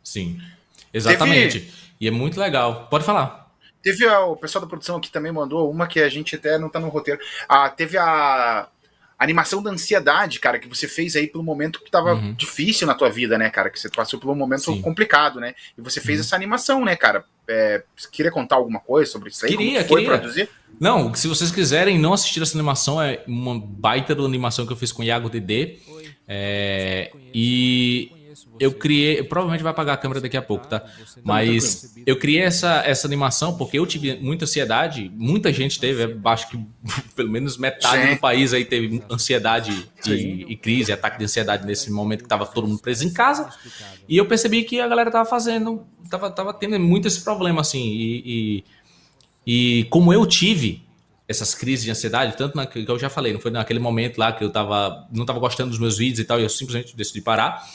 Sim, 0.03 0.41
exatamente. 0.93 1.61
Teve... 1.61 1.73
E 2.01 2.09
é 2.09 2.11
muito 2.11 2.39
legal. 2.39 2.87
Pode 2.91 3.05
falar. 3.05 3.51
Teve 3.83 4.07
a, 4.07 4.21
o 4.21 4.37
pessoal 4.37 4.65
da 4.65 4.69
produção 4.69 4.97
aqui 4.97 5.11
também 5.11 5.33
mandou 5.33 5.71
uma 5.71 5.87
que 5.87 6.01
a 6.01 6.09
gente 6.09 6.35
até 6.37 6.59
não 6.59 6.67
está 6.67 6.81
no 6.81 6.89
roteiro. 6.89 7.21
Ah, 7.49 7.69
teve 7.69 7.97
a 7.97 8.69
animação 9.19 9.63
da 9.63 9.71
ansiedade, 9.71 10.39
cara, 10.41 10.59
que 10.59 10.69
você 10.69 10.87
fez 10.87 11.17
aí 11.17 11.27
pelo 11.27 11.43
momento 11.43 11.81
que 11.83 11.91
tava 11.91 12.15
uhum. 12.15 12.35
difícil 12.35 12.87
na 12.87 12.95
tua 12.95 13.09
vida, 13.09 13.39
né, 13.39 13.49
cara? 13.49 13.71
Que 13.71 13.81
você 13.81 13.89
passou 13.89 14.21
por 14.21 14.31
um 14.31 14.35
momento 14.35 14.65
Sim. 14.65 14.83
complicado, 14.83 15.41
né? 15.41 15.55
E 15.77 15.81
você 15.81 16.01
fez 16.01 16.19
uhum. 16.19 16.25
essa 16.25 16.37
animação, 16.37 16.85
né, 16.85 16.97
cara? 16.97 17.25
É, 17.49 17.83
queria 18.11 18.31
contar 18.31 18.57
alguma 18.57 18.81
coisa 18.81 19.11
sobre 19.11 19.31
isso 19.31 19.45
aí? 19.45 19.57
Queria, 19.57 19.85
foi 19.85 20.03
queria. 20.03 20.19
produzir? 20.19 20.49
Não, 20.79 21.15
se 21.15 21.27
vocês 21.29 21.51
quiserem 21.51 21.99
não 21.99 22.13
assistir 22.13 22.43
essa 22.43 22.57
animação, 22.57 23.01
é 23.01 23.23
uma 23.27 23.59
baita 23.59 24.15
da 24.15 24.23
animação 24.23 24.67
que 24.67 24.73
eu 24.73 24.77
fiz 24.77 24.93
com 24.93 25.03
o 25.03 25.05
Iago 25.05 25.29
DD. 25.29 25.79
É, 26.29 27.13
e 27.33 28.11
eu 28.59 28.73
criei, 28.73 29.23
provavelmente 29.23 29.63
vai 29.63 29.71
apagar 29.71 29.95
a 29.95 29.99
câmera 29.99 30.21
daqui 30.21 30.37
a 30.37 30.43
pouco, 30.43 30.67
tá? 30.67 30.85
Mas 31.23 31.95
eu 32.07 32.17
criei 32.19 32.43
essa, 32.43 32.83
essa 32.85 33.07
animação 33.07 33.57
porque 33.57 33.79
eu 33.79 33.87
tive 33.87 34.17
muita 34.17 34.45
ansiedade, 34.45 35.11
muita 35.15 35.53
gente 35.53 35.79
teve, 35.79 36.19
acho 36.25 36.51
que 36.51 36.59
pelo 37.15 37.31
menos 37.31 37.57
metade 37.57 38.09
Sim. 38.09 38.15
do 38.15 38.21
país 38.21 38.53
aí 38.53 38.65
teve 38.65 39.03
ansiedade 39.11 39.89
e, 40.07 40.47
e, 40.49 40.57
crise, 40.57 40.93
ataque 40.93 41.19
de 41.19 41.25
ansiedade 41.25 41.67
nesse 41.67 41.91
momento 41.91 42.23
que 42.23 42.29
tava 42.29 42.47
todo 42.47 42.67
mundo 42.67 42.81
preso 42.81 43.05
em 43.07 43.13
casa. 43.13 43.51
E 44.09 44.17
eu 44.17 44.27
percebi 44.27 44.63
que 44.65 44.81
a 44.81 44.89
galera 44.89 45.11
tava 45.11 45.29
fazendo, 45.29 45.87
tava, 46.11 46.31
tava 46.31 46.55
tendo 46.55 46.79
muito 46.79 47.07
esse 47.07 47.23
problema, 47.23 47.61
assim, 47.61 47.85
e, 47.85 48.65
e, 49.47 49.81
e 49.81 49.85
como 49.85 50.13
eu 50.13 50.27
tive 50.27 50.87
essas 51.29 51.55
crises 51.55 51.85
de 51.85 51.91
ansiedade, 51.91 52.37
tanto 52.37 52.57
na, 52.57 52.67
que 52.67 52.85
eu 52.87 52.99
já 52.99 53.11
falei, 53.11 53.33
não 53.33 53.41
foi 53.41 53.51
naquele 53.51 53.81
momento 53.81 54.19
lá 54.19 54.33
que 54.33 54.45
eu 54.45 54.51
tava, 54.51 55.07
não 55.13 55.27
tava 55.27 55.39
gostando 55.39 55.71
dos 55.71 55.79
meus 55.79 55.99
vídeos 55.99 56.21
e 56.21 56.25
tal, 56.25 56.39
e 56.39 56.45
eu 56.45 56.49
simplesmente 56.49 56.97
decidi 56.97 57.21
parar 57.21 57.67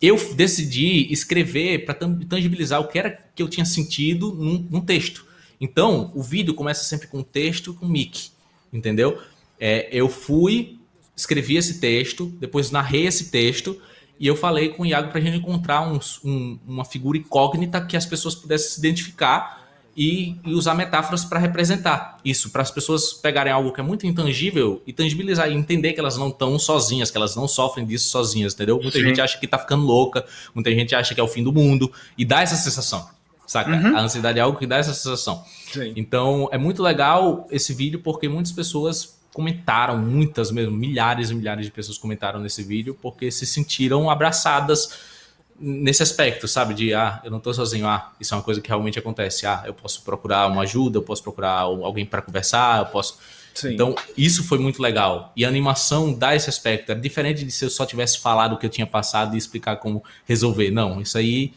eu 0.00 0.16
decidi 0.34 1.12
escrever 1.12 1.84
para 1.84 1.94
tangibilizar 1.94 2.80
o 2.80 2.88
que 2.88 2.98
era 2.98 3.10
que 3.34 3.42
eu 3.42 3.48
tinha 3.48 3.66
sentido 3.66 4.32
num, 4.34 4.66
num, 4.70 4.80
texto. 4.80 5.26
Então, 5.60 6.12
o 6.14 6.22
vídeo 6.22 6.54
começa 6.54 6.84
sempre 6.84 7.08
com 7.08 7.22
texto 7.22 7.74
com 7.74 7.86
mic, 7.86 8.30
entendeu? 8.72 9.20
É, 9.58 9.88
eu 9.90 10.08
fui, 10.08 10.78
escrevi 11.16 11.56
esse 11.56 11.80
texto, 11.80 12.26
depois 12.38 12.70
narrei 12.70 13.06
esse 13.06 13.30
texto 13.30 13.80
e 14.20 14.26
eu 14.26 14.36
falei 14.36 14.68
com 14.68 14.82
o 14.82 14.86
Iago 14.86 15.10
para 15.10 15.18
a 15.18 15.22
gente 15.22 15.38
encontrar 15.38 15.80
um, 15.80 15.98
um, 16.24 16.58
uma 16.66 16.84
figura 16.84 17.18
incógnita 17.18 17.84
que 17.84 17.96
as 17.96 18.06
pessoas 18.06 18.36
pudessem 18.36 18.70
se 18.70 18.78
identificar 18.78 19.57
e, 19.98 20.36
e 20.46 20.54
usar 20.54 20.76
metáforas 20.76 21.24
para 21.24 21.40
representar 21.40 22.18
isso, 22.24 22.50
para 22.50 22.62
as 22.62 22.70
pessoas 22.70 23.12
pegarem 23.14 23.52
algo 23.52 23.72
que 23.72 23.80
é 23.80 23.82
muito 23.82 24.06
intangível 24.06 24.80
e 24.86 24.92
tangibilizar 24.92 25.50
e 25.50 25.54
entender 25.54 25.92
que 25.92 25.98
elas 25.98 26.16
não 26.16 26.28
estão 26.28 26.56
sozinhas, 26.56 27.10
que 27.10 27.16
elas 27.16 27.34
não 27.34 27.48
sofrem 27.48 27.84
disso 27.84 28.08
sozinhas, 28.08 28.54
entendeu? 28.54 28.80
Muita 28.80 28.96
Sim. 28.96 29.06
gente 29.06 29.20
acha 29.20 29.36
que 29.36 29.44
está 29.44 29.58
ficando 29.58 29.84
louca, 29.84 30.24
muita 30.54 30.70
gente 30.70 30.94
acha 30.94 31.16
que 31.16 31.20
é 31.20 31.24
o 31.24 31.26
fim 31.26 31.42
do 31.42 31.52
mundo 31.52 31.90
e 32.16 32.24
dá 32.24 32.42
essa 32.42 32.54
sensação, 32.54 33.08
saca? 33.44 33.72
Uhum. 33.72 33.96
A 33.96 34.02
ansiedade 34.02 34.38
é 34.38 34.42
algo 34.42 34.56
que 34.56 34.68
dá 34.68 34.76
essa 34.76 34.94
sensação. 34.94 35.44
Sim. 35.72 35.94
Então 35.96 36.48
é 36.52 36.58
muito 36.58 36.80
legal 36.80 37.48
esse 37.50 37.74
vídeo 37.74 37.98
porque 37.98 38.28
muitas 38.28 38.52
pessoas 38.52 39.18
comentaram, 39.34 39.98
muitas 39.98 40.52
mesmo, 40.52 40.76
milhares 40.76 41.30
e 41.30 41.34
milhares 41.34 41.66
de 41.66 41.72
pessoas 41.72 41.98
comentaram 41.98 42.38
nesse 42.38 42.62
vídeo 42.62 42.96
porque 43.02 43.32
se 43.32 43.44
sentiram 43.44 44.08
abraçadas 44.08 45.17
nesse 45.58 46.02
aspecto, 46.02 46.46
sabe? 46.46 46.74
De, 46.74 46.94
ah, 46.94 47.20
eu 47.24 47.30
não 47.30 47.40
tô 47.40 47.52
sozinho, 47.52 47.86
ah, 47.86 48.12
isso 48.20 48.32
é 48.32 48.36
uma 48.36 48.42
coisa 48.42 48.60
que 48.60 48.68
realmente 48.68 48.98
acontece. 48.98 49.46
Ah, 49.46 49.62
eu 49.66 49.74
posso 49.74 50.02
procurar 50.02 50.46
uma 50.46 50.62
ajuda, 50.62 50.98
eu 50.98 51.02
posso 51.02 51.22
procurar 51.22 51.60
alguém 51.60 52.06
para 52.06 52.22
conversar, 52.22 52.80
eu 52.80 52.86
posso. 52.86 53.18
Sim. 53.54 53.74
Então, 53.74 53.94
isso 54.16 54.44
foi 54.44 54.58
muito 54.58 54.80
legal. 54.80 55.32
E 55.36 55.44
a 55.44 55.48
animação 55.48 56.12
dá 56.12 56.34
esse 56.34 56.48
aspecto. 56.48 56.92
É 56.92 56.94
diferente 56.94 57.44
de 57.44 57.50
se 57.50 57.64
eu 57.64 57.70
só 57.70 57.84
tivesse 57.84 58.18
falado 58.20 58.52
o 58.52 58.58
que 58.58 58.66
eu 58.66 58.70
tinha 58.70 58.86
passado 58.86 59.34
e 59.34 59.38
explicar 59.38 59.76
como 59.76 60.04
resolver. 60.26 60.70
Não, 60.70 61.00
isso 61.00 61.18
aí 61.18 61.52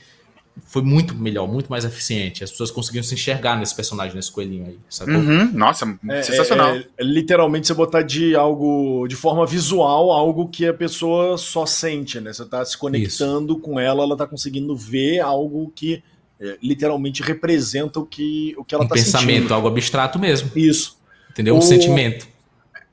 foi 0.65 0.81
muito 0.81 1.15
melhor, 1.15 1.47
muito 1.47 1.69
mais 1.69 1.85
eficiente. 1.85 2.43
As 2.43 2.51
pessoas 2.51 2.69
conseguiram 2.71 3.03
se 3.03 3.13
enxergar 3.13 3.57
nesse 3.57 3.75
personagem, 3.75 4.15
nesse 4.15 4.31
coelhinho 4.31 4.65
aí, 4.67 4.77
sacou? 4.89 5.13
Uhum, 5.15 5.51
nossa, 5.53 5.97
é, 6.09 6.21
sensacional. 6.21 6.75
É, 6.75 6.85
é, 6.97 7.03
literalmente 7.03 7.67
você 7.67 7.73
botar 7.73 8.01
de 8.01 8.35
algo, 8.35 9.07
de 9.07 9.15
forma 9.15 9.45
visual, 9.45 10.11
algo 10.11 10.47
que 10.49 10.65
a 10.67 10.73
pessoa 10.73 11.37
só 11.37 11.65
sente, 11.65 12.19
né? 12.19 12.33
Você 12.33 12.45
tá 12.45 12.63
se 12.65 12.77
conectando 12.77 13.53
Isso. 13.53 13.61
com 13.61 13.79
ela, 13.79 14.03
ela 14.03 14.15
tá 14.17 14.27
conseguindo 14.27 14.75
ver 14.75 15.19
algo 15.19 15.71
que 15.75 16.03
é, 16.39 16.57
literalmente 16.61 17.21
representa 17.23 17.99
o 17.99 18.05
que, 18.05 18.53
o 18.57 18.63
que 18.65 18.73
ela 18.75 18.83
um 18.83 18.87
está 18.87 18.95
pensamento, 18.95 19.33
sentindo. 19.35 19.53
algo 19.53 19.67
abstrato 19.67 20.19
mesmo. 20.19 20.51
Isso. 20.55 20.97
Entendeu? 21.29 21.55
Um 21.55 21.59
O- 21.59 21.61
sentimento. 21.61 22.27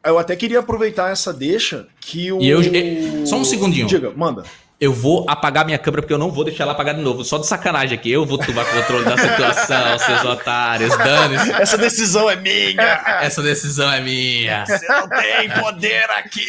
Eu 0.05 0.17
até 0.19 0.37
queria 0.37 0.61
aproveitar 0.61 1.11
essa 1.11 1.33
deixa 1.33 1.87
que 2.01 2.31
o. 2.33 2.41
E 2.41 2.49
eu- 2.49 3.27
só 3.27 3.37
um 3.37 3.45
segundinho. 3.45 3.87
Diga, 3.87 4.13
manda. 4.17 4.45
Eu 4.81 4.93
vou 4.93 5.25
apagar 5.29 5.65
minha 5.65 5.79
câmera 5.79 6.03
porque 6.03 6.15
eu 6.15 6.19
não 6.19 6.31
vou 6.31 6.45
deixar 6.45 6.63
ela 6.63 6.73
apagar 6.73 6.95
de 6.95 7.01
novo. 7.03 7.25
Só 7.25 7.39
de 7.39 7.49
sacanagem 7.49 7.99
aqui. 7.99 8.11
Eu 8.11 8.25
vou 8.25 8.39
tomar 8.39 8.65
controle 8.65 9.05
da 9.05 9.19
situação, 9.19 9.99
seus 9.99 10.25
otários. 10.25 10.97
Dane-se. 10.97 11.51
Essa 11.53 11.77
decisão 11.77 12.31
é 12.31 12.37
minha! 12.37 13.03
Essa 13.21 13.43
decisão 13.43 13.91
é 13.91 14.01
minha. 14.01 14.65
Você 14.65 14.87
não 14.87 15.09
tem 15.09 15.51
poder 15.61 16.09
aqui! 16.11 16.47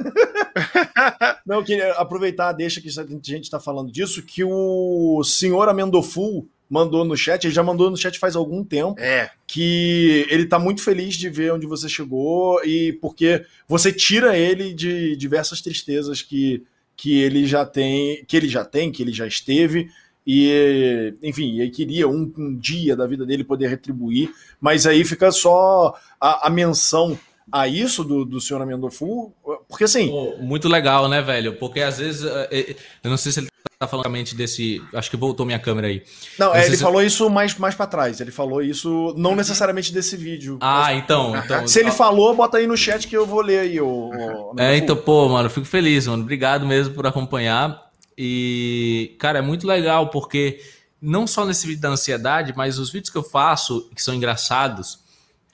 Não, 1.46 1.56
eu 1.56 1.64
queria 1.64 1.92
aproveitar 1.92 2.48
a 2.48 2.52
deixa 2.52 2.80
que 2.80 2.88
a 2.88 3.02
gente 3.02 3.44
está 3.44 3.60
falando 3.60 3.90
disso, 3.90 4.22
que 4.22 4.42
o 4.44 5.22
senhor 5.24 5.68
Amendofu 5.68 6.46
mandou 6.68 7.04
no 7.04 7.16
chat, 7.16 7.44
ele 7.44 7.52
já 7.54 7.62
mandou 7.62 7.90
no 7.90 7.96
chat 7.96 8.18
faz 8.18 8.36
algum 8.36 8.64
tempo, 8.64 8.98
É, 9.00 9.30
que 9.46 10.26
ele 10.30 10.46
tá 10.46 10.58
muito 10.58 10.82
feliz 10.82 11.16
de 11.16 11.28
ver 11.28 11.52
onde 11.52 11.66
você 11.66 11.88
chegou 11.88 12.64
e 12.64 12.92
porque 12.94 13.44
você 13.66 13.92
tira 13.92 14.36
ele 14.38 14.72
de 14.72 15.16
diversas 15.16 15.60
tristezas 15.60 16.22
que, 16.22 16.62
que 17.00 17.18
ele 17.18 17.46
já 17.46 17.64
tem, 17.64 18.22
que 18.26 18.36
ele 18.36 18.46
já 18.46 18.62
tem, 18.62 18.92
que 18.92 19.02
ele 19.02 19.10
já 19.10 19.26
esteve 19.26 19.88
e 20.26 21.14
enfim, 21.22 21.58
ele 21.58 21.70
queria 21.70 22.06
um, 22.06 22.30
um 22.36 22.54
dia 22.54 22.94
da 22.94 23.06
vida 23.06 23.24
dele 23.24 23.42
poder 23.42 23.68
retribuir, 23.68 24.30
mas 24.60 24.86
aí 24.86 25.02
fica 25.02 25.32
só 25.32 25.94
a, 26.20 26.46
a 26.46 26.50
menção 26.50 27.18
a 27.52 27.66
isso 27.68 28.02
do, 28.04 28.24
do 28.24 28.40
senhor 28.40 28.60
Amendofu, 28.62 29.32
porque 29.68 29.84
assim, 29.84 30.08
Pô, 30.08 30.36
muito 30.40 30.68
legal, 30.68 31.08
né, 31.08 31.20
velho? 31.22 31.54
Porque 31.56 31.80
às 31.80 31.98
vezes. 31.98 32.24
eh, 32.24 32.48
eh, 32.50 32.76
Eu 33.04 33.10
não 33.10 33.16
sei 33.16 33.32
se 33.32 33.40
ele 33.40 33.48
tá 33.78 33.86
falando 33.88 34.04
realmente 34.04 34.34
desse. 34.34 34.82
Acho 34.94 35.10
que 35.10 35.16
voltou 35.16 35.46
minha 35.46 35.58
câmera 35.58 35.86
aí. 35.88 36.02
não, 36.38 36.48
não 36.48 36.54
é, 36.54 36.66
ele 36.66 36.76
se- 36.76 36.82
falou 36.82 37.02
isso 37.02 37.28
mais, 37.30 37.54
mais 37.56 37.74
para 37.74 37.86
trás, 37.86 38.20
ele 38.20 38.30
falou 38.30 38.62
isso 38.62 39.14
não 39.16 39.34
necessariamente 39.34 39.92
desse 39.92 40.16
vídeo. 40.16 40.58
Ah, 40.60 40.92
então. 40.94 41.34
então 41.36 41.66
Se 41.66 41.80
ele 41.80 41.90
falou, 41.90 42.34
bota 42.34 42.58
aí 42.58 42.66
no 42.66 42.76
chat 42.76 43.06
que 43.08 43.16
eu 43.16 43.26
vou 43.26 43.40
ler 43.40 43.60
aí 43.60 43.80
o. 43.80 44.52
É, 44.58 44.76
então, 44.76 44.96
pô, 44.96 45.28
mano, 45.28 45.48
fico 45.48 45.66
feliz, 45.66 46.06
mano. 46.06 46.22
Obrigado 46.22 46.66
mesmo 46.66 46.94
por 46.94 47.06
acompanhar. 47.06 47.88
E, 48.22 49.16
cara, 49.18 49.38
é 49.38 49.42
muito 49.42 49.66
legal 49.66 50.08
porque 50.10 50.60
não 51.00 51.26
só 51.26 51.46
nesse 51.46 51.66
vídeo 51.66 51.80
da 51.80 51.88
ansiedade, 51.88 52.52
mas 52.54 52.78
os 52.78 52.90
vídeos 52.90 53.08
que 53.10 53.16
eu 53.16 53.22
faço, 53.22 53.88
que 53.94 54.02
são 54.02 54.14
engraçados, 54.14 54.98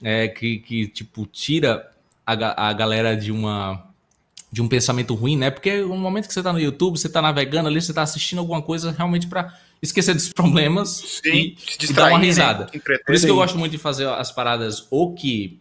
é, 0.01 0.27
que, 0.27 0.59
que, 0.59 0.87
tipo, 0.87 1.25
tira 1.25 1.89
a, 2.25 2.69
a 2.69 2.73
galera 2.73 3.15
de 3.15 3.31
uma 3.31 3.83
de 4.49 4.61
um 4.61 4.67
pensamento 4.67 5.13
ruim, 5.13 5.37
né? 5.37 5.51
Porque 5.51 5.81
no 5.81 5.97
momento 5.97 6.27
que 6.27 6.33
você 6.33 6.41
tá 6.41 6.53
no 6.53 6.59
YouTube, 6.59 6.97
você 6.97 7.09
tá 7.09 7.21
navegando 7.21 7.67
ali, 7.67 7.81
você 7.81 7.93
tá 7.93 8.01
assistindo 8.01 8.39
alguma 8.39 8.61
coisa 8.61 8.91
realmente 8.91 9.27
pra 9.27 9.53
esquecer 9.81 10.13
dos 10.13 10.29
problemas 10.33 10.89
sim. 11.21 11.29
e, 11.29 11.57
se 11.59 11.75
e 11.75 11.77
distrair, 11.77 11.95
dar 11.95 12.13
uma 12.13 12.19
né? 12.19 12.25
risada. 12.25 12.69
Entreter. 12.73 13.05
Por 13.05 13.13
isso 13.13 13.25
que 13.25 13.31
eu 13.31 13.35
gosto 13.35 13.57
muito 13.57 13.73
de 13.73 13.77
fazer 13.77 14.07
as 14.07 14.31
paradas 14.31 14.87
ou 14.89 15.13
que 15.13 15.59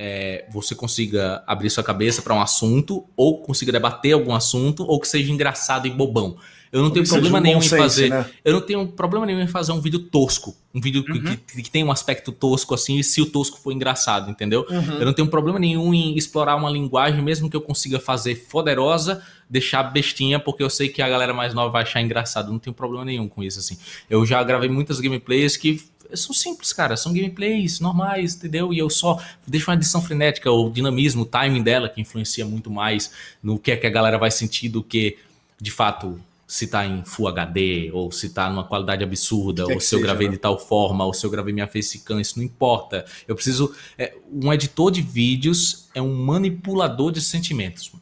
é, 0.00 0.44
você 0.48 0.74
consiga 0.76 1.42
abrir 1.44 1.70
sua 1.70 1.82
cabeça 1.82 2.22
para 2.22 2.32
um 2.32 2.40
assunto, 2.40 3.04
ou 3.16 3.42
consiga 3.42 3.72
debater 3.72 4.12
algum 4.12 4.32
assunto, 4.32 4.84
ou 4.84 5.00
que 5.00 5.08
seja 5.08 5.32
engraçado 5.32 5.88
e 5.88 5.90
bobão. 5.90 6.36
Eu 6.72 6.82
não 6.82 6.90
tenho 6.90 7.06
problema 7.08 7.38
um 7.38 7.40
nenhum 7.40 7.58
em 7.58 7.62
fazer. 7.68 8.08
né? 8.10 8.30
Eu 8.44 8.52
não 8.52 8.60
tenho 8.60 8.86
problema 8.88 9.24
nenhum 9.26 9.40
em 9.40 9.46
fazer 9.46 9.72
um 9.72 9.80
vídeo 9.80 9.98
tosco. 10.00 10.54
Um 10.74 10.80
vídeo 10.80 11.02
que- 11.02 11.12
Uhum. 11.12 11.36
que, 11.54 11.62
que 11.62 11.70
tem 11.70 11.82
um 11.82 11.90
aspecto 11.90 12.30
tosco, 12.30 12.74
assim, 12.74 12.98
e 12.98 13.04
se 13.04 13.20
o 13.22 13.26
tosco 13.26 13.58
for 13.58 13.72
engraçado, 13.72 14.30
entendeu? 14.30 14.66
Uhum. 14.68 14.98
Eu 14.98 15.06
não 15.06 15.12
tenho 15.14 15.28
problema 15.28 15.58
nenhum 15.58 15.94
em 15.94 16.16
explorar 16.16 16.56
uma 16.56 16.70
linguagem, 16.70 17.22
mesmo 17.22 17.48
que 17.48 17.56
eu 17.56 17.60
consiga 17.62 17.98
fazer 17.98 18.46
poderosa, 18.50 19.22
deixar 19.48 19.82
bestinha, 19.84 20.38
porque 20.38 20.62
eu 20.62 20.68
sei 20.68 20.88
que 20.88 21.00
a 21.00 21.08
galera 21.08 21.32
mais 21.32 21.54
nova 21.54 21.70
vai 21.70 21.82
achar 21.82 22.00
engraçado. 22.02 22.48
Eu 22.48 22.52
não 22.52 22.58
tenho 22.58 22.74
problema 22.74 23.04
nenhum 23.04 23.28
com 23.28 23.42
isso, 23.42 23.58
assim. 23.58 23.78
Eu 24.10 24.26
já 24.26 24.42
gravei 24.44 24.68
muitas 24.68 25.00
gameplays 25.00 25.56
que 25.56 25.82
são 26.14 26.34
simples, 26.34 26.72
cara. 26.72 26.96
São 26.96 27.12
gameplays 27.12 27.80
normais, 27.80 28.34
entendeu? 28.34 28.72
E 28.72 28.78
eu 28.78 28.88
só 28.90 29.18
deixo 29.46 29.70
uma 29.70 29.74
edição 29.76 30.00
frenética, 30.02 30.50
o 30.50 30.70
dinamismo, 30.70 31.22
o 31.22 31.26
timing 31.26 31.62
dela, 31.62 31.88
que 31.88 32.00
influencia 32.00 32.44
muito 32.46 32.70
mais 32.70 33.10
no 33.42 33.58
que 33.58 33.70
é 33.70 33.76
que 33.76 33.86
a 33.86 33.90
galera 33.90 34.16
vai 34.18 34.30
sentir 34.30 34.68
do 34.68 34.82
que, 34.82 35.16
de 35.60 35.70
fato, 35.70 36.18
se 36.50 36.66
tá 36.66 36.86
em 36.86 37.04
Full 37.04 37.28
HD, 37.28 37.90
ou 37.92 38.10
se 38.10 38.30
tá 38.30 38.48
numa 38.48 38.64
qualidade 38.64 39.04
absurda, 39.04 39.66
Que 39.66 39.70
é 39.70 39.74
ou 39.74 39.78
que 39.78 39.84
se 39.84 39.94
eu 39.94 39.98
seja, 39.98 40.08
gravei 40.10 40.28
né? 40.28 40.32
de 40.32 40.38
tal 40.38 40.58
forma, 40.58 41.04
ou 41.04 41.12
se 41.12 41.24
eu 41.26 41.28
gravei 41.30 41.52
minha 41.52 41.68
facecam, 41.68 42.18
isso 42.18 42.38
não 42.38 42.44
importa. 42.44 43.04
Eu 43.28 43.34
preciso. 43.34 43.74
é, 43.98 44.14
um 44.32 44.50
editor 44.50 44.90
de 44.90 45.02
vídeos 45.02 45.90
é 45.94 46.00
um 46.00 46.14
manipulador 46.24 47.12
de 47.12 47.20
sentimentos. 47.20 47.92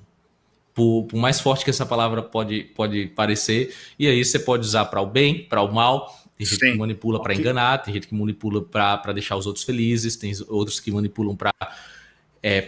Por, 0.72 1.04
por 1.04 1.16
mais 1.18 1.40
forte 1.40 1.64
que 1.64 1.70
essa 1.70 1.84
palavra 1.84 2.22
pode, 2.22 2.64
pode 2.76 3.08
parecer, 3.08 3.74
e 3.98 4.06
aí 4.06 4.24
você 4.24 4.38
pode 4.38 4.64
usar 4.64 4.84
para 4.84 5.00
o 5.00 5.06
bem, 5.06 5.42
para 5.42 5.60
o 5.62 5.74
mal. 5.74 6.14
Tem 6.38 6.46
gente 6.46 6.60
Sim. 6.60 6.72
que 6.72 6.78
manipula 6.78 7.20
para 7.20 7.32
Ok. 7.32 7.42
enganar, 7.42 7.78
tem 7.78 7.94
gente 7.94 8.06
que 8.06 8.14
manipula 8.14 8.62
para 8.62 9.12
deixar 9.12 9.36
os 9.36 9.46
outros 9.46 9.64
felizes, 9.64 10.14
tem 10.14 10.32
outros 10.48 10.78
que 10.78 10.92
manipulam 10.92 11.34
para 11.34 11.52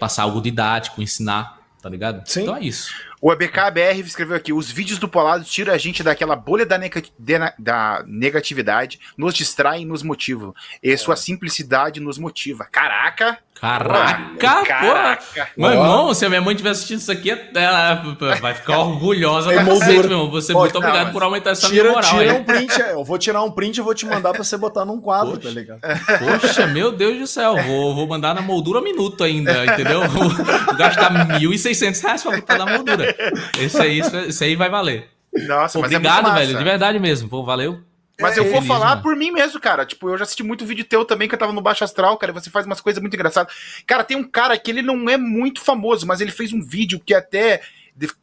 passar 0.01 0.24
algo 0.24 0.41
didático, 0.41 1.01
ensinar, 1.01 1.61
tá 1.81 1.89
ligado? 1.89 2.26
Sim. 2.26 2.43
Então 2.43 2.57
é 2.57 2.62
isso. 2.62 2.91
O 3.21 3.31
ABKBR 3.31 4.01
escreveu 4.01 4.37
aqui: 4.37 4.53
os 4.53 4.71
vídeos 4.71 4.99
do 4.99 5.09
Polado 5.09 5.45
tiram 5.45 5.73
a 5.73 5.79
gente 5.79 6.03
daquela 6.03 6.37
bolha 6.37 6.64
da, 6.64 6.79
nega- 6.79 7.03
de- 7.19 7.53
da 7.59 8.05
negatividade, 8.07 9.01
nos 9.16 9.35
distraem 9.35 9.83
e 9.83 9.87
nos 9.87 10.03
motivam. 10.03 10.55
E 10.83 10.97
sua 10.97 11.16
simplicidade 11.16 12.01
nos 12.01 12.19
motiva. 12.19 12.64
Caraca! 12.71 13.39
Caraca, 13.61 14.29
pô! 14.31 14.67
Caraca! 14.67 15.49
Meu 15.57 15.71
irmão, 15.71 16.15
se 16.15 16.25
a 16.25 16.29
minha 16.29 16.41
mãe 16.41 16.53
estiver 16.55 16.71
assistindo 16.71 16.99
isso 17.01 17.11
aqui, 17.13 17.31
ela 17.55 18.03
vai 18.41 18.55
ficar 18.55 18.79
orgulhosa 18.81 19.51
pra 19.53 19.61
Emoldura. 19.63 19.81
cacete, 19.87 20.09
meu 20.09 20.19
irmão. 20.19 20.31
Você 20.31 20.53
Pode, 20.53 20.63
muito 20.73 20.79
obrigado 20.79 21.07
não, 21.07 21.13
por 21.13 21.23
aumentar 21.23 21.51
essa 21.51 21.69
Tira, 21.69 21.83
minha 21.91 21.95
moral. 21.95 22.11
tira 22.19 22.35
um 22.35 22.45
print, 22.45 22.83
é, 22.83 22.93
eu 22.93 23.05
vou 23.05 23.19
tirar 23.19 23.43
um 23.43 23.51
print 23.51 23.77
e 23.79 23.81
vou 23.81 23.95
te 23.95 24.07
mandar 24.07 24.33
pra 24.33 24.45
você 24.45 24.57
botar 24.57 24.85
num 24.85 25.01
quadro, 25.01 25.33
Poxa. 25.37 25.49
tá 25.49 25.55
ligado? 25.55 25.81
Poxa, 26.41 26.67
meu 26.69 26.93
Deus 26.93 27.19
do 27.19 27.27
céu, 27.27 27.57
vou, 27.63 27.95
vou 27.95 28.07
mandar 28.07 28.35
na 28.35 28.41
moldura 28.43 28.81
minuto 28.81 29.25
ainda, 29.25 29.65
entendeu? 29.67 30.09
Vou, 30.09 30.29
vou 30.29 30.75
gastar 30.77 31.11
1.600 31.41 32.03
reais 32.03 32.23
pra 32.23 32.33
botar 32.37 32.59
na 32.59 32.67
moldura. 32.67 33.15
Esse 33.59 33.81
aí, 33.81 34.01
esse 34.29 34.45
aí 34.45 34.55
vai 34.57 34.71
valer. 34.71 35.09
Nossa, 35.47 35.79
Pô, 35.79 35.83
mas 35.83 35.93
é 35.93 35.97
obrigado, 35.97 36.15
muito 36.23 36.29
massa. 36.35 36.47
velho, 36.47 36.59
de 36.59 36.65
verdade 36.65 36.99
mesmo. 36.99 37.29
Pô, 37.29 37.45
valeu. 37.45 37.81
Mas 38.21 38.37
É, 38.37 38.41
eu 38.41 38.51
vou 38.51 38.62
falar 38.62 38.91
mano. 38.91 39.03
por 39.03 39.14
mim 39.16 39.31
mesmo, 39.31 39.61
cara. 39.61 39.87
Tipo, 39.87 40.09
eu 40.09 40.19
já 40.19 40.25
assisti 40.25 40.43
muito 40.43 40.66
vídeo 40.66 40.85
teu 40.85 41.05
também, 41.05 41.29
que 41.29 41.35
eu 41.35 41.39
tava 41.39 41.53
no 41.53 41.61
Baixo 41.61 41.85
Astral, 41.85 42.16
cara. 42.16 42.33
e 42.33 42.35
Você 42.35 42.51
faz 42.51 42.66
umas 42.66 42.81
coisas 42.81 43.01
muito 43.01 43.14
engraçadas. 43.14 43.55
Cara, 43.87 44.03
tem 44.03 44.16
um 44.16 44.25
cara 44.25 44.59
que 44.59 44.71
ele 44.71 44.83
não 44.83 45.09
é 45.09 45.16
muito 45.16 45.61
famoso, 45.61 46.07
mas 46.07 46.21
ele 46.21 46.33
fez 46.33 46.53
um 46.53 46.62
vídeo 46.62 47.01
que 47.05 47.14
até 47.14 47.61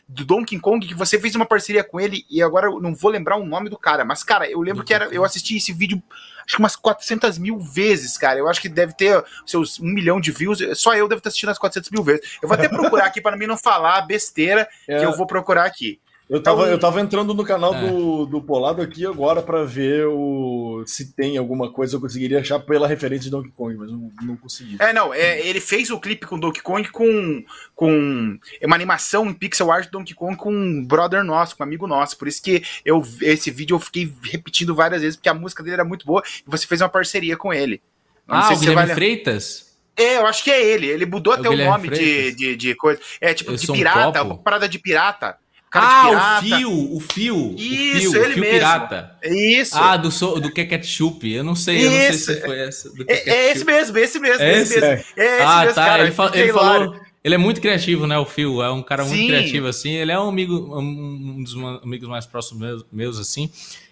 do 0.07 0.23
Donkey 0.23 0.57
Kong, 0.59 0.85
que 0.87 0.93
você 0.93 1.19
fez 1.19 1.35
uma 1.35 1.45
parceria 1.45 1.83
com 1.83 1.99
ele, 1.99 2.25
e 2.29 2.41
agora 2.41 2.67
eu 2.67 2.79
não 2.79 2.95
vou 2.95 3.11
lembrar 3.11 3.35
o 3.35 3.45
nome 3.45 3.69
do 3.69 3.77
cara. 3.77 4.05
Mas, 4.05 4.23
cara, 4.23 4.49
eu 4.49 4.61
lembro 4.61 4.85
que 4.85 4.93
era, 4.93 5.05
eu 5.05 5.25
assisti 5.25 5.57
esse 5.57 5.73
vídeo 5.73 6.01
acho 6.45 6.55
que 6.55 6.61
umas 6.61 6.75
400 6.75 7.37
mil 7.39 7.59
vezes, 7.59 8.17
cara. 8.17 8.37
Eu 8.37 8.47
acho 8.47 8.61
que 8.61 8.69
deve 8.69 8.93
ter 8.93 9.21
seus 9.45 9.79
um 9.79 9.87
milhão 9.87 10.21
de 10.21 10.31
views. 10.31 10.59
Só 10.75 10.93
eu 10.93 11.07
devo 11.07 11.17
estar 11.17 11.29
assistindo 11.29 11.49
as 11.49 11.57
400 11.57 11.89
mil 11.89 12.03
vezes. 12.03 12.37
Eu 12.41 12.47
vou 12.47 12.55
até 12.55 12.69
procurar 12.69 13.05
aqui 13.05 13.19
para 13.19 13.35
mim 13.35 13.47
não 13.47 13.57
falar 13.57 14.01
besteira, 14.01 14.67
É, 14.87 14.99
que 14.99 15.05
eu 15.05 15.15
vou 15.17 15.25
procurar 15.25 15.65
aqui. 15.65 15.99
Eu, 16.29 16.41
tava, 16.41 16.61
então- 16.61 16.71
eu 16.71 16.79
tava 16.79 17.01
entrando 17.01 17.33
no 17.33 17.43
canal 17.43 17.73
É. 17.75 17.87
do, 17.87 18.25
do 18.25 18.41
Polado 18.41 18.81
aqui 18.81 19.05
agora 19.05 19.41
pra 19.41 19.63
ver 19.63 20.07
o, 20.07 20.83
se 20.87 21.13
tem 21.13 21.37
alguma 21.37 21.71
coisa 21.71 21.95
eu 21.95 22.01
conseguiria 22.01 22.39
achar 22.39 22.59
pela 22.59 22.87
referência 22.87 23.25
de 23.25 23.29
Donkey 23.31 23.51
Kong, 23.55 23.75
mas 23.75 23.91
não, 23.91 24.11
não 24.23 24.35
consegui. 24.37 24.77
É, 24.79 24.91
não, 24.91 25.13
é, 25.13 25.39
ele 25.45 25.59
fez 25.59 25.89
o 25.91 25.99
clipe 25.99 26.25
com 26.25 26.39
Donkey 26.39 26.61
Kong 26.61 26.89
com, 26.89 27.43
com 27.75 28.39
uma 28.63 28.75
animação 28.75 29.25
em 29.27 29.33
pixel 29.33 29.71
art 29.71 29.85
do 29.85 29.99
Donkey 29.99 30.13
Kong 30.15 30.35
com 30.35 30.51
um 30.51 30.83
brother 30.85 31.23
nosso, 31.23 31.55
com 31.55 31.63
um 31.63 31.67
amigo 31.67 31.85
nosso. 31.87 32.17
Por 32.17 32.27
isso 32.27 32.41
que 32.41 32.63
eu, 32.83 33.05
esse 33.21 33.51
vídeo 33.51 33.75
eu 33.75 33.79
fiquei 33.79 34.11
repetindo 34.23 34.73
várias 34.73 35.01
vezes, 35.01 35.15
porque 35.15 35.29
a 35.29 35.33
música 35.33 35.61
dele 35.61 35.75
era 35.75 35.85
muito 35.85 36.05
boa 36.05 36.23
e 36.25 36.49
você 36.49 36.65
fez 36.65 36.81
uma 36.81 36.89
parceria 36.89 37.37
com 37.37 37.53
ele. 37.53 37.81
Eu 38.27 38.33
não 38.33 38.39
Ah, 38.41 38.43
sei 38.43 38.55
o 38.55 38.57
vai 38.57 38.59
Guilherme 38.59 38.81
lembrar. 38.81 38.95
Freitas? 38.95 39.65
É, 39.97 40.17
eu 40.17 40.25
acho 40.25 40.43
que 40.43 40.51
é 40.51 40.61
ele. 40.61 40.87
Ele 40.87 41.05
mudou 41.05 41.33
É 41.33 41.37
o 41.37 41.39
até 41.39 41.47
o 41.47 41.51
Guilherme 41.51 41.87
nome 41.87 41.89
de, 41.97 42.31
de, 42.35 42.55
de 42.57 42.75
coisa. 42.75 42.99
É 43.21 43.33
tipo 43.33 43.51
Eu 43.51 43.55
de 43.55 43.71
um 43.71 43.75
pirata, 43.75 44.19
copo? 44.19 44.25
uma 44.33 44.37
parada 44.39 44.67
de 44.67 44.77
pirata. 44.79 45.37
Cara 45.75 45.87
Ah, 45.87 46.01
de 46.01 46.07
o 46.07 46.11
pirata. 46.11 46.41
Fio, 46.57 46.95
o 46.95 46.99
Fio. 46.99 47.55
Isso, 47.57 48.09
o 48.09 48.11
fio, 48.13 48.21
ele 48.23 48.29
o 48.29 48.33
fio 48.33 48.41
mesmo. 48.41 48.57
pirata. 48.59 49.17
Isso. 49.23 49.77
Ah, 49.77 49.97
do, 49.97 50.09
so, 50.11 50.39
do 50.39 50.51
Ketchup. 50.51 51.31
Eu 51.33 51.43
não 51.43 51.55
sei, 51.55 51.85
eu 51.85 51.91
não 51.91 51.97
sei 51.97 52.09
Isso. 52.09 52.33
se 52.33 52.41
foi 52.41 52.59
essa. 52.59 52.89
Do 52.93 53.03
é, 53.07 53.13
é 53.13 53.17
Ketchup. 53.17 53.31
esse 53.51 53.65
mesmo, 53.65 53.97
esse 53.97 54.19
mesmo, 54.19 54.41
É 54.43 54.61
esse 54.61 54.79
mesmo. 54.79 54.87
É 54.87 54.93
esse 55.35 55.41
ah, 55.43 55.59
mesmo, 55.61 55.75
tá. 55.75 55.85
cara. 55.85 56.03
ele, 56.03 56.11
fa- 56.11 56.27
Fiquei 56.27 56.41
ele 56.43 56.53
falou. 56.53 56.99
Ele 57.23 57.33
é 57.35 57.37
muito 57.39 57.59
criativo, 57.59 58.05
né? 58.05 58.17
O 58.19 58.25
Phil 58.25 58.61
é 58.63 58.71
um 58.71 58.83
cara 58.83 59.03
muito 59.03 59.17
Sim. 59.19 59.27
criativo, 59.27 59.67
assim. 59.67 59.91
Ele 59.93 60.11
é 60.11 60.19
um 60.19 60.29
amigo, 60.29 60.79
um 60.79 61.43
dos 61.43 61.55
amigos 61.83 62.07
mais 62.07 62.25
próximos 62.25 62.61
meus, 62.61 62.85
meus, 62.91 63.19
assim. 63.19 63.49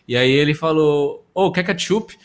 E 0.07 0.15
aí 0.15 0.31
ele 0.31 0.53
falou: 0.53 1.25
Ô, 1.33 1.51
quer 1.51 1.63
ketchup? 1.63 2.15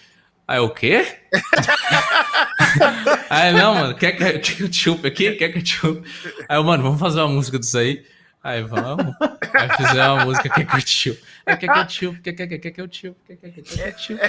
Aí 0.46 0.58
o 0.60 0.68
quê? 0.70 1.06
aí, 3.30 3.52
não, 3.52 3.74
mano, 3.74 3.94
quer 3.94 4.12
quer 4.12 4.38
ketchup 4.40 5.06
aqui? 5.06 5.32
Quer 5.32 5.50
ketchup? 5.52 6.02
Aí 6.48 6.56
eu, 6.58 6.64
mano, 6.64 6.82
vamos 6.82 7.00
fazer 7.00 7.20
uma 7.20 7.28
música 7.28 7.58
disso 7.58 7.78
aí? 7.78 8.02
Aí 8.48 8.62
vamos. 8.62 9.14
Aí 9.52 9.68
fizemos 9.76 9.96
uma 9.96 10.24
música 10.24 10.48
que 10.48 10.62
é 10.62 10.64
ketchup. 10.64 11.22
Aí 11.44 11.56
quer 11.56 11.72
ketchup, 11.72 12.20
quer 12.20 12.32
quer 12.32 12.46
quer 12.46 12.58
quer 12.58 12.70
ketchup, 12.70 13.16
quer 13.26 13.36
quer 13.36 13.50
quer 13.50 13.92
ketchup. 13.92 14.20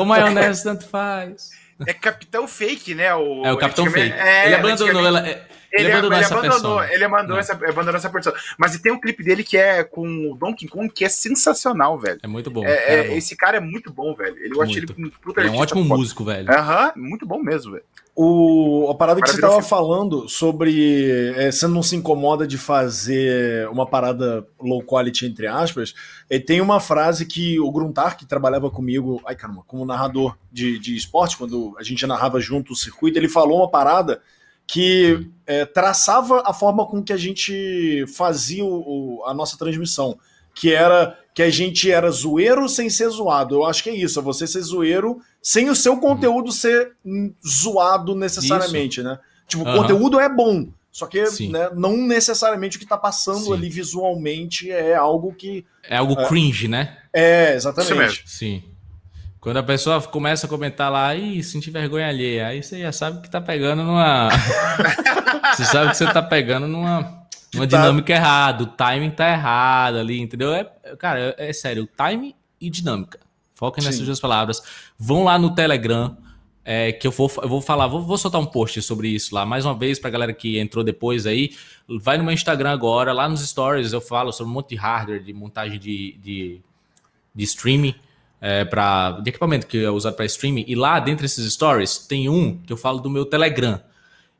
O 0.00 0.04
maionese 0.04 0.62
tanto 0.62 0.86
faz. 0.86 1.50
É 1.86 1.92
Capitão 1.92 2.46
Fake, 2.46 2.94
né? 2.94 3.14
O, 3.14 3.44
É 3.44 3.52
o 3.52 3.56
Capitão 3.56 3.86
Fake. 3.90 4.12
É, 4.12 4.46
ele 4.46 4.54
abandonou 4.54 5.06
ela. 5.06 5.26
é, 5.28 5.44
Ele, 5.72 5.84
ele 5.84 5.92
abandonou, 5.92 6.16
ele 6.16 6.24
essa 6.24 6.34
abandonou, 6.34 6.84
ele 6.84 7.08
mandou 7.08 7.38
essa, 7.38 7.52
abandonou 7.52 7.96
essa 7.96 8.10
pessoa. 8.10 8.34
Mas 8.56 8.78
tem 8.78 8.92
um 8.92 9.00
clipe 9.00 9.22
dele 9.22 9.44
que 9.44 9.56
é 9.56 9.84
com 9.84 10.30
o 10.30 10.34
Donkey 10.34 10.66
Kong 10.66 10.88
que 10.88 11.04
é 11.04 11.08
sensacional, 11.08 11.98
velho. 11.98 12.20
É 12.22 12.26
muito 12.26 12.50
bom. 12.50 12.64
É, 12.64 12.94
é, 12.94 13.08
bom. 13.08 13.14
Esse 13.14 13.36
cara 13.36 13.58
é 13.58 13.60
muito 13.60 13.92
bom, 13.92 14.14
velho. 14.14 14.36
Ele, 14.38 14.54
eu 14.56 14.62
acho 14.62 14.78
ele 14.78 14.86
um 14.98 15.10
puta 15.10 15.40
ele 15.40 15.48
é 15.48 15.52
um 15.52 15.56
ótimo 15.56 15.82
foda. 15.82 15.96
músico, 15.96 16.24
velho. 16.24 16.50
Aham, 16.50 16.92
uhum, 16.96 17.02
muito 17.02 17.26
bom 17.26 17.38
mesmo, 17.38 17.72
velho. 17.72 17.84
O, 18.20 18.88
a 18.90 18.96
parada 18.96 19.20
que 19.22 19.28
você 19.28 19.36
estava 19.36 19.62
falando 19.62 20.28
sobre 20.28 21.32
é, 21.36 21.52
você 21.52 21.68
não 21.68 21.84
se 21.84 21.94
incomoda 21.94 22.48
de 22.48 22.58
fazer 22.58 23.68
uma 23.68 23.86
parada 23.86 24.44
low 24.60 24.82
quality, 24.82 25.24
entre 25.26 25.46
aspas, 25.46 25.94
e 26.28 26.40
tem 26.40 26.60
uma 26.60 26.80
frase 26.80 27.24
que 27.24 27.60
o 27.60 27.70
Gruntar, 27.70 28.16
que 28.16 28.26
trabalhava 28.26 28.72
comigo, 28.72 29.22
ai 29.24 29.36
caramba, 29.36 29.62
como 29.68 29.84
narrador 29.84 30.36
de, 30.50 30.80
de 30.80 30.96
esporte, 30.96 31.36
quando 31.36 31.76
a 31.78 31.84
gente 31.84 32.04
narrava 32.08 32.40
junto 32.40 32.72
o 32.72 32.76
circuito, 32.76 33.16
ele 33.16 33.28
falou 33.28 33.58
uma 33.58 33.70
parada 33.70 34.20
que 34.68 35.26
é, 35.46 35.64
traçava 35.64 36.42
a 36.44 36.52
forma 36.52 36.86
com 36.86 37.02
que 37.02 37.12
a 37.12 37.16
gente 37.16 38.04
fazia 38.14 38.64
o, 38.64 39.24
a 39.26 39.32
nossa 39.32 39.56
transmissão, 39.56 40.18
que 40.54 40.72
era 40.72 41.18
que 41.34 41.42
a 41.42 41.48
gente 41.48 41.90
era 41.90 42.10
zoeiro 42.10 42.68
sem 42.68 42.90
ser 42.90 43.08
zoado. 43.08 43.54
Eu 43.54 43.64
acho 43.64 43.82
que 43.82 43.90
é 43.90 43.94
isso, 43.94 44.18
é 44.18 44.22
você 44.22 44.46
ser 44.46 44.60
zoeiro 44.60 45.20
sem 45.40 45.70
o 45.70 45.74
seu 45.74 45.96
conteúdo 45.96 46.52
ser 46.52 46.92
zoado 47.46 48.14
necessariamente, 48.14 49.00
isso. 49.00 49.08
né? 49.08 49.18
Tipo, 49.46 49.62
o 49.62 49.72
conteúdo 49.72 50.20
é 50.20 50.28
bom, 50.28 50.68
só 50.92 51.06
que 51.06 51.22
né, 51.48 51.70
não 51.74 51.96
necessariamente 51.96 52.76
o 52.76 52.80
que 52.80 52.84
está 52.84 52.98
passando 52.98 53.46
Sim. 53.46 53.52
ali 53.54 53.70
visualmente 53.70 54.70
é 54.70 54.94
algo 54.94 55.32
que. 55.32 55.64
É 55.82 55.96
algo 55.96 56.20
é, 56.20 56.28
cringe, 56.28 56.68
né? 56.68 56.98
É, 57.12 57.54
exatamente. 57.54 58.24
Sim. 58.26 58.62
Quando 59.40 59.58
a 59.58 59.62
pessoa 59.62 60.02
começa 60.02 60.46
a 60.46 60.48
comentar 60.48 60.90
lá, 60.90 61.14
e 61.14 61.42
sentir 61.42 61.70
vergonha 61.70 62.08
alheia, 62.08 62.48
aí 62.48 62.62
você 62.62 62.80
já 62.80 62.92
sabe 62.92 63.22
que 63.22 63.30
tá 63.30 63.40
pegando 63.40 63.84
numa. 63.84 64.28
você 65.54 65.64
sabe 65.64 65.90
que 65.90 65.96
você 65.96 66.12
tá 66.12 66.22
pegando 66.22 66.66
numa, 66.66 67.26
numa 67.54 67.66
tá... 67.66 67.76
dinâmica 67.76 68.12
errada, 68.12 68.64
o 68.64 68.66
timing 68.66 69.10
tá 69.10 69.30
errado 69.30 69.98
ali, 69.98 70.20
entendeu? 70.20 70.52
É, 70.52 70.64
cara, 70.98 71.36
é, 71.38 71.50
é 71.50 71.52
sério, 71.52 71.86
timing 71.96 72.34
e 72.60 72.68
dinâmica. 72.68 73.20
Foquem 73.54 73.82
nessas 73.84 74.04
duas 74.04 74.20
palavras. 74.20 74.62
Vão 74.98 75.24
lá 75.24 75.38
no 75.38 75.54
Telegram, 75.54 76.16
é, 76.64 76.92
que 76.92 77.06
eu 77.06 77.10
vou, 77.10 77.30
eu 77.42 77.48
vou 77.48 77.60
falar, 77.60 77.86
vou, 77.86 78.02
vou, 78.02 78.18
soltar 78.18 78.40
um 78.40 78.46
post 78.46 78.82
sobre 78.82 79.08
isso 79.08 79.34
lá. 79.34 79.46
Mais 79.46 79.64
uma 79.64 79.74
vez, 79.74 79.98
para 79.98 80.10
galera 80.10 80.32
que 80.32 80.58
entrou 80.58 80.84
depois 80.84 81.26
aí, 81.26 81.50
vai 82.00 82.18
no 82.18 82.24
meu 82.24 82.32
Instagram 82.32 82.70
agora, 82.70 83.12
lá 83.12 83.28
nos 83.28 83.40
stories 83.40 83.92
eu 83.92 84.00
falo 84.00 84.32
sobre 84.32 84.50
um 84.50 84.54
monte 84.54 84.70
de 84.70 84.76
hardware, 84.76 85.22
de 85.22 85.32
montagem 85.32 85.78
de, 85.78 86.16
de, 86.20 86.60
de 87.34 87.44
streaming, 87.44 87.94
é, 88.40 88.64
pra, 88.64 89.12
de 89.20 89.30
equipamento 89.30 89.66
que 89.66 89.84
é 89.84 89.90
usado 89.90 90.14
para 90.14 90.24
streaming. 90.24 90.64
E 90.66 90.74
lá, 90.74 90.98
dentro 91.00 91.22
desses 91.22 91.52
stories, 91.52 91.98
tem 91.98 92.28
um 92.28 92.58
que 92.58 92.72
eu 92.72 92.76
falo 92.76 93.00
do 93.00 93.10
meu 93.10 93.24
Telegram. 93.24 93.80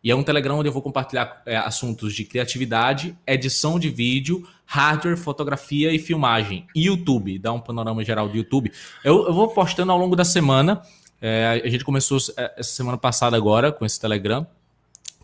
E 0.02 0.10
é 0.10 0.14
um 0.14 0.22
Telegram 0.22 0.58
onde 0.58 0.68
eu 0.68 0.72
vou 0.72 0.82
compartilhar 0.82 1.42
é, 1.44 1.56
assuntos 1.56 2.14
de 2.14 2.24
criatividade, 2.24 3.16
edição 3.26 3.78
de 3.78 3.88
vídeo, 3.88 4.46
hardware, 4.64 5.16
fotografia 5.16 5.92
e 5.92 5.98
filmagem. 5.98 6.66
E 6.74 6.86
YouTube, 6.86 7.38
dá 7.38 7.52
um 7.52 7.60
panorama 7.60 8.04
geral 8.04 8.28
do 8.28 8.36
YouTube. 8.36 8.70
Eu, 9.02 9.26
eu 9.26 9.32
vou 9.34 9.48
postando 9.48 9.90
ao 9.90 9.98
longo 9.98 10.14
da 10.14 10.24
semana. 10.24 10.82
É, 11.20 11.60
a 11.64 11.68
gente 11.68 11.84
começou 11.84 12.18
é, 12.36 12.54
essa 12.56 12.70
semana 12.70 12.96
passada 12.96 13.36
agora 13.36 13.72
com 13.72 13.84
esse 13.84 14.00
Telegram. 14.00 14.46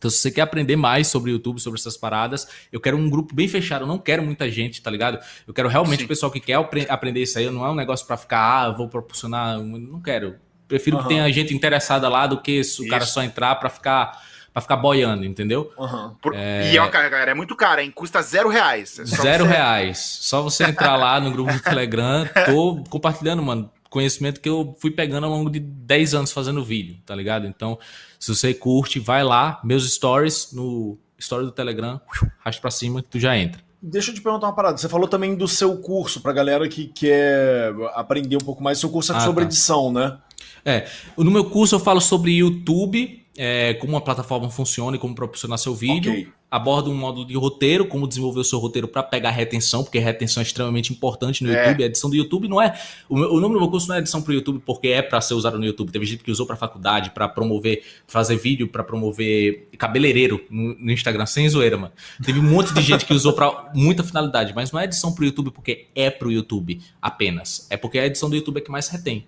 Então, 0.05 0.11
se 0.11 0.19
você 0.19 0.31
quer 0.31 0.43
aprender 0.43 0.77
mais 0.77 1.07
sobre 1.07 1.31
o 1.31 1.33
YouTube, 1.33 1.59
sobre 1.59 1.81
essas 1.81 1.97
paradas, 1.97 2.47
eu 2.71 2.79
quero 2.79 2.95
um 2.95 3.09
grupo 3.09 3.35
bem 3.35 3.49
fechado. 3.49 3.85
Eu 3.85 3.89
não 3.89 3.97
quero 3.97 4.23
muita 4.23 4.51
gente, 4.51 4.83
tá 4.83 4.91
ligado? 4.91 5.19
Eu 5.49 5.55
quero 5.55 5.67
realmente 5.67 6.01
Sim. 6.01 6.05
o 6.05 6.09
pessoal 6.09 6.31
que 6.31 6.41
quer 6.41 6.59
aprender 6.91 7.23
isso 7.23 7.39
aí. 7.39 7.49
Não 7.49 7.65
é 7.65 7.71
um 7.71 7.75
negócio 7.75 8.07
para 8.07 8.19
ficar, 8.19 8.39
ah, 8.39 8.71
vou 8.71 8.87
proporcionar. 8.87 9.59
Não 9.59 10.03
quero. 10.03 10.37
Prefiro 10.69 10.99
uhum. 10.99 11.03
que 11.05 11.09
tenha 11.09 11.33
gente 11.33 11.55
interessada 11.55 12.07
lá 12.07 12.27
do 12.27 12.39
que 12.43 12.59
o 12.59 12.61
isso. 12.61 12.87
cara 12.87 13.07
só 13.07 13.23
entrar 13.23 13.55
para 13.55 13.71
ficar 13.71 14.23
para 14.53 14.61
ficar 14.61 14.77
boiando, 14.77 15.25
entendeu? 15.25 15.73
Uhum. 15.77 16.15
Por... 16.23 16.33
É... 16.33 16.71
E, 16.73 16.79
ó, 16.79 16.87
cara, 16.89 17.31
é 17.31 17.35
muito 17.35 17.57
caro, 17.57 17.81
hein? 17.81 17.91
Custa 17.91 18.23
zero 18.23 18.49
reais. 18.49 19.01
É 19.01 19.05
zero 19.05 19.45
você... 19.45 19.51
reais. 19.51 20.19
Só 20.21 20.43
você 20.43 20.65
entrar 20.65 20.97
lá 20.97 21.19
no 21.19 21.33
grupo 21.33 21.53
do 21.53 21.59
Telegram. 21.65 22.25
Tô 22.47 22.85
compartilhando, 22.89 23.43
mano, 23.43 23.69
conhecimento 23.95 24.41
que 24.41 24.49
eu 24.49 24.77
fui 24.81 24.91
pegando 24.91 25.25
ao 25.25 25.31
longo 25.31 25.49
de 25.49 25.61
10 25.61 26.15
anos 26.15 26.33
fazendo 26.33 26.65
vídeo, 26.65 26.99
tá 27.07 27.15
ligado? 27.15 27.47
Então, 27.47 27.79
se 28.25 28.35
você 28.35 28.55
curte, 28.55 28.99
vai 28.99 29.23
lá, 29.23 29.61
meus 29.63 29.93
stories 29.93 30.51
no 30.51 30.97
story 31.19 31.45
do 31.45 31.53
Telegram, 31.53 32.01
raste 32.39 32.59
para 32.59 32.71
cima 32.71 33.03
que 33.03 33.09
tu 33.11 33.21
já 33.21 33.37
entra. 33.37 33.61
Deixa 33.83 34.11
eu 34.11 34.15
te 34.15 34.23
perguntar 34.23 34.47
uma 34.47 34.55
parada. 34.55 34.79
Você 34.79 34.89
falou 34.89 35.07
também 35.07 35.35
do 35.35 35.47
seu 35.47 35.77
curso, 35.77 36.23
pra 36.23 36.33
galera 36.33 36.67
que 36.67 36.87
quer 36.87 37.75
aprender 37.93 38.37
um 38.37 38.41
pouco 38.41 38.63
mais. 38.63 38.79
Seu 38.79 38.89
curso 38.89 39.13
é 39.13 39.17
ah, 39.17 39.21
sobre 39.21 39.45
tá. 39.45 39.49
edição, 39.49 39.93
né? 39.93 40.17
É. 40.65 40.89
No 41.19 41.31
meu 41.31 41.45
curso 41.45 41.75
eu 41.75 41.79
falo 41.79 42.01
sobre 42.01 42.33
YouTube, 42.33 43.24
é, 43.37 43.75
como 43.75 43.97
a 43.97 44.01
plataforma 44.01 44.49
funciona 44.51 44.97
e 44.97 45.01
como 45.01 45.15
proporcionar 45.15 45.59
seu 45.59 45.75
vídeo. 45.75 46.13
Okay. 46.13 46.29
Aborda 46.51 46.89
um 46.89 46.95
módulo 46.95 47.27
de 47.27 47.35
roteiro, 47.35 47.85
como 47.85 48.07
desenvolver 48.07 48.39
o 48.39 48.45
seu 48.45 48.61
roteiro 48.61 48.87
para 48.87 49.03
pegar 49.03 49.31
retenção, 49.31 49.83
porque 49.83 49.99
retenção 49.99 50.41
é 50.41 50.45
extremamente 50.47 50.93
importante 50.93 51.43
no 51.43 51.51
é. 51.51 51.59
YouTube. 51.59 51.83
A 51.83 51.87
edição 51.87 52.09
do 52.09 52.15
YouTube 52.15 52.47
não 52.47 52.63
é. 52.63 52.79
O, 53.09 53.17
meu, 53.17 53.33
o 53.33 53.41
nome 53.41 53.55
do 53.55 53.61
meu 53.61 53.69
curso 53.69 53.89
não 53.89 53.97
é 53.97 53.99
edição 53.99 54.23
para 54.23 54.31
o 54.31 54.35
YouTube 54.35 54.63
porque 54.65 54.89
é 54.89 55.03
para 55.03 55.21
ser 55.21 55.35
usado 55.35 55.59
no 55.59 55.65
YouTube. 55.65 55.91
Teve 55.91 56.07
gente 56.07 56.23
que 56.23 56.31
usou 56.31 56.47
para 56.47 56.55
faculdade, 56.55 57.11
para 57.11 57.29
promover, 57.29 57.83
fazer 58.07 58.37
vídeo, 58.37 58.69
para 58.69 58.85
promover 58.85 59.69
cabeleireiro 59.77 60.45
no, 60.49 60.75
no, 60.75 60.93
Instagram, 60.93 61.27
sem 61.27 61.49
zoeira, 61.49 61.77
mano. 61.77 61.93
Teve 62.25 62.39
um 62.39 62.45
monte 62.45 62.73
de 62.73 62.83
gente 62.83 63.05
que 63.05 63.13
usou 63.13 63.33
para 63.33 63.73
muita 63.75 64.05
finalidade, 64.05 64.53
mas 64.55 64.71
não 64.71 64.79
é 64.79 64.85
edição 64.85 65.13
para 65.13 65.23
o 65.23 65.25
YouTube 65.25 65.51
porque 65.51 65.89
é 65.93 66.09
para 66.09 66.29
o 66.29 66.31
YouTube 66.31 66.81
apenas. 67.03 67.67
É 67.69 67.77
porque 67.77 67.99
a 67.99 68.07
edição 68.07 68.31
do 68.31 68.37
YouTube 68.37 68.59
é 68.59 68.61
que 68.61 68.71
mais 68.71 68.87
retém 68.87 69.27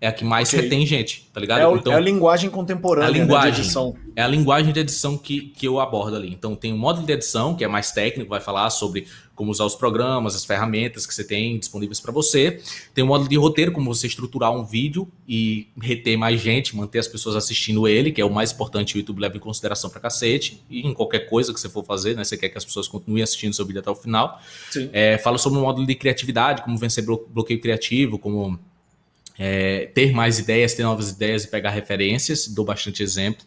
é 0.00 0.08
a 0.08 0.12
que 0.12 0.24
mais 0.24 0.48
okay. 0.48 0.60
retém 0.60 0.86
gente, 0.86 1.28
tá 1.32 1.40
ligado? 1.40 1.60
É, 1.60 1.66
o, 1.66 1.76
então, 1.76 1.92
é 1.92 1.96
a 1.96 2.00
linguagem 2.00 2.50
contemporânea 2.50 3.08
a 3.08 3.10
linguagem, 3.10 3.50
né, 3.50 3.54
de 3.56 3.60
edição. 3.62 3.96
É 4.14 4.22
a 4.22 4.28
linguagem 4.28 4.72
de 4.72 4.80
edição 4.80 5.16
que, 5.16 5.40
que 5.40 5.66
eu 5.66 5.80
abordo 5.80 6.16
ali. 6.16 6.30
Então 6.30 6.54
tem 6.54 6.72
o 6.72 6.76
módulo 6.76 7.06
de 7.06 7.12
edição, 7.14 7.54
que 7.54 7.64
é 7.64 7.68
mais 7.68 7.92
técnico, 7.92 8.28
vai 8.28 8.40
falar 8.40 8.68
sobre 8.68 9.06
como 9.34 9.50
usar 9.50 9.64
os 9.64 9.74
programas, 9.74 10.34
as 10.34 10.44
ferramentas 10.44 11.06
que 11.06 11.14
você 11.14 11.24
tem 11.24 11.58
disponíveis 11.58 12.00
para 12.00 12.12
você. 12.12 12.60
Tem 12.94 13.04
o 13.04 13.06
módulo 13.06 13.28
de 13.28 13.36
roteiro, 13.36 13.72
como 13.72 13.94
você 13.94 14.06
estruturar 14.06 14.50
um 14.50 14.64
vídeo 14.64 15.08
e 15.26 15.68
reter 15.80 16.16
mais 16.18 16.40
gente, 16.40 16.76
manter 16.76 16.98
as 16.98 17.08
pessoas 17.08 17.36
assistindo 17.36 17.88
ele, 17.88 18.12
que 18.12 18.20
é 18.20 18.24
o 18.24 18.30
mais 18.30 18.52
importante 18.52 18.96
o 18.96 18.98
YouTube 18.98 19.20
leva 19.20 19.36
em 19.36 19.40
consideração 19.40 19.88
para 19.88 20.00
cacete. 20.00 20.62
E 20.68 20.86
em 20.86 20.92
qualquer 20.92 21.28
coisa 21.28 21.52
que 21.54 21.60
você 21.60 21.68
for 21.68 21.84
fazer, 21.84 22.16
né? 22.16 22.24
Você 22.24 22.36
quer 22.36 22.50
que 22.50 22.58
as 22.58 22.64
pessoas 22.64 22.86
continuem 22.86 23.22
assistindo 23.22 23.54
seu 23.54 23.64
vídeo 23.64 23.80
até 23.80 23.90
o 23.90 23.94
final. 23.94 24.40
É, 24.92 25.16
fala 25.18 25.38
sobre 25.38 25.58
o 25.58 25.62
módulo 25.62 25.86
de 25.86 25.94
criatividade, 25.94 26.62
como 26.62 26.76
vencer 26.76 27.04
bloqueio 27.04 27.60
criativo, 27.60 28.18
como 28.18 28.58
é, 29.38 29.86
ter 29.94 30.12
mais 30.12 30.38
ideias, 30.38 30.74
ter 30.74 30.82
novas 30.82 31.10
ideias 31.10 31.44
e 31.44 31.48
pegar 31.48 31.70
referências. 31.70 32.48
Dou 32.48 32.64
bastante 32.64 33.02
exemplo. 33.02 33.44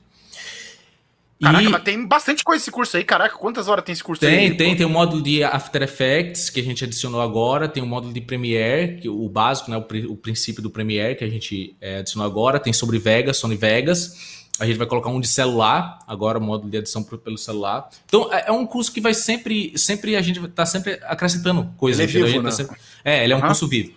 Caraca, 1.42 1.64
e... 1.64 1.70
mas 1.70 1.84
tem 1.84 2.06
bastante 2.06 2.44
coisa 2.44 2.62
esse 2.62 2.70
curso 2.70 2.98
aí. 2.98 3.04
Caraca, 3.04 3.36
quantas 3.38 3.70
horas 3.70 3.86
tem 3.86 3.94
esse 3.94 4.04
curso 4.04 4.20
tem, 4.20 4.30
aí? 4.30 4.48
Tem, 4.50 4.58
tem. 4.58 4.76
Tem 4.76 4.86
o 4.86 4.90
módulo 4.90 5.22
de 5.24 5.42
After 5.44 5.82
Effects 5.82 6.50
que 6.50 6.60
a 6.60 6.64
gente 6.64 6.84
adicionou 6.84 7.22
agora. 7.22 7.68
Tem 7.70 7.82
o 7.82 7.86
módulo 7.86 8.14
de 8.14 8.20
Premiere, 8.20 8.98
que, 8.98 9.08
o 9.08 9.30
básico, 9.30 9.72
né, 9.72 9.78
o, 9.78 10.12
o 10.12 10.18
princípio 10.18 10.62
do 10.62 10.70
Premiere 10.70 11.16
que 11.16 11.24
a 11.24 11.30
gente 11.30 11.76
é, 11.80 12.00
adicionou 12.00 12.30
agora. 12.30 12.60
Tem 12.60 12.74
sobre 12.74 13.00
Vegas, 13.00 13.38
Sony 13.38 13.56
Vegas. 13.56 14.40
A 14.60 14.66
gente 14.66 14.76
vai 14.76 14.86
colocar 14.86 15.10
um 15.10 15.22
de 15.22 15.28
celular, 15.30 16.00
agora 16.06 16.38
módulo 16.38 16.70
de 16.70 16.78
edição 16.78 17.02
pelo 17.02 17.38
celular. 17.38 17.90
Então 18.06 18.32
é, 18.34 18.46
é 18.48 18.52
um 18.52 18.66
curso 18.66 18.92
que 18.92 19.00
vai 19.00 19.14
sempre, 19.14 19.72
sempre 19.78 20.18
a 20.18 20.22
gente 20.22 20.46
tá 20.50 20.66
sempre 20.66 21.00
acrescentando 21.04 21.74
coisas. 21.78 22.02
Ele 22.02 22.22
é, 22.22 22.26
vivo, 22.26 22.38
tá 22.40 22.44
né? 22.44 22.52
sempre... 22.52 22.78
é, 23.06 23.24
ele 23.24 23.32
é 23.32 23.36
um 23.38 23.40
uhum. 23.40 23.46
curso 23.46 23.66
vivo. 23.66 23.94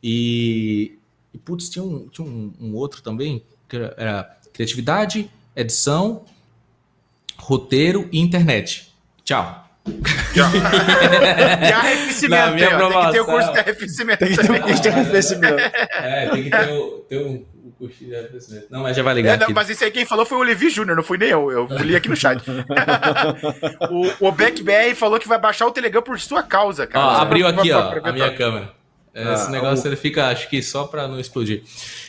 E 0.00 0.97
e 1.32 1.38
putz, 1.38 1.68
tinha 1.68 1.84
um, 1.84 2.08
tinha 2.08 2.26
um, 2.26 2.52
um 2.60 2.74
outro 2.74 3.02
também, 3.02 3.42
que 3.68 3.76
era 3.76 4.38
criatividade, 4.52 5.30
edição, 5.54 6.24
roteiro 7.36 8.08
e 8.12 8.18
internet. 8.20 8.92
Tchau. 9.24 9.64
e 10.34 10.40
arrefecimento. 11.72 12.54
minha 12.54 12.68
tem 12.68 13.06
que 13.06 13.12
ter 13.12 13.20
o 13.20 13.24
curso 13.24 13.52
de 13.52 13.58
arrefecimento. 13.58 14.18
Tem 14.18 14.36
que 14.36 14.36
ter 14.36 14.50
o 14.50 14.62
curso 14.62 14.82
de 14.82 14.88
arrefecimento. 14.88 15.58
É, 15.58 16.28
tem 16.30 16.42
que 16.44 16.50
ter 16.50 16.72
o, 16.72 16.88
ter 17.08 17.16
o, 17.18 17.46
o 17.64 17.72
curso 17.78 18.04
de 18.04 18.14
arrefecimento. 18.14 18.66
Não, 18.70 18.82
mas 18.82 18.96
já 18.96 19.02
vai 19.02 19.14
ligar. 19.14 19.34
É, 19.34 19.46
não, 19.46 19.54
mas 19.54 19.70
isso 19.70 19.84
aí 19.84 19.90
quem 19.90 20.04
falou 20.04 20.26
foi 20.26 20.38
o 20.38 20.42
Levi 20.42 20.68
Júnior, 20.70 20.96
não 20.96 21.02
fui 21.02 21.18
nem 21.18 21.30
eu. 21.30 21.50
Eu 21.50 21.66
li 21.82 21.96
aqui 21.96 22.08
no 22.08 22.16
chat. 22.16 22.42
o, 24.20 24.28
o 24.28 24.32
Beck 24.32 24.62
BR 24.62 24.94
falou 24.94 25.18
que 25.18 25.28
vai 25.28 25.38
baixar 25.38 25.66
o 25.66 25.70
Telegram 25.70 26.02
por 26.02 26.18
sua 26.20 26.42
causa, 26.42 26.86
cara. 26.86 27.06
Ó, 27.06 27.10
abriu 27.22 27.46
aqui, 27.46 27.70
ó, 27.72 28.00
a 28.02 28.12
minha 28.12 28.34
câmera. 28.34 28.77
Esse 29.14 29.46
ah, 29.46 29.50
negócio 29.50 29.84
o... 29.84 29.88
ele 29.88 29.96
fica, 29.96 30.28
acho 30.28 30.48
que 30.48 30.62
só 30.62 30.84
para 30.84 31.08
não 31.08 31.18
explodir. 31.18 31.62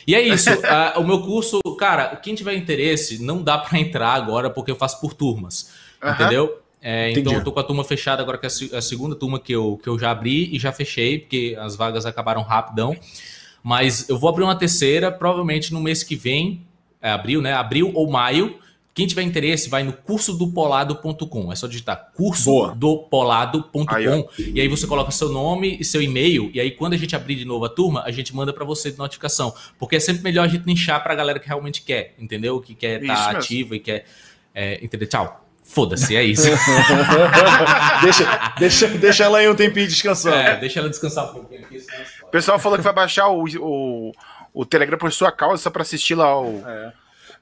E 0.06 0.14
é 0.14 0.20
isso. 0.20 0.50
a, 0.66 0.98
o 0.98 1.06
meu 1.06 1.22
curso, 1.22 1.60
cara, 1.78 2.16
quem 2.16 2.34
tiver 2.34 2.54
interesse, 2.54 3.22
não 3.22 3.42
dá 3.42 3.58
para 3.58 3.78
entrar 3.78 4.14
agora 4.14 4.50
porque 4.50 4.70
eu 4.70 4.76
faço 4.76 5.00
por 5.00 5.14
turmas. 5.14 5.72
Entendeu? 6.02 6.60
É, 6.82 7.10
então 7.10 7.34
eu 7.34 7.44
tô 7.44 7.52
com 7.52 7.60
a 7.60 7.62
turma 7.62 7.84
fechada 7.84 8.22
agora, 8.22 8.38
que 8.38 8.46
é 8.46 8.48
a 8.48 8.80
segunda 8.80 9.14
turma 9.14 9.38
que 9.38 9.52
eu, 9.52 9.78
que 9.82 9.88
eu 9.88 9.98
já 9.98 10.10
abri 10.10 10.54
e 10.54 10.58
já 10.58 10.72
fechei, 10.72 11.18
porque 11.18 11.56
as 11.60 11.76
vagas 11.76 12.06
acabaram 12.06 12.42
rapidão. 12.42 12.96
Mas 13.62 14.08
eu 14.08 14.18
vou 14.18 14.30
abrir 14.30 14.44
uma 14.44 14.56
terceira, 14.56 15.12
provavelmente 15.12 15.72
no 15.72 15.80
mês 15.80 16.02
que 16.02 16.16
vem, 16.16 16.66
é, 17.02 17.10
abril, 17.10 17.42
né? 17.42 17.52
Abril 17.52 17.92
ou 17.94 18.10
maio. 18.10 18.58
Quem 19.00 19.06
tiver 19.06 19.22
interesse, 19.22 19.70
vai 19.70 19.82
no 19.82 19.94
cursodopolado.com. 19.94 21.50
É 21.50 21.56
só 21.56 21.66
digitar 21.66 22.10
cursodopolado.com 22.14 24.28
e 24.36 24.60
aí 24.60 24.68
você 24.68 24.86
coloca 24.86 25.10
seu 25.10 25.30
nome 25.30 25.78
e 25.80 25.84
seu 25.86 26.02
e-mail. 26.02 26.50
E 26.52 26.60
aí, 26.60 26.70
quando 26.70 26.92
a 26.92 26.98
gente 26.98 27.16
abrir 27.16 27.36
de 27.36 27.46
novo 27.46 27.64
a 27.64 27.70
turma, 27.70 28.02
a 28.04 28.10
gente 28.10 28.36
manda 28.36 28.52
para 28.52 28.62
você 28.62 28.90
de 28.90 28.98
notificação. 28.98 29.54
Porque 29.78 29.96
é 29.96 30.00
sempre 30.00 30.22
melhor 30.22 30.44
a 30.44 30.48
gente 30.48 30.66
nichar 30.66 31.02
para 31.02 31.14
a 31.14 31.16
galera 31.16 31.40
que 31.40 31.48
realmente 31.48 31.80
quer, 31.80 32.14
entendeu? 32.18 32.60
Que 32.60 32.74
quer 32.74 33.00
estar 33.00 33.32
tá 33.32 33.38
ativa 33.38 33.74
e 33.74 33.80
quer. 33.80 34.04
É, 34.54 34.84
entender? 34.84 35.06
Tchau. 35.06 35.46
Foda-se, 35.64 36.14
é 36.14 36.22
isso. 36.22 36.44
deixa, 38.02 38.52
deixa, 38.58 38.86
deixa 38.86 39.24
ela 39.24 39.38
aí 39.38 39.48
um 39.48 39.54
tempinho 39.54 39.88
descansando. 39.88 40.36
É, 40.36 40.58
deixa 40.58 40.78
ela 40.78 40.90
descansar 40.90 41.30
um 41.30 41.32
pouquinho 41.32 41.62
aqui. 41.62 41.78
O 42.22 42.26
pessoal 42.26 42.58
falou 42.58 42.76
que 42.76 42.84
vai 42.84 42.92
baixar 42.92 43.28
o, 43.28 43.46
o, 43.60 44.12
o 44.52 44.66
Telegram 44.66 44.98
por 44.98 45.10
sua 45.10 45.32
causa, 45.32 45.62
só 45.62 45.70
para 45.70 45.80
assistir 45.80 46.14
lá 46.14 46.38
o. 46.38 46.62
É. 46.68 46.92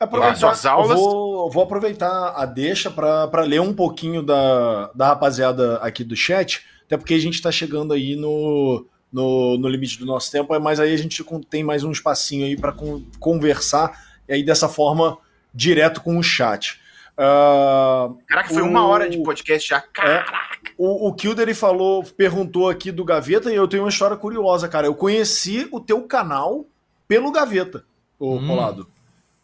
Aproveitar, 0.00 0.50
as 0.50 0.64
aulas. 0.64 0.90
Eu 0.90 0.96
vou, 0.96 1.50
vou 1.50 1.62
aproveitar 1.64 2.32
a 2.36 2.46
deixa 2.46 2.90
para 2.90 3.42
ler 3.42 3.60
um 3.60 3.74
pouquinho 3.74 4.22
da, 4.22 4.90
da 4.94 5.08
rapaziada 5.08 5.78
aqui 5.78 6.04
do 6.04 6.14
chat, 6.14 6.64
até 6.86 6.96
porque 6.96 7.14
a 7.14 7.18
gente 7.18 7.34
está 7.34 7.50
chegando 7.50 7.92
aí 7.92 8.14
no, 8.14 8.86
no, 9.12 9.58
no 9.58 9.68
limite 9.68 9.98
do 9.98 10.06
nosso 10.06 10.30
tempo, 10.30 10.58
mas 10.60 10.78
aí 10.78 10.94
a 10.94 10.96
gente 10.96 11.24
tem 11.50 11.64
mais 11.64 11.82
um 11.82 11.90
espacinho 11.90 12.46
aí 12.46 12.56
para 12.56 12.72
conversar, 13.18 14.00
e 14.28 14.34
aí 14.34 14.42
dessa 14.44 14.68
forma, 14.68 15.18
direto 15.52 16.00
com 16.00 16.16
o 16.16 16.22
chat. 16.22 16.80
Uh, 17.14 18.16
Caraca, 18.28 18.54
foi 18.54 18.62
o, 18.62 18.66
uma 18.66 18.86
hora 18.86 19.10
de 19.10 19.20
podcast 19.20 19.68
já. 19.68 19.78
É, 19.78 19.82
Caraca! 19.92 20.68
É, 20.68 20.72
o, 20.78 21.08
o 21.08 21.12
Kilder 21.12 21.52
falou, 21.56 22.04
perguntou 22.04 22.68
aqui 22.68 22.92
do 22.92 23.04
Gaveta, 23.04 23.50
e 23.50 23.56
eu 23.56 23.66
tenho 23.66 23.82
uma 23.82 23.88
história 23.88 24.16
curiosa, 24.16 24.68
cara. 24.68 24.86
Eu 24.86 24.94
conheci 24.94 25.66
o 25.72 25.80
teu 25.80 26.02
canal 26.02 26.64
pelo 27.08 27.32
Gaveta, 27.32 27.84
o 28.16 28.36
hum. 28.36 28.46
Polado. 28.46 28.97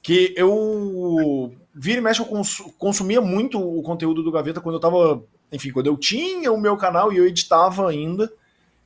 Que 0.05 0.35
eu. 0.37 1.51
Vira 1.75 1.99
e 1.99 2.01
mexe, 2.03 2.21
eu 2.21 2.27
cons, 2.27 2.63
consumia 2.79 3.23
muito 3.23 3.59
o 3.59 3.83
conteúdo 3.83 4.23
do 4.23 4.31
Gaveta 4.31 4.61
quando 4.61 4.75
eu 4.75 4.81
tava. 4.81 5.25
Enfim, 5.51 5.73
quando 5.73 5.87
eu 5.87 5.97
tinha 5.97 6.53
o 6.53 6.61
meu 6.61 6.77
canal 6.77 7.11
e 7.11 7.17
eu 7.17 7.27
editava 7.27 7.89
ainda. 7.89 8.31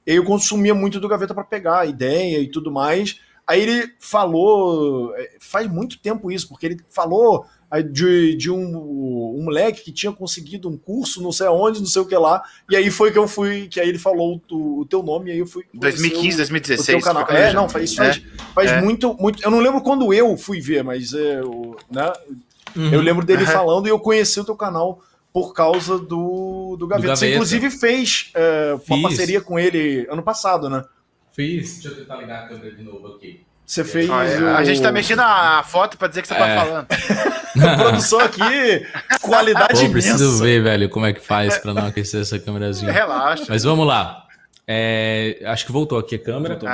Eu 0.07 0.25
consumia 0.25 0.75
muito 0.75 1.01
do 1.01 1.09
Gaveta 1.09 1.35
para 1.35 1.43
pegar 1.43 1.87
ideia 1.87 2.39
e 2.39 2.49
tudo 2.49 2.71
mais. 2.71 3.21
Aí 3.45 3.61
ele 3.61 3.93
falou, 3.99 5.13
é, 5.17 5.39
faz 5.41 5.69
muito 5.69 5.99
tempo 5.99 6.31
isso, 6.31 6.49
porque 6.49 6.67
ele 6.67 6.81
falou 6.89 7.45
de, 7.91 8.35
de 8.35 8.51
um, 8.51 9.37
um, 9.37 9.43
moleque 9.45 9.85
que 9.85 9.93
tinha 9.93 10.11
conseguido 10.11 10.69
um 10.69 10.77
curso, 10.77 11.23
não 11.23 11.31
sei 11.31 11.47
aonde, 11.47 11.81
não 11.81 11.87
sei 11.87 12.01
o 12.01 12.07
que 12.07 12.17
lá, 12.17 12.43
e 12.71 12.75
aí 12.75 12.91
foi 12.91 13.13
que 13.13 13.19
eu 13.19 13.29
fui, 13.29 13.69
que 13.69 13.79
aí 13.79 13.89
ele 13.89 13.99
falou 13.99 14.41
o, 14.51 14.81
o 14.81 14.87
teu 14.87 15.03
nome, 15.03 15.29
e 15.29 15.33
aí 15.35 15.39
eu 15.39 15.47
fui. 15.47 15.65
2015, 15.75 16.39
2016. 16.39 17.05
canal. 17.05 17.27
É, 17.29 17.53
não, 17.53 17.69
faz, 17.69 17.95
faz, 17.95 18.17
é, 18.17 18.23
faz 18.55 18.71
é. 18.71 18.81
muito, 18.81 19.15
muito. 19.15 19.43
Eu 19.43 19.51
não 19.51 19.61
lembro 19.61 19.83
quando 19.83 20.13
eu 20.15 20.37
fui 20.37 20.61
ver, 20.61 20.83
mas 20.83 21.13
é, 21.13 21.41
né, 21.91 22.13
uhum. 22.75 22.93
eu 22.93 23.03
lembro 23.03 23.25
dele 23.25 23.45
uhum. 23.45 23.51
falando 23.51 23.87
e 23.87 23.91
eu 23.91 23.99
conheci 23.99 24.41
o 24.41 24.45
teu 24.45 24.57
canal 24.57 25.03
por 25.33 25.53
causa 25.53 25.99
do, 25.99 26.77
do 26.79 26.87
Gaveta. 26.87 27.03
Do 27.03 27.09
Gaveta. 27.09 27.17
Você, 27.17 27.33
inclusive, 27.33 27.71
fez 27.71 28.31
é, 28.35 28.79
uma 28.89 29.03
parceria 29.03 29.43
com 29.43 29.59
ele 29.59 30.07
ano 30.11 30.23
passado, 30.23 30.71
né? 30.71 30.85
Fiz. 31.33 31.75
Deixa 31.75 31.89
eu 31.89 31.97
tentar 31.97 32.17
ligar 32.17 32.45
a 32.45 32.49
câmera 32.49 32.75
de 32.75 32.83
novo 32.83 33.15
aqui. 33.15 33.47
Você 33.69 33.85
fez. 33.85 34.09
Ah, 34.09 34.25
é. 34.25 34.41
o... 34.41 34.57
A 34.57 34.65
gente 34.65 34.81
tá 34.81 34.91
mexendo 34.91 35.21
a 35.21 35.63
foto 35.63 35.99
pra 35.99 36.09
dizer 36.09 36.23
que 36.23 36.29
você 36.29 36.35
tá 36.35 36.49
é. 36.49 36.57
tá 36.57 36.65
falando. 36.65 36.87
produção 37.77 38.21
aqui, 38.21 38.87
qualidade 39.21 39.85
Pô, 39.85 39.91
preciso 39.91 40.39
ver, 40.43 40.63
velho, 40.63 40.89
como 40.89 41.05
é 41.05 41.13
que 41.13 41.21
faz 41.21 41.59
pra 41.59 41.75
não 41.75 41.87
aquecer 41.87 42.23
essa 42.23 42.39
câmerazinha. 42.39 42.91
Relaxa. 42.91 43.45
Mas 43.47 43.65
vamos 43.65 43.87
lá. 43.87 44.25
É, 44.67 45.43
acho 45.45 45.67
que 45.67 45.73
voltou 45.73 45.99
aqui 45.99 46.15
a 46.15 46.19
câmera. 46.19 46.57
Voltou, 46.57 46.71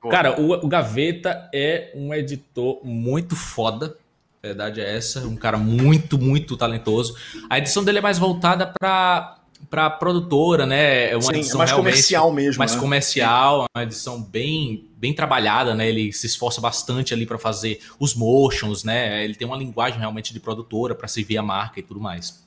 voltou. 0.00 0.10
Cara, 0.10 0.40
o, 0.40 0.52
o, 0.52 0.68
Gaveta 0.68 1.50
é 1.52 1.90
um 1.96 2.14
editor 2.14 2.80
muito 2.84 3.34
foda. 3.34 3.96
A 4.40 4.46
verdade 4.46 4.80
é 4.80 4.96
essa. 4.96 5.26
Um 5.26 5.34
cara 5.34 5.58
muito, 5.58 6.16
muito 6.16 6.56
talentoso. 6.56 7.16
A 7.50 7.58
edição 7.58 7.82
dele 7.82 7.98
é 7.98 8.02
mais 8.02 8.18
voltada 8.18 8.72
para 8.78 9.35
para 9.70 9.90
produtora, 9.90 10.66
né? 10.66 11.10
É 11.10 11.16
uma 11.16 11.22
Sim, 11.22 11.38
edição 11.38 11.56
é 11.56 11.64
mais 11.64 11.72
comercial 11.72 12.32
mesmo. 12.32 12.58
Mais 12.58 12.74
né? 12.74 12.80
comercial, 12.80 13.66
uma 13.74 13.82
edição 13.82 14.22
bem, 14.22 14.88
bem 14.96 15.12
trabalhada, 15.12 15.74
né? 15.74 15.88
Ele 15.88 16.12
se 16.12 16.26
esforça 16.26 16.60
bastante 16.60 17.12
ali 17.12 17.26
para 17.26 17.38
fazer 17.38 17.80
os 17.98 18.14
motions, 18.14 18.84
né? 18.84 19.24
Ele 19.24 19.34
tem 19.34 19.46
uma 19.46 19.56
linguagem 19.56 19.98
realmente 19.98 20.32
de 20.32 20.40
produtora 20.40 20.94
para 20.94 21.08
servir 21.08 21.38
a 21.38 21.42
marca 21.42 21.80
e 21.80 21.82
tudo 21.82 22.00
mais. 22.00 22.44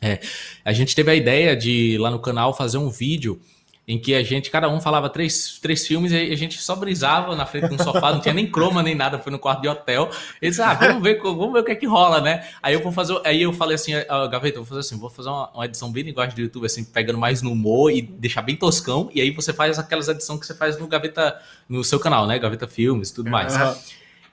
É, 0.00 0.20
a 0.64 0.72
gente 0.72 0.94
teve 0.94 1.10
a 1.10 1.14
ideia 1.14 1.56
de 1.56 1.96
lá 1.98 2.10
no 2.10 2.20
canal 2.20 2.54
fazer 2.54 2.78
um 2.78 2.88
vídeo 2.88 3.40
em 3.88 3.98
que 3.98 4.14
a 4.14 4.22
gente, 4.22 4.50
cada 4.50 4.68
um 4.68 4.82
falava 4.82 5.08
três, 5.08 5.58
três 5.62 5.86
filmes 5.86 6.12
e 6.12 6.14
a 6.14 6.36
gente 6.36 6.60
só 6.60 6.76
brisava 6.76 7.34
na 7.34 7.46
frente 7.46 7.68
de 7.68 7.74
um 7.74 7.78
sofá, 7.78 8.12
não 8.12 8.20
tinha 8.20 8.34
nem 8.34 8.46
croma 8.46 8.82
nem 8.82 8.94
nada, 8.94 9.18
foi 9.18 9.32
no 9.32 9.38
quarto 9.38 9.62
de 9.62 9.68
hotel. 9.68 10.10
Eles, 10.42 10.60
ah, 10.60 10.74
vamos 10.74 11.02
ver, 11.02 11.18
vamos 11.22 11.54
ver 11.54 11.60
o 11.60 11.64
que 11.64 11.72
é 11.72 11.74
que 11.74 11.86
rola, 11.86 12.20
né? 12.20 12.46
Aí 12.62 12.74
eu 12.74 12.82
vou 12.82 12.92
fazer, 12.92 13.18
aí 13.24 13.40
eu 13.40 13.50
falei 13.50 13.76
assim, 13.76 13.94
ah, 13.94 14.26
Gaveta, 14.26 14.58
eu 14.58 14.62
vou 14.62 14.66
fazer 14.66 14.80
assim, 14.80 14.98
vou 15.00 15.08
fazer 15.08 15.30
uma, 15.30 15.50
uma 15.52 15.64
edição 15.64 15.90
bem 15.90 16.02
linguagem 16.02 16.34
do 16.34 16.42
YouTube, 16.42 16.66
assim, 16.66 16.84
pegando 16.84 17.18
mais 17.18 17.40
no 17.40 17.50
humor 17.50 17.90
e 17.90 18.02
deixar 18.02 18.42
bem 18.42 18.56
toscão, 18.56 19.08
e 19.14 19.22
aí 19.22 19.30
você 19.30 19.54
faz 19.54 19.78
aquelas 19.78 20.06
edições 20.06 20.38
que 20.38 20.46
você 20.46 20.54
faz 20.54 20.78
no 20.78 20.86
Gaveta, 20.86 21.40
no 21.66 21.82
seu 21.82 21.98
canal, 21.98 22.26
né? 22.26 22.38
Gaveta 22.38 22.68
Filmes 22.68 23.08
e 23.08 23.14
tudo 23.14 23.30
mais. 23.30 23.56
Uhum. 23.56 23.74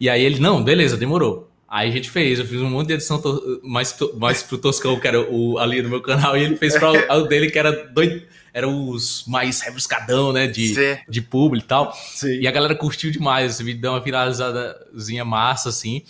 E 0.01 0.09
aí 0.09 0.21
ele, 0.21 0.37
não, 0.37 0.61
beleza, 0.61 0.97
demorou. 0.97 1.49
Aí 1.65 1.87
a 1.89 1.91
gente 1.91 2.09
fez, 2.09 2.39
eu 2.39 2.45
fiz 2.45 2.61
um 2.61 2.69
monte 2.69 2.87
de 2.87 2.95
edição 2.95 3.21
mais, 3.63 3.97
mais 4.17 4.43
pro 4.43 4.57
Toscão, 4.57 4.99
que 4.99 5.07
era 5.07 5.21
o 5.21 5.57
ali 5.57 5.81
no 5.81 5.87
meu 5.87 6.01
canal, 6.01 6.37
e 6.37 6.43
ele 6.43 6.57
fez 6.57 6.77
para 6.77 7.17
o 7.17 7.23
dele, 7.23 7.49
que 7.49 7.57
era 7.57 7.71
doido 7.71 8.21
eram 8.55 8.87
os 8.87 9.25
mais 9.27 9.59
rebuscadão, 9.59 10.31
né? 10.31 10.47
De, 10.47 10.73
de 11.09 11.21
público 11.21 11.65
e 11.65 11.67
tal. 11.67 11.93
Sim. 11.93 12.39
E 12.39 12.47
a 12.47 12.51
galera 12.51 12.73
curtiu 12.73 13.11
demais. 13.11 13.51
Esse 13.51 13.63
vídeo 13.65 13.81
deu 13.81 13.91
uma 13.91 14.01
finalizadazinha 14.01 15.25
massa, 15.25 15.67
assim. 15.67 16.03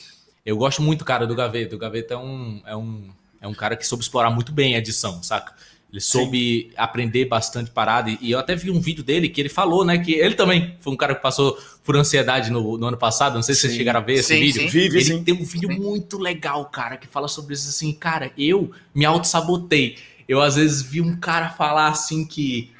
Eu 0.45 0.55
gosto 0.55 0.79
muito, 0.79 1.03
cara, 1.03 1.25
do 1.25 1.33
Gaveta. 1.33 1.75
O 1.75 1.79
Gaveta 1.79 2.13
é 2.13 2.17
um, 2.17 2.61
é 2.63 2.75
um, 2.77 3.09
é 3.41 3.47
um 3.47 3.53
cara 3.55 3.75
que 3.75 3.85
soube 3.85 4.03
explorar 4.03 4.29
muito 4.29 4.51
bem 4.51 4.75
a 4.75 4.77
edição, 4.77 5.23
saca? 5.23 5.55
Ele 5.91 5.99
soube 5.99 6.67
Sim. 6.69 6.73
aprender 6.77 7.25
bastante 7.25 7.71
parada. 7.71 8.15
E 8.21 8.29
eu 8.29 8.37
até 8.37 8.55
vi 8.55 8.69
um 8.69 8.79
vídeo 8.79 9.03
dele 9.03 9.27
que 9.27 9.41
ele 9.41 9.49
falou, 9.49 9.83
né? 9.83 9.97
Que 9.97 10.13
ele 10.13 10.35
também 10.35 10.75
foi 10.81 10.93
um 10.93 10.97
cara 10.97 11.15
que 11.15 11.23
passou 11.23 11.57
por 11.83 11.95
ansiedade 11.95 12.51
no, 12.51 12.77
no 12.77 12.85
ano 12.85 12.97
passado. 12.97 13.33
Não 13.33 13.41
sei 13.41 13.55
se 13.55 13.61
sim. 13.61 13.67
vocês 13.69 13.77
chegaram 13.77 14.01
a 14.01 14.03
ver 14.03 14.15
esse 14.15 14.35
sim, 14.35 14.39
vídeo. 14.39 14.69
Sim. 14.69 14.77
Ele 14.77 15.03
sim. 15.03 15.23
tem 15.23 15.33
um 15.33 15.43
vídeo 15.43 15.71
muito 15.71 16.19
legal, 16.19 16.63
cara, 16.65 16.95
que 16.95 17.07
fala 17.07 17.27
sobre 17.27 17.55
isso 17.55 17.67
assim, 17.67 17.91
cara, 17.91 18.31
eu 18.37 18.69
me 18.93 19.03
auto-sabotei 19.03 19.97
eu 20.27 20.41
às 20.41 20.55
vezes 20.55 20.81
vi 20.81 21.01
um 21.01 21.15
cara 21.17 21.49
falar 21.49 21.87
assim 21.87 22.25
que 22.25 22.71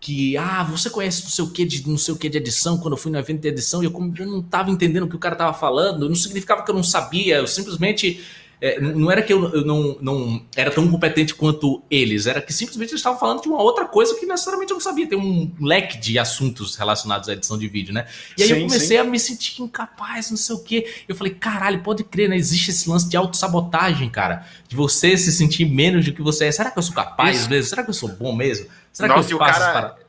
que 0.00 0.36
ah, 0.36 0.64
você 0.64 0.90
conhece 0.90 1.22
não 1.22 1.30
sei 1.30 1.44
o 1.44 1.50
que 1.50 1.64
de 1.64 1.88
não 1.88 1.96
sei 1.96 2.12
o 2.12 2.16
que 2.16 2.28
de 2.28 2.36
edição 2.36 2.76
quando 2.76 2.94
eu 2.94 2.98
fui 2.98 3.12
no 3.12 3.18
evento 3.18 3.40
de 3.40 3.48
edição 3.48 3.84
eu, 3.84 3.92
eu 4.18 4.26
não 4.26 4.40
estava 4.40 4.68
entendendo 4.68 5.04
o 5.04 5.08
que 5.08 5.14
o 5.14 5.18
cara 5.18 5.36
estava 5.36 5.54
falando, 5.54 6.08
não 6.08 6.16
significava 6.16 6.64
que 6.64 6.70
eu 6.70 6.74
não 6.74 6.82
sabia, 6.82 7.36
eu 7.36 7.46
simplesmente 7.46 8.20
é, 8.64 8.80
não 8.80 9.10
era 9.10 9.20
que 9.20 9.32
eu, 9.32 9.52
eu, 9.52 9.64
não, 9.64 9.98
não 10.00 10.46
era 10.54 10.70
tão 10.70 10.88
competente 10.88 11.34
quanto 11.34 11.82
eles, 11.90 12.28
era 12.28 12.40
que 12.40 12.52
simplesmente 12.52 12.90
eles 12.90 13.00
estavam 13.00 13.18
falando 13.18 13.42
de 13.42 13.48
uma 13.48 13.60
outra 13.60 13.86
coisa 13.86 14.14
que 14.14 14.24
necessariamente 14.24 14.70
eu 14.70 14.76
não 14.76 14.80
sabia. 14.80 15.08
Tem 15.08 15.18
um 15.18 15.52
leque 15.60 15.98
de 15.98 16.16
assuntos 16.16 16.76
relacionados 16.76 17.28
à 17.28 17.32
edição 17.32 17.58
de 17.58 17.66
vídeo, 17.66 17.92
né? 17.92 18.06
E 18.38 18.42
aí 18.44 18.48
sim, 18.48 18.54
eu 18.54 18.60
comecei 18.60 18.96
sim. 18.96 18.98
a 18.98 19.02
me 19.02 19.18
sentir 19.18 19.60
incapaz, 19.60 20.30
não 20.30 20.36
sei 20.36 20.54
o 20.54 20.60
quê. 20.60 20.86
Eu 21.08 21.16
falei, 21.16 21.34
caralho, 21.34 21.82
pode 21.82 22.04
crer, 22.04 22.28
né? 22.28 22.36
Existe 22.36 22.70
esse 22.70 22.88
lance 22.88 23.08
de 23.08 23.16
autossabotagem, 23.16 24.08
cara. 24.08 24.46
De 24.68 24.76
você 24.76 25.16
se 25.16 25.32
sentir 25.32 25.64
menos 25.64 26.04
do 26.04 26.12
que 26.12 26.22
você 26.22 26.44
é. 26.44 26.52
Será 26.52 26.70
que 26.70 26.78
eu 26.78 26.84
sou 26.84 26.94
capaz 26.94 27.40
Isso. 27.40 27.50
mesmo? 27.50 27.68
Será 27.68 27.82
que 27.82 27.90
eu 27.90 27.94
sou 27.94 28.10
bom 28.10 28.32
mesmo? 28.32 28.68
Será 28.92 29.08
Nossa, 29.08 29.26
que 29.26 29.34
eu 29.34 29.38
faço 29.38 29.58
cara... 29.58 29.72
para... 29.72 30.01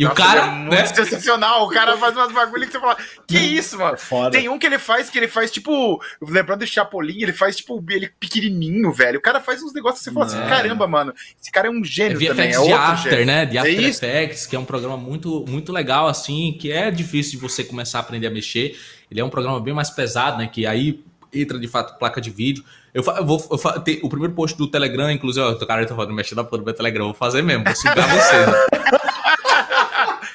E 0.00 0.04
Nossa, 0.04 0.14
o 0.14 0.16
cara. 0.16 0.40
É 0.40 0.50
muito 0.50 0.70
né? 0.70 0.86
sensacional. 0.86 1.66
O 1.66 1.68
cara 1.68 1.94
faz 1.98 2.16
umas 2.16 2.32
bagulho 2.32 2.64
que 2.64 2.72
você 2.72 2.80
fala. 2.80 2.96
Que 3.26 3.36
isso, 3.36 3.76
mano? 3.76 3.98
Foda. 3.98 4.30
Tem 4.30 4.48
um 4.48 4.58
que 4.58 4.64
ele 4.64 4.78
faz 4.78 5.10
que 5.10 5.18
ele 5.18 5.28
faz, 5.28 5.50
tipo. 5.50 6.02
Lembrando 6.22 6.60
do 6.60 6.66
Chapolin, 6.66 7.20
ele 7.20 7.34
faz, 7.34 7.56
tipo, 7.56 7.84
ele 7.90 8.10
pequenininho, 8.18 8.90
velho. 8.94 9.18
O 9.18 9.22
cara 9.22 9.40
faz 9.40 9.62
uns 9.62 9.74
negócios 9.74 9.98
que 9.98 10.04
você 10.04 10.14
fala 10.14 10.24
assim: 10.24 10.38
caramba, 10.48 10.86
mano. 10.86 11.12
Esse 11.38 11.52
cara 11.52 11.68
é 11.68 11.70
um 11.70 11.84
gênio 11.84 12.16
é 12.16 12.28
também. 12.28 12.48
É 12.48 12.58
de 12.58 12.72
After, 12.72 13.10
gênio. 13.10 13.26
né? 13.26 13.44
De 13.44 13.58
é 13.58 13.60
After 13.60 13.78
é 13.78 13.88
Effects, 13.88 14.46
que 14.46 14.56
é 14.56 14.58
um 14.58 14.64
programa 14.64 14.96
muito, 14.96 15.44
muito 15.46 15.70
legal, 15.70 16.08
assim, 16.08 16.56
que 16.58 16.72
é 16.72 16.90
difícil 16.90 17.32
de 17.32 17.36
você 17.36 17.62
começar 17.62 17.98
a 17.98 18.00
aprender 18.00 18.26
a 18.26 18.30
mexer. 18.30 18.80
Ele 19.10 19.20
é 19.20 19.24
um 19.24 19.28
programa 19.28 19.60
bem 19.60 19.74
mais 19.74 19.90
pesado, 19.90 20.38
né? 20.38 20.46
Que 20.50 20.64
aí 20.64 21.04
entra 21.30 21.58
de 21.58 21.68
fato 21.68 21.98
placa 21.98 22.22
de 22.22 22.30
vídeo. 22.30 22.64
Eu, 22.94 23.04
eu 23.04 23.26
vou 23.26 23.46
eu 23.50 23.80
ter, 23.82 24.00
o 24.02 24.08
primeiro 24.08 24.34
post 24.34 24.56
do 24.56 24.66
Telegram, 24.66 25.10
inclusive, 25.10 25.44
ó, 25.44 25.50
o 25.50 25.66
cara 25.66 25.84
tá 25.84 25.94
falando 25.94 26.14
mexendo 26.14 26.38
na 26.38 26.44
porra 26.44 26.58
do 26.58 26.64
meu 26.64 26.74
Telegram, 26.74 27.04
vou 27.04 27.14
fazer 27.14 27.42
mesmo, 27.42 27.64
vou 27.64 27.76
sugar 27.76 28.08
você. 28.08 28.46
Né? 28.46 28.80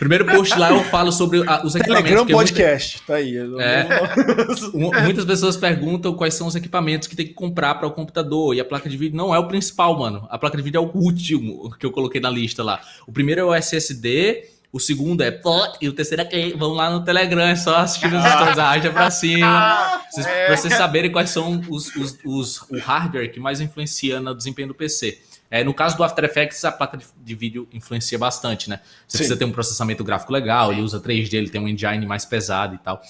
Primeiro 0.05 0.25
post 0.25 0.55
lá 0.59 0.69
eu 0.69 0.83
falo 0.83 1.11
sobre 1.11 1.41
a, 1.49 1.65
os 1.65 1.73
equipamentos. 1.73 2.09
Telegram 2.11 2.27
podcast, 2.27 2.97
muita, 2.97 3.07
tá 3.07 3.15
aí. 3.15 3.35
É, 3.59 5.01
muitas 5.01 5.25
pessoas 5.25 5.57
perguntam 5.57 6.13
quais 6.13 6.35
são 6.35 6.45
os 6.45 6.55
equipamentos 6.55 7.07
que 7.07 7.15
tem 7.15 7.25
que 7.25 7.33
comprar 7.33 7.73
para 7.73 7.87
o 7.87 7.91
computador 7.91 8.53
e 8.53 8.59
a 8.59 8.65
placa 8.65 8.87
de 8.87 8.95
vídeo 8.97 9.17
não 9.17 9.33
é 9.33 9.39
o 9.39 9.47
principal, 9.47 9.97
mano. 9.97 10.27
A 10.29 10.37
placa 10.37 10.57
de 10.57 10.61
vídeo 10.61 10.77
é 10.77 10.81
o 10.81 10.91
último 10.95 11.75
que 11.79 11.87
eu 11.87 11.91
coloquei 11.91 12.21
na 12.21 12.29
lista 12.29 12.63
lá. 12.63 12.79
O 13.07 13.11
primeiro 13.11 13.41
é 13.41 13.43
o 13.45 13.55
SSD, 13.55 14.43
o 14.71 14.79
segundo 14.79 15.21
é 15.21 15.31
pô, 15.31 15.59
e 15.81 15.89
o 15.89 15.93
terceiro 15.93 16.21
é 16.21 16.25
que 16.25 16.55
vão 16.55 16.73
lá 16.73 16.91
no 16.91 17.03
Telegram, 17.03 17.41
é 17.41 17.55
só 17.55 17.77
assistir 17.77 18.13
os 18.13 18.23
stories, 18.23 18.59
arrasta 18.59 18.91
pra 18.91 19.09
cima. 19.09 20.01
Vocês, 20.11 20.27
é. 20.27 20.45
Pra 20.45 20.57
vocês 20.57 20.73
saberem 20.75 21.11
quais 21.11 21.31
são 21.31 21.63
os, 21.67 21.95
os, 21.95 22.15
os, 22.23 22.61
o 22.69 22.77
hardware 22.77 23.31
que 23.31 23.39
mais 23.39 23.59
influencia 23.59 24.19
no 24.19 24.35
desempenho 24.35 24.67
do 24.67 24.75
PC. 24.75 25.17
É, 25.49 25.63
no 25.63 25.73
caso 25.73 25.95
do 25.95 26.03
After 26.03 26.23
Effects, 26.23 26.65
a 26.65 26.71
placa 26.71 26.97
de, 26.97 27.05
de 27.17 27.35
vídeo 27.35 27.67
influencia 27.71 28.17
bastante, 28.17 28.69
né? 28.69 28.79
Você 29.07 29.17
Sim. 29.17 29.17
precisa 29.19 29.37
ter 29.37 29.45
um 29.45 29.51
processamento 29.51 30.03
gráfico 30.03 30.33
legal, 30.33 30.71
ele 30.71 30.81
usa 30.81 30.99
3D, 30.99 31.33
ele 31.33 31.49
tem 31.49 31.61
um 31.61 31.67
engine 31.67 32.05
mais 32.05 32.25
pesado 32.25 32.75
e 32.75 32.77
tal. 32.77 33.01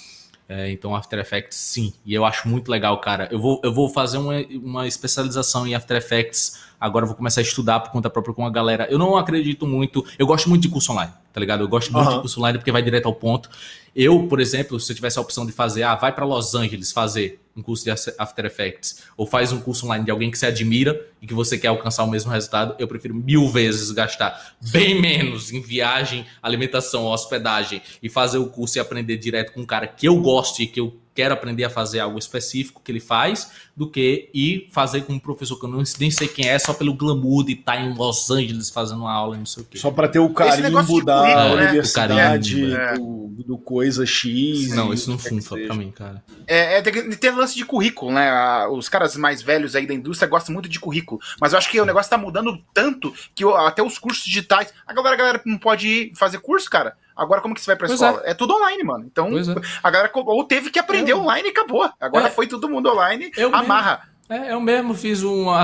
É, 0.47 0.69
então, 0.71 0.95
After 0.95 1.17
Effects, 1.17 1.57
sim. 1.57 1.93
E 2.05 2.13
eu 2.13 2.23
acho 2.23 2.47
muito 2.47 2.69
legal, 2.69 2.99
cara. 3.01 3.27
Eu 3.31 3.39
vou, 3.39 3.59
eu 3.63 3.73
vou 3.73 3.89
fazer 3.89 4.17
uma, 4.19 4.36
uma 4.61 4.88
especialização 4.88 5.65
em 5.65 5.73
After 5.73 5.97
Effects 5.97 6.64
Agora 6.80 7.03
eu 7.03 7.07
vou 7.07 7.15
começar 7.15 7.41
a 7.41 7.43
estudar 7.43 7.80
por 7.80 7.91
conta 7.91 8.09
própria 8.09 8.34
com 8.34 8.45
a 8.45 8.49
galera. 8.49 8.88
Eu 8.89 8.97
não 8.97 9.15
acredito 9.15 9.65
muito. 9.65 10.05
Eu 10.17 10.28
gosto 10.28 10.49
muito 10.49 10.61
de 10.61 10.69
curso 10.69 10.91
online, 10.91 11.11
tá 11.34 11.39
ligado? 11.39 11.61
Eu 11.61 11.67
gosto 11.67 11.91
muito 11.91 12.07
Aham. 12.07 12.15
de 12.15 12.21
curso 12.21 12.39
online 12.39 12.57
porque 12.57 12.71
vai 12.71 12.82
direto 12.82 13.05
ao 13.05 13.13
ponto. 13.13 13.49
Eu, 13.95 14.28
por 14.28 14.39
exemplo, 14.39 14.80
se 14.80 14.91
eu 14.91 14.95
tivesse 14.95 15.17
a 15.17 15.21
opção 15.21 15.45
de 15.45 15.51
fazer, 15.51 15.84
ah, 15.84 15.95
vai 15.95 16.11
para 16.11 16.26
Los 16.26 16.53
Angeles 16.53 16.91
fazer 16.91 17.39
um 17.55 17.61
curso 17.61 17.86
de 17.86 17.91
After 17.91 18.45
Effects, 18.45 19.04
ou 19.16 19.25
faz 19.25 19.54
um 19.54 19.62
curso 19.62 19.86
online 19.86 20.04
de 20.04 20.12
alguém 20.12 20.29
que 20.29 20.37
você 20.37 20.47
admira 20.47 20.99
e 21.21 21.28
que 21.28 21.33
você 21.33 21.58
quer 21.58 21.70
alcançar 21.70 22.04
o 22.04 22.08
mesmo 22.09 22.29
resultado, 22.29 22.75
eu 22.78 22.87
prefiro 22.87 23.16
mil 23.16 23.47
vezes 23.47 23.91
gastar 23.91 24.55
bem 24.71 24.99
menos 24.99 25.54
em 25.54 25.62
viagem, 25.62 26.25
alimentação, 26.43 27.05
hospedagem 27.05 27.82
e 28.04 28.09
fazer 28.09 28.39
o 28.39 28.47
curso 28.47 28.78
e 28.78 28.82
aprender 28.82 29.16
direto 29.16 29.54
com 29.54 29.62
um 29.62 29.66
cara 29.66 29.87
que 29.87 30.05
eu 30.05 30.20
gosto 30.20 30.62
e 30.62 30.67
que 30.67 30.79
eu 30.82 30.99
quero 31.16 31.33
aprender 31.33 31.63
a 31.63 31.70
fazer 31.70 32.01
algo 32.01 32.20
específico 32.20 32.82
que 32.83 32.92
ele 32.92 33.00
faz, 33.00 33.50
do 33.75 33.89
que 33.89 34.29
ir 34.33 34.67
fazer 34.71 35.04
com 35.04 35.13
um 35.13 35.20
professor 35.20 35.58
que 35.58 35.66
eu 35.66 35.70
não, 35.70 35.82
nem 35.97 36.12
sei 36.12 36.28
quem 36.28 36.47
é, 36.47 36.59
só 36.59 36.74
pelo 36.74 36.93
glamour 36.93 37.46
de 37.46 37.54
estar 37.54 37.78
em 37.78 37.93
Los 37.93 38.29
Angeles 38.29 38.70
fazendo 38.70 39.01
uma 39.01 39.13
aula 39.13 39.36
e 39.36 39.39
não 39.39 39.46
sei 39.46 39.63
o 39.63 39.66
quê. 39.66 39.78
Só 39.78 39.89
para 39.89 40.09
ter 40.09 40.20
o 40.20 40.29
carimbo 40.29 41.04
da 41.04 41.21
currículo, 41.21 41.55
né? 41.55 41.67
universidade, 41.70 42.13
O 42.13 42.67
carimbo, 42.67 42.75
é. 42.75 42.93
do, 42.96 43.43
do 43.47 43.58
coisa 43.58 44.05
X. 44.05 44.75
Não, 44.75 44.93
isso 44.93 45.09
não 45.09 45.17
funfa 45.17 45.55
seja. 45.55 45.67
pra 45.67 45.75
mim, 45.75 45.89
cara. 45.92 46.21
É, 46.46 46.78
é, 46.78 46.82
tem, 46.82 47.09
tem 47.12 47.32
lance 47.32 47.55
de 47.55 47.63
currículo, 47.63 48.12
né? 48.12 48.67
Os 48.67 48.89
caras 48.89 49.16
mais 49.16 49.42
velhos 49.42 49.74
aí 49.74 49.87
da 49.87 49.93
indústria 49.93 50.29
gostam 50.29 50.54
muito 50.54 50.67
de 50.67 50.79
currículo. 50.79 51.21
Mas 51.39 51.54
eu 51.54 51.58
acho 51.58 51.71
que 51.71 51.79
o 51.79 51.86
negócio 51.86 52.09
tá 52.09 52.17
mudando 52.17 52.62
tanto 52.74 53.13
que 53.33 53.46
até 53.46 53.82
os 53.82 53.97
cursos 53.97 54.25
digitais. 54.25 54.74
Agora 54.86 55.13
a 55.13 55.17
galera 55.17 55.42
não 55.46 55.58
pode 55.58 55.87
ir 55.87 56.16
fazer 56.16 56.39
curso, 56.39 56.70
cara. 56.70 56.97
Agora 57.16 57.42
como 57.42 57.55
que 57.55 57.62
você 57.62 57.67
vai 57.67 57.75
pra 57.75 57.87
Pois 57.87 58.00
escola? 58.01 58.21
É. 58.25 58.33
tudo 58.33 58.54
online, 58.55 58.83
mano. 58.83 59.05
Então 59.05 59.28
é. 59.28 59.42
a 59.82 59.89
galera 59.89 60.12
ou 60.13 60.43
teve 60.43 60.70
que 60.70 60.78
aprender 60.79 61.13
Eu- 61.13 61.20
online 61.20 61.47
e 61.47 61.51
acabou. 61.51 61.89
Agora 62.00 62.28
É. 62.28 62.29
foi 62.32 62.47
todo 62.47 62.67
mundo 62.67 62.89
online, 62.92 63.32
Eu 63.37 63.50
mesmo. 63.51 64.14
É, 64.27 64.51
eu 64.53 64.59
mesmo 64.59 64.95
fiz 64.95 65.21
uma 65.21 65.63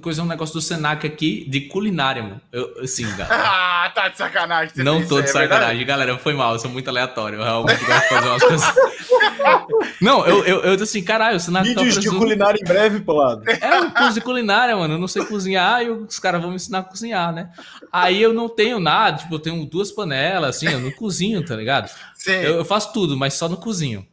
coisa, 0.00 0.22
um 0.22 0.26
negócio 0.26 0.54
do 0.54 0.60
Senac 0.60 1.04
aqui 1.04 1.44
de 1.50 1.62
culinária, 1.62 2.22
mano. 2.22 2.40
Eu, 2.52 2.80
assim, 2.80 3.04
cara. 3.16 3.28
Ah, 3.34 3.90
tá 3.92 4.08
de 4.08 4.16
sacanagem. 4.16 4.74
você 4.74 4.82
Não 4.84 5.04
tô 5.04 5.20
de 5.20 5.28
é 5.28 5.32
sacanagem, 5.32 5.84
galera. 5.84 6.16
Foi 6.16 6.32
mal, 6.32 6.52
eu 6.52 6.58
sou 6.60 6.70
muito 6.70 6.88
aleatório. 6.88 7.38
Eu 7.40 7.44
realmente 7.44 7.84
gosto 7.84 8.02
de 8.02 8.08
fazer 8.08 8.28
umas 8.28 8.42
coisas. 8.44 8.74
Não, 10.00 10.26
eu, 10.26 10.44
eu, 10.44 10.60
eu 10.60 10.74
assim, 10.82 11.02
caralho, 11.02 11.36
o 11.36 11.40
Senac 11.40 11.64
tá 11.74 11.80
Vídeos 11.80 11.94
de 11.94 12.08
oferecendo- 12.08 12.18
culinária 12.20 12.58
em 12.60 12.64
breve, 12.64 13.00
Pelado. 13.00 13.42
É 13.60 13.80
um 13.80 13.90
curso 13.90 14.14
de 14.14 14.20
culinária, 14.20 14.76
mano. 14.76 14.94
Eu 14.94 14.98
não 14.98 15.08
sei 15.08 15.24
cozinhar 15.24 15.82
e 15.82 15.90
os 15.90 16.18
caras 16.18 16.40
vão 16.40 16.50
me 16.50 16.56
ensinar 16.56 16.80
a 16.80 16.82
cozinhar, 16.84 17.32
né? 17.32 17.50
Aí 17.92 18.20
eu 18.22 18.32
não 18.32 18.48
tenho 18.48 18.78
nada, 18.78 19.18
tipo, 19.18 19.34
eu 19.34 19.38
tenho 19.38 19.64
duas 19.64 19.90
panelas, 19.90 20.56
assim, 20.56 20.68
eu 20.68 20.80
não 20.80 20.90
cozinho, 20.92 21.44
tá 21.44 21.56
ligado? 21.56 21.90
Sim. 22.14 22.32
Eu, 22.32 22.56
eu 22.56 22.64
faço 22.64 22.92
tudo, 22.92 23.16
mas 23.16 23.34
só 23.34 23.48
no 23.48 23.56
cozinho. 23.56 24.06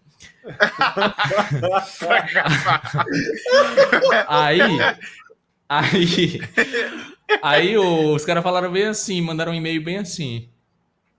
Aí. 4.28 4.60
Aí. 5.70 6.42
Aí 7.42 7.78
os 7.78 8.26
caras 8.26 8.44
falaram 8.44 8.72
bem 8.72 8.86
assim, 8.86 9.22
mandaram 9.22 9.52
um 9.52 9.56
e-mail 9.56 9.84
bem 9.84 9.98
assim. 9.98 10.50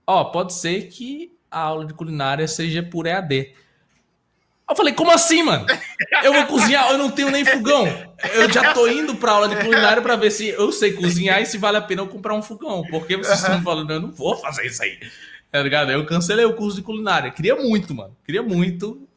Ó, 0.07 0.25
pode 0.25 0.53
ser 0.53 0.87
que 0.87 1.31
a 1.49 1.59
aula 1.59 1.85
de 1.85 1.93
culinária 1.93 2.47
seja 2.47 2.83
por 2.83 3.07
EAD. 3.07 3.53
Eu 4.67 4.75
falei, 4.75 4.93
como 4.93 5.11
assim, 5.11 5.43
mano? 5.43 5.65
Eu 6.23 6.33
vou 6.33 6.45
cozinhar, 6.47 6.89
eu 6.91 6.97
não 6.97 7.11
tenho 7.11 7.29
nem 7.29 7.45
fogão. 7.45 7.85
Eu 8.33 8.51
já 8.51 8.73
tô 8.73 8.87
indo 8.87 9.15
pra 9.15 9.33
aula 9.33 9.47
de 9.47 9.55
culinária 9.57 10.01
pra 10.01 10.15
ver 10.15 10.31
se 10.31 10.49
eu 10.49 10.71
sei 10.71 10.93
cozinhar 10.93 11.39
e 11.39 11.45
se 11.45 11.57
vale 11.57 11.77
a 11.77 11.81
pena 11.81 12.01
eu 12.01 12.07
comprar 12.07 12.33
um 12.33 12.41
fogão. 12.41 12.83
Porque 12.89 13.15
vocês 13.15 13.39
estão 13.39 13.61
falando, 13.61 13.91
eu 13.91 13.99
não 13.99 14.11
vou 14.11 14.35
fazer 14.37 14.65
isso 14.65 14.81
aí. 14.81 14.97
Tá 15.51 15.61
ligado? 15.61 15.91
Eu 15.91 16.03
cancelei 16.05 16.45
o 16.45 16.55
curso 16.55 16.77
de 16.77 16.83
culinária. 16.83 17.29
Queria 17.29 17.55
muito, 17.55 17.93
mano. 17.93 18.17
Queria 18.25 18.41
muito 18.41 19.07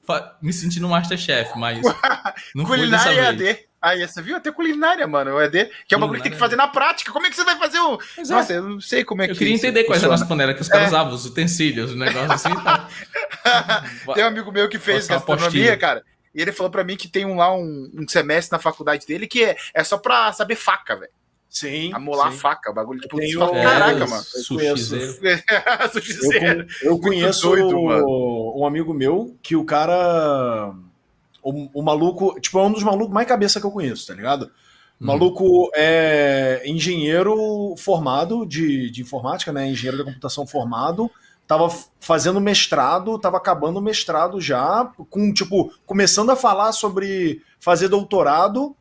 me 0.40 0.52
sentir 0.52 0.80
no 0.80 0.88
Masterchef, 0.88 1.52
mas 1.56 1.80
não 2.54 2.64
culinária 2.64 3.32
vez. 3.32 3.40
EAD. 3.50 3.68
Aí, 3.80 4.06
você 4.06 4.20
viu? 4.20 4.36
Até 4.36 4.50
culinária, 4.50 5.06
mano. 5.06 5.34
O 5.34 5.40
EAD, 5.40 5.70
que 5.86 5.94
é 5.94 5.96
um 5.96 6.00
bagulho 6.00 6.18
que 6.18 6.24
tem 6.24 6.32
que 6.32 6.38
fazer 6.38 6.56
na 6.56 6.66
prática. 6.66 7.12
Como 7.12 7.26
é 7.26 7.30
que 7.30 7.36
você 7.36 7.44
vai 7.44 7.56
fazer 7.56 7.78
o. 7.78 7.98
Pois 8.16 8.28
é. 8.28 8.34
Nossa, 8.34 8.52
eu 8.54 8.62
não 8.62 8.80
sei 8.80 9.04
como 9.04 9.22
é 9.22 9.26
que 9.26 9.32
Eu 9.32 9.36
queria 9.36 9.54
entender 9.54 9.84
quais 9.84 10.02
eram 10.02 10.14
as 10.14 10.24
panelas 10.24 10.56
que 10.56 10.62
os 10.62 10.68
caras 10.68 10.86
É. 10.86 10.88
usavam, 10.88 11.12
os 11.14 11.24
utensílios, 11.24 11.92
o 11.92 11.96
negócio 11.96 12.32
assim. 12.32 12.54
Tá. 12.62 12.88
Tem 14.14 14.24
um 14.24 14.28
amigo 14.28 14.50
meu 14.50 14.68
que 14.68 14.78
fez 14.78 15.06
gastronomia, 15.06 15.76
cara. 15.76 16.02
E 16.34 16.42
ele 16.42 16.52
falou 16.52 16.70
pra 16.70 16.84
mim 16.84 16.96
que 16.96 17.08
tem 17.08 17.24
um 17.24 17.36
lá, 17.36 17.52
um, 17.54 17.90
um 17.94 18.06
semestre 18.06 18.52
na 18.52 18.58
faculdade 18.58 19.06
dele 19.06 19.26
que 19.26 19.42
é, 19.42 19.56
é 19.74 19.82
só 19.82 19.96
pra 19.96 20.32
saber 20.32 20.56
faca, 20.56 20.94
velho. 20.94 21.10
Sim. 21.50 21.92
Amolar 21.94 22.30
sim. 22.32 22.38
faca, 22.38 22.70
o 22.70 22.74
bagulho. 22.74 23.00
Tipo, 23.00 23.16
Tem 23.16 23.32
você 23.32 23.38
fala, 23.38 23.50
o- 23.52 23.62
caraca, 23.62 24.04
É, 24.04 24.06
mano. 24.06 24.22
Sushizeiro. 24.44 25.14
Eu, 25.22 25.88
Sushizeiro. 25.92 26.64
con- 26.66 26.70
eu 26.82 26.98
conheço 27.00 27.42
doido, 27.48 27.76
um 28.56 28.66
amigo 28.66 28.92
meu 28.92 29.34
que 29.42 29.56
o 29.56 29.64
cara. 29.64 30.74
O, 31.42 31.80
o 31.80 31.82
maluco, 31.82 32.38
tipo, 32.40 32.58
é 32.58 32.62
um 32.62 32.72
dos 32.72 32.82
malucos 32.82 33.12
mais 33.14 33.26
cabeça 33.26 33.58
que 33.60 33.66
eu 33.66 33.70
conheço, 33.70 34.06
tá 34.06 34.14
ligado? 34.14 34.42
O 35.00 35.04
Uhum. 35.04 35.06
maluco 35.06 35.70
é 35.74 36.62
engenheiro 36.66 37.74
formado 37.78 38.44
de, 38.44 38.90
de 38.90 39.00
informática, 39.02 39.52
né? 39.52 39.68
Engenheiro 39.68 39.98
da 39.98 40.04
computação 40.04 40.46
formado. 40.46 41.10
Tava 41.46 41.72
fazendo 42.00 42.40
mestrado, 42.40 43.18
tava 43.18 43.38
acabando 43.38 43.78
o 43.78 43.82
mestrado 43.82 44.38
já, 44.40 44.90
com, 45.08 45.32
tipo, 45.32 45.72
começando 45.86 46.28
a 46.30 46.36
falar 46.36 46.72
sobre 46.72 47.40
fazer 47.58 47.88
doutorado. 47.88 48.76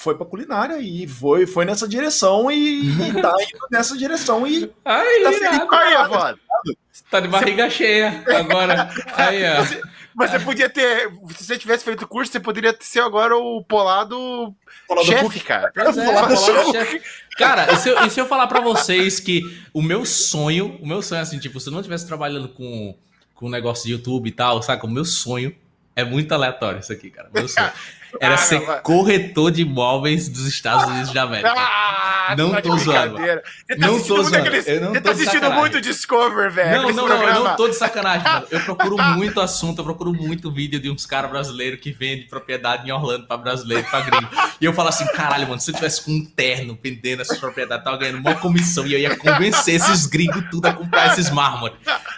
Foi 0.00 0.14
pra 0.14 0.24
culinária 0.24 0.78
e 0.80 1.06
foi, 1.06 1.46
foi 1.46 1.66
nessa 1.66 1.86
direção 1.86 2.50
e, 2.50 2.86
e 2.88 3.20
tá 3.20 3.34
indo 3.42 3.66
nessa 3.70 3.94
direção 3.98 4.46
e 4.46 4.70
Aí, 4.82 5.22
Tá 5.24 5.32
irado. 5.32 5.74
Aí, 5.74 6.08
mano. 6.08 6.38
tá 7.10 7.20
de 7.20 7.28
barriga 7.28 7.68
cheia 7.68 8.24
agora. 8.26 8.88
Aí, 9.14 9.42
ó. 9.44 9.90
Mas 10.14 10.30
você 10.30 10.38
podia 10.40 10.70
ter. 10.70 11.10
Se 11.36 11.44
você 11.44 11.58
tivesse 11.58 11.84
feito 11.84 12.06
o 12.06 12.08
curso, 12.08 12.32
você 12.32 12.40
poderia 12.40 12.74
ser 12.80 13.00
agora 13.00 13.36
o 13.36 13.62
polado 13.62 14.54
falar 14.88 15.02
do 15.02 15.06
chefe, 15.06 15.40
cara. 15.40 15.70
É, 15.76 15.80
Falar 15.84 15.90
do 15.92 16.02
falar 16.02 16.28
do 16.28 16.36
chefe. 16.38 16.72
chefe. 16.72 17.02
Cara, 17.36 17.70
e 17.70 17.76
se, 17.76 17.90
eu, 17.90 18.06
e 18.06 18.10
se 18.10 18.20
eu 18.20 18.26
falar 18.26 18.46
pra 18.46 18.60
vocês 18.60 19.20
que 19.20 19.42
o 19.74 19.82
meu 19.82 20.06
sonho, 20.06 20.78
o 20.80 20.86
meu 20.88 21.02
sonho, 21.02 21.20
assim, 21.20 21.38
tipo, 21.38 21.60
se 21.60 21.68
eu 21.68 21.72
não 21.72 21.80
estivesse 21.80 22.06
trabalhando 22.06 22.48
com, 22.48 22.96
com 23.34 23.46
um 23.46 23.50
negócio 23.50 23.84
de 23.86 23.92
YouTube 23.92 24.28
e 24.30 24.32
tal, 24.32 24.62
saca? 24.62 24.86
O 24.86 24.90
meu 24.90 25.04
sonho 25.04 25.54
é 26.00 26.04
muito 26.04 26.32
aleatório 26.32 26.80
isso 26.80 26.92
aqui, 26.92 27.10
cara. 27.10 27.28
Meu 27.32 27.46
sonho 27.48 27.70
era 28.20 28.34
Ah, 28.34 28.38
ser 28.38 28.60
não, 28.60 28.80
corretor 28.80 29.52
de 29.52 29.62
imóveis 29.62 30.28
dos 30.28 30.46
Estados 30.46 30.84
Unidos 30.86 31.12
da 31.12 31.22
América. 31.22 31.54
Ah, 31.56 32.34
Não 32.36 32.50
tá 32.50 32.60
tô 32.62 32.76
zoando, 32.76 33.16
tá 33.18 33.40
Não 33.78 34.02
tô 34.02 34.22
zoando. 34.24 34.36
aqueles- 34.36 34.66
Eu 34.66 34.80
não 34.80 34.88
Você 34.92 35.00
tô 35.00 35.04
tá 35.04 35.10
assistindo 35.12 35.32
sacanagem. 35.42 35.60
muito 35.60 35.80
Discover, 35.80 36.50
velho. 36.50 36.82
Não, 36.82 36.90
não, 36.92 37.08
não, 37.08 37.22
eu 37.22 37.44
não 37.44 37.56
tô 37.56 37.68
de 37.68 37.76
sacanagem, 37.76 38.24
mano. 38.24 38.46
Eu 38.50 38.60
procuro 38.60 38.96
muito 39.14 39.40
assunto, 39.40 39.78
eu 39.80 39.84
procuro 39.84 40.12
muito 40.12 40.50
vídeo 40.50 40.80
de 40.80 40.90
uns 40.90 41.06
caras 41.06 41.30
brasileiros 41.30 41.78
que 41.80 41.92
vendem 41.92 42.26
propriedade 42.26 42.88
em 42.88 42.92
Orlando 42.92 43.26
pra 43.28 43.36
brasileiro, 43.36 43.84
pra 43.88 44.00
gringo. 44.00 44.28
E 44.60 44.64
eu 44.64 44.72
falo 44.72 44.88
assim, 44.88 45.06
caralho, 45.12 45.46
mano, 45.48 45.60
se 45.60 45.70
eu 45.70 45.74
tivesse 45.76 46.02
com 46.04 46.10
um 46.10 46.24
terno 46.24 46.76
vendendo 46.82 47.22
essas 47.22 47.38
propriedades, 47.38 47.84
tava 47.84 47.96
ganhando 47.96 48.18
uma 48.18 48.34
comissão 48.34 48.84
e 48.86 48.92
eu 48.92 48.98
ia 48.98 49.16
convencer 49.16 49.76
esses 49.76 50.06
gringos 50.06 50.44
tudo 50.50 50.66
a 50.66 50.72
comprar 50.72 51.12
esses 51.12 51.30
mármores. 51.30 51.76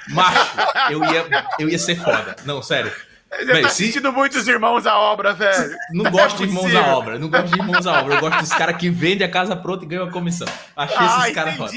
Macho, 0.09 0.57
eu 0.91 1.05
ia, 1.05 1.47
eu 1.59 1.69
ia 1.69 1.79
ser 1.79 1.97
foda. 1.97 2.35
Não, 2.47 2.63
sério. 2.63 2.91
Você 3.39 3.45
Véi, 3.47 3.63
tá 3.63 3.69
se- 3.71 3.83
assistindo 3.85 4.13
muitos 4.13 4.47
irmãos 4.47 4.87
à 4.87 4.99
obra, 4.99 5.33
velho. 5.33 5.75
Não 5.93 6.11
gosto 6.11 6.37
de 6.39 6.43
irmãos 6.45 6.63
possível. 6.65 6.85
à 6.85 6.97
obra, 6.99 7.19
não 7.19 7.29
gosto 7.31 7.47
de 7.49 7.59
irmãos 7.59 7.87
à 7.87 8.01
obra. 8.01 8.15
Eu 8.17 8.21
gosto 8.21 8.39
dos 8.41 8.51
caras 8.51 8.77
que 8.77 8.91
vendem 8.91 9.27
a 9.27 9.31
casa 9.31 9.57
pronta 9.57 9.85
e 9.85 9.89
ganham 9.89 10.05
a 10.07 10.11
comissão. 10.11 10.47
Achei 10.77 10.97
Ah, 11.01 11.21
esses 11.23 11.35
caras 11.35 11.57
foda. 11.57 11.73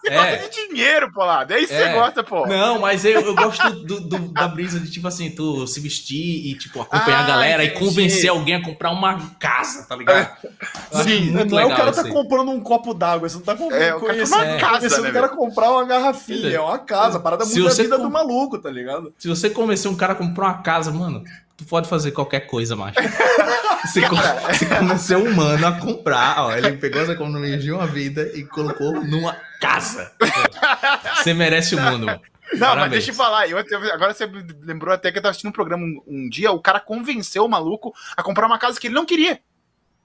Você 0.00 0.12
É. 0.12 0.36
gosta 0.36 0.48
de 0.48 0.68
dinheiro, 0.68 1.12
pô 1.12 1.24
lá. 1.24 1.42
Daí 1.44 1.66
você 1.66 1.74
É. 1.74 1.92
gosta, 1.92 2.22
pô. 2.22 2.46
Não, 2.46 2.78
mas 2.78 3.04
eu, 3.04 3.20
eu 3.20 3.34
gosto 3.34 3.68
do, 3.84 4.00
do- 4.00 4.32
da 4.32 4.46
brisa 4.46 4.78
de, 4.78 4.90
tipo 4.90 5.08
assim, 5.08 5.30
tu 5.30 5.66
se 5.66 5.80
vestir 5.80 6.46
e, 6.46 6.54
tipo, 6.56 6.80
acompanhar 6.80 7.20
Ah, 7.20 7.24
a 7.24 7.26
galera 7.26 7.64
entendi. 7.64 7.76
e 7.82 7.84
convencer 7.88 8.30
alguém 8.30 8.54
a 8.54 8.62
comprar 8.62 8.90
uma 8.92 9.18
casa, 9.40 9.84
tá 9.88 9.96
ligado? 9.96 10.30
Acho 10.94 11.02
Sim, 11.08 11.30
muito 11.32 11.50
não 11.50 11.58
é 11.58 11.66
o 11.66 11.70
cara 11.70 11.90
isso 11.90 12.00
tá 12.00 12.06
aí. 12.06 12.12
comprando 12.12 12.50
um 12.52 12.60
copo 12.60 12.94
d'água, 12.94 13.28
você 13.28 13.36
não 13.36 13.42
tá 13.44 13.56
com- 13.56 13.72
É, 13.72 13.92
conhecendo, 13.92 14.36
uma 14.44 14.56
casa, 14.58 14.78
conhecendo 14.78 15.02
né, 15.02 15.10
o 15.10 15.12
cara 15.12 15.26
velho? 15.26 15.38
comprar 15.38 15.70
uma 15.72 15.84
garrafinha, 15.84 16.48
É. 16.50 16.54
é 16.54 16.60
uma 16.60 16.78
casa, 16.78 17.18
a 17.18 17.20
parada 17.20 17.44
Se 17.44 17.58
muda 17.58 17.70
a 17.70 17.74
você 17.74 17.82
vida 17.82 17.96
com- 17.96 18.02
do 18.04 18.10
maluco, 18.10 18.56
tá 18.58 18.70
ligado? 18.70 19.12
Se 19.18 19.26
você 19.28 19.50
convencer 19.50 19.90
um 19.90 19.96
cara 19.96 20.12
a 20.12 20.16
comprar 20.16 20.46
uma 20.46 20.62
casa, 20.62 20.92
mano, 20.92 21.24
tu 21.56 21.64
pode 21.64 21.88
fazer 21.88 22.12
qualquer 22.12 22.40
coisa, 22.46 22.76
macho. 22.76 22.94
Você, 23.84 24.02
con- 24.08 24.16
você 24.16 24.66
convenceu 24.66 25.18
um 25.24 25.34
mano 25.34 25.66
a 25.66 25.72
comprar, 25.72 26.44
ó, 26.44 26.52
ele 26.56 26.72
pegou 26.76 27.00
as 27.02 27.08
economias 27.08 27.62
de 27.62 27.70
uma 27.72 27.86
vida 27.86 28.22
e 28.34 28.44
colocou 28.44 28.92
numa 29.04 29.34
casa. 29.60 30.12
Você 31.16 31.32
merece 31.34 31.74
o 31.74 31.80
mundo. 31.80 32.06
Não, 32.06 32.20
mas 32.52 32.58
Parabéns. 32.60 32.90
deixa 32.92 33.10
eu 33.10 33.14
falar. 33.14 33.46
Eu, 33.48 33.58
eu- 33.58 33.92
agora 33.92 34.14
você 34.14 34.26
lembrou 34.62 34.92
até 34.94 35.12
que 35.12 35.18
eu 35.18 35.22
tava 35.22 35.30
assistindo 35.30 35.50
um 35.50 35.52
programa 35.52 35.84
um, 35.84 36.02
um 36.06 36.28
dia, 36.28 36.50
o 36.50 36.60
cara 36.60 36.80
convenceu 36.80 37.44
o 37.44 37.48
maluco 37.48 37.94
a 38.16 38.22
comprar 38.22 38.46
uma 38.46 38.58
casa 38.58 38.80
que 38.80 38.86
ele 38.86 38.94
não 38.94 39.04
queria. 39.04 39.40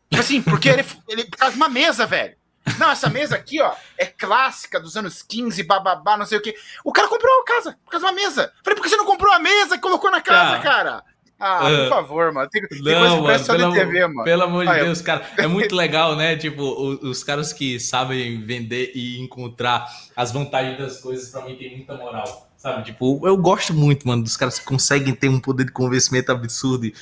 Tipo 0.10 0.22
assim, 0.22 0.42
porque 0.42 0.68
ele, 0.70 0.86
ele 1.08 1.24
por 1.26 1.38
causa 1.38 1.54
de 1.54 1.58
uma 1.62 1.70
mesa, 1.70 2.06
velho. 2.06 2.36
Não, 2.78 2.92
essa 2.92 3.10
mesa 3.10 3.36
aqui, 3.36 3.62
ó, 3.62 3.74
é 3.98 4.06
clássica 4.06 4.80
dos 4.80 4.96
anos 4.96 5.22
15, 5.22 5.64
bababá, 5.64 6.16
não 6.16 6.26
sei 6.26 6.38
o 6.38 6.42
quê. 6.42 6.56
O 6.84 6.94
cara 6.94 7.10
comprou 7.10 7.42
a 7.42 7.46
casa 7.46 7.78
por 7.84 7.92
causa 7.92 8.06
de 8.08 8.12
uma 8.14 8.16
mesa. 8.22 8.54
Falei, 8.64 8.76
por 8.78 8.84
que 8.84 8.90
você 8.90 8.96
não 8.96 9.06
comprou 9.06 9.34
a 9.34 9.40
mesa 9.40 9.76
e 9.76 9.80
colocou 9.80 10.10
na 10.12 10.22
casa, 10.22 10.58
Tá. 10.58 10.60
cara? 10.62 11.04
Ah, 11.40 11.68
Ah. 11.68 11.70
por 11.70 11.90
favor, 11.90 12.32
mano. 12.32 12.50
Tem, 12.50 12.62
tem 12.68 12.80
Não, 12.82 13.22
mano, 13.24 13.46
pelo, 13.46 13.72
de 13.74 13.80
TV, 13.80 14.08
mano. 14.08 14.24
pelo 14.24 14.44
amor 14.44 14.64
de 14.66 14.72
Ah, 14.72 14.78
eu- 14.80 14.86
Deus, 14.86 15.02
cara. 15.02 15.28
É 15.38 15.46
muito 15.48 15.76
legal, 15.76 16.16
né? 16.16 16.36
Tipo, 16.38 16.62
o- 16.64 17.10
os, 17.10 17.24
caras 17.24 17.52
que 17.52 17.80
sabem 17.80 18.40
vender 18.46 18.92
e 18.96 19.20
encontrar 19.20 19.86
as 20.16 20.32
vantagens 20.32 20.78
das 20.78 21.02
coisas, 21.02 21.30
pra 21.30 21.44
mim, 21.46 21.56
tem 21.56 21.76
muita 21.76 21.96
moral. 21.96 22.50
Sabe, 22.58 22.84
tipo, 22.86 23.20
eu 23.28 23.36
gosto 23.36 23.74
muito, 23.74 24.08
mano, 24.08 24.24
dos 24.24 24.38
caras 24.38 24.58
que 24.58 24.64
conseguem 24.64 25.14
ter 25.14 25.28
um 25.28 25.38
poder 25.38 25.66
de 25.66 25.72
convencimento 25.74 26.32
absurdo. 26.32 26.86
E, 26.86 26.96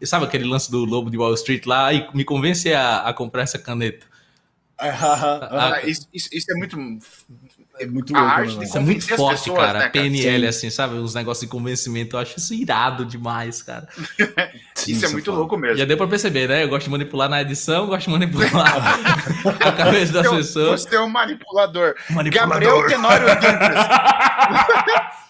e 0.00 0.06
sabe 0.06 0.24
aquele 0.24 0.44
lance 0.44 0.70
do 0.70 0.84
Lobo 0.84 1.10
de 1.10 1.18
Wall 1.18 1.34
Street 1.34 1.66
lá? 1.66 1.92
E 1.92 2.06
me 2.14 2.22
convence 2.24 2.72
a, 2.72 2.98
a 2.98 3.12
comprar 3.12 3.42
essa 3.42 3.58
caneta. 3.58 4.06
Ah, 4.78 5.80
isso, 5.84 6.08
isso, 6.12 6.28
isso 6.32 6.52
é 6.52 6.54
muito 6.54 6.76
é 7.78 7.86
muito 7.86 8.12
louco. 8.12 8.28
A 8.28 8.32
arte 8.32 8.56
né, 8.56 8.64
isso 8.64 8.76
é 8.76 8.80
muito 8.80 9.06
forte, 9.16 9.38
pessoas, 9.40 9.58
cara. 9.58 9.72
Né, 9.72 9.78
cara? 9.80 9.90
PNL, 9.90 10.40
Sim. 10.42 10.46
assim, 10.46 10.70
sabe? 10.70 10.94
Uns 10.94 11.14
negócios 11.14 11.40
de 11.40 11.48
convencimento. 11.48 12.16
Eu 12.16 12.20
acho 12.20 12.38
isso 12.38 12.54
irado 12.54 13.04
demais, 13.04 13.62
cara. 13.62 13.88
Sim, 14.74 14.92
isso 14.92 15.04
é 15.04 15.08
muito 15.08 15.26
fala. 15.26 15.38
louco 15.38 15.56
mesmo. 15.56 15.76
Já 15.76 15.84
deu 15.84 15.96
pra 15.96 16.06
perceber, 16.06 16.48
né? 16.48 16.62
Eu 16.62 16.68
gosto 16.68 16.84
de 16.84 16.90
manipular 16.90 17.28
na 17.28 17.42
edição, 17.42 17.86
gosto 17.86 18.06
de 18.06 18.12
manipular 18.12 18.50
a 19.60 19.72
cabeça 19.72 20.12
das 20.12 20.28
pessoas. 20.28 20.82
Você 20.82 20.94
é 20.94 21.00
um 21.00 21.08
manipulador. 21.08 21.94
manipulador. 22.10 22.60
Gabriel 22.60 22.86
Tenório 22.86 23.26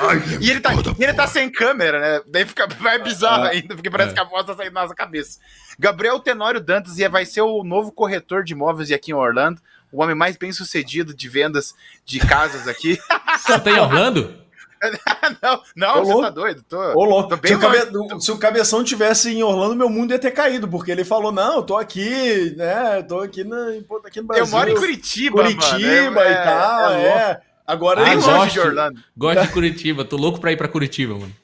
Ai, 0.00 0.22
e 0.40 0.50
ele 0.50 0.60
tá, 0.60 0.74
e 0.74 1.02
ele 1.02 1.14
tá 1.14 1.26
sem 1.26 1.50
câmera, 1.50 1.98
né? 1.98 2.20
Daí 2.26 2.44
fica 2.44 2.66
vai 2.78 3.02
bizarro 3.02 3.46
é. 3.46 3.52
ainda, 3.52 3.74
porque 3.74 3.90
parece 3.90 4.10
é. 4.10 4.14
que 4.14 4.20
a 4.20 4.24
voz 4.24 4.44
tá 4.44 4.54
saindo 4.54 4.74
na 4.74 4.82
nossa 4.82 4.94
cabeça. 4.94 5.40
Gabriel 5.78 6.20
Tenório 6.20 6.60
Dantas 6.60 6.98
vai 7.10 7.24
ser 7.24 7.40
o 7.40 7.64
novo 7.64 7.90
corretor 7.90 8.44
de 8.44 8.52
imóveis 8.52 8.92
aqui 8.92 9.12
em 9.12 9.14
Orlando 9.14 9.60
o 9.92 10.02
homem 10.02 10.14
mais 10.14 10.36
bem 10.36 10.52
sucedido 10.52 11.14
de 11.14 11.28
vendas 11.28 11.74
de 12.04 12.18
casas 12.18 12.68
aqui. 12.68 12.98
Você 13.38 13.58
tá 13.58 13.70
em 13.70 13.78
Orlando? 13.78 14.48
não, 15.42 15.62
não, 15.74 16.04
você 16.04 16.22
tá 16.22 16.30
doido. 16.30 16.62
Tô, 16.68 16.78
Ô, 16.94 17.04
louco. 17.04 17.36
Tô 17.36 17.48
se, 17.48 17.54
o 17.54 17.58
cabe... 17.58 18.20
se, 18.20 18.32
o 18.32 18.38
Cabeção 18.38 18.84
tivesse 18.84 19.30
em 19.30 19.42
Orlando, 19.42 19.74
meu 19.74 19.88
mundo 19.88 20.12
ia 20.12 20.18
ter 20.18 20.30
caído, 20.30 20.68
porque 20.68 20.90
ele 20.90 21.04
falou: 21.04 21.32
não, 21.32 21.56
eu 21.56 21.62
tô 21.62 21.76
aqui, 21.76 22.54
né? 22.56 23.02
Tô 23.02 23.20
aqui, 23.20 23.44
na, 23.44 23.56
aqui 24.04 24.20
no 24.20 24.26
Brasil. 24.26 24.44
Eu 24.44 24.50
moro 24.50 24.70
em 24.70 24.74
Curitiba. 24.74 25.42
Curitiba 25.42 26.10
mano. 26.10 26.30
e 26.30 26.32
é, 26.32 26.44
tal, 26.44 26.90
é. 26.92 27.06
é. 27.06 27.40
Agora 27.66 28.02
ah, 28.02 28.12
ele 28.12 28.22
gosta 28.22 28.52
de 28.52 28.60
Orlando. 28.60 29.00
Gosto 29.16 29.42
de 29.42 29.48
Curitiba, 29.48 30.04
tô 30.04 30.16
louco 30.16 30.40
pra 30.40 30.52
ir 30.52 30.56
pra 30.56 30.68
Curitiba, 30.68 31.14
mano. 31.14 31.34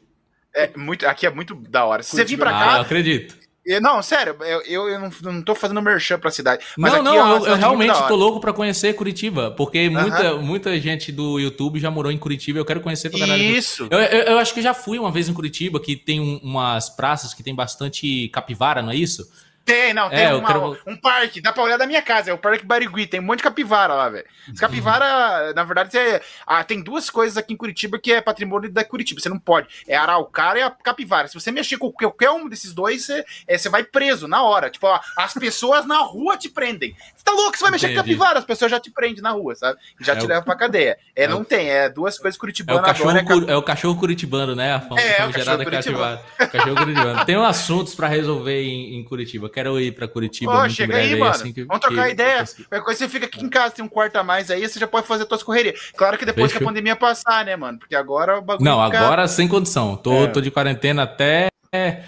É, 0.54 0.70
muito, 0.76 1.06
aqui 1.06 1.26
é 1.26 1.30
muito 1.30 1.54
da 1.54 1.84
hora. 1.84 2.02
Se 2.02 2.12
Curitiba. 2.12 2.28
você 2.28 2.36
vir 2.36 2.40
pra 2.40 2.50
cá. 2.50 2.74
Ah, 2.74 2.76
eu 2.76 2.82
acredito. 2.82 3.43
Não, 3.80 4.02
sério, 4.02 4.36
eu, 4.66 4.88
eu, 4.88 5.00
não, 5.00 5.10
não 5.22 5.42
tô 5.42 5.54
fazendo 5.54 5.80
merchan 5.80 6.18
pra 6.18 6.30
cidade. 6.30 6.64
não, 6.76 7.02
não, 7.02 7.14
é 7.14 7.38
eu, 7.38 7.46
eu 7.46 7.56
realmente 7.56 7.96
tô 8.06 8.14
louco 8.14 8.40
pra 8.40 8.52
conhecer 8.52 8.94
Curitiba, 8.94 9.50
porque 9.50 9.88
muita, 9.88 10.36
muita 10.36 10.78
gente 10.78 11.10
do 11.10 11.38
YouTube 11.38 11.80
já 11.80 11.90
morou 11.90 12.12
em 12.12 12.18
Curitiba, 12.18 12.58
eu 12.58 12.64
quero 12.64 12.80
conhecer 12.80 13.08
pra 13.10 13.20
caralho. 13.20 13.42
Isso! 13.42 13.88
Eu, 13.90 13.98
eu, 13.98 14.22
eu, 14.32 14.38
acho 14.38 14.52
que 14.52 14.60
já 14.60 14.74
fui 14.74 14.98
uma 14.98 15.10
vez 15.10 15.28
em 15.28 15.34
Curitiba, 15.34 15.80
que 15.80 15.96
tem 15.96 16.20
um, 16.20 16.38
umas 16.42 16.90
praças 16.90 17.32
que 17.32 17.42
tem 17.42 17.54
bastante 17.54 18.28
capivara, 18.28 18.82
não 18.82 18.90
é 18.90 18.96
isso? 18.96 19.28
Tem, 19.64 19.94
não, 19.94 20.10
tem 20.10 20.24
é, 20.24 20.34
uma, 20.34 20.46
quero... 20.46 20.78
um 20.86 20.96
parque, 20.96 21.40
dá 21.40 21.50
pra 21.52 21.62
olhar 21.62 21.78
da 21.78 21.86
minha 21.86 22.02
casa, 22.02 22.30
é 22.30 22.34
o 22.34 22.38
Parque 22.38 22.66
Barigui, 22.66 23.06
tem 23.06 23.20
um 23.20 23.22
monte 23.22 23.38
de 23.38 23.44
capivara 23.44 23.94
lá, 23.94 24.08
velho. 24.10 24.26
capivara, 24.58 25.54
na 25.54 25.64
verdade, 25.64 25.96
é, 25.96 26.20
ah, 26.46 26.62
tem 26.62 26.82
duas 26.82 27.08
coisas 27.08 27.38
aqui 27.38 27.54
em 27.54 27.56
Curitiba 27.56 27.98
que 27.98 28.12
é 28.12 28.20
patrimônio 28.20 28.70
da 28.70 28.84
Curitiba, 28.84 29.20
você 29.20 29.28
não 29.30 29.38
pode, 29.38 29.68
é 29.88 29.96
a 29.96 30.02
araucária 30.02 30.60
e 30.60 30.62
a 30.62 30.70
capivara. 30.70 31.28
Se 31.28 31.34
você 31.34 31.50
mexer 31.50 31.78
com 31.78 31.90
qualquer 31.90 32.30
um 32.30 32.48
desses 32.48 32.74
dois, 32.74 33.06
você, 33.06 33.24
é, 33.48 33.56
você 33.56 33.68
vai 33.68 33.84
preso 33.84 34.28
na 34.28 34.42
hora. 34.42 34.68
Tipo, 34.68 34.86
ó, 34.86 35.00
as 35.16 35.32
pessoas 35.32 35.86
na 35.86 35.98
rua 35.98 36.36
te 36.36 36.48
prendem. 36.48 36.94
Você 37.14 37.24
tá 37.24 37.32
louco, 37.32 37.56
você 37.56 37.62
vai 37.62 37.72
mexer 37.72 37.86
Entendi. 37.86 38.00
com 38.00 38.06
capivara, 38.06 38.38
as 38.38 38.44
pessoas 38.44 38.70
já 38.70 38.78
te 38.78 38.90
prendem 38.90 39.22
na 39.22 39.30
rua, 39.30 39.54
sabe? 39.54 39.78
Já 40.00 40.12
é 40.12 40.16
te 40.16 40.26
o... 40.26 40.28
levam 40.28 40.44
pra 40.44 40.56
cadeia. 40.56 40.98
É, 41.16 41.24
é 41.24 41.28
não 41.28 41.40
o... 41.40 41.44
tem, 41.44 41.70
é 41.70 41.88
duas 41.88 42.18
coisas 42.18 42.38
curitibanas. 42.38 42.80
É 42.80 42.82
o 42.82 42.86
cachorro, 42.86 43.18
agora, 43.18 43.50
é, 43.50 43.52
é 43.52 43.56
o 43.56 43.62
cachorro 43.62 43.98
curitibano, 43.98 44.54
né? 44.54 44.74
A 44.74 44.80
fama, 44.80 45.00
é, 45.00 45.20
é 45.20 45.26
o 45.26 45.32
cachorro 45.32 45.64
capivara. 45.64 46.22
cachorro 46.36 46.76
curitibano. 46.76 47.24
Tem 47.24 47.36
um 47.38 47.44
assuntos 47.44 47.94
pra 47.94 48.08
resolver 48.08 48.62
em, 48.62 48.96
em 48.96 49.04
Curitiba, 49.04 49.48
quero 49.54 49.80
ir 49.80 49.92
pra 49.92 50.08
Curitiba. 50.08 50.64
Oh, 50.64 50.68
chega 50.68 50.96
aí, 50.96 51.16
mano. 51.16 51.30
Assim 51.30 51.52
que, 51.52 51.64
Vamos 51.64 51.80
trocar 51.80 52.06
que, 52.06 52.12
ideia. 52.12 52.44
Qualquer 52.44 52.84
coisa 52.84 52.98
você 52.98 53.08
fica 53.08 53.26
aqui 53.26 53.44
em 53.44 53.48
casa, 53.48 53.74
tem 53.74 53.84
um 53.84 53.88
quarto 53.88 54.16
a 54.16 54.24
mais 54.24 54.50
aí, 54.50 54.68
você 54.68 54.78
já 54.78 54.86
pode 54.86 55.06
fazer 55.06 55.26
suas 55.26 55.42
correrias. 55.42 55.92
Claro 55.96 56.18
que 56.18 56.26
depois 56.26 56.46
Fechou. 56.46 56.58
que 56.58 56.64
a 56.64 56.68
pandemia 56.68 56.96
passar, 56.96 57.44
né, 57.44 57.56
mano? 57.56 57.78
Porque 57.78 57.94
agora 57.94 58.38
o 58.38 58.42
bagulho. 58.42 58.68
Não, 58.68 58.84
fica... 58.84 58.98
agora 58.98 59.28
sem 59.28 59.46
condição. 59.46 59.96
Tô, 59.96 60.24
é. 60.24 60.26
tô 60.26 60.40
de 60.40 60.50
quarentena 60.50 61.04
até 61.04 61.48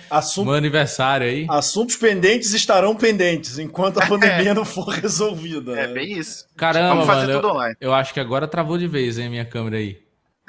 Assunto, 0.08 0.46
meu 0.46 0.54
aniversário 0.54 1.26
aí. 1.26 1.46
Assuntos 1.50 1.96
pendentes 1.96 2.54
estarão 2.54 2.94
pendentes 2.94 3.58
enquanto 3.58 3.98
a 3.98 4.04
é. 4.06 4.06
pandemia 4.06 4.54
não 4.54 4.64
for 4.64 4.88
resolvida. 4.88 5.78
É 5.78 5.86
bem 5.88 6.12
isso. 6.12 6.46
Caramba, 6.56 6.90
Vamos 6.90 7.06
fazer 7.06 7.26
mano, 7.26 7.40
tudo 7.40 7.52
online. 7.52 7.76
Eu, 7.80 7.88
eu 7.88 7.94
acho 7.94 8.14
que 8.14 8.20
agora 8.20 8.46
travou 8.46 8.78
de 8.78 8.86
vez, 8.86 9.18
hein, 9.18 9.28
minha 9.28 9.44
câmera 9.44 9.76
aí. 9.76 9.98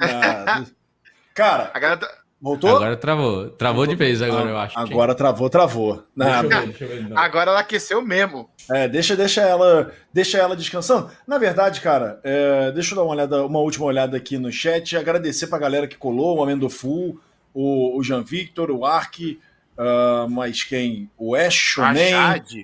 Ah, 0.00 0.64
cara, 1.34 1.70
a 1.74 1.78
galera 1.78 2.00
tá... 2.00 2.08
Voltou? 2.40 2.76
Agora 2.76 2.96
travou. 2.96 3.50
Travou 3.50 3.84
Voltou. 3.84 3.96
de 3.96 3.98
vez 3.98 4.22
agora, 4.22 4.48
ah, 4.48 4.50
eu 4.50 4.58
acho. 4.58 4.78
Agora 4.78 5.14
travou, 5.14 5.50
travou. 5.50 6.04
Deixa 6.16 6.42
eu 6.42 6.48
ver, 6.48 6.66
deixa 6.66 6.84
eu 6.84 6.88
ver, 6.88 7.02
então. 7.02 7.18
agora 7.18 7.50
ela 7.50 7.60
aqueceu 7.60 8.00
mesmo. 8.00 8.48
É, 8.70 8.86
deixa, 8.86 9.16
deixa, 9.16 9.40
ela, 9.40 9.92
deixa 10.12 10.38
ela 10.38 10.54
descansando. 10.54 11.10
Na 11.26 11.36
verdade, 11.36 11.80
cara, 11.80 12.20
é, 12.22 12.70
deixa 12.70 12.92
eu 12.92 12.96
dar 12.96 13.02
uma, 13.02 13.12
olhada, 13.12 13.44
uma 13.44 13.58
última 13.58 13.86
olhada 13.86 14.16
aqui 14.16 14.38
no 14.38 14.52
chat. 14.52 14.96
Agradecer 14.96 15.48
pra 15.48 15.58
galera 15.58 15.88
que 15.88 15.96
colou, 15.96 16.38
o 16.38 16.42
Amendofu, 16.42 17.20
o, 17.52 17.98
o 17.98 18.02
Jean 18.04 18.22
Victor, 18.22 18.70
o 18.70 18.86
Ark, 18.86 19.40
uh, 19.76 20.30
mas 20.30 20.62
quem? 20.62 21.10
O 21.18 21.34
Ash 21.34 21.54
Shonen, 21.54 22.14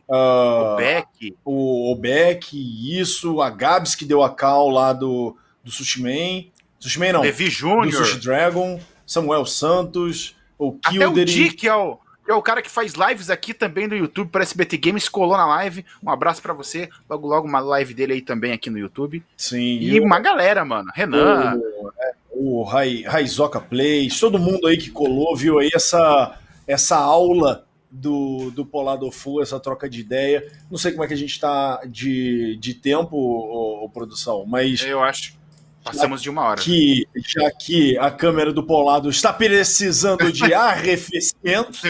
uh, 0.09 0.75
o 0.75 0.77
Beck. 0.77 1.37
O, 1.45 1.93
o 1.93 1.97
Beck, 1.97 2.53
isso, 2.55 3.43
a 3.43 3.51
Gabs 3.51 3.97
que 3.97 4.05
deu 4.05 4.23
a 4.23 4.33
cal 4.33 4.69
lá 4.69 4.93
do, 4.93 5.37
do 5.65 5.73
Sushi 5.73 6.01
Man. 6.01 6.45
Sushi 6.79 7.01
Man 7.01 7.13
não. 7.15 7.23
Levi 7.23 7.51
Júnior. 7.51 7.87
Do 7.87 7.97
Sushi 8.05 8.21
Dragon. 8.21 8.79
Samuel 9.07 9.45
Santos, 9.47 10.37
o 10.59 10.73
Kildery. 10.73 11.05
Até 11.05 11.21
o 11.21 11.25
Dick, 11.25 11.69
é 11.69 11.75
o, 11.75 11.99
é 12.29 12.35
o 12.35 12.43
cara 12.43 12.63
que 12.63 12.71
faz 12.71 12.95
lives 12.95 13.31
aqui 13.31 13.53
também 13.53 13.87
no 13.87 13.97
YouTube 13.97 14.31
para 14.31 14.43
SBT 14.43 14.79
Games, 14.79 15.09
colou 15.09 15.37
na 15.37 15.47
live. 15.47 15.85
Um 16.03 16.11
abraço 16.11 16.41
para 16.41 16.53
você. 16.53 16.89
Logo, 17.09 17.27
logo 17.27 17.47
uma 17.47 17.61
live 17.61 17.95
dele 17.95 18.15
aí 18.15 18.23
também 18.23 18.53
aqui 18.53 18.71
no 18.71 18.79
YouTube. 18.79 19.23
Sim. 19.37 19.79
E 19.81 20.01
uma 20.01 20.19
galera, 20.21 20.65
mano. 20.65 20.91
Renan. 20.95 21.57
O, 21.57 21.91
é, 22.01 22.13
o 22.31 22.63
Raizoka 22.63 23.61
Plays, 23.61 24.19
todo 24.19 24.39
mundo 24.39 24.67
aí 24.67 24.77
que 24.79 24.91
colou, 24.91 25.37
viu 25.37 25.59
aí 25.59 25.71
essa, 25.75 26.39
essa 26.67 26.97
aula 26.97 27.65
do, 27.95 28.51
do 28.51 28.67
Polado 28.67 29.11
Full, 29.11 29.43
essa 29.43 29.61
troca 29.61 29.89
de 29.89 30.01
ideia. 30.01 30.51
Não 30.71 30.77
sei 30.77 30.93
como 30.93 31.05
é 31.05 31.07
que 31.07 31.15
a 31.15 31.17
gente 31.17 31.39
tá 31.39 31.81
de, 31.87 32.57
de 32.57 32.75
tempo, 32.75 33.17
ô, 33.17 33.85
ô, 33.85 33.89
produção, 33.89 34.45
mas. 34.47 34.83
Eu 34.83 35.03
acho. 35.03 35.37
Passamos 35.85 36.23
de 36.23 36.31
uma 36.31 36.43
hora. 36.43 36.61
Que, 36.61 37.07
já 37.15 37.51
que 37.51 37.97
a 37.99 38.11
câmera 38.11 38.53
do 38.53 38.63
Polado 38.63 39.11
está 39.11 39.33
precisando 39.33 40.33
de 40.33 40.53
arrefecimento. 40.55 41.87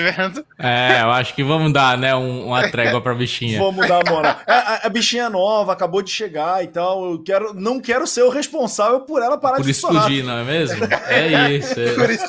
é, 0.59 1.01
eu 1.01 1.11
acho 1.13 1.33
que 1.33 1.45
vamos 1.45 1.73
dar, 1.73 1.97
né, 1.97 2.15
um, 2.15 2.47
uma 2.47 2.69
trégua 2.69 3.01
para 3.01 3.13
a 3.13 3.15
bichinha. 3.15 3.61
Vamos 3.61 3.87
dar 3.87 4.03
uma 4.03 4.11
moral. 4.11 4.41
A, 4.47 4.87
a, 4.87 4.89
bichinha 4.89 5.31
nova, 5.31 5.73
acabou 5.73 6.03
de 6.03 6.11
chegar 6.11 6.65
e 6.65 6.67
tal. 6.67 7.13
Eu 7.13 7.23
quero, 7.23 7.55
não 7.55 7.81
quero 7.81 8.07
ser 8.07 8.23
o 8.23 8.31
responsável 8.31 9.01
por 9.01 9.23
ela 9.23 9.39
parar 9.39 9.57
por 9.57 9.65
de 9.65 9.71
explodir, 9.71 10.25
não 10.25 10.39
é 10.39 10.45
mesmo? 10.45 10.85
É 11.09 11.53
isso. 11.53 11.79
É. 11.79 11.95
Por 11.95 12.11
isso. 12.11 12.25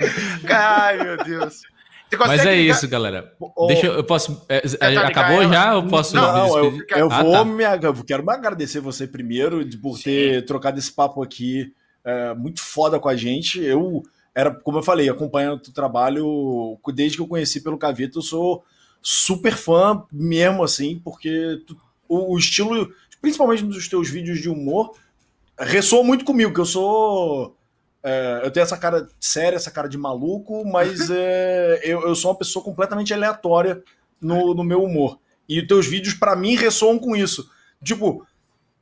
Ai, 0.48 1.02
meu 1.02 1.16
Deus. 1.18 1.60
Mas 2.18 2.44
é 2.44 2.56
ligar? 2.56 2.74
isso, 2.74 2.88
galera. 2.88 3.32
Deixa 3.66 3.86
eu, 3.86 3.94
eu 3.94 4.04
posso. 4.04 4.44
É, 4.48 4.62
é 4.80 4.96
acabou 4.96 5.42
já? 5.48 5.76
Ou 5.76 5.86
posso 5.86 6.14
não, 6.16 6.32
não 6.32 6.58
eu, 6.58 6.78
eu 6.96 7.08
ah, 7.10 7.22
vou 7.22 7.32
tá. 7.32 7.44
me. 7.44 7.64
Eu 7.64 8.04
quero 8.04 8.24
me 8.24 8.32
agradecer 8.32 8.80
você 8.80 9.06
primeiro 9.06 9.64
por 9.78 9.96
Sim. 9.96 10.04
ter 10.04 10.44
trocado 10.44 10.78
esse 10.78 10.92
papo 10.92 11.22
aqui 11.22 11.72
é, 12.04 12.34
muito 12.34 12.60
foda 12.60 12.98
com 12.98 13.08
a 13.08 13.16
gente. 13.16 13.62
Eu 13.62 14.02
era, 14.34 14.50
como 14.50 14.78
eu 14.78 14.82
falei, 14.82 15.08
acompanhando 15.08 15.60
o 15.66 15.72
trabalho 15.72 16.78
desde 16.94 17.16
que 17.16 17.22
eu 17.22 17.28
conheci 17.28 17.60
pelo 17.60 17.78
Cavito, 17.78 18.18
eu 18.18 18.22
sou 18.22 18.64
super 19.02 19.54
fã 19.54 20.04
mesmo, 20.12 20.62
assim, 20.62 21.00
porque 21.02 21.62
tu, 21.66 21.76
o, 22.08 22.34
o, 22.34 22.38
estilo, 22.38 22.92
principalmente 23.20 23.64
nos 23.64 23.88
teus 23.88 24.08
vídeos 24.08 24.40
de 24.40 24.48
humor, 24.48 24.94
ressoa 25.58 26.04
muito 26.04 26.24
comigo, 26.24 26.52
que 26.52 26.60
eu 26.60 26.66
sou 26.66 27.56
é, 28.02 28.40
eu 28.42 28.50
tenho 28.50 28.64
essa 28.64 28.76
cara 28.76 29.06
séria, 29.18 29.56
essa 29.56 29.70
cara 29.70 29.88
de 29.88 29.98
maluco, 29.98 30.64
mas 30.64 31.08
é, 31.10 31.80
eu, 31.82 32.02
eu 32.02 32.14
sou 32.14 32.30
uma 32.30 32.38
pessoa 32.38 32.64
completamente 32.64 33.12
aleatória 33.12 33.82
no, 34.20 34.54
no 34.54 34.64
meu 34.64 34.82
humor. 34.82 35.18
E 35.48 35.60
os 35.60 35.66
teus 35.66 35.86
vídeos, 35.86 36.14
para 36.14 36.36
mim, 36.36 36.54
ressoam 36.54 36.98
com 36.98 37.16
isso. 37.16 37.50
Tipo, 37.82 38.26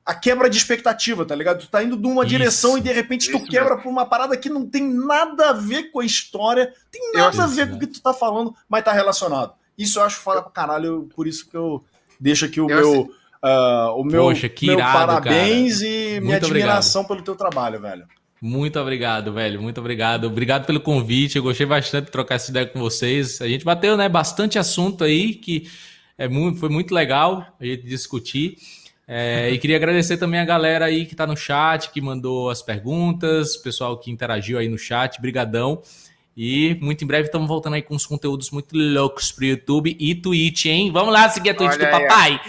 a 0.04 0.14
quebra 0.14 0.48
de 0.48 0.56
expectativa, 0.56 1.24
tá 1.24 1.34
ligado? 1.34 1.60
Tu 1.60 1.68
tá 1.68 1.82
indo 1.82 1.96
de 1.96 2.06
uma 2.06 2.22
isso, 2.22 2.30
direção 2.30 2.78
e 2.78 2.80
de 2.80 2.92
repente 2.92 3.30
tu 3.30 3.40
quebra 3.44 3.70
mesmo. 3.70 3.82
por 3.82 3.88
uma 3.90 4.06
parada 4.06 4.36
que 4.36 4.48
não 4.48 4.66
tem 4.66 4.82
nada 4.82 5.50
a 5.50 5.52
ver 5.52 5.90
com 5.90 6.00
a 6.00 6.04
história, 6.04 6.72
tem 6.90 7.12
nada 7.12 7.44
a 7.44 7.46
ver 7.46 7.68
com 7.68 7.76
o 7.76 7.78
que 7.78 7.86
tu 7.86 8.00
tá 8.00 8.14
falando, 8.14 8.54
mas 8.68 8.84
tá 8.84 8.92
relacionado. 8.92 9.52
Isso 9.76 9.98
eu 9.98 10.02
acho 10.02 10.16
foda 10.16 10.42
pra 10.42 10.50
caralho, 10.50 11.08
por 11.14 11.26
isso 11.26 11.48
que 11.48 11.56
eu 11.56 11.84
deixo 12.18 12.44
aqui 12.44 12.60
o 12.60 12.70
eu 12.70 12.76
meu. 12.80 13.02
Uh, 13.40 14.00
o 14.00 14.04
meu, 14.04 14.22
Poxa, 14.24 14.50
meu 14.62 14.72
irado, 14.74 14.92
parabéns 14.92 15.78
cara. 15.78 15.90
e 15.90 16.10
Muito 16.14 16.24
minha 16.24 16.36
admiração 16.38 17.02
obrigado. 17.02 17.24
pelo 17.24 17.36
teu 17.36 17.36
trabalho, 17.36 17.80
velho. 17.80 18.06
Muito 18.40 18.78
obrigado, 18.78 19.32
velho. 19.32 19.60
Muito 19.60 19.78
obrigado. 19.78 20.26
Obrigado 20.26 20.64
pelo 20.64 20.80
convite. 20.80 21.36
Eu 21.36 21.42
gostei 21.42 21.66
bastante 21.66 22.06
de 22.06 22.10
trocar 22.12 22.36
essa 22.36 22.50
ideia 22.50 22.66
com 22.66 22.78
vocês. 22.78 23.40
A 23.40 23.48
gente 23.48 23.64
bateu, 23.64 23.96
né, 23.96 24.08
bastante 24.08 24.58
assunto 24.58 25.02
aí 25.04 25.34
que 25.34 25.68
é 26.16 26.28
muito, 26.28 26.58
foi 26.58 26.68
muito 26.68 26.94
legal 26.94 27.56
a 27.60 27.64
gente 27.64 27.84
discutir. 27.84 28.56
É, 29.06 29.50
e 29.50 29.58
queria 29.58 29.76
agradecer 29.76 30.18
também 30.18 30.38
a 30.38 30.44
galera 30.44 30.84
aí 30.84 31.06
que 31.06 31.14
está 31.14 31.26
no 31.26 31.36
chat, 31.36 31.90
que 31.90 32.00
mandou 32.00 32.50
as 32.50 32.60
perguntas, 32.60 33.56
o 33.56 33.62
pessoal 33.62 33.98
que 33.98 34.10
interagiu 34.10 34.58
aí 34.58 34.68
no 34.68 34.76
chat, 34.76 35.20
brigadão. 35.20 35.82
E 36.36 36.76
muito 36.80 37.02
em 37.02 37.06
breve 37.06 37.26
estamos 37.26 37.48
voltando 37.48 37.74
aí 37.74 37.82
com 37.82 37.94
uns 37.94 38.06
conteúdos 38.06 38.50
muito 38.50 38.76
loucos 38.76 39.32
pro 39.32 39.44
YouTube 39.44 39.96
e 39.98 40.14
Twitch, 40.14 40.66
hein? 40.66 40.92
Vamos 40.92 41.12
lá 41.12 41.28
seguir 41.28 41.50
a 41.50 41.54
Twitch 41.54 41.72
Olha 41.72 41.78
do 41.78 41.86
aí, 41.86 42.06
papai. 42.06 42.40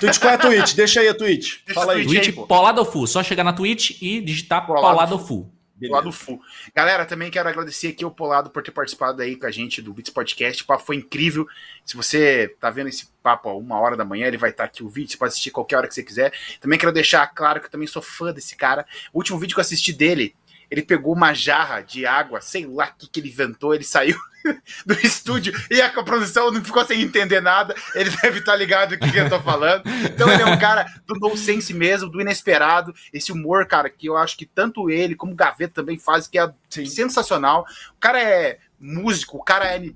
Twitch, 0.00 0.18
qual 0.18 0.32
é 0.32 0.34
a 0.34 0.38
Twitch? 0.38 0.74
Deixa 0.74 1.00
aí 1.00 1.08
a 1.08 1.14
Twitch. 1.14 1.58
Deixa 1.64 1.80
Fala 1.80 1.92
aí. 1.94 2.04
Twitch, 2.04 2.34
Twitch 2.34 2.46
Poladofu. 2.46 3.06
Só 3.06 3.22
chegar 3.22 3.44
na 3.44 3.52
Twitch 3.52 4.02
e 4.02 4.20
digitar 4.20 4.66
Poladofu. 4.66 5.50
Polado 5.78 6.10
Full. 6.10 6.40
Galera, 6.74 7.04
também 7.04 7.30
quero 7.30 7.48
agradecer 7.48 7.88
aqui 7.88 8.02
ao 8.02 8.10
Polado 8.10 8.48
por 8.48 8.62
ter 8.62 8.70
participado 8.70 9.20
aí 9.20 9.36
com 9.36 9.46
a 9.46 9.50
gente 9.50 9.82
do 9.82 9.92
Beats 9.92 10.10
Podcast. 10.10 10.62
O 10.62 10.66
papo 10.66 10.84
foi 10.84 10.96
incrível. 10.96 11.46
Se 11.84 11.96
você 11.96 12.54
tá 12.58 12.70
vendo 12.70 12.88
esse 12.88 13.08
papo 13.22 13.48
a 13.48 13.54
uma 13.54 13.78
hora 13.78 13.96
da 13.96 14.04
manhã, 14.04 14.26
ele 14.26 14.38
vai 14.38 14.50
estar 14.50 14.64
tá 14.64 14.68
aqui 14.68 14.82
o 14.82 14.88
vídeo. 14.88 15.10
Você 15.10 15.18
pode 15.18 15.32
assistir 15.32 15.50
qualquer 15.50 15.76
hora 15.76 15.88
que 15.88 15.94
você 15.94 16.02
quiser. 16.02 16.32
Também 16.60 16.78
quero 16.78 16.92
deixar 16.92 17.26
claro 17.26 17.60
que 17.60 17.66
eu 17.66 17.70
também 17.70 17.86
sou 17.86 18.00
fã 18.00 18.32
desse 18.32 18.56
cara. 18.56 18.86
O 19.12 19.18
último 19.18 19.38
vídeo 19.38 19.54
que 19.54 19.60
eu 19.60 19.64
assisti 19.64 19.92
dele, 19.92 20.34
ele 20.70 20.82
pegou 20.82 21.14
uma 21.14 21.32
jarra 21.32 21.80
de 21.80 22.06
água, 22.06 22.40
sei 22.40 22.66
lá 22.66 22.86
o 22.86 22.98
que, 22.98 23.08
que 23.08 23.20
ele 23.20 23.28
inventou, 23.28 23.74
ele 23.74 23.84
saiu 23.84 24.18
do 24.84 24.94
estúdio 25.04 25.52
e 25.70 25.80
a 25.80 25.90
produção 26.02 26.50
não 26.50 26.64
ficou 26.64 26.84
sem 26.84 27.02
entender 27.02 27.40
nada. 27.40 27.74
Ele 27.94 28.10
deve 28.22 28.38
estar 28.40 28.56
ligado 28.56 28.92
o 28.92 28.98
que 28.98 29.16
eu 29.16 29.28
tô 29.28 29.40
falando. 29.40 29.82
Então 30.04 30.30
ele 30.32 30.42
é 30.42 30.46
um 30.46 30.58
cara 30.60 30.86
do 31.06 31.14
nonsense 31.18 31.72
mesmo, 31.74 32.08
do 32.08 32.20
inesperado. 32.20 32.94
Esse 33.12 33.32
humor, 33.32 33.66
cara, 33.66 33.90
que 33.90 34.08
eu 34.08 34.16
acho 34.16 34.36
que 34.36 34.46
tanto 34.46 34.90
ele 34.90 35.14
como 35.14 35.32
o 35.32 35.36
Gaveta 35.36 35.74
também 35.74 35.98
fazem, 35.98 36.30
que 36.30 36.38
é 36.38 36.52
Sim. 36.68 36.86
sensacional. 36.86 37.64
O 37.96 38.00
cara 38.00 38.20
é 38.20 38.58
músico, 38.78 39.38
o 39.38 39.42
cara 39.42 39.66
é, 39.76 39.90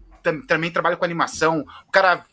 também 0.47 0.71
trabalha 0.71 0.97
com 0.97 1.05
animação, 1.05 1.65
o 1.87 1.93
cara 1.93 2.25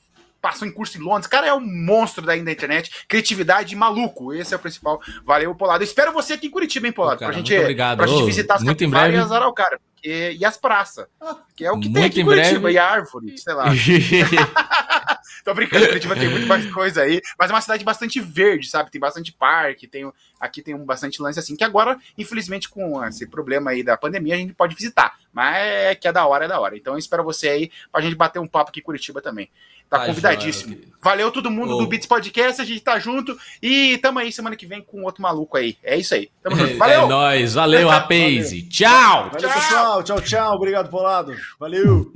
passou 0.41 0.67
em 0.67 0.71
curso 0.71 0.97
em 0.97 1.01
Londres. 1.01 1.27
Cara 1.27 1.47
é 1.47 1.53
um 1.53 1.59
monstro 1.59 2.25
daí 2.25 2.41
da 2.43 2.51
internet. 2.51 3.05
Criatividade 3.07 3.75
maluco. 3.75 4.33
Esse 4.33 4.53
é 4.53 4.57
o 4.57 4.59
principal. 4.59 5.01
Valeu, 5.25 5.53
Polado. 5.55 5.83
espero 5.83 6.11
você 6.11 6.33
aqui 6.33 6.47
em 6.47 6.51
Curitiba, 6.51 6.87
hein, 6.87 6.93
Polado? 6.93 7.19
Cara, 7.19 7.31
pra, 7.31 7.37
gente, 7.37 7.57
obrigado. 7.57 7.97
pra 7.97 8.07
gente 8.07 8.25
visitar 8.25 8.55
as 8.55 8.63
muito 8.63 8.83
em 8.83 8.89
breve. 8.89 9.17
e 9.17 9.19
o 9.19 9.53
cara. 9.53 9.79
Porque, 9.95 10.37
e 10.39 10.45
as 10.45 10.57
praças. 10.57 11.07
Que 11.55 11.65
é 11.65 11.71
o 11.71 11.79
que 11.79 11.89
muito 11.89 11.95
tem 11.95 12.05
aqui 12.05 12.21
em 12.21 12.25
Curitiba. 12.25 12.59
Breve. 12.59 12.75
E 12.75 12.77
árvore, 12.77 13.37
sei 13.37 13.53
lá. 13.53 13.65
Tô 15.43 15.53
brincando, 15.53 15.87
Curitiba 15.87 16.15
tem 16.15 16.29
muito 16.29 16.47
mais 16.47 16.65
coisa 16.71 17.01
aí. 17.01 17.21
Mas 17.39 17.49
é 17.49 17.53
uma 17.53 17.61
cidade 17.61 17.83
bastante 17.83 18.19
verde, 18.19 18.69
sabe? 18.69 18.91
Tem 18.91 18.99
bastante 18.99 19.31
parque, 19.31 19.87
tem, 19.87 20.11
aqui 20.39 20.61
tem 20.61 20.75
um 20.75 20.85
bastante 20.85 21.21
lance 21.21 21.39
assim, 21.39 21.55
que 21.55 21.63
agora, 21.63 21.97
infelizmente, 22.17 22.69
com 22.69 23.03
esse 23.05 23.25
problema 23.27 23.71
aí 23.71 23.81
da 23.81 23.97
pandemia, 23.97 24.35
a 24.35 24.37
gente 24.37 24.53
pode 24.53 24.75
visitar. 24.75 25.17
Mas 25.31 25.55
é 25.57 25.95
que 25.95 26.07
é 26.07 26.11
da 26.11 26.25
hora, 26.25 26.45
é 26.45 26.47
da 26.47 26.59
hora. 26.59 26.75
Então 26.75 26.93
eu 26.93 26.99
espero 26.99 27.23
você 27.23 27.49
aí 27.49 27.71
pra 27.91 28.01
gente 28.01 28.15
bater 28.15 28.39
um 28.39 28.47
papo 28.47 28.69
aqui 28.69 28.79
em 28.79 28.83
Curitiba 28.83 29.21
também. 29.21 29.49
Tá, 29.89 30.05
convidadíssimo. 30.05 30.75
Joia, 30.75 30.87
Valeu 31.01 31.31
todo 31.31 31.49
mundo 31.49 31.75
oh. 31.75 31.77
do 31.77 31.87
Beats 31.87 32.07
Podcast, 32.07 32.61
a 32.61 32.65
gente 32.65 32.81
tá 32.81 32.99
junto 32.99 33.37
e 33.61 33.97
tamo 33.99 34.19
aí 34.19 34.31
semana 34.31 34.55
que 34.55 34.65
vem 34.65 34.81
com 34.81 35.03
outro 35.03 35.21
maluco 35.21 35.55
aí. 35.55 35.77
É 35.83 35.95
isso 35.95 36.13
aí. 36.13 36.29
Tamo 36.43 36.55
junto. 36.55 36.75
Valeu. 36.77 37.03
É 37.03 37.07
nóis. 37.07 37.53
Valeu, 37.53 37.87
rapaz. 37.87 38.51
Tchau. 38.69 39.29
Valeu, 39.31 39.37
tchau. 39.37 39.49
pessoal. 39.53 40.03
Tchau, 40.03 40.21
tchau. 40.21 40.55
Obrigado, 40.55 40.89
Polado. 40.89 41.35
Valeu. 41.59 42.11